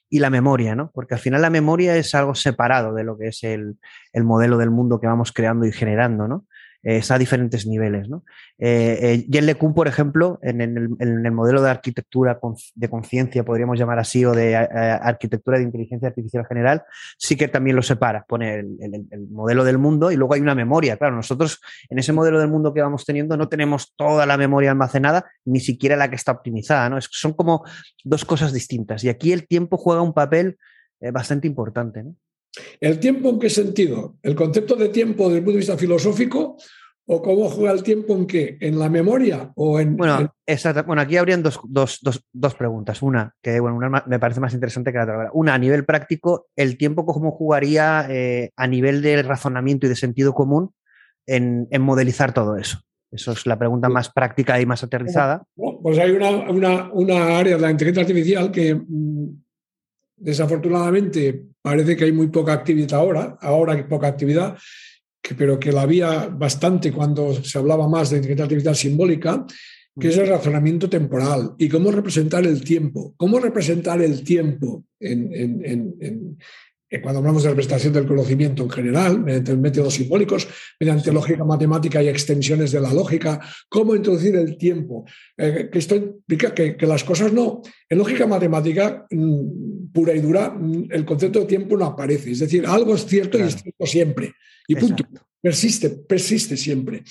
y 0.09 0.21
la 0.21 0.31
memoria, 0.31 0.77
¿no? 0.77 0.93
Porque 0.95 1.15
al 1.15 1.21
final 1.21 1.43
la 1.43 1.51
memoria 1.51 1.97
es 1.97 2.15
algo 2.15 2.37
separado 2.37 2.95
de 2.95 3.03
lo 3.03 3.19
que 3.19 3.29
es 3.29 3.43
el, 3.43 3.79
el, 4.13 4.23
modelo 4.23 4.57
del 4.57 4.71
mundo 4.71 5.01
que 5.01 5.09
vamos 5.09 5.33
creando 5.33 5.67
y 5.67 5.73
generando, 5.73 6.29
¿no? 6.29 6.47
Es 6.83 7.11
a 7.11 7.19
diferentes 7.19 7.67
niveles. 7.67 8.09
¿no? 8.09 8.25
Eh, 8.59 9.25
eh 9.31 9.43
LeCun, 9.43 9.75
por 9.75 9.89
ejemplo, 9.89 10.39
en 10.43 10.61
el, 10.61 11.33
modelo 11.33 11.63
de 11.63 11.71
arquitectura 11.71 12.39
de 12.75 12.89
conciencia, 12.89 13.45
podríamos 13.45 13.79
llamar 13.79 13.99
así, 13.99 14.25
o 14.25 14.33
de 14.33 14.53
eh, 14.53 14.57
arquitectura 14.57 15.59
de 15.59 15.65
inteligencia 15.65 16.09
artificial 16.09 16.47
general, 16.47 16.83
sí 17.19 17.37
que 17.37 17.49
también 17.49 17.77
lo 17.77 17.83
separa, 17.83 18.25
pone 18.27 18.59
el, 18.59 19.07
modelo 19.31 19.65
del 19.65 19.79
mundo 19.79 20.11
y 20.11 20.17
luego 20.17 20.35
hay 20.35 20.41
una 20.41 20.55
memoria. 20.55 20.97
Claro, 20.97 21.15
nosotros 21.17 21.61
en 21.89 21.99
ese 21.99 22.13
modelo 22.13 22.39
del 22.41 22.49
mundo 22.49 22.75
que 22.75 22.83
vamos 22.83 23.05
teniendo 23.05 23.37
no 23.37 23.49
tenemos 23.49 23.95
toda 23.97 24.27
la 24.27 24.37
memoria 24.37 24.71
almacenada, 24.71 25.27
ni 25.45 25.61
siquiera 25.61 25.97
la 25.97 26.09
que 26.09 26.17
está 26.17 26.33
optimizada. 26.33 26.89
¿no? 26.89 26.99
son 27.01 27.33
como 27.33 27.65
dos 28.05 28.25
cosas 28.25 28.53
distintas. 28.53 29.05
Y 29.05 29.09
aquí 29.09 29.33
el 29.33 29.47
tiempo 29.47 29.77
juega 29.77 30.03
un 30.03 30.13
papel 30.13 30.59
eh, 31.01 31.11
bastante 31.11 31.47
importante. 31.47 32.05
¿El 32.81 32.99
tiempo 32.99 33.31
en 33.31 33.39
qué 33.39 33.51
sentido? 33.51 34.17
¿El 34.23 34.35
concepto 34.35 34.77
de 34.77 34.89
tiempo 34.89 35.25
desde 35.25 35.39
el 35.39 35.45
punto 35.45 35.55
de 35.55 35.61
vista 35.61 35.79
filosófico 35.79 36.57
o 37.07 37.23
cómo 37.23 37.49
juega 37.49 37.73
el 37.73 37.83
tiempo 37.83 38.15
en 38.15 38.27
qué? 38.27 38.57
¿En 38.61 38.79
la 38.79 38.89
memoria 38.89 39.53
o 39.57 39.81
en...? 39.81 39.97
Bueno, 39.97 40.33
bueno 40.87 41.03
aquí 41.03 41.17
habrían 41.17 41.43
dos, 41.43 41.61
dos, 41.65 42.01
dos, 42.33 42.55
preguntas. 42.55 43.03
Una, 43.03 43.35
que 43.43 43.59
bueno, 43.61 43.77
una 43.77 44.05
me 44.07 44.19
parece 44.19 44.41
más 44.41 44.55
interesante 44.55 44.93
que 44.93 44.99
la 44.99 45.05
otra. 45.05 45.31
Una, 45.33 45.55
a 45.55 45.59
nivel 45.59 45.85
práctico, 45.85 46.49
¿el 46.57 46.77
tiempo 46.77 47.07
cómo 47.07 47.31
jugaría 47.31 48.07
eh, 48.11 48.51
a 48.57 48.67
nivel 48.67 49.03
de 49.03 49.23
razonamiento 49.23 49.87
y 49.87 49.89
de 49.89 49.97
sentido 49.97 50.35
común 50.35 50.73
en, 51.27 51.69
en 51.71 51.83
modelizar 51.83 52.35
todo 52.35 52.57
eso? 52.57 52.81
Eso 53.13 53.33
es 53.33 53.47
la 53.47 53.59
pregunta 53.59 53.91
más 53.91 54.11
práctica 54.11 54.59
y 54.59 54.65
más 54.65 54.83
aterrizada. 54.83 55.45
pues 55.55 55.99
hay 55.99 56.13
una, 56.13 56.31
una, 56.51 56.91
una, 56.93 57.39
área 57.39 57.57
de 57.57 57.63
la 57.63 57.71
inteligencia 57.71 58.03
artificial 58.03 58.51
que 58.51 58.75
mm, 58.75 59.43
desafortunadamente 60.23 61.43
parece 61.61 61.97
que 61.97 62.05
hay 62.05 62.13
muy 62.13 62.29
poca 62.29 62.53
actividad 62.53 62.95
ahora, 62.95 63.37
ahora 63.41 63.75
hay 63.75 63.83
poca 63.85 64.07
actividad, 64.07 64.57
pero 65.37 65.59
que 65.59 65.73
la 65.73 65.83
había 65.83 66.29
bastante 66.29 66.93
cuando 66.93 67.35
se 67.35 67.59
hablaba 67.59 67.89
más 67.89 68.11
de 68.11 68.19
artificial 68.19 68.77
simbólica, 68.77 69.45
que 69.99 70.09
es 70.09 70.17
el 70.17 70.29
razonamiento 70.29 70.89
temporal 70.89 71.55
y 71.59 71.69
cómo 71.69 71.91
representar 71.91 72.47
el 72.47 72.65
tiempo. 72.65 73.15
¿Cómo 73.17 73.39
representar 73.39 74.01
el 74.01 74.25
tiempo 74.25 74.85
en, 74.99 76.39
cuando 77.01 77.21
hablamos 77.21 77.43
de 77.43 77.51
representación 77.51 77.93
del 77.93 78.07
conocimiento 78.07 78.63
en 78.63 78.71
general, 78.71 79.21
mediante 79.21 79.57
métodos 79.57 79.95
simbólicos, 79.95 80.47
mediante 80.79 81.13
lógica 81.13 81.45
matemática 81.45 82.03
y 82.03 82.09
extensiones 82.09 82.73
de 82.73 82.81
la 82.81 82.93
lógica, 82.93 83.41
cómo 83.69 83.95
introducir 83.95 84.37
el 84.37 84.59
tiempo. 84.59 85.05
Eh, 85.37 85.69
que 85.73 85.79
esto 85.79 85.97
implica 85.97 86.53
que, 86.53 86.77
las 86.81 87.05
cosas 87.05 87.33
no. 87.33 87.63
En 87.89 87.99
lógica 87.99 88.27
matemática 88.27 89.07
mm, 89.11 89.93
pura 89.93 90.15
y 90.15 90.21
dura, 90.21 90.51
mm, 90.51 90.89
el 90.91 91.05
concepto 91.05 91.41
de 91.41 91.47
tiempo 91.47 91.77
no 91.77 91.87
aparece. 91.87 92.33
Es 92.33 92.41
decir, 92.41 92.67
algo 92.67 92.95
es 92.95 93.07
cierto 93.07 93.39
y 93.39 93.43
es 93.43 93.57
cierto 93.57 93.87
siempre. 93.87 94.35
Y 94.69 94.77
punto. 94.77 95.05
Persiste, 95.41 95.91
persiste 95.91 96.57
siempre. 96.57 97.03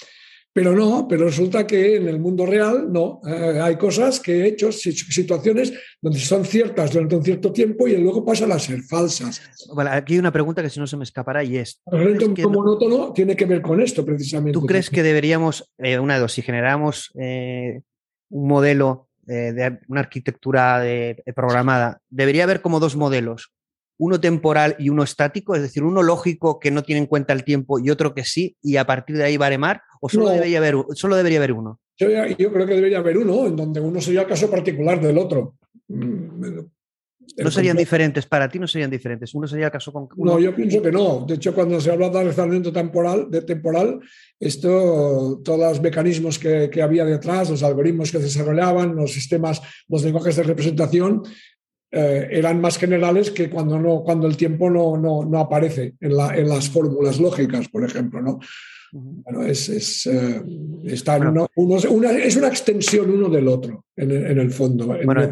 Pero 0.53 0.75
no, 0.75 1.07
pero 1.07 1.25
resulta 1.25 1.65
que 1.65 1.95
en 1.95 2.09
el 2.09 2.19
mundo 2.19 2.45
real 2.45 2.91
no. 2.91 3.21
Eh, 3.25 3.59
hay 3.61 3.77
cosas 3.77 4.19
que 4.19 4.41
he 4.41 4.47
hecho, 4.47 4.71
situaciones 4.71 5.71
donde 6.01 6.19
son 6.19 6.43
ciertas 6.43 6.91
durante 6.91 7.15
un 7.15 7.23
cierto 7.23 7.53
tiempo 7.53 7.87
y 7.87 7.95
luego 7.95 8.25
pasan 8.25 8.51
a 8.51 8.59
ser 8.59 8.81
falsas. 8.81 9.41
Vale, 9.73 9.91
aquí 9.91 10.13
hay 10.13 10.19
una 10.19 10.31
pregunta 10.31 10.61
que 10.61 10.69
si 10.69 10.79
no 10.79 10.87
se 10.87 10.97
me 10.97 11.03
escapará 11.03 11.41
y 11.43 11.57
es... 11.57 11.81
El 11.89 12.17
como 12.41 12.63
monótono 12.63 13.13
tiene 13.13 13.35
que 13.35 13.45
ver 13.45 13.61
con 13.61 13.81
esto 13.81 14.05
precisamente. 14.05 14.59
¿Tú 14.59 14.65
crees 14.65 14.89
que 14.89 15.03
deberíamos, 15.03 15.71
eh, 15.77 15.99
una 15.99 16.15
de 16.15 16.19
dos, 16.19 16.33
si 16.33 16.41
generamos 16.41 17.11
eh, 17.17 17.81
un 18.29 18.47
modelo 18.47 19.07
de 19.23 19.79
una 19.87 20.01
arquitectura 20.01 20.83
programada, 21.33 22.01
debería 22.09 22.43
haber 22.43 22.59
como 22.59 22.81
dos 22.81 22.97
modelos? 22.97 23.53
Uno 24.01 24.19
temporal 24.19 24.75
y 24.79 24.89
uno 24.89 25.03
estático, 25.03 25.53
es 25.53 25.61
decir, 25.61 25.83
uno 25.83 26.01
lógico 26.01 26.59
que 26.59 26.71
no 26.71 26.81
tiene 26.81 27.01
en 27.01 27.05
cuenta 27.05 27.33
el 27.33 27.43
tiempo 27.43 27.77
y 27.77 27.91
otro 27.91 28.15
que 28.15 28.23
sí, 28.23 28.57
y 28.63 28.77
a 28.77 28.85
partir 28.87 29.15
de 29.15 29.25
ahí 29.25 29.37
baremar, 29.37 29.83
o 30.01 30.09
solo, 30.09 30.29
debería, 30.29 30.57
haber, 30.57 30.75
solo 30.95 31.15
debería 31.15 31.37
haber 31.37 31.51
uno? 31.51 31.79
Yo, 31.99 32.07
creo 32.07 32.65
que 32.65 32.73
debería 32.73 32.97
haber 32.97 33.19
uno, 33.19 33.45
en 33.45 33.55
donde 33.55 33.79
uno 33.79 34.01
sería 34.01 34.21
el 34.21 34.27
caso 34.27 34.49
particular 34.49 34.99
del 34.99 35.19
otro. 35.19 35.53
Mm, 35.87 36.61
no 37.37 37.51
serían 37.51 37.77
diferentes, 37.77 38.25
para 38.25 38.49
ti 38.49 38.57
no 38.57 38.67
serían 38.67 38.89
diferentes. 38.89 39.33
Uno 39.35 39.47
sería 39.47 39.67
el 39.67 39.71
caso 39.71 39.93
con. 39.93 40.09
No, 40.17 40.39
yo 40.39 40.53
pienso 40.55 40.81
que 40.81 40.91
no. 40.91 41.23
De 41.27 41.35
hecho, 41.35 41.53
cuando 41.53 41.79
se 41.79 41.91
habla 41.91 42.09
de 42.09 42.19
alzamiento 42.19 42.73
temporal, 42.73 43.29
de 43.29 43.43
temporal, 43.43 43.99
esto, 44.39 45.39
todos 45.43 45.59
los 45.59 45.81
mecanismos 45.81 46.39
que, 46.39 46.69
que, 46.69 46.81
había 46.81 47.05
detrás, 47.05 47.49
los 47.49 47.63
algoritmos 47.63 48.11
que 48.11 48.17
se 48.17 48.25
desarrollaban, 48.25 48.95
los 48.95 49.13
sistemas, 49.13 49.61
los 49.87 50.03
lenguajes 50.03 50.35
de 50.35 50.43
representación, 50.43 51.23
eh, 51.91 52.27
eran 52.31 52.61
más 52.61 52.77
generales 52.77 53.31
que 53.31 53.49
cuando, 53.49 53.77
no, 53.79 54.01
cuando 54.03 54.27
el 54.27 54.37
tiempo 54.37 54.69
no, 54.69 54.97
no, 54.97 55.25
no 55.25 55.39
aparece 55.39 55.95
en, 55.99 56.15
la, 56.15 56.35
en, 56.35 56.47
las 56.47 56.69
fórmulas 56.69 57.19
lógicas, 57.19 57.67
por 57.67 57.83
ejemplo. 57.83 58.21
¿no? 58.21 58.39
Bueno, 58.91 59.43
es, 59.43 59.69
es, 59.69 60.05
eh, 60.05 60.41
está 60.85 61.17
uno, 61.17 61.47
una, 61.55 62.11
es 62.11 62.35
una 62.35 62.47
extensión 62.47 63.09
uno 63.09 63.29
del 63.29 63.47
otro, 63.47 63.85
en, 63.95 64.11
en 64.11 64.39
el 64.39 64.51
fondo. 64.51 64.87
Bueno, 65.05 65.29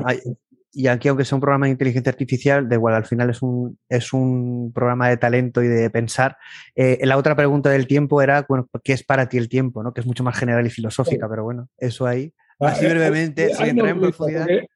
y 0.71 0.87
aquí, 0.87 1.07
aunque 1.07 1.25
sea 1.25 1.35
un 1.35 1.41
programa 1.41 1.65
de 1.65 1.71
inteligencia 1.71 2.11
artificial, 2.11 2.69
de 2.69 2.75
igual, 2.75 2.93
al 2.93 3.05
final 3.05 3.29
es 3.29 3.41
un, 3.41 3.77
es 3.89 4.13
un 4.13 4.71
programa 4.73 5.09
de 5.09 5.17
talento 5.17 5.63
y 5.63 5.67
de 5.67 5.89
pensar. 5.89 6.37
Eh, 6.75 6.99
la 7.03 7.17
otra 7.17 7.35
pregunta 7.35 7.69
del 7.69 7.87
tiempo 7.87 8.21
era, 8.21 8.45
bueno, 8.47 8.67
¿qué 8.83 8.93
es 8.93 9.03
para 9.03 9.27
ti 9.27 9.37
el 9.37 9.49
tiempo? 9.49 9.81
¿no? 9.81 9.93
Que 9.93 10.01
es 10.01 10.07
mucho 10.07 10.23
más 10.23 10.37
general 10.37 10.65
y 10.67 10.69
filosófica, 10.69 11.27
pero 11.27 11.43
bueno, 11.43 11.69
eso 11.79 12.05
ahí. 12.05 12.33
Así 12.59 12.85
ah, 12.85 12.89
brevemente, 12.89 13.51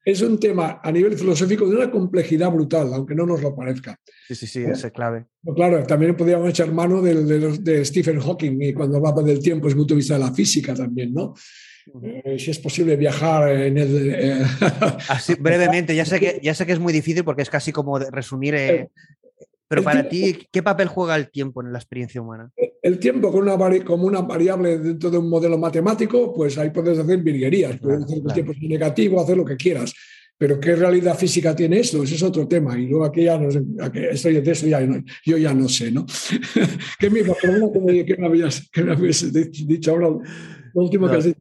Es 0.04 0.22
un 0.22 0.40
tema 0.40 0.80
a 0.82 0.90
nivel 0.90 1.18
filosófico 1.18 1.68
de 1.68 1.76
una 1.76 1.90
complejidad 1.90 2.50
brutal, 2.50 2.94
aunque 2.94 3.14
no 3.14 3.26
nos 3.26 3.42
lo 3.42 3.54
parezca. 3.54 3.98
Sí, 4.26 4.34
sí, 4.34 4.46
sí, 4.46 4.64
es 4.64 4.90
clave. 4.92 5.26
claro, 5.54 5.84
también 5.84 6.16
podríamos 6.16 6.48
echar 6.48 6.72
mano 6.72 7.02
de, 7.02 7.84
Stephen 7.84 8.20
Hawking 8.20 8.56
y 8.62 8.72
cuando 8.72 8.96
hablaba 8.96 9.22
del 9.22 9.40
tiempo 9.40 9.68
es 9.68 9.74
punto 9.74 9.92
de 9.92 9.98
vista 9.98 10.14
de 10.14 10.20
la 10.20 10.32
física 10.32 10.72
también, 10.72 11.12
¿no? 11.12 11.34
Eh, 12.02 12.38
si 12.38 12.50
es 12.50 12.58
posible 12.58 12.96
viajar 12.96 13.50
en 13.50 13.76
el... 13.76 14.14
Eh, 14.14 14.42
Así, 15.08 15.34
brevemente, 15.38 15.94
ya 15.94 16.06
sé, 16.06 16.18
que, 16.18 16.40
ya 16.42 16.54
sé 16.54 16.64
que 16.64 16.72
es 16.72 16.80
muy 16.80 16.92
difícil 16.92 17.22
porque 17.22 17.42
es 17.42 17.50
casi 17.50 17.70
como 17.70 17.98
resumir 17.98 18.54
eh, 18.54 18.88
pero 19.68 19.82
para 19.82 20.08
ti, 20.08 20.46
¿qué 20.52 20.62
papel 20.62 20.88
juega 20.88 21.16
el 21.16 21.30
tiempo 21.30 21.62
en 21.62 21.72
la 21.72 21.78
experiencia 21.78 22.20
humana? 22.20 22.50
El 22.84 22.98
tiempo 22.98 23.32
como 23.32 23.38
una, 23.38 23.82
como 23.82 24.06
una 24.06 24.20
variable 24.20 24.76
dentro 24.76 25.10
de 25.10 25.16
un 25.16 25.30
modelo 25.30 25.56
matemático, 25.56 26.34
pues 26.34 26.58
ahí 26.58 26.68
puedes 26.68 26.98
hacer 26.98 27.16
virguerías, 27.22 27.78
puedes 27.80 28.04
hacer 28.04 28.18
el 28.18 28.34
tiempo 28.34 28.52
negativo, 28.60 29.22
hacer 29.22 29.38
lo 29.38 29.44
que 29.46 29.56
quieras. 29.56 29.94
Pero 30.36 30.60
¿qué 30.60 30.76
realidad 30.76 31.16
física 31.16 31.56
tiene 31.56 31.80
esto? 31.80 32.02
Ese 32.02 32.16
es 32.16 32.22
otro 32.22 32.46
tema. 32.46 32.78
Y 32.78 32.86
luego 32.86 33.06
aquí 33.06 33.24
ya 33.24 33.38
no 33.38 33.50
sé, 33.50 33.62
estoy 34.10 34.38
de 34.38 34.52
eso 34.52 34.66
ya 34.66 34.82
no, 34.82 35.02
yo 35.24 35.38
ya 35.38 35.54
no 35.54 35.66
sé, 35.66 35.90
¿no? 35.90 36.04
¿Qué 36.98 37.08
me, 37.08 37.22
¿qué 37.22 38.16
me, 38.18 38.26
habías, 38.26 38.68
me 38.76 38.92
habías 38.92 39.32
dicho 39.32 39.92
ahora? 39.92 40.08
Lo 40.08 40.20
último 40.74 41.08
que 41.08 41.16
has 41.16 41.24
dicho. 41.24 41.40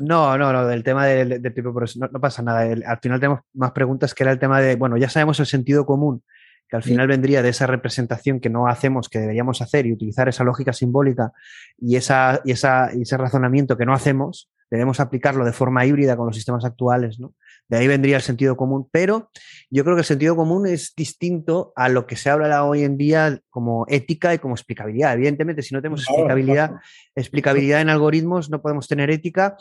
No, 0.00 0.38
no, 0.38 0.52
no, 0.52 0.68
del 0.68 0.84
tema 0.84 1.04
del, 1.06 1.42
tipo, 1.52 1.72
no, 1.72 2.08
no, 2.12 2.20
pasa 2.20 2.42
nada. 2.42 2.60
al 2.60 2.98
final 3.02 3.18
tenemos 3.18 3.40
más 3.54 3.72
preguntas 3.72 4.14
que 4.14 4.22
era 4.22 4.30
el 4.30 4.38
tema 4.38 4.60
de, 4.60 4.76
bueno, 4.76 4.96
ya 4.96 5.08
sabemos 5.08 5.40
el 5.40 5.46
sentido 5.46 5.84
común 5.84 6.22
que 6.68 6.76
al 6.76 6.82
final 6.82 7.06
vendría 7.06 7.42
de 7.42 7.50
esa 7.50 7.66
representación 7.66 8.40
que 8.40 8.50
no 8.50 8.66
hacemos, 8.66 9.08
que 9.08 9.18
deberíamos 9.18 9.62
hacer 9.62 9.86
y 9.86 9.92
utilizar 9.92 10.28
esa 10.28 10.44
lógica 10.44 10.72
simbólica 10.72 11.32
y, 11.78 11.96
esa, 11.96 12.40
y, 12.44 12.52
esa, 12.52 12.90
y 12.94 13.02
ese 13.02 13.16
razonamiento 13.16 13.76
que 13.76 13.86
no 13.86 13.94
hacemos, 13.94 14.50
debemos 14.70 15.00
aplicarlo 15.00 15.44
de 15.44 15.52
forma 15.52 15.86
híbrida 15.86 16.16
con 16.16 16.26
los 16.26 16.36
sistemas 16.36 16.64
actuales, 16.64 17.20
¿no? 17.20 17.34
De 17.68 17.78
ahí 17.78 17.88
vendría 17.88 18.16
el 18.16 18.22
sentido 18.22 18.56
común, 18.56 18.88
pero 18.92 19.30
yo 19.70 19.82
creo 19.82 19.96
que 19.96 20.00
el 20.00 20.06
sentido 20.06 20.36
común 20.36 20.66
es 20.66 20.94
distinto 20.94 21.72
a 21.74 21.88
lo 21.88 22.06
que 22.06 22.14
se 22.14 22.30
habla 22.30 22.64
hoy 22.64 22.84
en 22.84 22.96
día 22.96 23.40
como 23.50 23.86
ética 23.88 24.34
y 24.34 24.38
como 24.38 24.54
explicabilidad. 24.54 25.14
Evidentemente, 25.14 25.62
si 25.62 25.74
no 25.74 25.82
tenemos 25.82 26.02
explicabilidad, 26.02 26.76
explicabilidad 27.16 27.80
en 27.80 27.90
algoritmos, 27.90 28.50
no 28.50 28.62
podemos 28.62 28.86
tener 28.86 29.10
ética 29.10 29.56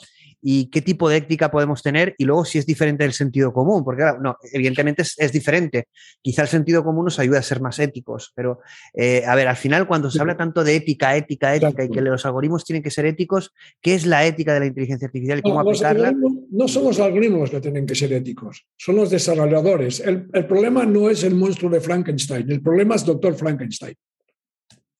y 0.48 0.68
qué 0.68 0.80
tipo 0.80 1.10
de 1.10 1.18
ética 1.18 1.50
podemos 1.50 1.82
tener 1.82 2.14
y 2.20 2.24
luego 2.24 2.46
si 2.46 2.60
es 2.60 2.68
diferente 2.68 3.04
del 3.04 3.14
sentido 3.14 3.52
común, 3.52 3.84
porque 3.84 4.04
no, 4.22 4.38
evidentemente 4.54 5.02
es, 5.02 5.32
diferente. 5.32 5.88
Quizá 6.22 6.44
el 6.44 6.48
sentido 6.48 6.84
común 6.84 7.06
nos 7.06 7.18
ayuda 7.18 7.40
a 7.40 7.42
ser 7.42 7.62
más 7.62 7.80
éticos, 7.80 8.32
pero 8.36 8.60
eh, 8.94 9.24
a 9.26 9.34
ver, 9.34 9.48
al 9.48 9.56
final 9.56 9.88
cuando 9.88 10.12
se 10.12 10.22
habla 10.22 10.38
tanto 10.38 10.64
de 10.64 10.76
ética, 10.76 11.18
ética, 11.18 11.56
ética 11.56 11.86
y 11.86 11.90
que 11.90 12.00
los 12.00 12.28
algoritmos 12.28 12.64
tienen 12.64 12.84
que 12.84 12.92
ser 12.92 13.08
éticos, 13.08 13.56
¿qué 13.82 13.96
es 13.96 14.06
la 14.06 14.24
ética 14.24 14.54
de 14.54 14.60
la 14.60 14.66
inteligencia 14.68 15.08
artificial 15.08 15.40
y 15.40 15.42
cómo 15.42 15.62
aplicarla? 15.62 16.14
No 16.52 16.68
son 16.68 16.84
los 16.84 17.00
algoritmos 17.00 17.40
los 17.40 17.50
que 17.50 17.62
tienen 17.62 17.88
que 17.88 17.96
ser 17.96 18.14
éticos, 18.14 18.68
son 18.78 18.98
los 18.98 19.10
desarrolladores. 19.10 20.00
El, 20.02 20.28
el 20.32 20.46
problema 20.46 20.86
no 20.86 21.10
es 21.10 21.24
el 21.24 21.34
monstruo 21.34 21.72
de 21.72 21.82
Frankenstein, 21.82 22.52
el 22.52 22.62
problema 22.62 22.94
es 22.94 23.04
doctor 23.04 23.34
Frankenstein. 23.34 23.96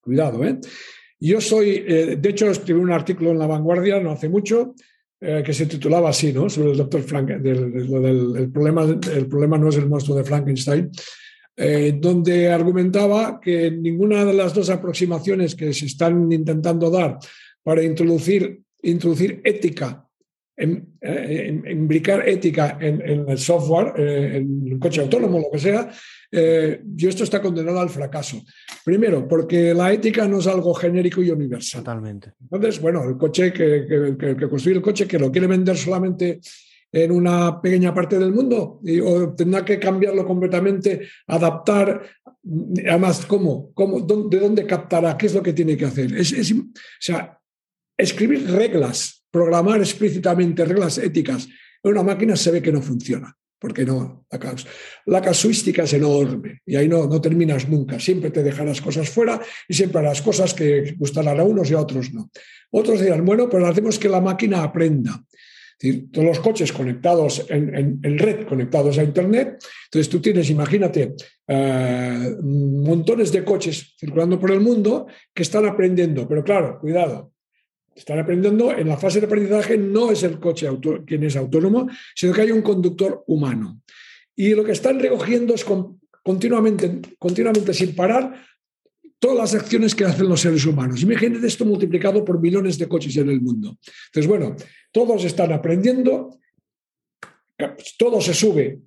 Cuidado, 0.00 0.42
¿eh? 0.42 0.58
Yo 1.20 1.40
soy, 1.40 1.84
eh, 1.86 2.16
de 2.18 2.28
hecho, 2.30 2.50
escribí 2.50 2.80
un 2.80 2.90
artículo 2.90 3.30
en 3.30 3.38
La 3.38 3.46
Vanguardia 3.46 4.00
no 4.00 4.10
hace 4.10 4.28
mucho 4.28 4.74
eh, 5.20 5.42
que 5.44 5.52
se 5.52 5.66
titulaba 5.66 6.10
así, 6.10 6.32
¿no? 6.32 6.48
Sobre 6.48 6.72
el 6.72 6.76
doctor 6.76 7.02
Frank, 7.02 7.28
del, 7.28 8.50
problema, 8.52 8.84
el 8.84 9.26
problema 9.26 9.58
no 9.58 9.68
es 9.68 9.76
el 9.76 9.88
monstruo 9.88 10.16
de 10.16 10.24
Frankenstein, 10.24 10.90
eh, 11.56 11.96
donde 11.98 12.50
argumentaba 12.50 13.40
que 13.40 13.70
ninguna 13.70 14.24
de 14.24 14.34
las 14.34 14.52
dos 14.52 14.68
aproximaciones 14.70 15.54
que 15.54 15.72
se 15.72 15.86
están 15.86 16.30
intentando 16.30 16.90
dar 16.90 17.18
para 17.62 17.82
introducir, 17.82 18.60
introducir 18.82 19.40
ética 19.44 20.06
eh, 20.58 21.62
imbricar 21.70 22.26
ética 22.26 22.78
en, 22.80 23.28
el 23.28 23.38
software, 23.38 23.92
eh, 23.98 24.38
en 24.38 24.66
el 24.72 24.78
coche 24.78 25.02
autónomo, 25.02 25.38
lo 25.38 25.50
que 25.50 25.58
sea, 25.58 25.90
eh, 26.30 26.82
yo 26.84 27.08
esto 27.08 27.24
está 27.24 27.40
condenado 27.40 27.80
al 27.80 27.90
fracaso. 27.90 28.42
Primero, 28.84 29.26
porque 29.26 29.74
la 29.74 29.92
ética 29.92 30.26
no 30.26 30.38
es 30.38 30.46
algo 30.46 30.74
genérico 30.74 31.22
y 31.22 31.30
universal. 31.30 31.82
Totalmente. 31.82 32.32
Entonces, 32.40 32.80
bueno, 32.80 33.04
el 33.04 33.16
coche 33.16 33.52
que, 33.52 34.16
que, 34.18 34.48
construye 34.48 34.76
el 34.76 34.82
coche, 34.82 35.06
que 35.06 35.18
lo 35.18 35.30
quiere 35.30 35.46
vender 35.46 35.76
solamente 35.76 36.40
en 36.92 37.10
una 37.10 37.60
pequeña 37.60 37.92
parte 37.92 38.18
del 38.18 38.32
mundo 38.32 38.80
y, 38.82 39.00
o 39.00 39.34
tendrá 39.34 39.64
que 39.64 39.78
cambiarlo 39.78 40.26
completamente, 40.26 41.08
adaptar. 41.26 42.02
Además, 42.88 43.26
¿cómo? 43.26 43.72
¿Cómo? 43.74 44.00
¿De 44.00 44.38
dónde 44.38 44.66
captará? 44.66 45.16
¿Qué 45.16 45.26
es 45.26 45.34
lo 45.34 45.42
que 45.42 45.52
tiene 45.52 45.76
que 45.76 45.84
hacer? 45.84 46.16
Es, 46.16 46.32
es, 46.32 46.52
o 46.52 46.64
sea, 47.00 47.38
escribir 47.96 48.50
reglas 48.50 49.16
programar 49.36 49.80
explícitamente 49.80 50.64
reglas 50.64 50.96
éticas 50.96 51.46
en 51.82 51.90
una 51.90 52.02
máquina 52.02 52.36
se 52.36 52.50
ve 52.50 52.62
que 52.62 52.72
no 52.72 52.80
funciona. 52.80 53.36
Porque 53.58 53.84
no, 53.84 54.26
la, 55.06 55.22
casuística 55.22 55.84
es 55.84 55.92
enorme 55.94 56.60
y 56.66 56.76
ahí 56.76 56.88
no, 56.88 57.06
no 57.06 57.20
terminas 57.20 57.68
nunca. 57.68 57.98
Siempre 57.98 58.30
te 58.30 58.42
dejarás 58.42 58.82
cosas 58.82 59.08
fuera 59.08 59.40
y 59.66 59.74
siempre 59.74 60.02
las 60.02 60.20
cosas 60.20 60.52
que 60.52 60.94
gustarán 60.98 61.40
a 61.40 61.44
unos 61.44 61.70
y 61.70 61.74
a 61.74 61.80
otros 61.80 62.12
no. 62.12 62.30
Otros 62.70 63.00
dirán, 63.00 63.24
bueno, 63.24 63.48
pues 63.48 63.64
hacemos 63.64 63.98
que 63.98 64.08
la 64.08 64.20
máquina 64.20 64.62
aprenda. 64.62 65.24
todos 66.12 66.26
los 66.26 66.40
coches 66.40 66.72
conectados 66.72 67.46
en, 67.48 68.18
red, 68.18 68.46
conectados 68.46 68.98
a 68.98 69.04
Internet. 69.04 69.64
Entonces 69.86 70.10
tú 70.10 70.20
tienes, 70.20 70.50
imagínate, 70.50 71.14
eh, 71.48 72.36
montones 72.42 73.32
de 73.32 73.44
coches 73.44 73.94
circulando 73.98 74.38
por 74.38 74.50
el 74.50 74.60
mundo 74.60 75.06
que 75.32 75.42
están 75.42 75.64
aprendiendo. 75.64 76.28
Pero 76.28 76.44
claro, 76.44 76.78
cuidado, 76.78 77.32
están 77.96 78.18
aprendiendo, 78.18 78.70
en 78.72 78.88
la 78.88 78.98
fase 78.98 79.20
de 79.20 79.26
aprendizaje 79.26 79.78
no 79.78 80.10
es 80.10 80.22
el 80.22 80.38
coche 80.38 80.68
quien 81.06 81.24
es 81.24 81.34
autónomo, 81.34 81.88
sino 82.14 82.32
que 82.34 82.42
hay 82.42 82.50
un 82.50 82.60
conductor 82.60 83.24
humano. 83.26 83.80
Y 84.36 84.54
lo 84.54 84.62
que 84.62 84.72
están 84.72 85.00
recogiendo 85.00 85.54
es 85.54 85.64
continuamente, 86.22 87.00
continuamente 87.18 87.72
sin 87.72 87.94
parar 87.94 88.34
todas 89.18 89.38
las 89.38 89.54
acciones 89.54 89.94
que 89.94 90.04
hacen 90.04 90.28
los 90.28 90.42
seres 90.42 90.66
humanos. 90.66 91.02
Imagínate 91.02 91.46
esto 91.46 91.64
multiplicado 91.64 92.22
por 92.22 92.38
millones 92.38 92.78
de 92.78 92.86
coches 92.86 93.16
en 93.16 93.30
el 93.30 93.40
mundo. 93.40 93.78
Entonces, 94.08 94.28
bueno, 94.28 94.54
todos 94.92 95.24
están 95.24 95.52
aprendiendo, 95.52 96.38
todo 97.98 98.20
se 98.20 98.34
sube, 98.34 98.78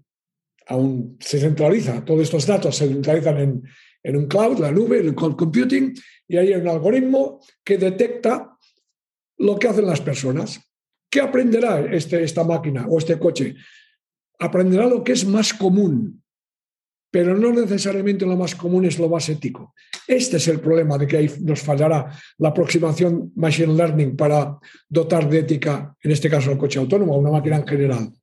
aún 0.68 1.18
se 1.19 1.40
centraliza, 1.40 2.06
todos 2.06 2.22
estos 2.22 2.45
datos 2.45 2.76
se 2.76 2.88
centralizan 2.88 3.38
en, 3.40 3.64
en 4.03 4.15
un 4.15 4.27
cloud, 4.27 4.60
la 4.60 4.72
nube, 4.72 4.99
el 4.99 5.15
cloud 5.15 5.36
computing, 5.36 5.95
y 6.27 6.38
hay 6.38 6.53
un 6.53 6.68
algoritmo 6.68 7.41
que 7.64 7.80
detecta 7.80 8.56
lo 9.40 9.57
que 9.57 9.68
hacen 9.68 9.88
las 9.88 10.02
personas. 10.02 10.61
¿Qué 11.10 11.22
aprenderá 11.22 11.80
este, 11.91 12.24
esta 12.24 12.44
máquina 12.44 12.86
o 12.88 12.99
este 12.99 13.18
coche? 13.18 13.56
Aprenderá 14.38 14.86
lo 14.86 15.03
que 15.03 15.14
es 15.14 15.26
más 15.26 15.53
común. 15.53 16.22
pero 17.11 17.36
no 17.36 17.52
necesariamente 17.52 18.26
lo 18.26 18.38
más 18.38 18.56
común 18.56 18.86
es 18.86 18.99
lo 18.99 19.10
más 19.10 19.28
ético. 19.30 19.74
Este 20.07 20.38
es 20.38 20.48
el 20.48 20.60
problema 20.60 20.98
de 20.98 21.07
que 21.07 21.18
ahí 21.18 21.32
nos 21.41 21.61
fallará 21.61 22.11
la 22.38 22.49
aproximación 22.49 23.32
Machine 23.36 23.74
Learning 23.74 24.16
para 24.16 24.57
dotar 24.88 25.28
de 25.30 25.40
ética, 25.40 25.95
en 26.02 26.11
este 26.11 26.30
caso 26.30 26.52
al 26.52 26.57
coche 26.57 26.80
autónomo, 26.80 27.16
a 27.16 27.18
una 27.18 27.32
máquina 27.32 27.57
en 27.57 27.68
general. 27.68 28.14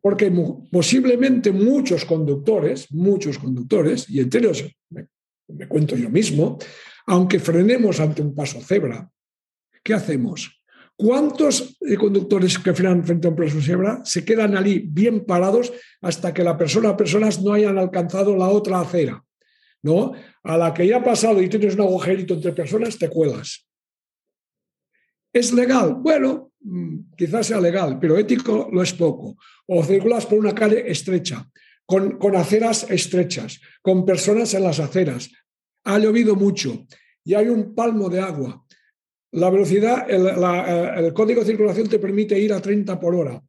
Porque 0.00 0.32
posiblemente 0.70 1.52
muchos 1.52 2.04
conductores, 2.04 2.92
muchos 2.92 3.38
conductores, 3.38 4.08
y 4.10 4.20
entre 4.20 4.40
ellos 4.40 4.64
me, 4.90 5.06
me 5.48 5.66
cuento 5.68 5.96
yo 5.96 6.10
mismo, 6.10 6.58
aunque 7.06 7.38
frenemos 7.38 8.00
ante 8.00 8.20
un 8.20 8.34
paso 8.34 8.60
cebra, 8.60 9.08
¿qué 9.82 9.94
hacemos? 9.94 10.60
¿Cuántos 11.00 11.78
eh, 11.80 11.96
conductores 11.96 12.58
que 12.58 12.74
frenan 12.74 13.02
frente 13.02 13.26
a 13.26 13.30
un 13.30 13.62
cebra 13.62 14.02
se 14.04 14.22
quedan 14.22 14.54
allí 14.54 14.80
bien 14.86 15.24
parados 15.24 15.72
hasta 16.02 16.34
que 16.34 16.44
la 16.44 16.58
persona 16.58 16.90
o 16.90 16.96
personas 16.96 17.40
no 17.40 17.54
hayan 17.54 17.78
alcanzado 17.78 18.36
la 18.36 18.48
otra 18.48 18.80
acera? 18.80 19.24
¿No? 19.82 20.12
A 20.42 20.58
la 20.58 20.74
que 20.74 20.86
ya 20.86 20.98
ha 20.98 21.02
pasado 21.02 21.40
y 21.40 21.48
tienes 21.48 21.74
un 21.74 21.80
agujerito 21.80 22.34
entre 22.34 22.52
personas, 22.52 22.98
te 22.98 23.08
cuelas. 23.08 23.66
¿Es 25.32 25.54
legal? 25.54 25.94
Bueno, 25.94 26.52
mm, 26.60 27.14
quizás 27.16 27.46
sea 27.46 27.62
legal, 27.62 27.98
pero 27.98 28.18
ético 28.18 28.68
lo 28.70 28.82
es 28.82 28.92
poco. 28.92 29.38
O 29.68 29.82
circulas 29.82 30.26
por 30.26 30.38
una 30.38 30.54
calle 30.54 30.84
estrecha, 30.90 31.48
con, 31.86 32.18
con 32.18 32.36
aceras 32.36 32.90
estrechas, 32.90 33.58
con 33.80 34.04
personas 34.04 34.52
en 34.52 34.64
las 34.64 34.78
aceras. 34.80 35.30
Ha 35.84 35.98
llovido 35.98 36.36
mucho 36.36 36.84
y 37.24 37.32
hay 37.32 37.48
un 37.48 37.74
palmo 37.74 38.10
de 38.10 38.20
agua 38.20 38.66
la 39.32 39.50
velocidad, 39.50 40.10
eh, 40.10 40.92
el, 40.96 41.12
código 41.12 41.40
de 41.40 41.46
circulación 41.46 41.88
te 41.88 41.98
permite 41.98 42.38
ir 42.38 42.52
a 42.52 42.60
30 42.60 42.98
por 42.98 43.14
hora. 43.14 43.42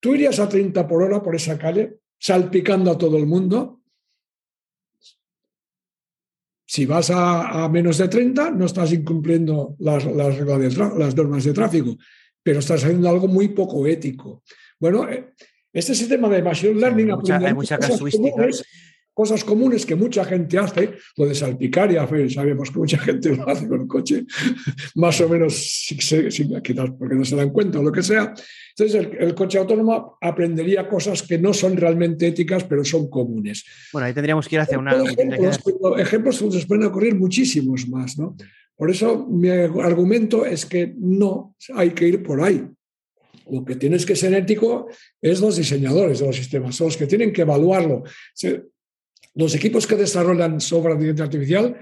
¿Tú 0.00 0.14
irías 0.14 0.38
a 0.38 0.48
30 0.48 0.86
por 0.86 1.02
hora 1.02 1.22
por 1.22 1.34
esa 1.34 1.58
calle, 1.58 1.98
salpicando 2.18 2.90
a 2.90 2.98
todo 2.98 3.16
el 3.18 3.26
mundo? 3.26 3.80
Si 6.64 6.84
vas 6.84 7.10
a, 7.14 7.68
menos 7.68 7.98
de 7.98 8.08
30, 8.08 8.50
no 8.50 8.66
estás 8.66 8.92
incumpliendo 8.92 9.76
las, 9.78 10.04
las, 10.04 10.38
las, 10.40 11.16
normas 11.16 11.44
de 11.44 11.52
tráfico, 11.52 11.96
pero 12.42 12.58
estás 12.58 12.82
haciendo 12.82 13.08
algo 13.08 13.28
muy 13.28 13.48
poco 13.48 13.86
ético. 13.86 14.42
Bueno, 14.80 15.08
eh, 15.08 15.32
este 15.72 15.94
sistema 15.94 16.28
de 16.28 16.42
machine 16.42 16.74
learning... 16.74 17.10
hay 17.30 17.54
mucha 17.54 17.78
casuística 17.78 18.46
cosas 19.16 19.44
comunes 19.44 19.86
que 19.86 19.94
mucha 19.94 20.26
gente 20.26 20.58
hace, 20.58 20.92
lo 21.16 21.24
de 21.24 21.34
salpicar, 21.34 21.90
ya 21.90 22.06
sabemos 22.28 22.70
que 22.70 22.78
mucha 22.78 22.98
gente 22.98 23.34
lo 23.34 23.48
hace 23.48 23.66
con 23.66 23.80
el 23.80 23.86
coche, 23.86 24.26
más 24.96 25.18
o 25.22 25.28
menos 25.30 25.86
quizás 25.88 26.90
porque 26.98 27.14
no 27.14 27.24
se 27.24 27.34
dan 27.34 27.48
cuenta 27.48 27.80
o 27.80 27.82
lo 27.82 27.90
que 27.90 28.02
sea. 28.02 28.34
Entonces, 28.76 29.08
el, 29.18 29.34
coche 29.34 29.56
autónomo 29.56 30.18
aprendería 30.20 30.86
cosas 30.86 31.22
que 31.22 31.38
no 31.38 31.54
son 31.54 31.78
realmente 31.78 32.26
éticas, 32.26 32.64
pero 32.64 32.84
son 32.84 33.08
comunes. 33.08 33.64
Bueno, 33.90 34.04
ahí 34.04 34.12
tendríamos 34.12 34.46
que 34.46 34.56
ir 34.56 34.60
hacia 34.60 34.78
una... 34.78 34.92
Ejemplos, 34.92 35.60
ejemplos 35.98 36.42
nos 36.42 36.66
pueden 36.66 36.84
ocurrir 36.84 37.14
muchísimos 37.14 37.88
más, 37.88 38.18
¿no? 38.18 38.36
Por 38.76 38.90
eso 38.90 39.26
mi 39.26 39.48
argumento 39.48 40.44
es 40.44 40.66
que 40.66 40.92
no 40.94 41.56
hay 41.74 41.92
que 41.92 42.06
ir 42.06 42.22
por 42.22 42.42
ahí. 42.42 42.68
Lo 43.50 43.64
que 43.64 43.76
tienes 43.76 44.04
que 44.04 44.14
ser 44.14 44.34
ético 44.34 44.88
es 45.22 45.40
los 45.40 45.56
diseñadores 45.56 46.18
de 46.18 46.26
los 46.26 46.36
sistemas, 46.36 46.76
son 46.76 46.88
los 46.88 46.98
que 46.98 47.06
tienen 47.06 47.32
que 47.32 47.42
evaluarlo 47.42 48.02
los 49.36 49.54
equipos 49.54 49.86
que 49.86 49.96
desarrollan 49.96 50.60
software 50.60 50.98
de 50.98 51.08
inteligencia 51.08 51.24
artificial 51.24 51.76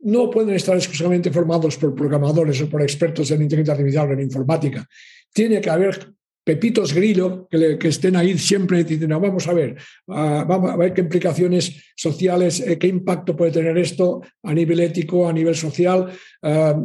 no 0.00 0.30
pueden 0.30 0.54
estar 0.54 0.76
exclusivamente 0.76 1.30
formados 1.30 1.76
por 1.76 1.94
programadores 1.94 2.60
o 2.60 2.68
por 2.68 2.82
expertos 2.82 3.30
en 3.30 3.42
inteligencia 3.42 3.74
artificial 3.74 4.10
o 4.10 4.12
en 4.12 4.20
informática. 4.20 4.86
Tiene 5.32 5.60
que 5.60 5.70
haber 5.70 6.12
pepitos 6.44 6.92
grillo 6.92 7.48
que, 7.48 7.88
estén 7.88 8.16
ahí 8.16 8.36
siempre 8.36 8.80
y 8.80 8.84
dicen, 8.84 9.08
vamos 9.08 9.48
a 9.48 9.54
ver, 9.54 9.76
ah, 10.08 10.44
vamos 10.46 10.70
a 10.70 10.76
ver 10.76 10.92
qué 10.92 11.00
implicaciones 11.00 11.92
sociales, 11.96 12.60
eh, 12.60 12.78
qué 12.78 12.86
impacto 12.86 13.34
puede 13.34 13.52
tener 13.52 13.78
esto 13.78 14.20
a 14.42 14.52
nivel 14.52 14.80
ético, 14.80 15.26
a 15.26 15.32
nivel 15.32 15.54
social. 15.54 16.10
Ah, 16.42 16.78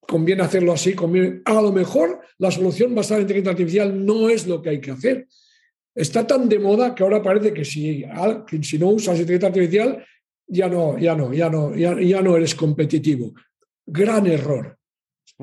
conviene 0.00 0.42
hacerlo 0.42 0.72
así, 0.72 0.94
A 1.44 1.62
lo 1.62 1.72
mejor 1.72 2.20
la 2.38 2.50
solución 2.50 2.94
basada 2.94 3.18
en 3.18 3.22
inteligencia 3.22 3.52
artificial 3.52 4.04
no 4.06 4.28
es 4.28 4.46
lo 4.46 4.60
que 4.60 4.70
hay 4.70 4.80
que 4.80 4.90
hacer, 4.90 5.26
está 5.94 6.26
tan 6.26 6.48
de 6.48 6.58
moda 6.58 6.94
que 6.94 7.02
ahora 7.02 7.22
parece 7.22 7.52
que 7.52 7.64
si, 7.64 8.04
si 8.62 8.78
no 8.78 8.88
usas 8.88 9.18
inteligencia 9.18 9.48
artificial, 9.48 10.04
ya 10.46 10.68
no, 10.68 10.98
ya 10.98 11.14
no, 11.14 11.32
ya 11.32 11.48
no, 11.48 11.74
ya, 11.74 12.22
no 12.22 12.36
eres 12.36 12.54
competitivo. 12.54 13.32
Gran 13.86 14.26
error. 14.26 14.76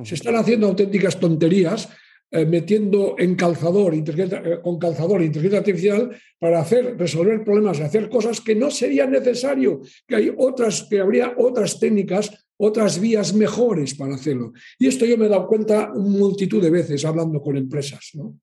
Se 0.04 0.16
están 0.16 0.36
haciendo 0.36 0.68
auténticas 0.68 1.20
tonterías 1.20 1.90
eh, 2.32 2.46
metiendo 2.46 3.16
en 3.18 3.36
calzador, 3.36 3.96
eh, 3.96 4.60
con 4.62 4.78
calzador 4.78 5.24
inteligencia 5.24 5.60
artificial 5.60 6.16
para 6.38 6.60
hacer, 6.60 6.96
resolver 6.96 7.44
problemas 7.44 7.80
y 7.80 7.82
hacer 7.82 8.08
cosas 8.08 8.40
que 8.40 8.54
no 8.54 8.70
sería 8.70 9.08
necesario, 9.08 9.82
que 10.08 10.16
hay 10.16 10.32
otras, 10.38 10.86
que 10.88 11.00
habría 11.00 11.34
otras 11.38 11.80
técnicas, 11.80 12.46
otras 12.56 13.00
vías 13.00 13.34
mejores 13.34 13.96
para 13.96 14.14
hacerlo. 14.14 14.54
Y 14.78 14.88
esto 14.88 15.06
yo 15.06 15.18
me 15.18 15.26
he 15.26 15.30
dado 15.30 15.48
cuenta 15.48 15.92
multitud 15.96 16.62
de 16.62 16.70
veces 16.70 17.04
hablando 17.04 17.42
con 17.42 17.58
empresas. 17.58 18.12
¿no? 18.14 18.40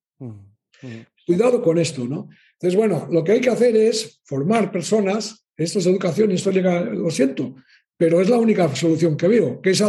Cuidado 1.26 1.62
con 1.62 1.78
esto, 1.78 2.06
¿no? 2.06 2.28
Entonces, 2.52 2.76
bueno, 2.76 3.08
lo 3.10 3.24
que 3.24 3.32
hay 3.32 3.40
que 3.40 3.50
hacer 3.50 3.76
es 3.76 4.20
formar 4.24 4.70
personas, 4.70 5.46
esto 5.56 5.78
es 5.78 5.86
educación 5.86 6.30
llega, 6.30 6.80
lo 6.82 7.10
siento, 7.10 7.56
pero 7.96 8.20
es 8.20 8.28
la 8.28 8.38
única 8.38 8.74
solución 8.74 9.16
que 9.16 9.28
veo, 9.28 9.60
que, 9.60 9.70
es 9.70 9.82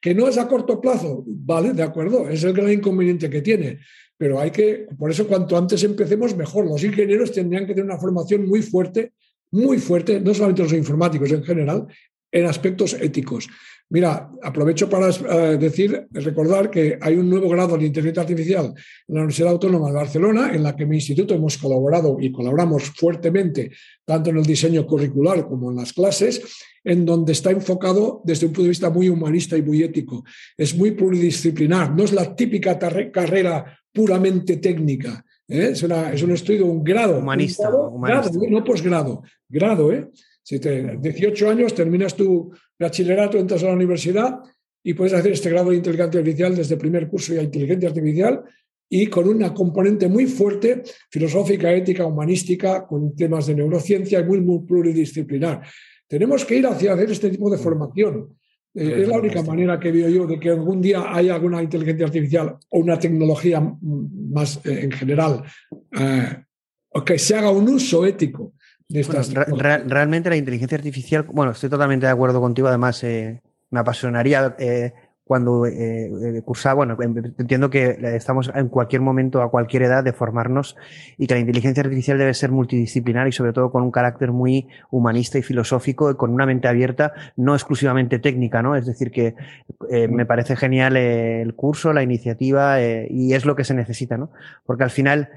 que 0.00 0.14
no 0.14 0.28
es 0.28 0.38
a 0.38 0.48
corto 0.48 0.80
plazo, 0.80 1.24
vale, 1.26 1.72
de 1.72 1.82
acuerdo, 1.82 2.28
es 2.28 2.42
el 2.44 2.52
gran 2.52 2.72
inconveniente 2.72 3.28
que 3.28 3.42
tiene, 3.42 3.80
pero 4.16 4.40
hay 4.40 4.50
que, 4.50 4.86
por 4.98 5.10
eso 5.10 5.26
cuanto 5.26 5.56
antes 5.56 5.82
empecemos, 5.84 6.36
mejor. 6.36 6.66
Los 6.66 6.82
ingenieros 6.82 7.32
tendrían 7.32 7.66
que 7.66 7.74
tener 7.74 7.84
una 7.84 7.98
formación 7.98 8.48
muy 8.48 8.62
fuerte, 8.62 9.12
muy 9.52 9.78
fuerte, 9.78 10.20
no 10.20 10.34
solamente 10.34 10.62
los 10.62 10.72
informáticos 10.72 11.30
en 11.30 11.44
general, 11.44 11.86
en 12.30 12.46
aspectos 12.46 12.94
éticos. 12.94 13.48
Mira, 13.90 14.30
aprovecho 14.42 14.88
para 14.88 15.08
eh, 15.08 15.56
decir, 15.56 16.08
recordar 16.10 16.70
que 16.70 16.98
hay 17.00 17.14
un 17.14 17.30
nuevo 17.30 17.48
grado 17.48 17.78
de 17.78 17.86
inteligencia 17.86 18.20
artificial 18.20 18.66
en 18.66 19.14
la 19.14 19.20
Universidad 19.20 19.52
Autónoma 19.52 19.88
de 19.88 19.94
Barcelona, 19.94 20.50
en 20.52 20.62
la 20.62 20.76
que 20.76 20.84
mi 20.84 20.96
instituto 20.96 21.34
hemos 21.34 21.56
colaborado 21.56 22.18
y 22.20 22.30
colaboramos 22.30 22.84
fuertemente, 22.90 23.70
tanto 24.04 24.28
en 24.28 24.36
el 24.36 24.44
diseño 24.44 24.86
curricular 24.86 25.48
como 25.48 25.70
en 25.70 25.78
las 25.78 25.94
clases, 25.94 26.42
en 26.84 27.06
donde 27.06 27.32
está 27.32 27.50
enfocado 27.50 28.20
desde 28.24 28.46
un 28.46 28.52
punto 28.52 28.64
de 28.64 28.68
vista 28.68 28.90
muy 28.90 29.08
humanista 29.08 29.56
y 29.56 29.62
muy 29.62 29.82
ético. 29.82 30.22
Es 30.56 30.76
muy 30.76 30.90
pluridisciplinar, 30.90 31.94
no 31.94 32.04
es 32.04 32.12
la 32.12 32.36
típica 32.36 32.78
carrera 32.78 33.78
puramente 33.90 34.58
técnica. 34.58 35.24
¿eh? 35.48 35.70
Es, 35.72 35.82
es, 35.82 36.22
un 36.22 36.32
estudio, 36.32 36.66
un 36.66 36.84
grado. 36.84 37.20
Humanista. 37.20 37.70
no 37.70 38.64
posgrado, 38.64 39.22
grado, 39.48 39.92
¿eh? 39.92 40.10
Si 40.48 40.58
te 40.58 40.96
18 40.96 41.50
años 41.50 41.74
terminas 41.74 42.16
tu 42.16 42.50
bachillerato, 42.78 43.36
entras 43.36 43.62
a 43.64 43.66
la 43.66 43.74
universidad 43.74 44.38
y 44.82 44.94
puedes 44.94 45.12
hacer 45.12 45.32
este 45.32 45.50
grado 45.50 45.68
de 45.68 45.76
inteligencia 45.76 46.20
artificial 46.20 46.56
desde 46.56 46.78
primer 46.78 47.06
curso 47.06 47.34
ya 47.34 47.42
inteligencia 47.42 47.90
artificial 47.90 48.44
y 48.88 49.08
con 49.08 49.28
una 49.28 49.52
componente 49.52 50.08
muy 50.08 50.24
fuerte 50.24 50.84
filosófica, 51.10 51.70
ética, 51.74 52.06
humanística, 52.06 52.86
con 52.86 53.14
temas 53.14 53.46
de 53.46 53.56
neurociencia 53.56 54.20
y 54.20 54.24
muy, 54.24 54.40
muy 54.40 54.60
pluridisciplinar. 54.60 55.66
Tenemos 56.06 56.46
que 56.46 56.56
ir 56.56 56.66
hacia 56.66 56.94
hacer 56.94 57.10
este 57.10 57.28
tipo 57.28 57.50
de 57.50 57.58
formación. 57.58 58.34
Eh, 58.74 59.02
es 59.02 59.08
la 59.08 59.18
única 59.18 59.42
manera 59.42 59.78
que 59.78 59.92
veo 59.92 60.08
yo 60.08 60.26
de 60.26 60.40
que 60.40 60.48
algún 60.48 60.80
día 60.80 61.14
haya 61.14 61.34
alguna 61.34 61.62
inteligencia 61.62 62.06
artificial 62.06 62.56
o 62.70 62.78
una 62.78 62.98
tecnología 62.98 63.60
más 63.82 64.64
eh, 64.64 64.80
en 64.84 64.92
general, 64.92 65.42
eh, 65.92 66.42
o 66.88 67.04
que 67.04 67.18
se 67.18 67.36
haga 67.36 67.50
un 67.50 67.68
uso 67.68 68.06
ético 68.06 68.54
realmente 68.88 70.30
la 70.30 70.36
inteligencia 70.36 70.78
artificial, 70.78 71.24
bueno, 71.24 71.52
estoy 71.52 71.68
totalmente 71.68 72.06
de 72.06 72.12
acuerdo 72.12 72.40
contigo, 72.40 72.68
además 72.68 73.02
eh, 73.04 73.42
me 73.70 73.80
apasionaría 73.80 74.56
eh, 74.58 74.94
cuando 75.24 75.66
eh, 75.66 76.40
cursaba, 76.42 76.76
bueno, 76.76 76.96
em, 77.02 77.34
entiendo 77.38 77.68
que 77.68 77.98
estamos 78.14 78.50
en 78.54 78.68
cualquier 78.68 79.02
momento, 79.02 79.42
a 79.42 79.50
cualquier 79.50 79.82
edad, 79.82 80.02
de 80.02 80.14
formarnos 80.14 80.74
y 81.18 81.26
que 81.26 81.34
la 81.34 81.40
inteligencia 81.40 81.82
artificial 81.82 82.16
debe 82.16 82.32
ser 82.32 82.50
multidisciplinar 82.50 83.28
y 83.28 83.32
sobre 83.32 83.52
todo 83.52 83.70
con 83.70 83.82
un 83.82 83.90
carácter 83.90 84.32
muy 84.32 84.68
humanista 84.90 85.36
y 85.36 85.42
filosófico, 85.42 86.16
con 86.16 86.32
una 86.32 86.46
mente 86.46 86.66
abierta, 86.66 87.12
no 87.36 87.54
exclusivamente 87.54 88.18
técnica, 88.18 88.62
¿no? 88.62 88.74
Es 88.74 88.86
decir, 88.86 89.10
que 89.10 89.34
me 90.08 90.24
parece 90.24 90.56
genial 90.56 90.96
el 90.96 91.54
curso, 91.54 91.92
la 91.92 92.02
iniciativa 92.02 92.80
y 92.80 93.34
es 93.34 93.44
lo 93.44 93.54
que 93.54 93.64
se 93.64 93.74
necesita, 93.74 94.16
¿no? 94.16 94.30
Porque 94.64 94.84
al 94.84 94.90
final 94.90 95.28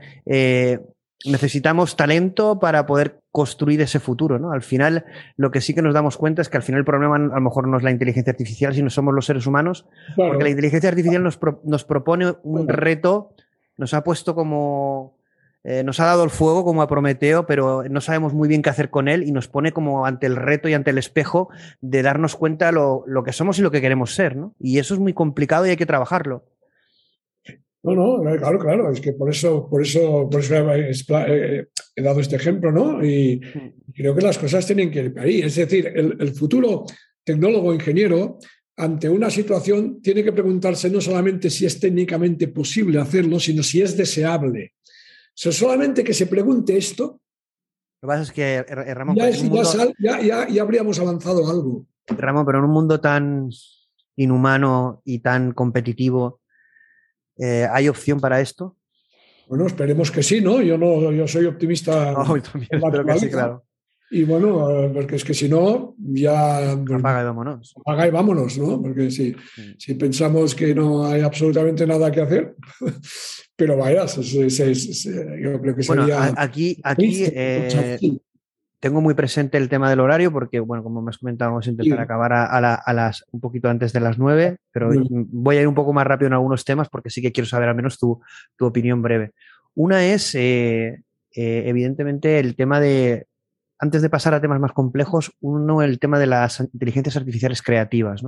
necesitamos 1.25 1.95
talento 1.95 2.59
para 2.59 2.85
poder 2.85 3.19
construir 3.31 3.81
ese 3.81 3.99
futuro, 3.99 4.39
¿no? 4.39 4.51
Al 4.51 4.61
final, 4.61 5.05
lo 5.37 5.51
que 5.51 5.61
sí 5.61 5.73
que 5.73 5.81
nos 5.81 5.93
damos 5.93 6.17
cuenta 6.17 6.41
es 6.41 6.49
que 6.49 6.57
al 6.57 6.63
final 6.63 6.79
el 6.79 6.85
problema 6.85 7.15
a 7.15 7.19
lo 7.19 7.41
mejor 7.41 7.67
no 7.67 7.77
es 7.77 7.83
la 7.83 7.91
inteligencia 7.91 8.31
artificial, 8.31 8.73
sino 8.73 8.89
somos 8.89 9.13
los 9.13 9.25
seres 9.25 9.45
humanos, 9.45 9.85
porque 10.15 10.43
la 10.43 10.49
inteligencia 10.49 10.89
artificial 10.89 11.23
nos, 11.23 11.39
nos 11.63 11.83
propone 11.83 12.33
un 12.43 12.67
reto, 12.67 13.33
nos 13.77 13.93
ha 13.93 14.03
puesto 14.03 14.35
como... 14.35 15.19
Eh, 15.63 15.83
nos 15.83 15.99
ha 15.99 16.05
dado 16.05 16.23
el 16.23 16.31
fuego 16.31 16.63
como 16.63 16.81
a 16.81 16.87
Prometeo, 16.87 17.45
pero 17.45 17.83
no 17.87 18.01
sabemos 18.01 18.33
muy 18.33 18.49
bien 18.49 18.63
qué 18.63 18.71
hacer 18.71 18.89
con 18.89 19.07
él 19.07 19.21
y 19.21 19.31
nos 19.31 19.47
pone 19.47 19.71
como 19.71 20.07
ante 20.07 20.25
el 20.25 20.35
reto 20.35 20.67
y 20.67 20.73
ante 20.73 20.89
el 20.89 20.97
espejo 20.97 21.49
de 21.81 22.01
darnos 22.01 22.35
cuenta 22.35 22.71
lo, 22.71 23.03
lo 23.05 23.23
que 23.23 23.31
somos 23.31 23.59
y 23.59 23.61
lo 23.61 23.69
que 23.69 23.79
queremos 23.79 24.15
ser, 24.15 24.35
¿no? 24.35 24.55
Y 24.59 24.79
eso 24.79 24.95
es 24.95 24.99
muy 24.99 25.13
complicado 25.13 25.67
y 25.67 25.69
hay 25.69 25.77
que 25.77 25.85
trabajarlo. 25.85 26.45
No, 27.83 27.95
no, 27.95 28.37
claro, 28.37 28.59
claro, 28.59 28.91
es 28.91 29.01
que 29.01 29.13
por 29.13 29.29
eso, 29.29 29.67
por 29.67 29.81
eso, 29.81 30.29
por 30.29 30.41
eso 30.41 30.55
he, 30.55 31.67
dado 31.95 32.19
este 32.19 32.35
ejemplo, 32.35 32.71
¿no? 32.71 33.03
Y 33.03 33.41
creo 33.95 34.13
que 34.13 34.21
las 34.21 34.37
cosas 34.37 34.65
tienen 34.67 34.91
que 34.91 35.03
ir 35.03 35.13
ahí. 35.17 35.41
Es 35.41 35.55
decir, 35.55 35.87
el, 35.87 36.15
el 36.19 36.33
futuro 36.33 36.85
tecnólogo 37.23 37.73
ingeniero 37.73 38.37
ante 38.77 39.09
una 39.09 39.29
situación 39.29 40.01
tiene 40.01 40.23
que 40.23 40.31
preguntarse 40.31 40.89
no 40.89 41.01
solamente 41.01 41.49
si 41.49 41.65
es 41.65 41.79
técnicamente 41.79 42.47
posible 42.47 42.99
hacerlo, 42.99 43.39
sino 43.39 43.63
si 43.63 43.81
es 43.81 43.95
deseable. 43.97 44.73
O 45.45 45.51
solamente 45.51 46.03
que 46.03 46.13
se 46.13 46.27
pregunte 46.27 46.77
esto. 46.77 47.21
Lo 48.01 48.07
que 48.07 48.07
pasa 48.07 48.23
es 48.23 48.31
que, 48.31 48.63
Ramón, 48.63 49.15
ya, 49.15 50.47
ya, 50.47 50.61
habríamos 50.61 50.99
avanzado 50.99 51.49
algo. 51.49 51.85
Ramón, 52.07 52.45
pero 52.45 52.59
en 52.59 52.65
un 52.65 52.71
mundo 52.71 52.99
tan 52.99 53.49
inhumano 54.15 55.01
y 55.05 55.19
tan 55.19 55.53
competitivo, 55.53 56.40
eh, 57.41 57.67
¿hay 57.71 57.87
opción 57.87 58.19
para 58.19 58.39
esto? 58.39 58.77
Bueno, 59.47 59.65
esperemos 59.65 60.11
que 60.11 60.21
sí, 60.21 60.39
¿no? 60.41 60.61
Yo 60.61 60.77
no, 60.77 61.11
yo 61.11 61.27
soy 61.27 61.45
optimista. 61.45 62.13
espero 62.69 63.05
que 63.05 63.19
sí, 63.19 63.29
claro. 63.29 63.65
Y 64.13 64.25
bueno, 64.25 64.91
porque 64.93 65.15
es 65.15 65.23
que 65.23 65.33
si 65.33 65.47
no, 65.47 65.95
ya... 65.97 66.73
Apaga 66.73 67.21
y 67.21 67.25
vámonos. 67.25 67.73
Apaga 67.77 68.07
y 68.07 68.11
vámonos, 68.11 68.57
¿no? 68.57 68.81
Porque 68.81 69.09
si, 69.09 69.33
si 69.77 69.93
pensamos 69.93 70.53
que 70.53 70.75
no 70.75 71.05
hay 71.05 71.21
absolutamente 71.21 71.87
nada 71.87 72.11
que 72.11 72.19
hacer, 72.19 72.55
pero 73.55 73.77
vaya, 73.77 74.05
yo 74.05 75.61
creo 75.61 75.75
que 75.75 75.83
sería... 75.83 76.17
Bueno, 76.17 76.33
aquí, 76.35 76.77
aquí 76.83 77.23
eh, 77.25 78.19
tengo 78.81 78.99
muy 78.99 79.13
presente 79.13 79.59
el 79.59 79.69
tema 79.69 79.89
del 79.89 79.99
horario 79.99 80.31
porque, 80.31 80.59
bueno, 80.59 80.83
como 80.83 81.03
me 81.03 81.11
has 81.11 81.19
comentado, 81.19 81.51
vamos 81.51 81.67
a 81.67 81.69
intentar 81.69 81.99
acabar 81.99 82.33
a, 82.33 82.93
las 82.93 83.23
un 83.31 83.39
poquito 83.39 83.69
antes 83.69 83.93
de 83.93 83.99
las 83.99 84.17
nueve, 84.17 84.57
pero 84.71 84.89
voy 85.09 85.57
a 85.57 85.61
ir 85.61 85.67
un 85.67 85.75
poco 85.75 85.93
más 85.93 86.05
rápido 86.05 86.27
en 86.27 86.33
algunos 86.33 86.65
temas 86.65 86.89
porque 86.89 87.11
sí 87.11 87.21
que 87.21 87.31
quiero 87.31 87.47
saber 87.47 87.69
al 87.69 87.75
menos 87.75 87.99
tu, 87.99 88.19
tu 88.57 88.65
opinión 88.65 89.03
breve. 89.03 89.33
Una 89.75 90.03
es, 90.03 90.33
eh, 90.33 90.97
evidentemente, 91.31 92.39
el 92.39 92.55
tema 92.55 92.79
de 92.79 93.27
antes 93.77 94.01
de 94.01 94.09
pasar 94.09 94.33
a 94.33 94.41
temas 94.41 94.59
más 94.59 94.73
complejos, 94.73 95.31
uno, 95.41 95.83
el 95.83 95.99
tema 95.99 96.17
de 96.17 96.25
las 96.25 96.59
inteligencias 96.59 97.17
artificiales 97.17 97.61
creativas. 97.61 98.23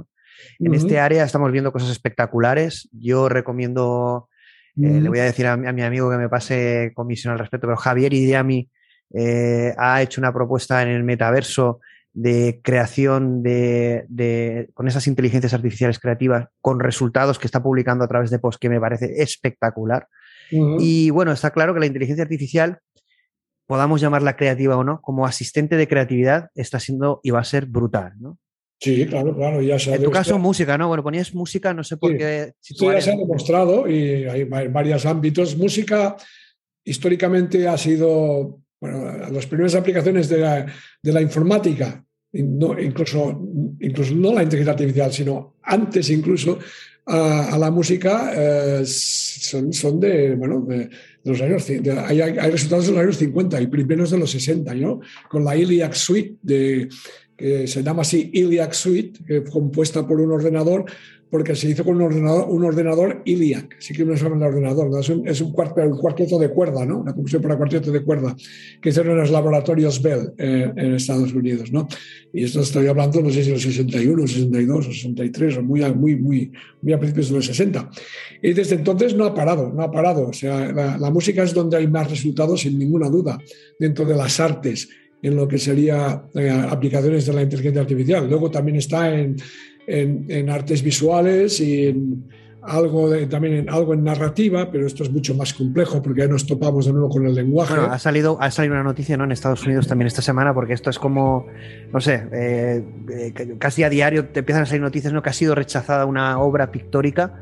En 0.60 0.74
este 0.76 1.00
área 1.00 1.24
estamos 1.24 1.52
viendo 1.52 1.72
cosas 1.72 1.90
espectaculares. 1.90 2.90
Yo 2.92 3.28
recomiendo, 3.28 4.30
eh, 4.78 5.02
le 5.02 5.10
voy 5.10 5.20
a 5.20 5.24
decir 5.24 5.48
a, 5.48 5.58
mi 5.58 5.82
amigo 5.82 6.12
que 6.12 6.18
me 6.18 6.30
pase 6.30 6.92
comisión 6.94 7.34
al 7.34 7.40
respecto, 7.40 7.68
pero 7.68 7.78
Javier 7.78 8.14
Idiami 8.14 8.70
eh, 9.14 9.74
ha 9.78 10.02
hecho 10.02 10.22
una 10.22 10.34
propuesta 10.34 10.82
en 10.82 10.90
el 10.90 11.04
metaverso 11.04 11.80
de 12.14 12.62
creación 12.64 13.42
de, 13.42 14.70
con 14.74 14.88
esas 14.88 15.08
inteligencias 15.08 15.54
artificiales 15.54 16.00
creativas, 16.00 16.48
con 16.62 16.80
resultados 16.80 17.40
que 17.40 17.48
está 17.48 17.64
publicando 17.64 18.04
a 18.04 18.08
través 18.08 18.30
de 18.30 18.40
post 18.40 18.60
que 18.60 18.70
me 18.70 18.80
parece 18.80 19.22
espectacular. 19.22 20.08
Y 20.52 21.10
bueno, 21.10 21.32
está 21.32 21.50
claro 21.50 21.74
que 21.74 21.80
la 21.80 21.88
inteligencia 21.88 22.24
artificial 22.24 22.80
podamos 23.66 24.02
llamarla 24.02 24.36
creativa 24.36 24.78
o 24.78 24.84
no, 24.84 25.02
como 25.02 25.26
asistente 25.26 25.78
de 25.78 25.88
creatividad 25.88 26.50
está 26.54 26.80
siendo 26.80 27.22
y 27.24 27.32
va 27.32 27.40
a 27.40 27.44
ser 27.44 27.66
brutal, 27.66 28.14
¿no? 28.20 28.38
Sí, 28.80 29.06
claro, 29.08 29.34
claro, 29.34 29.62
ya 29.62 29.78
En 29.78 30.04
tu 30.04 30.12
caso, 30.12 30.38
música, 30.38 30.78
¿no? 30.78 30.90
Bueno, 30.90 31.04
ponías 31.04 31.34
música, 31.34 31.74
no 31.74 31.86
sé 31.86 31.96
por 31.96 32.18
qué. 32.18 32.52
sí, 32.60 32.76
ya 32.78 33.00
se 33.00 33.14
ha 33.14 33.16
demostrado 33.16 33.88
y 33.88 34.26
hay 34.26 34.44
varios 34.44 35.06
ámbitos. 35.06 35.56
Música 35.56 36.18
históricamente 36.84 37.66
ha 37.66 37.78
sido, 37.78 38.60
bueno, 38.84 39.30
las 39.32 39.46
primeras 39.46 39.76
aplicaciones 39.76 40.28
de 40.28 40.40
la, 40.40 40.66
de 41.02 41.14
la 41.14 41.22
informática, 41.22 42.04
no, 42.34 42.78
incluso, 42.78 43.42
incluso 43.80 44.14
no 44.14 44.34
la 44.34 44.44
inteligencia 44.44 44.74
artificial, 44.74 45.14
sino 45.14 45.56
antes 45.64 46.10
incluso, 46.10 46.60
a, 47.06 47.58
la 47.58 47.72
música 47.72 48.34
eh, 48.36 48.84
son, 48.86 49.72
son, 49.72 50.02
de, 50.02 50.36
bueno, 50.36 50.66
de, 50.68 50.90
los 51.24 51.42
años, 51.42 51.66
hay, 51.70 52.20
hay, 52.20 52.52
resultados 52.52 52.88
de 52.88 52.92
los 52.92 53.02
años 53.02 53.18
50 53.20 53.62
y 53.62 53.68
primeros 53.68 54.12
de 54.12 54.18
los 54.18 54.32
60, 54.32 54.76
¿no? 54.76 55.00
Con 55.30 55.46
la 55.46 55.56
Iliac 55.56 55.94
Suite, 55.94 56.36
de, 56.42 56.90
que 57.38 57.68
se 57.68 57.84
llama 57.84 58.02
así 58.02 58.32
Iliac 58.34 58.74
Suite, 58.74 59.44
compuesta 59.50 60.06
por 60.06 60.20
un 60.20 60.34
ordenador 60.34 60.84
porque 61.34 61.56
se 61.56 61.68
hizo 61.68 61.84
con 61.84 61.96
un 61.96 62.04
ordenador, 62.04 62.46
un 62.48 62.64
ordenador 62.64 63.24
ILIAC, 63.26 63.78
sí 63.80 63.92
que 63.96 64.06
no 64.06 64.16
saben 64.16 64.38
el 64.38 64.50
ordenador, 64.50 65.00
es, 65.00 65.10
un, 65.10 65.28
es 65.28 65.42
un, 65.42 65.52
cuarteto 65.52 66.38
de 66.38 66.50
cuerda, 66.50 66.86
¿no? 66.86 67.00
una 67.00 67.12
conversión 67.12 67.42
para 67.42 67.58
cuarteto 67.58 67.92
de 67.92 68.04
cuerda, 68.04 68.36
que 68.80 68.90
hicieron 68.90 69.14
en 69.14 69.22
los 69.22 69.32
laboratorios 69.32 70.00
Bell 70.00 70.32
eh, 70.38 70.72
en 70.76 70.94
Estados 70.94 71.34
Unidos. 71.34 71.72
¿no? 71.72 71.88
Y 72.32 72.44
esto 72.44 72.62
estoy 72.62 72.86
hablando, 72.86 73.20
no 73.20 73.32
sé 73.32 73.44
si 73.44 73.50
los 73.50 73.64
61, 73.64 74.28
62, 74.28 74.86
63, 74.86 75.64
muy, 75.64 75.82
muy, 75.96 76.16
muy, 76.18 76.52
muy 76.84 76.94
a 76.94 77.00
principios 77.00 77.30
de 77.30 77.36
los 77.38 77.48
60. 77.48 77.90
Y 78.44 78.54
desde 78.54 78.76
entonces 78.76 79.16
no 79.16 79.26
ha 79.26 79.34
parado, 79.34 79.74
no 79.74 79.82
ha 79.82 79.90
parado. 79.90 80.28
O 80.28 80.34
sea, 80.34 80.72
la, 80.72 81.00
la 81.00 81.10
música 81.10 81.42
es 81.42 81.52
donde 81.52 81.78
hay 81.78 81.88
más 81.88 82.12
resultados, 82.12 82.62
sin 82.62 82.78
ninguna 82.78 83.10
duda, 83.10 83.40
dentro 83.80 84.06
de 84.06 84.16
las 84.16 84.40
artes 84.40 84.88
en 85.24 85.38
lo 85.38 85.48
que 85.48 85.58
sería 85.58 86.22
eh, 86.36 86.50
aplicaciones 86.50 87.26
de 87.26 87.34
la 87.34 87.42
inteligencia 87.42 87.82
artificial. 87.82 88.30
Luego 88.30 88.52
también 88.52 88.76
está 88.76 89.10
en, 89.18 89.38
en, 89.88 90.50
artes 90.50 90.84
visuales 90.84 91.60
y 91.60 91.88
en 91.88 92.24
algo 92.62 93.12
también 93.28 93.56
en, 93.56 93.70
algo 93.70 93.94
en 93.94 94.04
narrativa, 94.04 94.72
pero 94.72 94.88
esto 94.88 95.04
es 95.04 95.12
mucho 95.12 95.36
más 95.36 95.54
complejo 95.54 96.02
porque 96.02 96.22
ya 96.22 96.28
nos 96.28 96.46
topamos 96.46 96.86
de 96.86 96.94
nuevo 96.94 97.10
con 97.10 97.26
el 97.26 97.36
lenguaje. 97.36 97.74
ha 97.76 98.00
salido, 98.00 98.38
ha 98.40 98.52
salido 98.52 98.74
una 98.74 98.84
noticia 98.84 99.18
¿no? 99.18 99.26
en 99.26 99.32
Estados 99.32 99.66
Unidos 99.66 99.88
también 99.88 100.08
esta 100.08 100.22
semana, 100.22 100.54
porque 100.54 100.74
esto 100.74 100.90
es 100.90 100.98
como, 100.98 101.46
no 101.92 102.00
sé, 102.00 102.24
eh, 102.32 102.84
eh, 103.12 103.56
casi 103.60 103.84
a 103.84 103.90
diario 103.90 104.26
te 104.26 104.40
empiezan 104.40 104.64
a 104.64 104.66
salir 104.66 104.82
noticias 104.82 105.12
¿no? 105.12 105.22
que 105.22 105.30
ha 105.30 105.34
sido 105.34 105.56
rechazada 105.56 106.06
una 106.06 106.40
obra 106.40 106.72
pictórica 106.72 107.34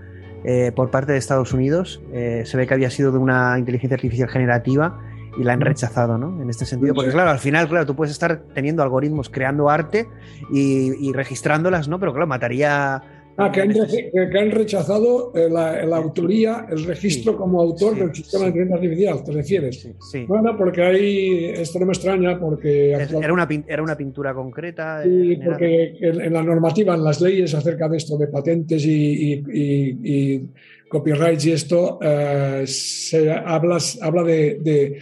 eh, 0.44 0.72
por 0.76 0.90
parte 0.90 1.12
de 1.12 1.20
Estados 1.20 1.54
Unidos. 1.54 2.02
se 2.12 2.58
ve 2.58 2.66
que 2.66 2.74
había 2.74 2.90
sido 2.90 3.12
de 3.12 3.20
una 3.20 3.60
inteligencia 3.60 3.96
artificial 3.96 4.30
generativa 4.30 5.00
y 5.38 5.44
la 5.44 5.54
han 5.54 5.62
rechazado, 5.62 6.18
¿no? 6.18 6.42
En 6.42 6.50
este 6.50 6.66
sentido, 6.66 6.94
porque 6.94 7.12
claro, 7.12 7.30
al 7.30 7.40
final, 7.40 7.68
claro, 7.68 7.86
tú 7.86 7.96
puedes 7.96 8.12
estar 8.12 8.44
teniendo 8.54 8.84
algoritmos 8.84 9.30
creando 9.30 9.70
arte 9.70 10.08
y, 10.52 11.12
registrándolas, 11.14 11.88
¿no? 11.88 12.00
Pero 12.00 12.12
claro, 12.14 12.28
mataría... 12.28 13.02
Ah, 13.38 13.50
que 13.50 13.62
han, 13.62 13.72
que 13.72 14.40
han 14.40 14.52
rechazado 14.52 15.32
eh, 15.34 15.50
la, 15.50 15.86
la, 15.86 15.98
autoría, 15.98 16.68
el 16.70 16.84
registro 16.84 17.38
como 17.38 17.62
autor 17.62 17.96
del 17.96 18.14
sistema 18.14 18.44
de 18.44 18.50
inteligencia 18.50 18.76
artificial, 18.76 19.24
¿te 19.24 19.32
refieres? 19.32 19.90
Sí, 20.12 20.26
Bueno, 20.28 20.56
porque 20.58 20.84
ahí, 20.84 21.46
esto 21.56 21.80
no 21.80 21.86
me 21.86 21.94
extraña, 21.94 22.38
porque... 22.38 22.92
Era 22.92 23.34
una, 23.34 23.48
era 23.68 23.82
una 23.82 23.96
pintura 23.96 24.34
concreta. 24.34 25.04
Sí, 25.04 25.40
porque 25.44 25.94
en, 26.02 26.34
la 26.34 26.44
normativa, 26.44 26.94
en 26.94 27.06
las 27.06 27.22
leyes 27.22 27.56
acerca 27.56 27.88
de 27.88 27.98
esto, 27.98 28.18
de 28.18 28.28
patentes 28.28 28.86
y, 28.86 29.42
y, 29.50 30.50
copyrights 30.90 31.46
y 31.46 31.52
esto, 31.54 32.00
eh, 32.02 32.64
se 32.68 33.32
hablas, 33.32 33.98
habla 34.02 34.24
de 34.24 34.60
de 34.60 35.00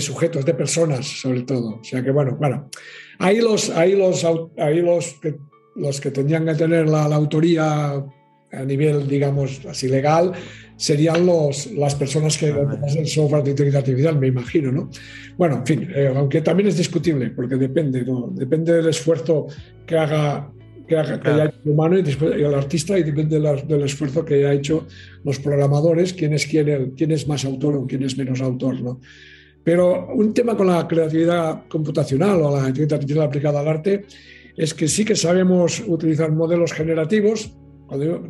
sujetos, 0.00 0.44
de 0.44 0.54
personas 0.54 1.06
sobre 1.06 1.42
todo. 1.42 1.80
O 1.80 1.84
sea 1.84 2.02
que 2.02 2.10
bueno, 2.10 2.36
bueno, 2.36 2.68
ahí 3.18 3.40
los, 3.40 3.70
ahí 3.70 3.96
los, 3.96 4.24
ahí 4.58 4.80
los, 4.80 5.14
que, 5.14 5.36
los 5.74 6.00
que 6.00 6.10
tendrían 6.10 6.46
que 6.46 6.54
tener 6.54 6.88
la, 6.88 7.04
autoría 7.04 8.04
a 8.52 8.64
nivel, 8.64 9.06
digamos, 9.06 9.60
así 9.66 9.88
legal, 9.88 10.32
serían 10.76 11.26
los, 11.26 11.70
las 11.72 11.94
personas 11.94 12.38
que 12.38 12.54
hacen 12.84 13.06
software 13.06 13.42
de 13.42 13.50
inteligencia 13.50 13.80
artificial, 13.80 14.18
me 14.18 14.28
imagino, 14.28 14.72
¿no? 14.72 14.90
Bueno, 15.36 15.56
en 15.56 15.66
fin, 15.66 15.90
eh, 15.94 16.12
aunque 16.14 16.40
también 16.42 16.68
es 16.68 16.76
discutible, 16.76 17.30
porque 17.30 17.56
depende, 17.56 18.04
¿no? 18.04 18.28
Depende 18.32 18.72
del 18.72 18.88
esfuerzo 18.88 19.46
que 19.86 19.98
haga 19.98 20.50
que, 20.86 20.96
haya 20.96 21.44
hecho 21.46 21.56
el 21.64 21.70
humano 21.70 21.98
y, 21.98 22.02
después, 22.02 22.32
el 22.34 22.54
artista 22.54 22.98
y 22.98 23.02
depende 23.02 23.40
del 23.40 23.82
esfuerzo 23.82 24.24
que 24.24 24.34
haya 24.34 24.52
hecho 24.52 24.86
los 25.24 25.38
programadores, 25.38 26.12
quién 26.12 26.32
es, 26.32 26.46
quién, 26.46 26.92
quién 26.96 27.10
es 27.10 27.26
más 27.26 27.44
autor 27.44 27.76
o 27.76 27.86
quién 27.86 28.02
es 28.04 28.16
menos 28.16 28.40
autor, 28.40 28.80
¿no? 28.80 29.00
Pero 29.66 30.14
un 30.14 30.32
tema 30.32 30.56
con 30.56 30.68
la 30.68 30.86
creatividad 30.86 31.66
computacional 31.66 32.40
o 32.40 32.54
la 32.54 32.68
inteligencia 32.68 32.98
artificial 32.98 33.26
aplicada 33.26 33.58
al 33.58 33.66
arte 33.66 34.04
es 34.56 34.72
que 34.72 34.86
sí 34.86 35.04
que 35.04 35.16
sabemos 35.16 35.82
utilizar 35.84 36.30
modelos 36.30 36.72
generativos, 36.72 37.52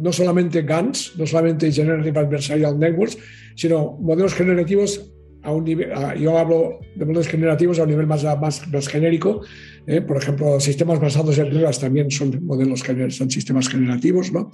no 0.01 0.13
solamente 0.15 0.63
GANs, 0.63 1.13
no 1.19 1.27
solamente 1.27 1.71
Generative 1.71 2.21
Adversarial 2.21 2.79
Networks, 2.79 3.19
sino 3.55 3.99
modelos 4.01 4.33
generativos 4.33 5.13
a 5.43 5.53
un 5.53 5.65
nivel, 5.65 5.91
yo 6.19 6.39
hablo 6.39 6.81
de 6.95 7.05
modelos 7.05 7.29
generativos 7.29 7.79
a 7.81 7.83
un 7.83 7.91
nivel 7.91 8.07
más, 8.07 8.25
más, 8.25 8.89
genérico, 8.89 9.43
¿eh? 9.87 10.01
por 10.01 10.17
ejemplo, 10.17 10.59
sistemas 10.59 10.99
basados 10.99 11.37
en 11.37 11.51
reglas 11.53 11.79
también 11.79 12.11
son 12.11 12.47
modelos, 12.47 12.83
son 13.11 13.31
sistemas 13.31 13.69
generativos, 13.69 14.33
¿no? 14.33 14.51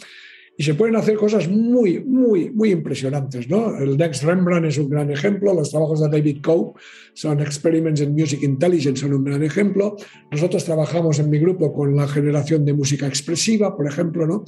Y 0.56 0.62
se 0.62 0.74
pueden 0.74 0.96
hacer 0.96 1.16
cosas 1.16 1.48
muy, 1.48 2.00
muy, 2.00 2.50
muy 2.50 2.70
impresionantes. 2.70 3.48
¿no? 3.48 3.76
El 3.78 3.96
Next 3.96 4.22
Rembrandt 4.22 4.66
es 4.66 4.78
un 4.78 4.88
gran 4.88 5.10
ejemplo, 5.10 5.54
los 5.54 5.70
trabajos 5.70 6.00
de 6.00 6.08
David 6.08 6.42
Coe 6.42 6.72
son 7.14 7.40
Experiments 7.40 8.00
in 8.00 8.12
Music 8.12 8.42
Intelligence, 8.42 9.00
son 9.00 9.14
un 9.14 9.24
gran 9.24 9.42
ejemplo. 9.42 9.96
Nosotros 10.30 10.64
trabajamos 10.64 11.18
en 11.18 11.30
mi 11.30 11.38
grupo 11.38 11.72
con 11.72 11.96
la 11.96 12.06
generación 12.06 12.64
de 12.64 12.74
música 12.74 13.06
expresiva, 13.06 13.76
por 13.76 13.86
ejemplo, 13.86 14.26
¿no? 14.26 14.44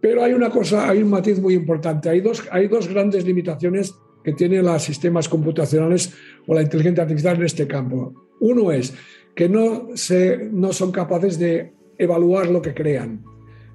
Pero 0.00 0.22
hay 0.22 0.34
una 0.34 0.50
cosa, 0.50 0.88
hay 0.88 1.02
un 1.02 1.08
matiz 1.08 1.40
muy 1.40 1.54
importante. 1.54 2.10
Hay 2.10 2.20
dos, 2.20 2.42
hay 2.50 2.68
dos 2.68 2.88
grandes 2.88 3.24
limitaciones 3.24 3.94
que 4.22 4.32
tienen 4.32 4.64
los 4.64 4.82
sistemas 4.82 5.28
computacionales 5.28 6.12
o 6.46 6.54
la 6.54 6.62
inteligencia 6.62 7.04
artificial 7.04 7.36
en 7.36 7.44
este 7.44 7.66
campo. 7.66 8.28
Uno 8.40 8.72
es 8.72 8.92
que 9.34 9.48
no, 9.48 9.88
se, 9.94 10.50
no 10.52 10.72
son 10.72 10.92
capaces 10.92 11.38
de 11.38 11.72
evaluar 11.96 12.50
lo 12.50 12.60
que 12.60 12.74
crean. 12.74 13.24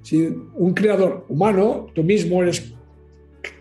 Si 0.02 0.26
un 0.54 0.74
creador 0.74 1.26
humano, 1.28 1.86
tú 1.94 2.02
mismo 2.02 2.42
eres 2.42 2.74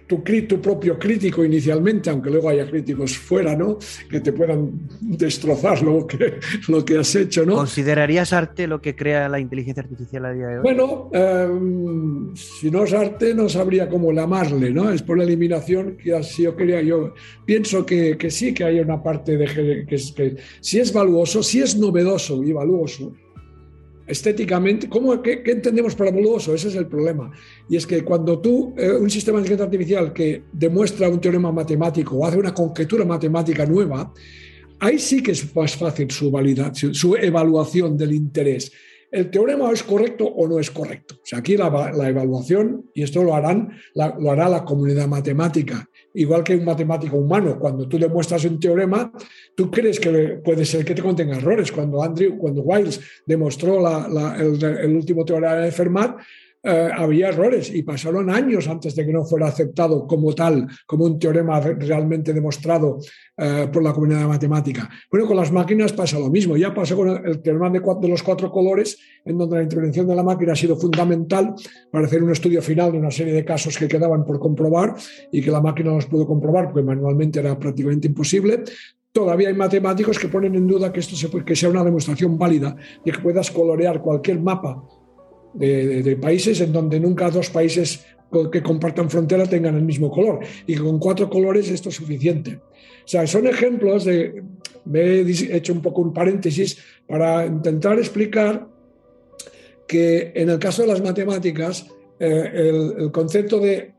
tu, 0.09 0.23
tu, 0.23 0.59
propio 0.59 0.97
crítico 0.97 1.45
inicialmente, 1.45 2.09
aunque 2.09 2.31
luego 2.31 2.49
haya 2.49 2.67
críticos 2.67 3.15
fuera, 3.15 3.55
¿no? 3.55 3.77
Que 4.09 4.19
te 4.19 4.33
puedan 4.33 4.71
destrozar 5.01 5.83
lo 5.83 6.07
que, 6.07 6.39
lo 6.67 6.83
que 6.83 6.97
has 6.97 7.15
hecho, 7.15 7.45
¿no? 7.45 7.55
¿Considerarías 7.55 8.33
arte 8.33 8.65
lo 8.65 8.81
que 8.81 8.95
crea 8.95 9.29
la 9.29 9.39
inteligencia 9.39 9.83
artificial 9.83 10.25
a 10.25 10.33
día 10.33 10.47
de 10.47 10.57
hoy? 10.57 10.63
Bueno, 10.63 11.11
em, 11.13 12.35
si 12.35 12.71
no 12.71 12.85
es 12.85 12.93
arte, 12.93 13.35
no 13.35 13.47
sabría 13.47 13.87
cómo 13.87 14.11
llamarle, 14.11 14.71
¿no? 14.71 14.91
Es 14.91 15.03
por 15.03 15.15
la 15.19 15.25
eliminación 15.25 15.95
que 15.95 16.15
así 16.15 16.41
yo 16.41 16.55
quería. 16.55 16.81
Yo 16.81 17.13
pienso 17.45 17.85
que, 17.85 18.17
que 18.17 18.31
sí 18.31 18.51
que 18.51 18.63
hay 18.63 18.79
una 18.79 19.03
parte 19.03 19.37
de 19.37 19.45
que, 19.45 19.85
que, 19.87 19.97
que 20.15 20.37
si 20.59 20.79
es 20.79 20.91
valuoso, 20.91 21.43
si 21.43 21.61
es 21.61 21.77
novedoso 21.77 22.43
y 22.43 22.51
valuoso, 22.51 23.13
estéticamente, 24.09 24.89
¿cómo, 24.89 25.21
qué, 25.21 25.43
entendemos 25.45 25.95
por 25.95 26.13
valuoso? 26.13 26.53
Ese 26.53 26.69
es 26.69 26.75
el 26.75 26.87
problema. 26.87 27.31
Y 27.69 27.77
es 27.77 27.85
que 27.85 28.03
cuando 28.03 28.39
tú, 28.39 28.73
eh, 28.77 28.91
un 28.91 29.09
sistema 29.09 29.37
de 29.37 29.43
inteligencia 29.43 29.65
artificial 29.65 30.13
que 30.13 30.43
demuestra 30.51 31.09
un 31.09 31.21
teorema 31.21 31.51
matemático 31.51 32.17
o 32.17 32.25
hace 32.25 32.37
una 32.37 32.53
conjetura 32.53 33.05
matemática 33.05 33.65
nueva, 33.65 34.13
ahí 34.79 34.99
sí 34.99 35.21
que 35.21 35.31
es 35.31 35.55
más 35.55 35.75
fácil 35.75 36.09
su, 36.11 36.31
validación, 36.31 36.93
su 36.93 37.15
evaluación 37.15 37.95
del 37.95 38.13
interés 38.13 38.71
el 39.11 39.31
teorema 39.31 39.71
es 39.71 39.83
correcto 39.83 40.25
o 40.25 40.47
no 40.47 40.59
es 40.59 40.69
correcto. 40.69 41.15
O 41.15 41.25
sea, 41.25 41.39
aquí 41.39 41.57
la, 41.57 41.67
evaluación, 42.07 42.89
y 42.93 43.03
esto 43.03 43.23
lo, 43.23 43.33
harán, 43.33 43.71
lo 43.95 44.31
hará 44.31 44.47
la 44.49 44.63
comunidad 44.63 45.07
matemática, 45.07 45.89
igual 46.13 46.43
que 46.43 46.55
un 46.55 46.65
matemático 46.65 47.17
humano. 47.17 47.57
Cuando 47.59 47.87
tú 47.87 47.97
demuestras 47.97 48.43
un 48.45 48.59
teorema, 48.59 49.11
tú 49.55 49.69
crees 49.69 49.99
que 49.99 50.39
puede 50.43 50.65
ser 50.65 50.85
que 50.85 50.95
te 50.95 51.01
contenga 51.01 51.37
errores. 51.37 51.71
Cuando, 51.71 52.01
Andrew, 52.01 52.37
cuando 52.37 52.61
Wiles 52.61 52.99
demostró 53.25 53.79
el, 53.79 54.63
el, 54.63 54.95
último 54.95 55.25
teorema 55.25 55.55
de 55.55 55.71
Fermat, 55.71 56.19
eh, 56.61 56.89
había 56.93 57.29
errores 57.29 57.73
y 57.73 57.83
pasaron 57.83 58.29
años 58.29 58.67
antes 58.67 58.93
de 58.93 59.05
que 59.05 59.13
no 59.13 59.23
fuera 59.23 59.47
aceptado 59.47 60.05
como 60.05 60.35
tal, 60.35 60.67
como 60.85 61.05
un 61.05 61.17
teorema 61.17 61.61
realmente 61.61 62.33
demostrado 62.33 62.99
eh, 63.37 63.69
por 63.71 63.81
la 63.81 63.93
comunidad 63.93 64.27
matemática. 64.27 64.89
Bueno, 65.09 65.25
con 65.25 65.37
las 65.37 65.53
máquinas 65.53 65.93
pasa 65.93 66.19
lo 66.19 66.29
mismo. 66.29 66.57
Ya 66.57 66.73
pasó 66.73 66.97
con 66.97 67.25
el 67.25 67.41
teorema 67.41 67.69
de, 67.69 68.07
los 68.09 68.23
cuatro 68.23 68.51
colores, 68.51 68.97
en 69.23 69.37
donde 69.37 69.55
la 69.55 69.63
intervención 69.63 70.05
de 70.05 70.15
la 70.15 70.23
máquina 70.23 70.51
ha 70.51 70.55
sido 70.55 70.75
fundamental 70.75 71.53
para 71.91 72.07
hacer 72.07 72.21
un 72.21 72.31
estudio 72.31 72.61
final 72.61 72.91
de 72.91 72.97
una 72.97 73.11
serie 73.11 73.33
de 73.33 73.45
casos 73.45 73.77
que 73.77 73.87
quedaban 73.87 74.25
por 74.25 74.37
comprobar 74.37 74.95
y 75.31 75.41
que 75.41 75.51
la 75.51 75.61
máquina 75.61 75.91
no 75.91 75.95
los 75.95 76.07
pudo 76.07 76.27
comprobar 76.27 76.73
porque 76.73 76.83
manualmente 76.83 77.39
era 77.39 77.57
prácticamente 77.57 78.07
imposible 78.07 78.63
todavía 79.11 79.47
hay 79.47 79.55
matemáticos 79.55 80.19
que 80.19 80.27
ponen 80.27 80.55
en 80.55 80.67
duda 80.67 80.93
que 80.93 80.99
esto 80.99 81.15
se, 81.15 81.29
que 81.43 81.55
sea 81.55 81.69
una 81.69 81.83
demostración 81.83 82.37
válida 82.37 82.75
de 83.03 83.11
que 83.11 83.19
puedas 83.19 83.49
colorear 83.49 84.01
cualquier 84.01 84.39
mapa 84.39 84.83
de, 85.53 86.17
países 86.21 86.61
en 86.61 86.71
donde 86.71 86.99
nunca 86.99 87.29
dos 87.29 87.49
países 87.49 88.05
que 88.51 88.61
compartan 88.61 89.09
frontera 89.09 89.45
tengan 89.45 89.75
el 89.75 89.83
mismo 89.83 90.11
color 90.11 90.39
y 90.67 90.75
con 90.75 90.99
cuatro 90.99 91.29
colores 91.29 91.69
esto 91.69 91.89
es 91.89 91.95
suficiente. 91.95 92.59
O 93.03 93.07
sea, 93.07 93.25
son 93.25 93.47
ejemplos 93.47 94.05
de, 94.05 94.43
me 94.85 94.99
he 95.01 95.55
hecho 95.55 95.73
un 95.73 95.81
poco 95.81 96.01
un 96.01 96.13
paréntesis 96.13 96.77
para 97.07 97.45
intentar 97.45 97.97
explicar 97.97 98.67
que 99.87 100.31
en 100.35 100.49
el 100.49 100.59
caso 100.59 100.83
de 100.83 100.89
las 100.89 101.01
matemáticas 101.01 101.87
eh, 102.19 102.93
el, 102.97 103.11
concepto 103.11 103.59
de 103.59 103.93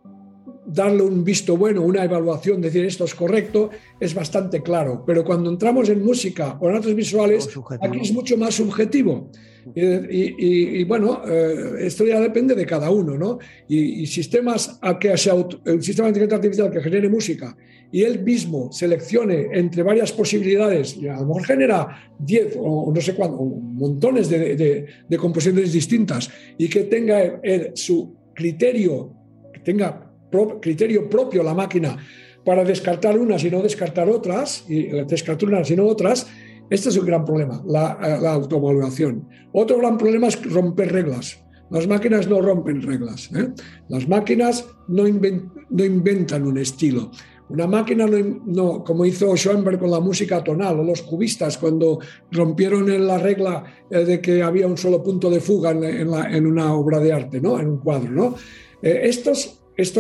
darle 0.67 1.03
un 1.03 1.25
visto 1.25 1.57
bueno, 1.57 1.83
una 1.83 2.05
evaluación, 2.05 2.61
decir 2.61 2.85
esto 2.85 3.05
es 3.05 3.15
correcto, 3.15 3.71
es 3.99 4.15
bastante 4.15 4.63
claro. 4.63 5.03
Pero 5.07 5.25
cuando 5.25 5.51
entramos 5.51 5.89
en 5.89 6.05
música 6.05 6.57
o 6.61 6.69
en 6.69 6.77
artes 6.77 6.95
visuales, 6.95 7.49
aquí 7.81 8.01
es 8.01 8.13
mucho 8.13 8.37
más 8.37 8.55
subjetivo. 8.55 9.31
Y, 9.75 10.85
bueno, 10.85 11.23
eh, 11.27 11.87
esto 11.87 12.05
ya 12.05 12.21
depende 12.21 12.55
de 12.55 12.67
cada 12.67 12.91
uno, 12.91 13.17
¿no? 13.17 13.39
Y, 13.69 14.07
sistemas 14.07 14.79
a 14.83 14.99
que 14.99 15.17
se 15.17 15.31
el 15.31 15.83
sistema 15.83 16.07
de 16.07 16.11
inteligencia 16.11 16.37
artificial 16.37 16.71
que 16.71 16.81
genere 16.81 17.09
música 17.09 17.57
y 17.93 18.03
él 18.03 18.23
mismo 18.23 18.71
seleccione 18.73 19.49
entre 19.53 19.83
varias 19.83 20.13
posibilidades, 20.13 20.97
y 20.97 21.09
a 21.09 21.17
lo 21.17 21.27
mejor 21.27 21.45
genera 21.45 22.13
10 22.19 22.57
o 22.59 22.93
no 22.95 23.01
sé 23.01 23.15
cuánto, 23.15 23.43
montones 23.43 24.29
de, 24.29 24.87
de, 25.09 25.17
composiciones 25.17 25.73
distintas 25.73 26.31
y 26.57 26.69
que 26.69 26.85
tenga 26.85 27.41
su 27.75 28.15
criterio, 28.35 29.13
que 29.53 29.61
tenga 29.61 30.13
criterio 30.61 31.09
propio 31.09 31.43
la 31.43 31.55
máquina 31.55 31.99
para 32.45 32.65
descartar 32.65 33.19
unas 33.19 33.45
y 33.45 33.51
no 33.51 33.63
descartar 33.63 34.09
otras, 34.09 34.65
y 34.69 34.85
descartar 35.05 35.49
unas 35.49 35.71
y 35.71 35.77
no 35.77 35.87
otras, 35.87 36.27
este 36.71 36.89
es 36.89 36.97
un 36.97 37.05
gran 37.05 37.25
problema, 37.25 37.63
la, 37.67 37.99
eh, 38.03 38.19
la 38.23 38.33
autoevaluación. 38.35 39.29
Otro 39.53 39.79
gran 39.79 39.99
problema 39.99 40.29
es 40.29 40.41
romper 40.51 40.93
reglas. 40.93 41.43
Las 41.71 41.87
máquinas 41.87 42.29
no 42.29 42.41
rompen 42.41 42.83
reglas. 42.83 43.31
¿eh? 43.35 43.49
Las 43.89 44.09
máquinas 44.09 44.67
no, 44.89 45.07
inventan 45.07 46.47
un 46.47 46.59
estilo. 46.59 47.11
Una 47.49 47.67
máquina 47.67 48.07
no, 48.07 48.85
como 48.85 49.05
hizo 49.05 49.37
Schoenberg 49.37 49.81
con 49.81 49.91
la 49.91 49.99
música 49.99 50.43
tonal 50.43 50.79
o 50.79 50.85
los 50.85 51.03
cubistas 51.03 51.59
cuando 51.59 51.99
rompieron 52.31 53.07
la 53.07 53.19
regla 53.19 53.65
eh, 53.91 54.05
de 54.05 54.21
que 54.21 54.43
había 54.43 54.69
un 54.69 54.79
solo 54.79 55.03
punto 55.03 55.29
de 55.31 55.41
fuga 55.41 55.73
en, 55.73 55.83
en 55.85 56.47
una 56.47 56.73
obra 56.75 57.01
de 57.01 57.13
arte, 57.13 57.41
¿no? 57.41 57.59
en 57.59 57.69
un 57.69 57.79
cuadro. 57.79 58.11
¿no? 58.11 58.35
esto 58.83 59.33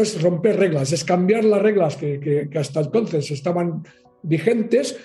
es 0.00 0.22
romper 0.22 0.58
reglas, 0.58 0.92
es 0.92 1.04
cambiar 1.04 1.44
las 1.44 1.60
reglas 1.60 1.96
que, 1.96 2.48
hasta 2.54 2.80
entonces 2.80 3.30
estaban 3.30 3.82
vigentes, 4.22 4.96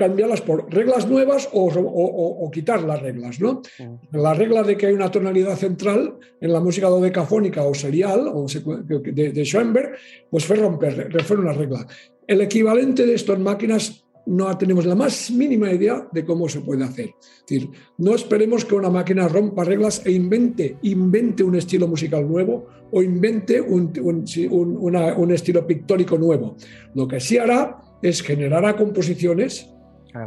cambiarlas 0.00 0.40
por 0.40 0.72
reglas 0.72 1.06
nuevas 1.06 1.48
o, 1.52 2.50
quitar 2.50 2.82
las 2.82 3.00
reglas. 3.00 3.38
¿no? 3.38 3.62
La 4.10 4.34
regla 4.34 4.64
de 4.64 4.76
que 4.76 4.86
hay 4.86 4.94
una 4.94 5.10
tonalidad 5.10 5.56
central 5.56 6.18
en 6.40 6.52
la 6.52 6.60
música 6.60 6.88
dodecafónica 6.88 7.62
o 7.62 7.74
serial 7.74 8.26
o 8.32 8.46
de, 8.46 9.32
de 9.32 9.44
Schoenberg, 9.44 9.92
pues 10.30 10.44
fue 10.46 10.56
romper, 10.56 11.22
fue 11.22 11.36
una 11.36 11.52
regla. 11.52 11.86
El 12.26 12.40
equivalente 12.40 13.06
de 13.06 13.14
esto 13.14 13.34
en 13.34 13.42
máquinas 13.42 14.04
no 14.26 14.56
tenemos 14.56 14.86
la 14.86 14.94
más 14.94 15.30
mínima 15.30 15.72
idea 15.72 16.08
de 16.12 16.24
cómo 16.24 16.48
se 16.48 16.60
puede 16.60 16.84
hacer. 16.84 17.14
Es 17.20 17.44
decir, 17.46 17.70
no 17.98 18.14
esperemos 18.14 18.64
que 18.64 18.74
una 18.74 18.90
máquina 18.90 19.28
rompa 19.28 19.64
reglas 19.64 20.02
e 20.06 20.12
invente, 20.12 20.76
invente 20.82 21.42
un 21.42 21.56
estilo 21.56 21.88
musical 21.88 22.28
nuevo 22.28 22.66
o 22.92 23.02
invente 23.02 23.60
un, 23.60 23.92
un, 24.00 25.30
estilo 25.32 25.66
pictórico 25.66 26.18
nuevo. 26.18 26.56
Lo 26.94 27.06
que 27.08 27.20
sí 27.20 27.38
hará 27.38 27.80
es 28.02 28.22
generará 28.22 28.76
composiciones 28.76 29.68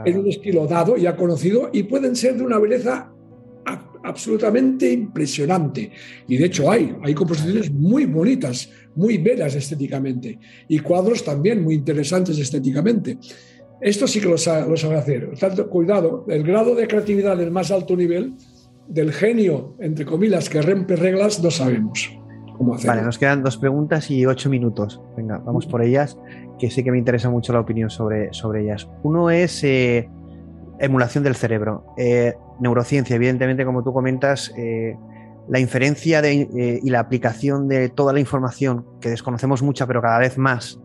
en 0.05 0.17
un 0.17 0.27
estilo 0.27 0.67
dado, 0.67 0.97
ya 0.97 1.15
conocido, 1.15 1.69
y 1.71 1.83
pueden 1.83 2.15
ser 2.15 2.37
de 2.37 2.43
una 2.43 2.59
belleza 2.59 3.09
absolutamente 4.03 4.91
impresionante. 4.91 5.91
Y 6.27 6.37
de 6.37 6.45
hecho 6.45 6.69
hay, 6.69 6.95
hay 7.01 7.13
composiciones 7.13 7.71
muy 7.71 8.05
bonitas, 8.05 8.69
muy 8.95 9.17
bellas 9.17 9.55
estéticamente, 9.55 10.39
y 10.67 10.79
cuadros 10.79 11.23
también 11.23 11.63
muy 11.63 11.75
interesantes 11.75 12.37
estéticamente. 12.37 13.17
Esto 13.81 14.07
sí 14.07 14.19
que 14.19 14.29
lo 14.29 14.37
sabe, 14.37 14.95
hacer. 14.95 15.31
Tanto, 15.39 15.69
cuidado, 15.69 16.25
el 16.27 16.43
grado 16.43 16.75
de 16.75 16.87
creatividad 16.87 17.37
del 17.37 17.51
más 17.51 17.71
alto 17.71 17.95
nivel, 17.95 18.33
del 18.87 19.11
genio, 19.11 19.75
entre 19.79 20.05
comillas, 20.05 20.49
que 20.49 20.61
rompe 20.61 20.95
reglas, 20.95 21.41
no 21.41 21.51
sabemos 21.51 22.22
cómo 22.63 22.75
hacerlo. 22.75 22.91
Vale, 22.93 23.05
nos 23.05 23.17
quedan 23.17 23.43
dos 23.43 23.57
preguntas 23.57 24.09
y 24.11 24.25
ocho 24.25 24.49
minutos. 24.49 25.01
Venga, 25.15 25.39
vamos 25.39 25.65
por 25.65 25.81
ellas, 25.81 26.17
que 26.59 26.69
sí 26.69 26.83
que 26.83 26.91
me 26.91 26.97
interesa 26.97 27.29
mucho 27.29 27.53
la 27.53 27.59
opinión 27.59 27.89
sobre, 27.89 28.33
sobre 28.33 28.63
ellas. 28.63 28.89
Uno 29.03 29.29
es 29.29 29.63
eh, 29.63 30.09
emulación 30.79 31.23
del 31.23 31.35
cerebro. 31.35 31.85
Eh, 31.97 32.33
neurociencia, 32.59 33.15
evidentemente, 33.15 33.65
como 33.65 33.83
tú 33.83 33.93
comentas, 33.93 34.53
eh, 34.57 34.95
la 35.49 35.59
inferencia 35.59 36.21
y 36.31 36.89
la 36.89 36.99
aplicación 37.01 37.67
de 37.67 37.89
toda 37.89 38.13
la 38.13 38.21
información, 38.21 38.85
que 39.01 39.09
desconocemos 39.09 39.61
mucha, 39.61 39.85
pero 39.85 40.01
cada 40.01 40.19
vez 40.19 40.37
más, 40.37 40.79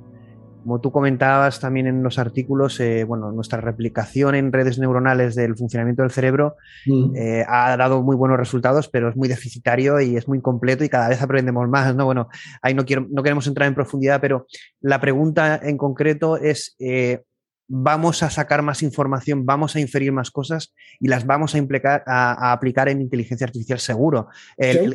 como 0.62 0.80
tú 0.80 0.92
comentabas 0.92 1.60
también 1.60 1.86
en 1.86 2.02
los 2.02 2.18
artículos, 2.18 2.78
eh, 2.80 3.04
bueno, 3.04 3.32
nuestra 3.32 3.60
replicación 3.60 4.34
en 4.34 4.52
redes 4.52 4.78
neuronales 4.78 5.34
del 5.34 5.56
funcionamiento 5.56 6.02
del 6.02 6.10
cerebro 6.10 6.56
mm. 6.86 7.16
eh, 7.16 7.44
ha 7.48 7.76
dado 7.76 8.02
muy 8.02 8.16
buenos 8.16 8.38
resultados, 8.38 8.88
pero 8.88 9.08
es 9.08 9.16
muy 9.16 9.28
deficitario 9.28 10.00
y 10.00 10.16
es 10.16 10.28
muy 10.28 10.38
incompleto 10.38 10.84
y 10.84 10.88
cada 10.88 11.08
vez 11.08 11.22
aprendemos 11.22 11.68
más, 11.68 11.94
¿no? 11.94 12.04
Bueno, 12.04 12.28
ahí 12.62 12.74
no, 12.74 12.84
quiero, 12.84 13.06
no 13.10 13.22
queremos 13.22 13.46
entrar 13.46 13.68
en 13.68 13.74
profundidad, 13.74 14.20
pero 14.20 14.46
la 14.80 15.00
pregunta 15.00 15.58
en 15.62 15.76
concreto 15.76 16.36
es, 16.36 16.76
eh, 16.78 17.22
vamos 17.68 18.22
a 18.22 18.30
sacar 18.30 18.62
más 18.62 18.82
información, 18.82 19.44
vamos 19.44 19.76
a 19.76 19.80
inferir 19.80 20.10
más 20.10 20.30
cosas 20.30 20.74
y 20.98 21.08
las 21.08 21.26
vamos 21.26 21.54
a, 21.54 21.58
implicar, 21.58 22.02
a, 22.06 22.52
aplicar 22.52 22.88
en 22.88 23.02
inteligencia 23.02 23.46
artificial 23.46 23.78
seguro. 23.78 24.28
El, 24.56 24.94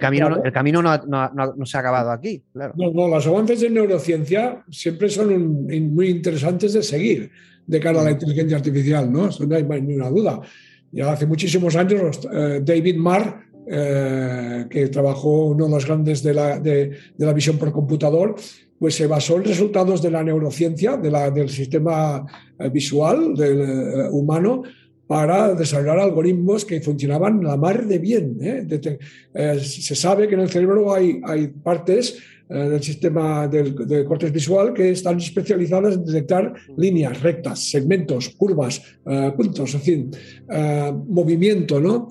camino, 0.00 0.40
el 0.42 0.52
camino 0.52 0.82
no, 0.82 1.66
se 1.66 1.76
ha 1.76 1.80
acabado 1.80 2.10
aquí. 2.10 2.42
Claro. 2.52 2.72
No, 2.76 3.08
los 3.08 3.26
avances 3.26 3.60
de 3.60 3.70
neurociencia 3.70 4.64
siempre 4.70 5.10
son 5.10 5.66
muy 5.92 6.08
interesantes 6.08 6.72
de 6.72 6.82
seguir 6.82 7.30
de 7.66 7.78
cara 7.78 8.00
a 8.00 8.04
la 8.04 8.10
inteligencia 8.10 8.56
artificial, 8.56 9.12
¿no? 9.12 9.28
no 9.46 9.56
hay 9.56 9.62
ninguna 9.62 10.08
duda. 10.08 10.40
Ya 10.90 11.12
hace 11.12 11.26
muchísimos 11.26 11.76
años 11.76 12.20
eh, 12.32 12.60
David 12.62 12.96
Marr 12.96 13.46
eh, 13.66 14.66
que 14.68 14.88
trabajó 14.88 15.46
uno 15.46 15.66
de 15.66 15.70
los 15.70 15.86
grandes 15.86 16.22
de 16.22 16.34
la, 16.34 16.58
de 16.58 16.98
la 17.16 17.32
visión 17.32 17.58
por 17.58 17.70
computador, 17.70 18.34
pues 18.82 18.96
se 18.96 19.06
basó 19.06 19.36
en 19.36 19.44
resultados 19.44 20.02
de 20.02 20.10
la 20.10 20.24
neurociencia, 20.24 20.96
del 20.96 21.48
sistema 21.48 22.26
eh, 22.58 22.68
visual 22.68 23.32
del, 23.32 23.60
eh, 23.60 24.08
humano, 24.10 24.64
para 25.06 25.54
desarrollar 25.54 26.00
algoritmos 26.00 26.64
que 26.64 26.80
funcionaban 26.80 27.44
la 27.44 27.56
mar 27.56 27.86
de 27.86 28.00
bien. 28.00 28.38
¿eh? 28.40 28.66
Se 29.60 29.94
sabe 29.94 30.26
que 30.26 30.34
en 30.34 30.40
el 30.40 30.48
cerebro 30.48 30.92
hay, 30.92 31.20
hay 31.22 31.46
partes 31.46 32.18
del 32.48 32.82
sistema 32.82 33.46
del, 33.46 33.86
del 33.86 34.04
cortes 34.04 34.32
visual 34.32 34.74
que 34.74 34.90
están 34.90 35.18
especializadas 35.18 35.94
en 35.94 36.04
detectar 36.04 36.52
líneas 36.76 37.22
rectas, 37.22 37.70
segmentos, 37.70 38.30
curvas, 38.30 38.82
puntos, 39.36 39.74
en 39.74 39.80
fin, 39.80 40.10
movimiento, 41.08 41.80
¿no? 41.80 42.08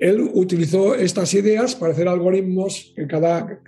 Él 0.00 0.30
utilizó 0.32 0.94
estas 0.94 1.32
ideas 1.34 1.74
para 1.76 1.92
hacer 1.92 2.08
algoritmos, 2.08 2.92
que 2.96 3.06
cada, 3.06 3.60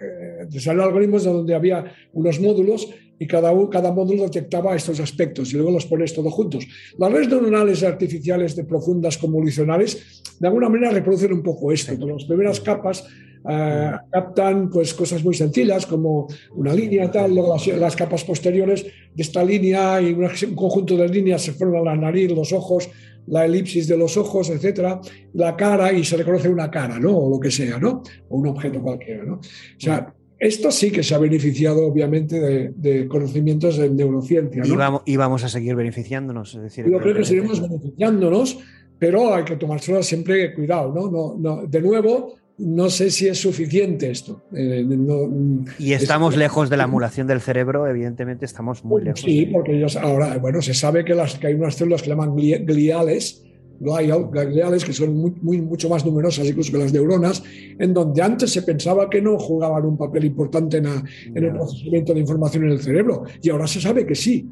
desarrollar 0.49 0.89
algoritmos 0.89 1.25
donde 1.25 1.55
había 1.55 1.93
unos 2.15 2.41
módulos 2.41 2.89
y 3.19 3.27
cada, 3.27 3.53
cada 3.71 3.93
módulo 3.93 4.25
detectaba 4.25 4.75
estos 4.75 4.99
aspectos 4.99 5.53
y 5.53 5.57
luego 5.57 5.71
los 5.71 5.85
pones 5.87 6.15
todos 6.15 6.33
juntos. 6.33 6.67
Las 6.99 7.13
redes 7.13 7.29
neuronales 7.29 7.85
artificiales 7.85 8.57
de 8.57 8.65
profundas 8.65 9.19
convolucionales 9.19 10.23
de 10.41 10.49
alguna 10.49 10.71
manera 10.71 10.91
reproducen 10.91 11.35
un 11.35 11.43
poco 11.43 11.71
esto. 11.71 11.93
Las 12.07 12.25
primeras 12.25 12.61
capas 12.61 13.05
eh, 13.49 13.93
captan 14.11 14.71
pues, 14.71 14.95
cosas 14.95 15.23
muy 15.25 15.35
sencillas 15.35 15.85
como 15.85 16.29
una 16.55 16.73
línea 16.73 17.11
tal, 17.11 17.35
luego 17.35 17.57
las, 17.77 17.97
capas 17.97 18.25
posteriores 18.25 18.85
de 18.85 19.23
esta 19.23 19.45
línea 19.45 20.01
y 20.01 20.13
un 20.13 20.55
conjunto 20.55 20.97
de 20.97 21.09
líneas 21.09 21.43
se 21.43 21.53
forman 21.53 21.85
la 21.85 21.97
nariz, 21.97 22.31
los 22.31 22.53
ojos, 22.53 22.89
la 23.27 23.45
elipsis 23.45 23.87
de 23.89 23.97
los 23.97 24.17
ojos, 24.17 24.51
etcétera, 24.51 25.01
la 25.35 25.57
cara 25.57 25.93
y 25.93 26.05
se 26.05 26.17
reconoce 26.17 26.49
una 26.49 26.71
cara, 26.71 26.99
¿no? 26.99 27.17
O 27.17 27.31
lo 27.31 27.41
que 27.41 27.51
sea, 27.51 27.79
¿no? 27.79 28.03
O 28.29 28.37
un 28.39 28.49
objeto 28.49 28.83
cualquiera, 28.83 29.25
¿no? 29.25 29.35
O 29.35 29.41
sea, 29.79 30.15
esto 30.43 30.73
sí 30.73 30.91
que 30.91 31.05
se 31.05 31.15
ha 31.15 31.19
beneficiado, 31.19 31.87
obviamente, 31.87 32.73
de, 32.75 33.07
conocimientos 33.07 33.77
de 33.77 33.89
neurociencia. 33.91 34.65
¿no? 34.65 35.03
Y, 35.07 35.17
vamos, 35.17 35.45
a 35.45 35.49
seguir 35.49 35.77
beneficiándonos. 35.77 36.57
Es 36.57 36.63
decir, 36.63 36.91
Yo 36.91 36.99
creo 36.99 37.15
que 37.15 37.25
seguiremos 37.25 37.63
beneficiándonos, 37.63 38.59
pero 38.99 39.33
hay 39.33 39.45
que 39.45 39.55
tomárselo 39.55 40.03
siempre 40.03 40.53
cuidado. 40.53 40.93
¿no? 40.93 41.37
No, 41.39 41.67
De 41.67 41.81
nuevo, 41.81 42.35
no 42.59 42.91
sé 42.91 43.11
si 43.11 43.29
es 43.29 43.39
suficiente 43.41 44.11
esto. 44.11 44.43
Eh, 44.55 44.87
y 45.79 45.93
estamos 45.93 46.37
lejos 46.37 46.71
de 46.71 46.77
la 46.77 46.85
emulación 46.85 47.27
del 47.27 47.41
cerebro, 47.41 47.87
evidentemente 47.87 48.45
estamos 48.45 48.85
muy 48.85 49.03
lejos. 49.03 49.21
Sí, 49.21 49.47
porque 49.47 49.77
ellos 49.77 49.97
ahora, 49.97 50.39
bueno, 50.39 50.63
se 50.63 50.75
sabe 50.75 51.05
que, 51.05 51.15
las, 51.15 51.39
que 51.39 51.49
hay 51.49 51.55
unas 51.55 51.75
células 51.75 52.03
que 52.03 52.11
llaman 52.11 52.37
gliales, 52.37 53.43
gliales, 53.83 54.85
que 54.85 54.93
son 54.93 55.17
muy, 55.17 55.61
mucho 55.61 55.89
más 55.89 56.05
numerosas 56.05 56.47
incluso 56.47 56.73
que 56.73 56.79
las 56.79 56.93
neuronas, 56.93 57.43
en 57.79 57.93
donde 57.93 58.23
antes 58.23 58.51
se 58.51 58.63
pensaba 58.63 59.11
que 59.11 59.21
no 59.21 59.39
jugaban 59.39 59.85
un 59.85 59.97
papel 59.97 60.25
importante 60.25 60.79
en, 60.79 60.87
el 61.35 61.53
procesamiento 61.53 62.15
de 62.15 62.21
información 62.21 62.65
en 62.65 62.73
el 62.73 62.81
cerebro, 62.81 63.25
y 63.43 63.51
ahora 63.51 63.67
se 63.67 63.81
sabe 63.81 64.07
que 64.07 64.15
sí. 64.15 64.49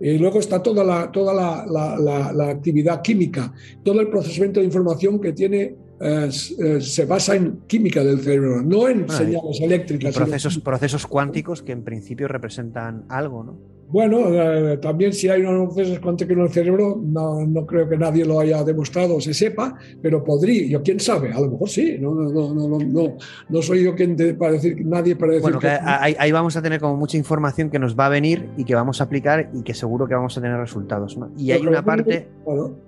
Y 0.00 0.18
luego 0.18 0.40
está 0.40 0.60
toda, 0.60 0.82
la, 0.82 1.12
toda 1.12 1.32
la, 1.32 2.48
actividad 2.48 3.02
química, 3.02 3.52
todo 3.84 4.00
el 4.00 4.08
procesamiento 4.08 4.58
de 4.58 4.66
información 4.66 5.20
que 5.20 5.32
tiene 5.32 5.76
eh, 6.02 6.30
eh, 6.58 6.80
se 6.80 7.04
basa 7.06 7.36
en 7.36 7.60
química 7.66 8.02
del 8.02 8.20
cerebro, 8.20 8.62
no 8.62 8.88
en 8.88 9.08
señales 9.08 9.60
eléctricas. 9.60 10.14
procesos, 10.14 10.58
procesos 10.58 11.06
cuánticos 11.06 11.62
que 11.62 11.72
en 11.72 11.84
principio 11.84 12.26
representan 12.28 13.04
algo, 13.08 13.44
¿no? 13.44 13.71
Bueno, 13.92 14.20
eh, 14.30 14.78
también 14.78 15.12
si 15.12 15.28
hay 15.28 15.42
unos 15.42 15.74
procesos 15.74 15.98
cuánticos 16.00 16.32
en 16.34 16.42
el 16.42 16.48
cerebro, 16.48 16.98
no, 17.04 17.44
no, 17.46 17.66
creo 17.66 17.86
que 17.86 17.98
nadie 17.98 18.24
lo 18.24 18.40
haya 18.40 18.64
demostrado 18.64 19.16
o 19.16 19.20
se 19.20 19.34
sepa, 19.34 19.76
pero 20.00 20.24
podría, 20.24 20.66
yo 20.66 20.82
quién 20.82 20.98
sabe, 20.98 21.30
a 21.30 21.38
lo 21.38 21.50
mejor 21.50 21.68
sí, 21.68 21.98
no, 22.00 22.14
no, 22.14 22.54
no, 22.54 22.78
no, 22.78 23.16
no 23.50 23.62
soy 23.62 23.84
yo 23.84 23.94
quien 23.94 24.16
para 24.38 24.52
decir, 24.52 24.82
nadie 24.86 25.14
para 25.14 25.32
decir. 25.32 25.42
Bueno, 25.42 25.58
que 25.58 25.68
ahí, 25.68 26.32
vamos 26.32 26.56
a 26.56 26.62
tener 26.62 26.80
como 26.80 26.96
mucha 26.96 27.18
información 27.18 27.68
que 27.68 27.78
nos 27.78 27.94
va 27.94 28.06
a 28.06 28.08
venir 28.08 28.48
y 28.56 28.64
que 28.64 28.74
vamos 28.74 29.02
a 29.02 29.04
aplicar 29.04 29.50
y 29.52 29.62
que 29.62 29.74
seguro 29.74 30.08
que 30.08 30.14
vamos 30.14 30.38
a 30.38 30.40
tener 30.40 30.56
resultados. 30.56 31.18
Y 31.36 31.50
hay 31.50 31.60
una 31.60 31.84
parte. 31.84 32.28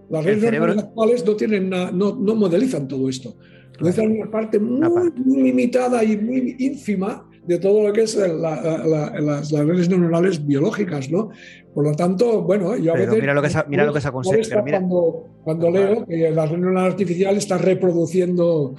las 0.08 0.24
redes 0.24 0.40
cerebro... 0.40 0.72
actuales 0.72 1.26
no, 1.26 1.36
tienen, 1.36 1.68
no, 1.68 1.90
no 1.92 2.34
modelizan 2.34 2.88
todo 2.88 3.10
esto. 3.10 3.36
Modelizan 3.78 4.10
una 4.10 4.30
parte 4.30 4.58
muy, 4.58 5.12
muy 5.16 5.42
limitada 5.42 6.02
y 6.02 6.16
muy 6.16 6.56
ínfima 6.58 7.28
de 7.46 7.58
todo 7.58 7.86
lo 7.86 7.92
que 7.92 8.02
es 8.02 8.16
las, 8.16 9.50
redes 9.50 9.88
neuronales 9.88 10.44
biológicas, 10.46 11.10
¿no? 11.10 11.30
Por 11.74 11.84
lo 11.84 11.94
tanto, 11.94 12.42
bueno, 12.42 12.76
yo 12.76 12.92
a 12.92 12.96
veces... 12.96 13.20
Mira 13.20 13.34
lo 13.34 13.42
que 13.42 13.50
se, 13.50 13.58
mira 13.68 13.84
lo 13.84 13.92
que 13.92 14.00
se 14.00 14.08
aconseja. 14.08 14.62
Cuando, 14.62 15.26
cuando 15.42 15.70
leo 15.70 16.06
que 16.06 16.30
la 16.30 16.46
red 16.46 16.56
neuronal 16.56 16.86
artificial 16.86 17.36
está 17.36 17.58
reproduciendo... 17.58 18.74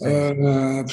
Eh, 0.00 0.84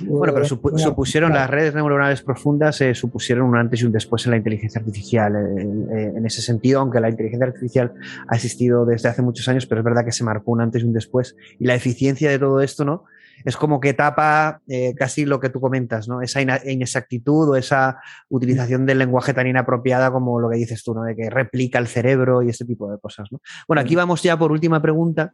bueno, 0.00 0.32
pero 0.32 0.44
supusieron 0.44 1.32
las 1.32 1.48
redes 1.48 1.74
neuronales 1.74 2.22
profundas, 2.22 2.80
eh, 2.80 2.94
supusieron 2.94 3.46
un 3.46 3.56
antes 3.56 3.82
y 3.82 3.84
un 3.84 3.92
después 3.92 4.24
en 4.26 4.30
la 4.32 4.38
inteligencia 4.38 4.78
artificial. 4.78 5.34
Eh, 5.36 6.12
en 6.16 6.24
ese 6.24 6.40
sentido, 6.40 6.80
aunque 6.80 7.00
la 7.00 7.10
inteligencia 7.10 7.46
artificial 7.46 7.92
ha 8.28 8.34
existido 8.34 8.86
desde 8.86 9.10
hace 9.10 9.22
muchos 9.22 9.46
años, 9.48 9.66
pero 9.66 9.80
es 9.80 9.84
verdad 9.84 10.04
que 10.04 10.12
se 10.12 10.24
marcó 10.24 10.52
un 10.52 10.62
antes 10.62 10.82
y 10.82 10.86
un 10.86 10.92
después. 10.92 11.36
Y 11.58 11.66
la 11.66 11.74
eficiencia 11.74 12.30
de 12.30 12.38
todo 12.38 12.60
esto, 12.60 12.84
¿no? 12.84 13.04
Es 13.44 13.56
como 13.56 13.80
que 13.80 13.94
tapa 13.94 14.60
eh, 14.68 14.94
casi 14.96 15.24
lo 15.24 15.40
que 15.40 15.50
tú 15.50 15.60
comentas, 15.60 16.08
¿no? 16.08 16.22
Esa 16.22 16.40
inexactitud 16.40 17.50
o 17.50 17.56
esa 17.56 17.98
utilización 18.28 18.86
del 18.86 18.98
lenguaje 18.98 19.34
tan 19.34 19.46
inapropiada 19.46 20.10
como 20.10 20.40
lo 20.40 20.48
que 20.50 20.56
dices 20.56 20.82
tú, 20.82 20.94
¿no? 20.94 21.02
De 21.02 21.14
que 21.14 21.30
replica 21.30 21.78
el 21.78 21.86
cerebro 21.86 22.42
y 22.42 22.50
ese 22.50 22.64
tipo 22.64 22.90
de 22.90 22.98
cosas, 22.98 23.28
¿no? 23.30 23.40
Bueno, 23.68 23.80
aquí 23.80 23.94
vamos 23.94 24.22
ya 24.22 24.38
por 24.38 24.52
última 24.52 24.80
pregunta. 24.80 25.32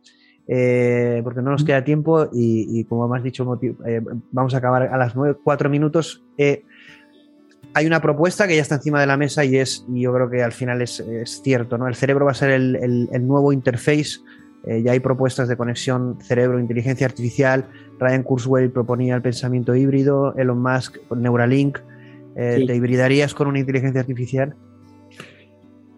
Eh, 0.48 1.20
porque 1.22 1.40
no 1.40 1.52
nos 1.52 1.62
queda 1.62 1.84
tiempo 1.84 2.28
y, 2.32 2.82
como 2.86 3.14
has 3.14 3.22
dicho, 3.22 3.60
eh, 3.86 4.02
vamos 4.32 4.52
a 4.54 4.58
acabar 4.58 4.82
a 4.82 4.96
las 4.96 5.14
nueve, 5.14 5.38
cuatro 5.42 5.70
minutos. 5.70 6.24
hay 6.36 7.86
una 7.86 8.02
propuesta 8.02 8.48
que 8.48 8.56
ya 8.56 8.62
está 8.62 8.74
encima 8.74 9.00
de 9.00 9.06
la 9.06 9.16
mesa 9.16 9.44
y 9.44 9.56
es, 9.56 9.86
y 9.88 10.00
yo 10.00 10.12
creo 10.12 10.28
que 10.28 10.42
al 10.42 10.50
final 10.50 10.82
es, 10.82 11.00
cierto, 11.44 11.78
¿no? 11.78 11.86
El 11.86 11.94
cerebro 11.94 12.24
va 12.24 12.32
a 12.32 12.34
ser 12.34 12.50
el, 12.50 13.08
el 13.12 13.26
nuevo 13.26 13.52
interface 13.52 14.18
eh, 14.66 14.82
ya 14.82 14.92
hay 14.92 15.00
propuestas 15.00 15.48
de 15.48 15.56
conexión 15.56 16.18
cerebro-inteligencia 16.20 17.06
artificial. 17.06 17.68
Ryan 17.98 18.22
Kurzweil 18.22 18.70
proponía 18.70 19.16
el 19.16 19.22
pensamiento 19.22 19.74
híbrido, 19.74 20.34
Elon 20.36 20.60
Musk 20.62 20.98
Neuralink. 21.14 21.78
Eh, 22.36 22.64
¿Te 22.66 22.74
hibridarías 22.74 23.34
con 23.34 23.48
una 23.48 23.58
inteligencia 23.58 24.00
artificial? 24.00 24.54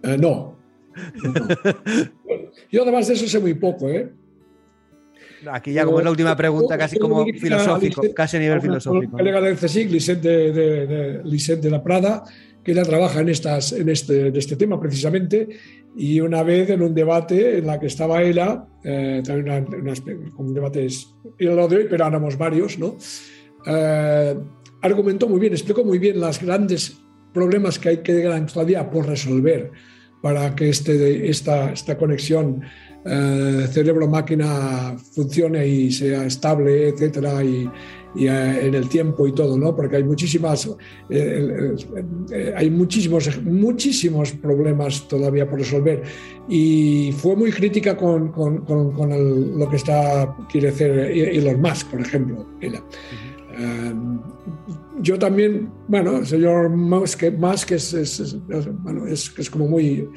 Eh, 0.02 0.16
no. 0.18 0.56
Yo 2.70 2.82
además 2.82 3.08
de 3.08 3.14
eso 3.14 3.28
sé 3.28 3.40
muy 3.40 3.54
poco, 3.54 3.88
Aquí 5.50 5.74
ya 5.74 5.84
como 5.84 5.98
es 5.98 6.04
la 6.04 6.10
última 6.10 6.34
pregunta, 6.34 6.78
casi 6.78 6.98
como 6.98 7.22
filosófico, 7.26 8.02
casi 8.14 8.38
a 8.38 8.40
nivel 8.40 8.62
filosófico. 8.62 9.14
colega 9.14 9.42
del 9.42 9.56
CSIC, 9.56 9.90
Lisette 9.90 10.22
de, 10.22 11.22
de 11.22 11.70
la 11.70 11.82
Prada, 11.82 12.24
que 12.64 12.72
ella 12.72 12.82
trabaja 12.82 13.20
en, 13.20 13.28
estas, 13.28 13.72
en, 13.72 13.88
este, 13.88 14.28
en 14.28 14.36
este 14.36 14.56
tema 14.56 14.80
precisamente, 14.80 15.48
y 15.96 16.20
una 16.20 16.42
vez 16.42 16.70
en 16.70 16.82
un 16.82 16.94
debate 16.94 17.58
en 17.58 17.66
la 17.66 17.78
que 17.78 17.86
estaba 17.86 18.22
ella, 18.22 18.66
eh, 18.82 19.22
también 19.24 19.66
un 20.36 20.54
debate, 20.54 20.88
era 21.38 21.54
lo 21.54 21.68
de 21.68 21.76
hoy, 21.76 21.86
pero 21.88 22.06
éramos 22.06 22.36
varios, 22.36 22.78
¿no? 22.78 22.96
Eh, 23.66 24.34
argumentó 24.82 25.28
muy 25.28 25.40
bien, 25.40 25.52
explicó 25.52 25.84
muy 25.84 25.98
bien 25.98 26.18
los 26.18 26.40
grandes 26.40 26.98
problemas 27.32 27.78
que 27.78 27.90
hay 27.90 27.96
que 27.98 28.46
todavía 28.52 28.90
por 28.90 29.06
resolver 29.06 29.70
para 30.22 30.54
que 30.54 30.70
este, 30.70 31.28
esta, 31.28 31.72
esta 31.72 31.98
conexión 31.98 32.62
eh, 33.04 33.66
cerebro-máquina 33.70 34.96
funcione 35.14 35.66
y 35.66 35.92
sea 35.92 36.24
estable, 36.24 36.88
etcétera, 36.88 37.44
y 38.14 38.26
eh, 38.26 38.66
en 38.66 38.74
el 38.74 38.88
tiempo 38.88 39.26
y 39.26 39.32
todo, 39.32 39.58
¿no? 39.58 39.74
Porque 39.74 39.96
hay 39.96 40.04
muchísimas, 40.04 40.66
eh, 41.10 41.74
eh, 42.30 42.54
hay 42.56 42.70
muchísimos, 42.70 43.42
muchísimos 43.42 44.32
problemas 44.32 45.08
todavía 45.08 45.48
por 45.48 45.58
resolver. 45.58 46.02
Y 46.48 47.12
fue 47.16 47.36
muy 47.36 47.50
crítica 47.50 47.96
con, 47.96 48.30
con, 48.30 48.64
con, 48.64 49.58
lo 49.58 49.68
que 49.68 49.76
está, 49.76 50.36
quiere 50.50 50.68
hacer 50.68 50.90
Elon 50.98 51.60
Musk, 51.60 51.90
por 51.90 52.00
ejemplo. 52.00 52.46
yo 55.00 55.18
también, 55.18 55.70
bueno, 55.88 56.18
el 56.18 56.26
señor 56.26 56.70
Musk, 56.70 57.24
Musk 57.38 57.72
es, 57.72 57.94
es, 57.94 58.36
bueno, 58.82 59.06
es, 59.06 59.32
es 59.38 59.50
como 59.50 59.68
muy 59.68 60.08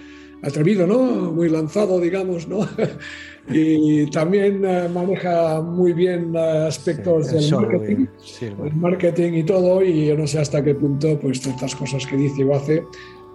atrevido, 0.43 0.85
¿no? 0.85 1.31
Muy 1.31 1.49
lanzado, 1.49 1.99
digamos, 1.99 2.47
¿no? 2.47 2.59
y 3.49 4.05
también 4.07 4.63
eh, 4.65 4.89
maneja 4.93 5.61
muy 5.61 5.93
bien 5.93 6.35
eh, 6.35 6.67
aspectos 6.67 7.31
del 7.31 7.51
marketing, 7.51 8.05
el 8.41 8.75
marketing 8.75 9.33
y 9.33 9.43
todo, 9.43 9.83
y 9.83 10.07
yo 10.07 10.17
no 10.17 10.27
sé 10.27 10.39
hasta 10.39 10.63
qué 10.63 10.75
punto, 10.75 11.19
pues, 11.19 11.45
estas 11.45 11.75
cosas 11.75 12.05
que 12.05 12.17
dice 12.17 12.43
o 12.43 12.55
hace 12.55 12.83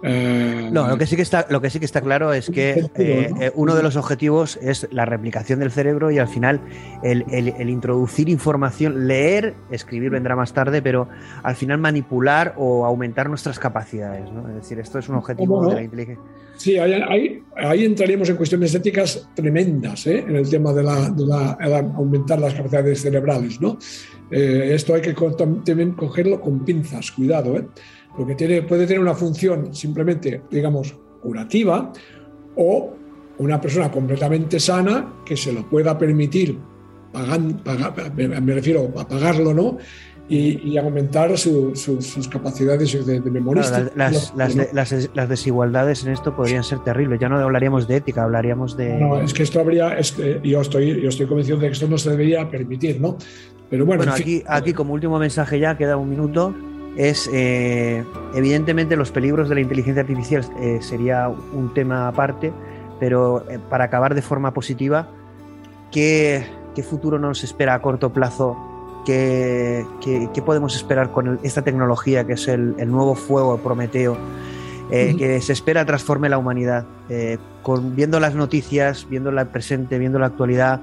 eh, 0.05 0.69
no, 0.69 0.85
lo 0.89 0.97
que, 0.97 1.07
sí 1.07 1.15
que 1.15 1.21
está, 1.21 1.47
lo 1.49 1.61
que 1.61 1.69
sí 1.69 1.79
que 1.79 1.85
está 1.85 2.01
claro 2.01 2.33
es 2.33 2.49
que 2.49 2.89
eh, 2.95 3.51
uno 3.55 3.73
de 3.73 3.81
los 3.81 3.95
objetivos 3.95 4.59
es 4.61 4.85
la 4.91 5.05
replicación 5.05 5.59
del 5.59 5.71
cerebro 5.71 6.11
y 6.11 6.19
al 6.19 6.27
final 6.27 6.59
el, 7.03 7.69
introducir 7.69 8.27
información, 8.27 9.07
leer, 9.07 9.55
escribir 9.71 10.09
vendrá 10.09 10.35
más 10.35 10.51
tarde, 10.51 10.81
pero 10.81 11.07
al 11.41 11.55
final 11.55 11.77
manipular 11.77 12.53
o 12.57 12.85
aumentar 12.85 13.29
nuestras 13.29 13.59
capacidades. 13.59 14.25
Es 14.49 14.55
decir, 14.55 14.79
esto 14.79 14.99
es 14.99 15.07
un 15.07 15.15
objetivo 15.15 15.65
de 15.67 15.75
la 15.75 15.81
inteligencia. 15.83 16.23
Sí, 16.55 16.77
ahí, 16.77 17.41
ahí, 17.55 17.83
entraríamos 17.83 18.29
en 18.29 18.35
cuestiones 18.35 18.73
éticas 18.75 19.27
tremendas 19.35 20.05
en 20.07 20.35
el 20.35 20.49
tema 20.49 20.71
de, 20.71 20.83
la, 20.83 21.89
aumentar 21.95 22.39
las 22.39 22.53
capacidades 22.53 23.01
cerebrales. 23.01 23.59
¿no? 23.59 23.77
esto 24.29 24.95
hay 24.95 25.01
que 25.01 25.13
cogerlo 25.13 26.39
con 26.39 26.63
pinzas, 26.63 27.11
cuidado. 27.11 27.57
¿eh? 27.57 27.67
porque 28.15 28.35
tiene, 28.35 28.61
puede 28.61 28.85
tener 28.85 29.01
una 29.01 29.15
función 29.15 29.73
simplemente, 29.73 30.43
digamos, 30.49 30.95
curativa 31.21 31.91
o, 32.55 32.93
una 33.39 33.59
persona 33.59 33.89
completamente 33.89 34.59
sana 34.59 35.21
que 35.25 35.35
se 35.35 35.51
lo 35.51 35.67
pueda 35.67 35.97
permitir, 35.97 36.57
pagan, 37.11 37.61
me 38.15 38.53
refiero 38.53 38.93
a 38.95 39.07
pagarlo, 39.07 39.53
¿no? 39.53 39.77
Y, 40.29 40.77
aumentar 40.77 41.37
sus 41.37 42.27
capacidades 42.31 43.05
de, 43.05 43.19
memoria. 43.29 43.91
las, 43.95 44.33
las, 44.33 45.29
desigualdades 45.29 46.05
en 46.05 46.13
esto 46.13 46.35
podrían 46.35 46.63
ser 46.63 46.79
terribles. 46.79 47.19
Ya 47.19 47.29
no 47.29 47.37
hablaríamos 47.37 47.87
de 47.87 47.97
ética, 47.97 48.23
hablaríamos 48.23 48.75
de. 48.75 48.95
No, 48.95 49.21
es 49.21 49.33
que 49.33 49.43
esto 49.43 49.59
habría. 49.59 49.99
yo, 50.41 50.61
estoy, 50.61 51.01
yo 51.01 51.09
estoy 51.09 51.27
convencido 51.27 51.57
de 51.57 51.67
que 51.67 51.73
esto 51.73 51.87
no 51.87 51.97
se 51.97 52.09
debería 52.09 52.49
permitir, 52.49 52.99
¿no? 52.99 53.17
Pero 53.69 53.85
bueno. 53.85 54.03
aquí, 54.11 54.43
aquí, 54.47 54.73
como 54.73 54.93
último 54.93 55.19
mensaje 55.19 55.59
ya, 55.59 55.77
queda 55.77 55.97
un 55.97 56.09
minuto 56.09 56.55
es 56.95 57.29
eh, 57.33 58.03
evidentemente 58.35 58.95
los 58.95 59.11
peligros 59.11 59.49
de 59.49 59.55
la 59.55 59.61
inteligencia 59.61 60.01
artificial 60.01 60.45
eh, 60.59 60.79
sería 60.81 61.27
un 61.27 61.73
tema 61.73 62.07
aparte, 62.07 62.53
pero 62.99 63.49
eh, 63.49 63.59
para 63.69 63.85
acabar 63.85 64.13
de 64.13 64.21
forma 64.21 64.53
positiva, 64.53 65.09
¿qué, 65.91 66.45
futuro 66.87 67.17
nos 67.19 67.43
espera 67.43 67.73
a 67.73 67.81
corto 67.81 68.13
plazo? 68.13 68.57
¿Qué, 69.05 69.85
podemos 70.45 70.75
esperar 70.75 71.11
con 71.11 71.39
esta 71.43 71.61
tecnología 71.61 72.25
que 72.25 72.33
es 72.33 72.47
el, 72.47 72.75
nuevo 72.89 73.15
fuego 73.15 73.57
Prometeo? 73.57 74.17
que 74.89 75.41
se 75.41 75.53
espera 75.53 75.85
transforme 75.85 76.29
la 76.29 76.37
humanidad. 76.37 76.85
con, 77.63 77.95
viendo 77.95 78.19
las 78.19 78.35
noticias, 78.35 79.07
viendo 79.09 79.31
el 79.31 79.47
presente, 79.47 79.97
viendo 79.97 80.19
la 80.19 80.27
actualidad, 80.27 80.81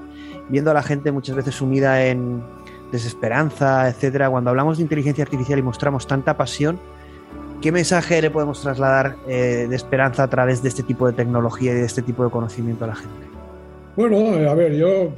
viendo 0.49 0.71
a 0.71 0.73
la 0.73 0.83
gente 0.83 1.11
muchas 1.11 1.35
veces 1.35 1.55
sumida 1.55 2.05
en, 2.05 2.43
desesperanza, 2.91 3.87
etcétera, 3.87 4.29
cuando 4.29 4.49
hablamos 4.49 4.77
de 4.77 4.83
inteligencia 4.83 5.23
artificial 5.23 5.57
y 5.57 5.61
mostramos 5.61 6.05
tanta 6.07 6.37
pasión, 6.37 6.79
¿qué 7.61 7.71
mensaje 7.71 8.21
le 8.21 8.29
podemos 8.29 8.61
trasladar 8.61 9.15
eh, 9.27 9.67
de 9.69 9.75
esperanza 9.75 10.23
a 10.23 10.27
través 10.27 10.61
de 10.61 10.69
este 10.69 10.83
tipo 10.83 11.07
de 11.07 11.13
tecnología 11.13 11.71
y 11.71 11.75
de 11.75 11.85
este 11.85 12.01
tipo 12.01 12.23
de 12.23 12.29
conocimiento 12.29 12.85
a 12.85 12.89
la 12.89 12.95
gente? 12.95 13.40
Bueno, 13.95 14.35
eh, 14.37 14.47
a 14.47 14.53
ver, 14.53 14.75
yo 14.75 15.13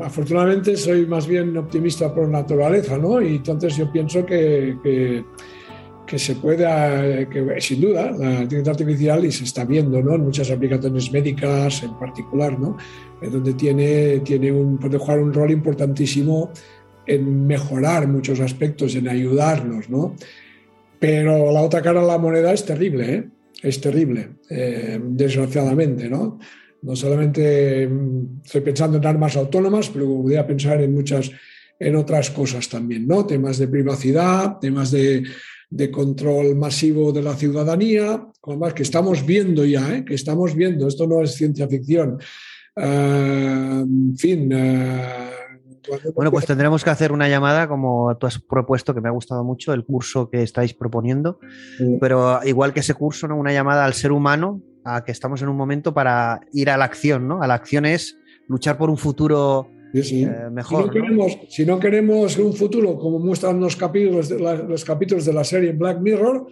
afortunadamente 0.00 0.76
soy 0.76 1.06
más 1.06 1.26
bien 1.26 1.56
optimista 1.56 2.14
por 2.14 2.28
naturaleza, 2.28 2.98
¿no? 2.98 3.22
Y 3.22 3.36
entonces 3.36 3.76
yo 3.76 3.90
pienso 3.90 4.24
que, 4.26 4.76
que, 6.06 6.18
se 6.18 6.34
puede, 6.36 7.28
que 7.28 7.60
sin 7.60 7.80
duda, 7.80 8.10
la 8.10 8.42
inteligencia 8.42 8.72
artificial 8.72 9.24
y 9.24 9.32
se 9.32 9.44
está 9.44 9.64
viendo, 9.64 10.02
¿no? 10.02 10.14
En 10.14 10.22
muchas 10.24 10.50
aplicaciones 10.50 11.10
médicas 11.10 11.82
en 11.82 11.98
particular, 11.98 12.58
¿no? 12.58 12.76
donde 13.20 13.54
tiene, 13.54 14.20
tiene 14.20 14.52
un, 14.52 14.78
puede 14.78 14.96
jugar 14.96 15.18
un 15.18 15.34
rol 15.34 15.50
importantísimo 15.50 16.52
en 17.08 17.46
mejorar 17.46 18.06
muchos 18.06 18.38
aspectos, 18.40 18.94
en 18.94 19.08
ayudarnos, 19.08 19.88
¿no? 19.88 20.14
Pero 21.00 21.50
la 21.50 21.62
otra 21.62 21.80
cara 21.80 22.00
de 22.00 22.06
la 22.06 22.18
moneda 22.18 22.52
es 22.52 22.64
terrible, 22.64 23.14
¿eh? 23.14 23.28
Es 23.62 23.80
terrible, 23.80 24.28
eh, 24.50 25.00
desgraciadamente, 25.02 26.08
¿no? 26.08 26.38
No 26.82 26.94
solamente 26.94 27.86
mm, 27.86 28.40
estoy 28.44 28.60
pensando 28.60 28.98
en 28.98 29.06
armas 29.06 29.36
autónomas, 29.36 29.88
pero 29.88 30.06
podría 30.06 30.46
pensar 30.46 30.80
en 30.80 30.94
muchas, 30.94 31.30
en 31.78 31.96
otras 31.96 32.30
cosas 32.30 32.68
también, 32.68 33.06
¿no? 33.06 33.26
Temas 33.26 33.58
de 33.58 33.68
privacidad, 33.68 34.58
temas 34.58 34.90
de, 34.90 35.24
de 35.70 35.90
control 35.90 36.56
masivo 36.56 37.12
de 37.12 37.22
la 37.22 37.34
ciudadanía, 37.34 38.26
con 38.40 38.58
más 38.58 38.74
que 38.74 38.82
estamos 38.82 39.24
viendo 39.24 39.64
ya, 39.64 39.96
¿eh? 39.96 40.04
que 40.04 40.14
estamos 40.14 40.54
viendo, 40.54 40.88
esto 40.88 41.06
no 41.06 41.22
es 41.22 41.34
ciencia 41.34 41.68
ficción. 41.68 42.18
Uh, 42.76 43.80
en 43.82 44.16
fin, 44.16 44.52
uh, 44.54 46.12
bueno, 46.14 46.30
pues 46.30 46.46
tendremos 46.46 46.84
que 46.84 46.90
hacer 46.90 47.12
una 47.12 47.28
llamada, 47.28 47.68
como 47.68 48.16
tú 48.16 48.26
has 48.26 48.38
propuesto, 48.38 48.94
que 48.94 49.00
me 49.00 49.08
ha 49.08 49.12
gustado 49.12 49.44
mucho, 49.44 49.72
el 49.72 49.84
curso 49.84 50.30
que 50.30 50.42
estáis 50.42 50.74
proponiendo, 50.74 51.38
pero 52.00 52.40
igual 52.44 52.72
que 52.72 52.80
ese 52.80 52.94
curso, 52.94 53.28
¿no? 53.28 53.36
una 53.36 53.52
llamada 53.52 53.84
al 53.84 53.94
ser 53.94 54.12
humano, 54.12 54.62
a 54.94 55.04
que 55.04 55.12
estamos 55.12 55.42
en 55.42 55.48
un 55.48 55.56
momento 55.56 55.92
para 55.92 56.40
ir 56.52 56.70
a 56.70 56.76
la 56.76 56.84
acción, 56.84 57.28
¿no? 57.28 57.42
A 57.42 57.46
la 57.46 57.54
acción 57.54 57.84
es 57.86 58.16
luchar 58.46 58.78
por 58.78 58.90
un 58.90 58.96
futuro 58.96 59.68
eh, 59.92 60.28
mejor. 60.52 60.90
Si 61.48 61.64
no, 61.64 61.78
Queremos, 61.78 62.36
un 62.38 62.54
futuro 62.54 62.96
como 62.96 63.18
muestran 63.18 63.60
los 63.60 63.76
capítulos 63.76 64.28
de 64.28 64.40
la, 64.40 64.54
los 64.54 64.84
capítulos 64.84 65.24
de 65.24 65.32
la 65.32 65.44
serie 65.44 65.72
Black 65.72 66.00
Mirror, 66.00 66.46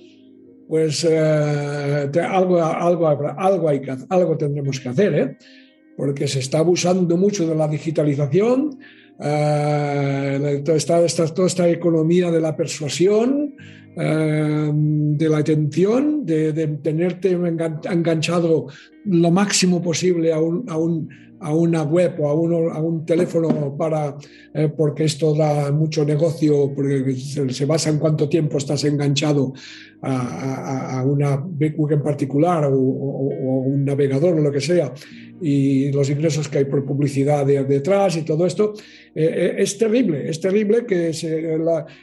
pues 0.69 1.07
eh, 1.09 2.11
algo, 2.29 2.63
algo, 2.63 3.09
algo, 3.09 3.69
hay 3.69 3.81
que, 3.81 3.95
algo 4.09 4.37
tendremos 4.37 4.81
que 4.81 4.89
hacer, 4.89 5.15
¿eh? 5.15 5.37
porque 5.97 6.29
se 6.29 6.41
está 6.41 6.59
abusando 6.59 7.17
mucho 7.17 7.47
de 7.49 7.55
la 7.55 7.69
digitalización, 7.69 8.79
eh, 9.19 10.63
toda, 10.65 10.77
esta, 10.77 11.35
toda, 11.35 11.47
esta, 11.47 11.69
economía 11.69 12.31
de 12.31 12.41
la 12.41 12.55
persuasión, 12.55 13.55
eh, 13.59 13.76
de 13.97 15.29
la 15.29 15.39
atención, 15.39 16.27
de, 16.27 16.53
tenerte 16.83 17.31
enganchado 17.31 18.67
lo 19.05 19.31
máximo 19.31 19.83
posible 19.83 20.33
a 20.33 20.41
un, 20.41 20.69
a 20.69 20.77
un, 20.77 21.09
a 21.41 21.55
una 21.55 21.83
web 21.83 22.15
o 22.21 22.29
a, 22.29 22.35
uno, 22.35 22.71
a 22.73 22.81
un 22.81 23.05
teléfono 23.05 23.77
para, 23.77 24.17
eh, 24.55 24.69
porque 24.69 25.05
esto 25.05 25.35
da 25.35 25.71
mucho 25.73 26.05
negocio, 26.05 26.73
porque 26.75 27.15
se, 27.15 27.65
basa 27.67 27.91
en 27.91 27.99
cuánto 27.99 28.29
tiempo 28.29 28.59
estás 28.59 28.85
enganchado 28.85 29.53
a, 30.03 31.03
una 31.07 31.37
web 31.37 31.93
en 31.93 32.03
particular 32.03 32.65
o, 32.67 32.79
o, 32.79 33.61
un 33.67 33.85
navegador 33.85 34.35
o 34.35 34.41
lo 34.41 34.53
que 34.53 34.61
sea 34.61 34.93
y 35.41 35.93
los 35.93 36.09
ingresos 36.09 36.49
que 36.49 36.59
hay 36.59 36.65
por 36.65 36.85
publicidad 36.85 37.45
detrás 37.47 38.17
y 38.17 38.23
todo 38.23 38.47
esto, 38.47 38.73
eh, 39.15 39.25
eh, 39.25 39.55
es 39.59 39.77
terrible, 39.77 40.29
es 40.29 40.41
terrible 40.41 40.87
que 40.87 41.13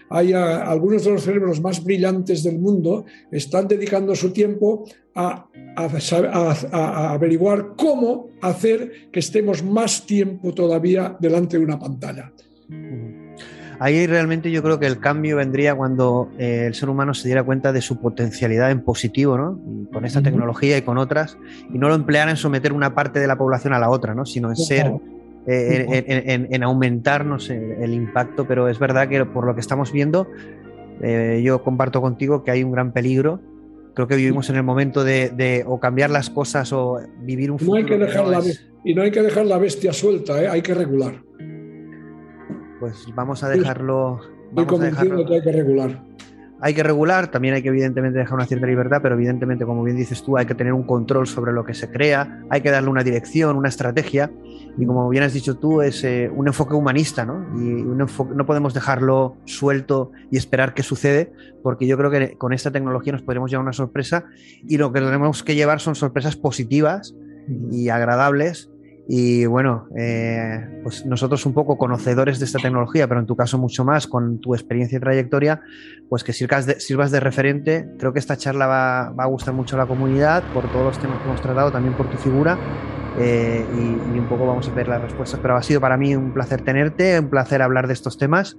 haya 0.10 0.64
algunos 0.64 1.04
de 1.04 1.12
los 1.12 1.24
cerebros 1.24 1.62
más 1.62 1.84
brillantes 1.84 2.44
del 2.44 2.60
mundo 2.60 3.06
están 3.32 3.68
dedicando 3.68 4.16
su 4.16 4.32
tiempo 4.32 4.86
a, 5.16 5.48
a, 5.76 7.14
averiguar 7.14 7.74
cómo 7.78 8.30
hacer 8.42 9.10
que 9.12 9.20
estemos 9.20 9.64
más 9.64 10.06
tiempo 10.06 10.54
todavía 10.54 11.16
delante 11.20 11.58
de 11.58 11.64
una 11.64 11.80
pantalla. 11.80 12.32
Ahí 13.80 14.08
realmente 14.08 14.52
yo 14.52 14.64
creo 14.64 14.80
que 14.80 14.86
el 14.86 15.00
cambio 15.00 15.38
vendría 15.38 15.76
cuando 15.76 16.30
eh, 16.38 16.66
el 16.68 16.74
ser 16.74 16.90
humano 16.90 17.14
se 17.14 17.28
diera 17.28 17.44
cuenta 17.44 17.74
de 17.74 17.82
su 17.82 18.00
potencialidad 18.00 18.72
en 18.72 18.82
positivo, 18.82 19.38
¿no? 19.38 19.60
con 19.92 20.06
esta 20.06 20.22
tecnología 20.22 20.78
y 20.78 20.84
con 20.84 20.98
otras, 20.98 21.38
y 21.74 21.78
no 21.78 21.90
lo 21.90 21.96
empleara 21.96 22.32
en 22.32 22.38
someter 22.38 22.72
una 22.72 22.96
parte 22.96 23.20
de 23.20 23.28
la 23.28 23.36
población 23.36 23.74
a 23.74 23.80
la 23.80 23.90
otra, 23.90 24.16
¿no? 24.16 24.26
Sino 24.26 24.50
en 24.50 24.56
ser, 24.56 24.92
eh, 25.46 26.04
en, 26.08 26.48
en, 26.50 26.64
aumentarnos 26.64 27.50
el, 27.50 27.94
impacto, 27.94 28.48
pero 28.48 28.70
es 28.70 28.80
verdad 28.80 29.10
que 29.10 29.26
por 29.26 29.46
lo 29.46 29.54
que 29.54 29.62
estamos 29.62 29.92
viendo, 29.92 30.28
eh, 31.02 31.42
yo 31.44 31.62
comparto 31.64 32.02
contigo 32.02 32.44
que 32.44 32.52
hay 32.52 32.64
un 32.64 32.72
gran 32.72 32.92
peligro. 32.94 33.42
Creo 33.94 34.08
que 34.08 34.16
vivimos 34.16 34.50
en 34.50 34.56
el 34.56 34.64
momento 34.64 35.04
de, 35.04 35.64
o 35.68 35.80
cambiar 35.80 36.10
las 36.10 36.30
cosas 36.30 36.74
o 36.74 37.00
vivir 37.20 37.52
un 37.52 37.60
futuro. 37.60 37.78
hay 37.78 37.86
que 37.86 37.98
dejar 37.98 38.28
la, 38.28 38.42
Y 38.84 38.96
no 38.96 39.04
hay 39.04 39.12
que 39.12 39.22
dejar 39.22 39.46
la 39.46 39.58
bestia 39.58 39.94
suelta, 39.94 40.36
hay 40.36 40.62
que 40.62 40.74
regular 40.74 41.22
pues 42.84 43.06
vamos 43.16 43.42
a 43.46 43.50
dejarlo. 43.50 44.20
Estoy 44.50 44.66
convencido 44.66 45.26
que 45.26 45.36
hay 45.36 45.42
que 45.42 45.52
regular. 45.54 46.04
Hay 46.66 46.74
que 46.74 46.82
regular, 46.82 47.28
también 47.28 47.56
hay 47.56 47.62
que 47.62 47.68
evidentemente 47.68 48.20
dejar 48.20 48.36
una 48.36 48.46
cierta 48.46 48.66
libertad, 48.66 49.00
pero 49.04 49.16
evidentemente, 49.16 49.66
como 49.66 49.84
bien 49.84 49.98
dices 49.98 50.24
tú, 50.24 50.38
hay 50.38 50.46
que 50.46 50.56
tener 50.56 50.72
un 50.72 50.84
control 50.84 51.28
sobre 51.28 51.52
lo 51.52 51.66
que 51.66 51.74
se 51.74 51.92
crea, 51.92 52.42
hay 52.50 52.62
que 52.62 52.72
darle 52.72 52.90
una 52.90 53.04
dirección, 53.04 53.58
una 53.58 53.68
estrategia, 53.68 54.32
y 54.78 54.86
como 54.86 55.10
bien 55.10 55.24
has 55.26 55.34
dicho 55.34 55.56
tú, 55.58 55.82
es 55.82 56.06
eh, 56.06 56.32
un 56.34 56.48
enfoque 56.48 56.74
humanista, 56.74 57.26
¿no? 57.26 57.46
Y 57.60 57.84
no 57.84 58.46
podemos 58.46 58.74
dejarlo 58.74 59.36
suelto 59.44 60.14
y 60.32 60.38
esperar 60.38 60.74
que 60.74 60.84
sucede, 60.84 61.34
porque 61.64 61.86
yo 61.86 61.98
creo 61.98 62.10
que 62.10 62.38
con 62.38 62.54
esta 62.54 62.72
tecnología 62.72 63.12
nos 63.12 63.24
podremos 63.24 63.52
llevar 63.52 63.64
una 63.64 63.74
sorpresa, 63.74 64.24
y 64.66 64.78
lo 64.78 64.94
que 64.94 65.02
tenemos 65.02 65.44
que 65.44 65.56
llevar 65.56 65.82
son 65.82 65.96
sorpresas 65.96 66.38
positivas 66.38 67.14
y 67.72 67.90
agradables 67.90 68.70
y 69.08 69.46
bueno, 69.46 69.88
eh, 69.98 70.80
pues 70.82 71.06
nosotros 71.06 71.46
un 71.46 71.54
poco 71.54 71.78
conocedores 71.78 72.40
de 72.40 72.46
esta 72.46 72.60
tecnología, 72.60 73.08
pero 73.08 73.20
en 73.20 73.26
tu 73.26 73.36
caso 73.36 73.58
mucho 73.58 73.84
más, 73.84 74.08
con 74.08 74.40
tu 74.40 74.56
experiencia 74.56 74.98
y 74.98 75.02
trayectoria, 75.02 75.62
pues 76.08 76.24
que 76.24 76.32
sirvas 76.32 76.66
de, 76.66 76.80
sirvas 76.80 77.12
de 77.12 77.20
referente. 77.20 77.90
Creo 78.00 78.14
que 78.14 78.20
esta 78.20 78.38
charla 78.38 78.66
va, 78.66 79.08
a 79.08 79.26
gustar 79.26 79.54
mucho 79.54 79.76
a 79.76 79.80
la 79.80 79.86
comunidad 79.88 80.44
por 80.54 80.72
todos 80.72 80.86
los 80.86 81.00
temas 81.00 81.20
que 81.20 81.28
hemos 81.28 81.42
tratado, 81.42 81.72
también 81.72 81.96
por 81.96 82.10
tu 82.10 82.18
figura. 82.18 82.58
Eh, 83.20 83.64
y, 83.76 84.18
un 84.18 84.26
poco 84.28 84.48
vamos 84.48 84.70
a 84.70 84.74
ver 84.74 84.88
las 84.88 85.02
respuestas. 85.02 85.40
Pero 85.42 85.58
ha 85.58 85.64
sido 85.64 85.82
para 85.82 85.98
mí 85.98 86.16
un 86.16 86.34
placer 86.34 86.62
tenerte, 86.62 87.20
un 87.20 87.30
placer 87.30 87.62
hablar 87.62 87.88
de 87.88 87.94
estos 87.94 88.18
temas. 88.18 88.58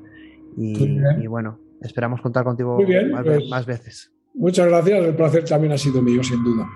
Y, 0.57 1.27
bueno, 1.27 1.59
esperamos 1.81 2.21
contar 2.21 2.45
contigo 2.45 2.77
pues 2.77 3.49
más 3.49 3.67
veces. 3.67 4.13
Muchas 4.35 4.67
gracias, 4.67 5.05
el 5.05 5.15
placer 5.17 5.45
también 5.45 5.73
ha 5.73 5.79
sido 5.79 6.03
mío, 6.03 6.23
sin 6.23 6.45
duda. 6.45 6.69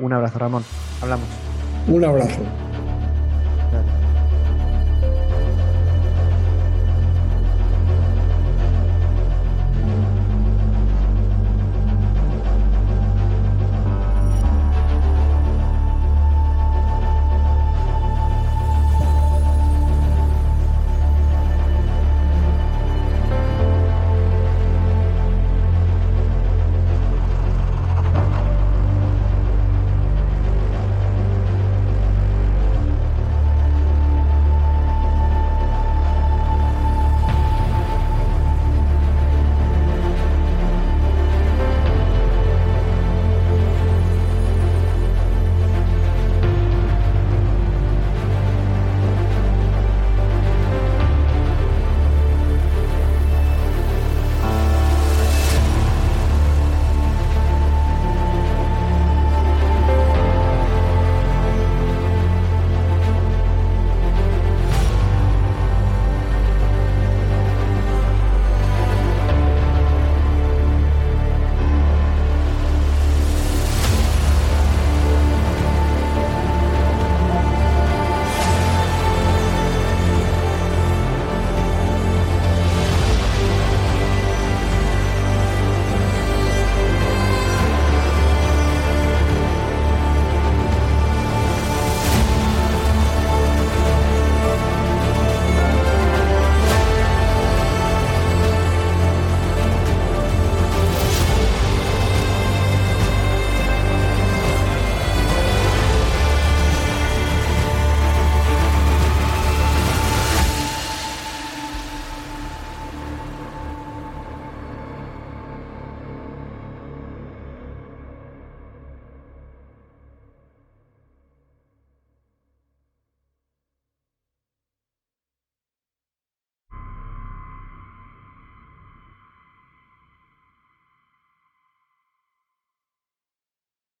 Un 0.00 0.12
abrazo, 0.12 0.38
Ramón. 0.38 0.62
Hablamos. 1.00 1.26
Un 1.88 2.04
abrazo. 2.04 2.69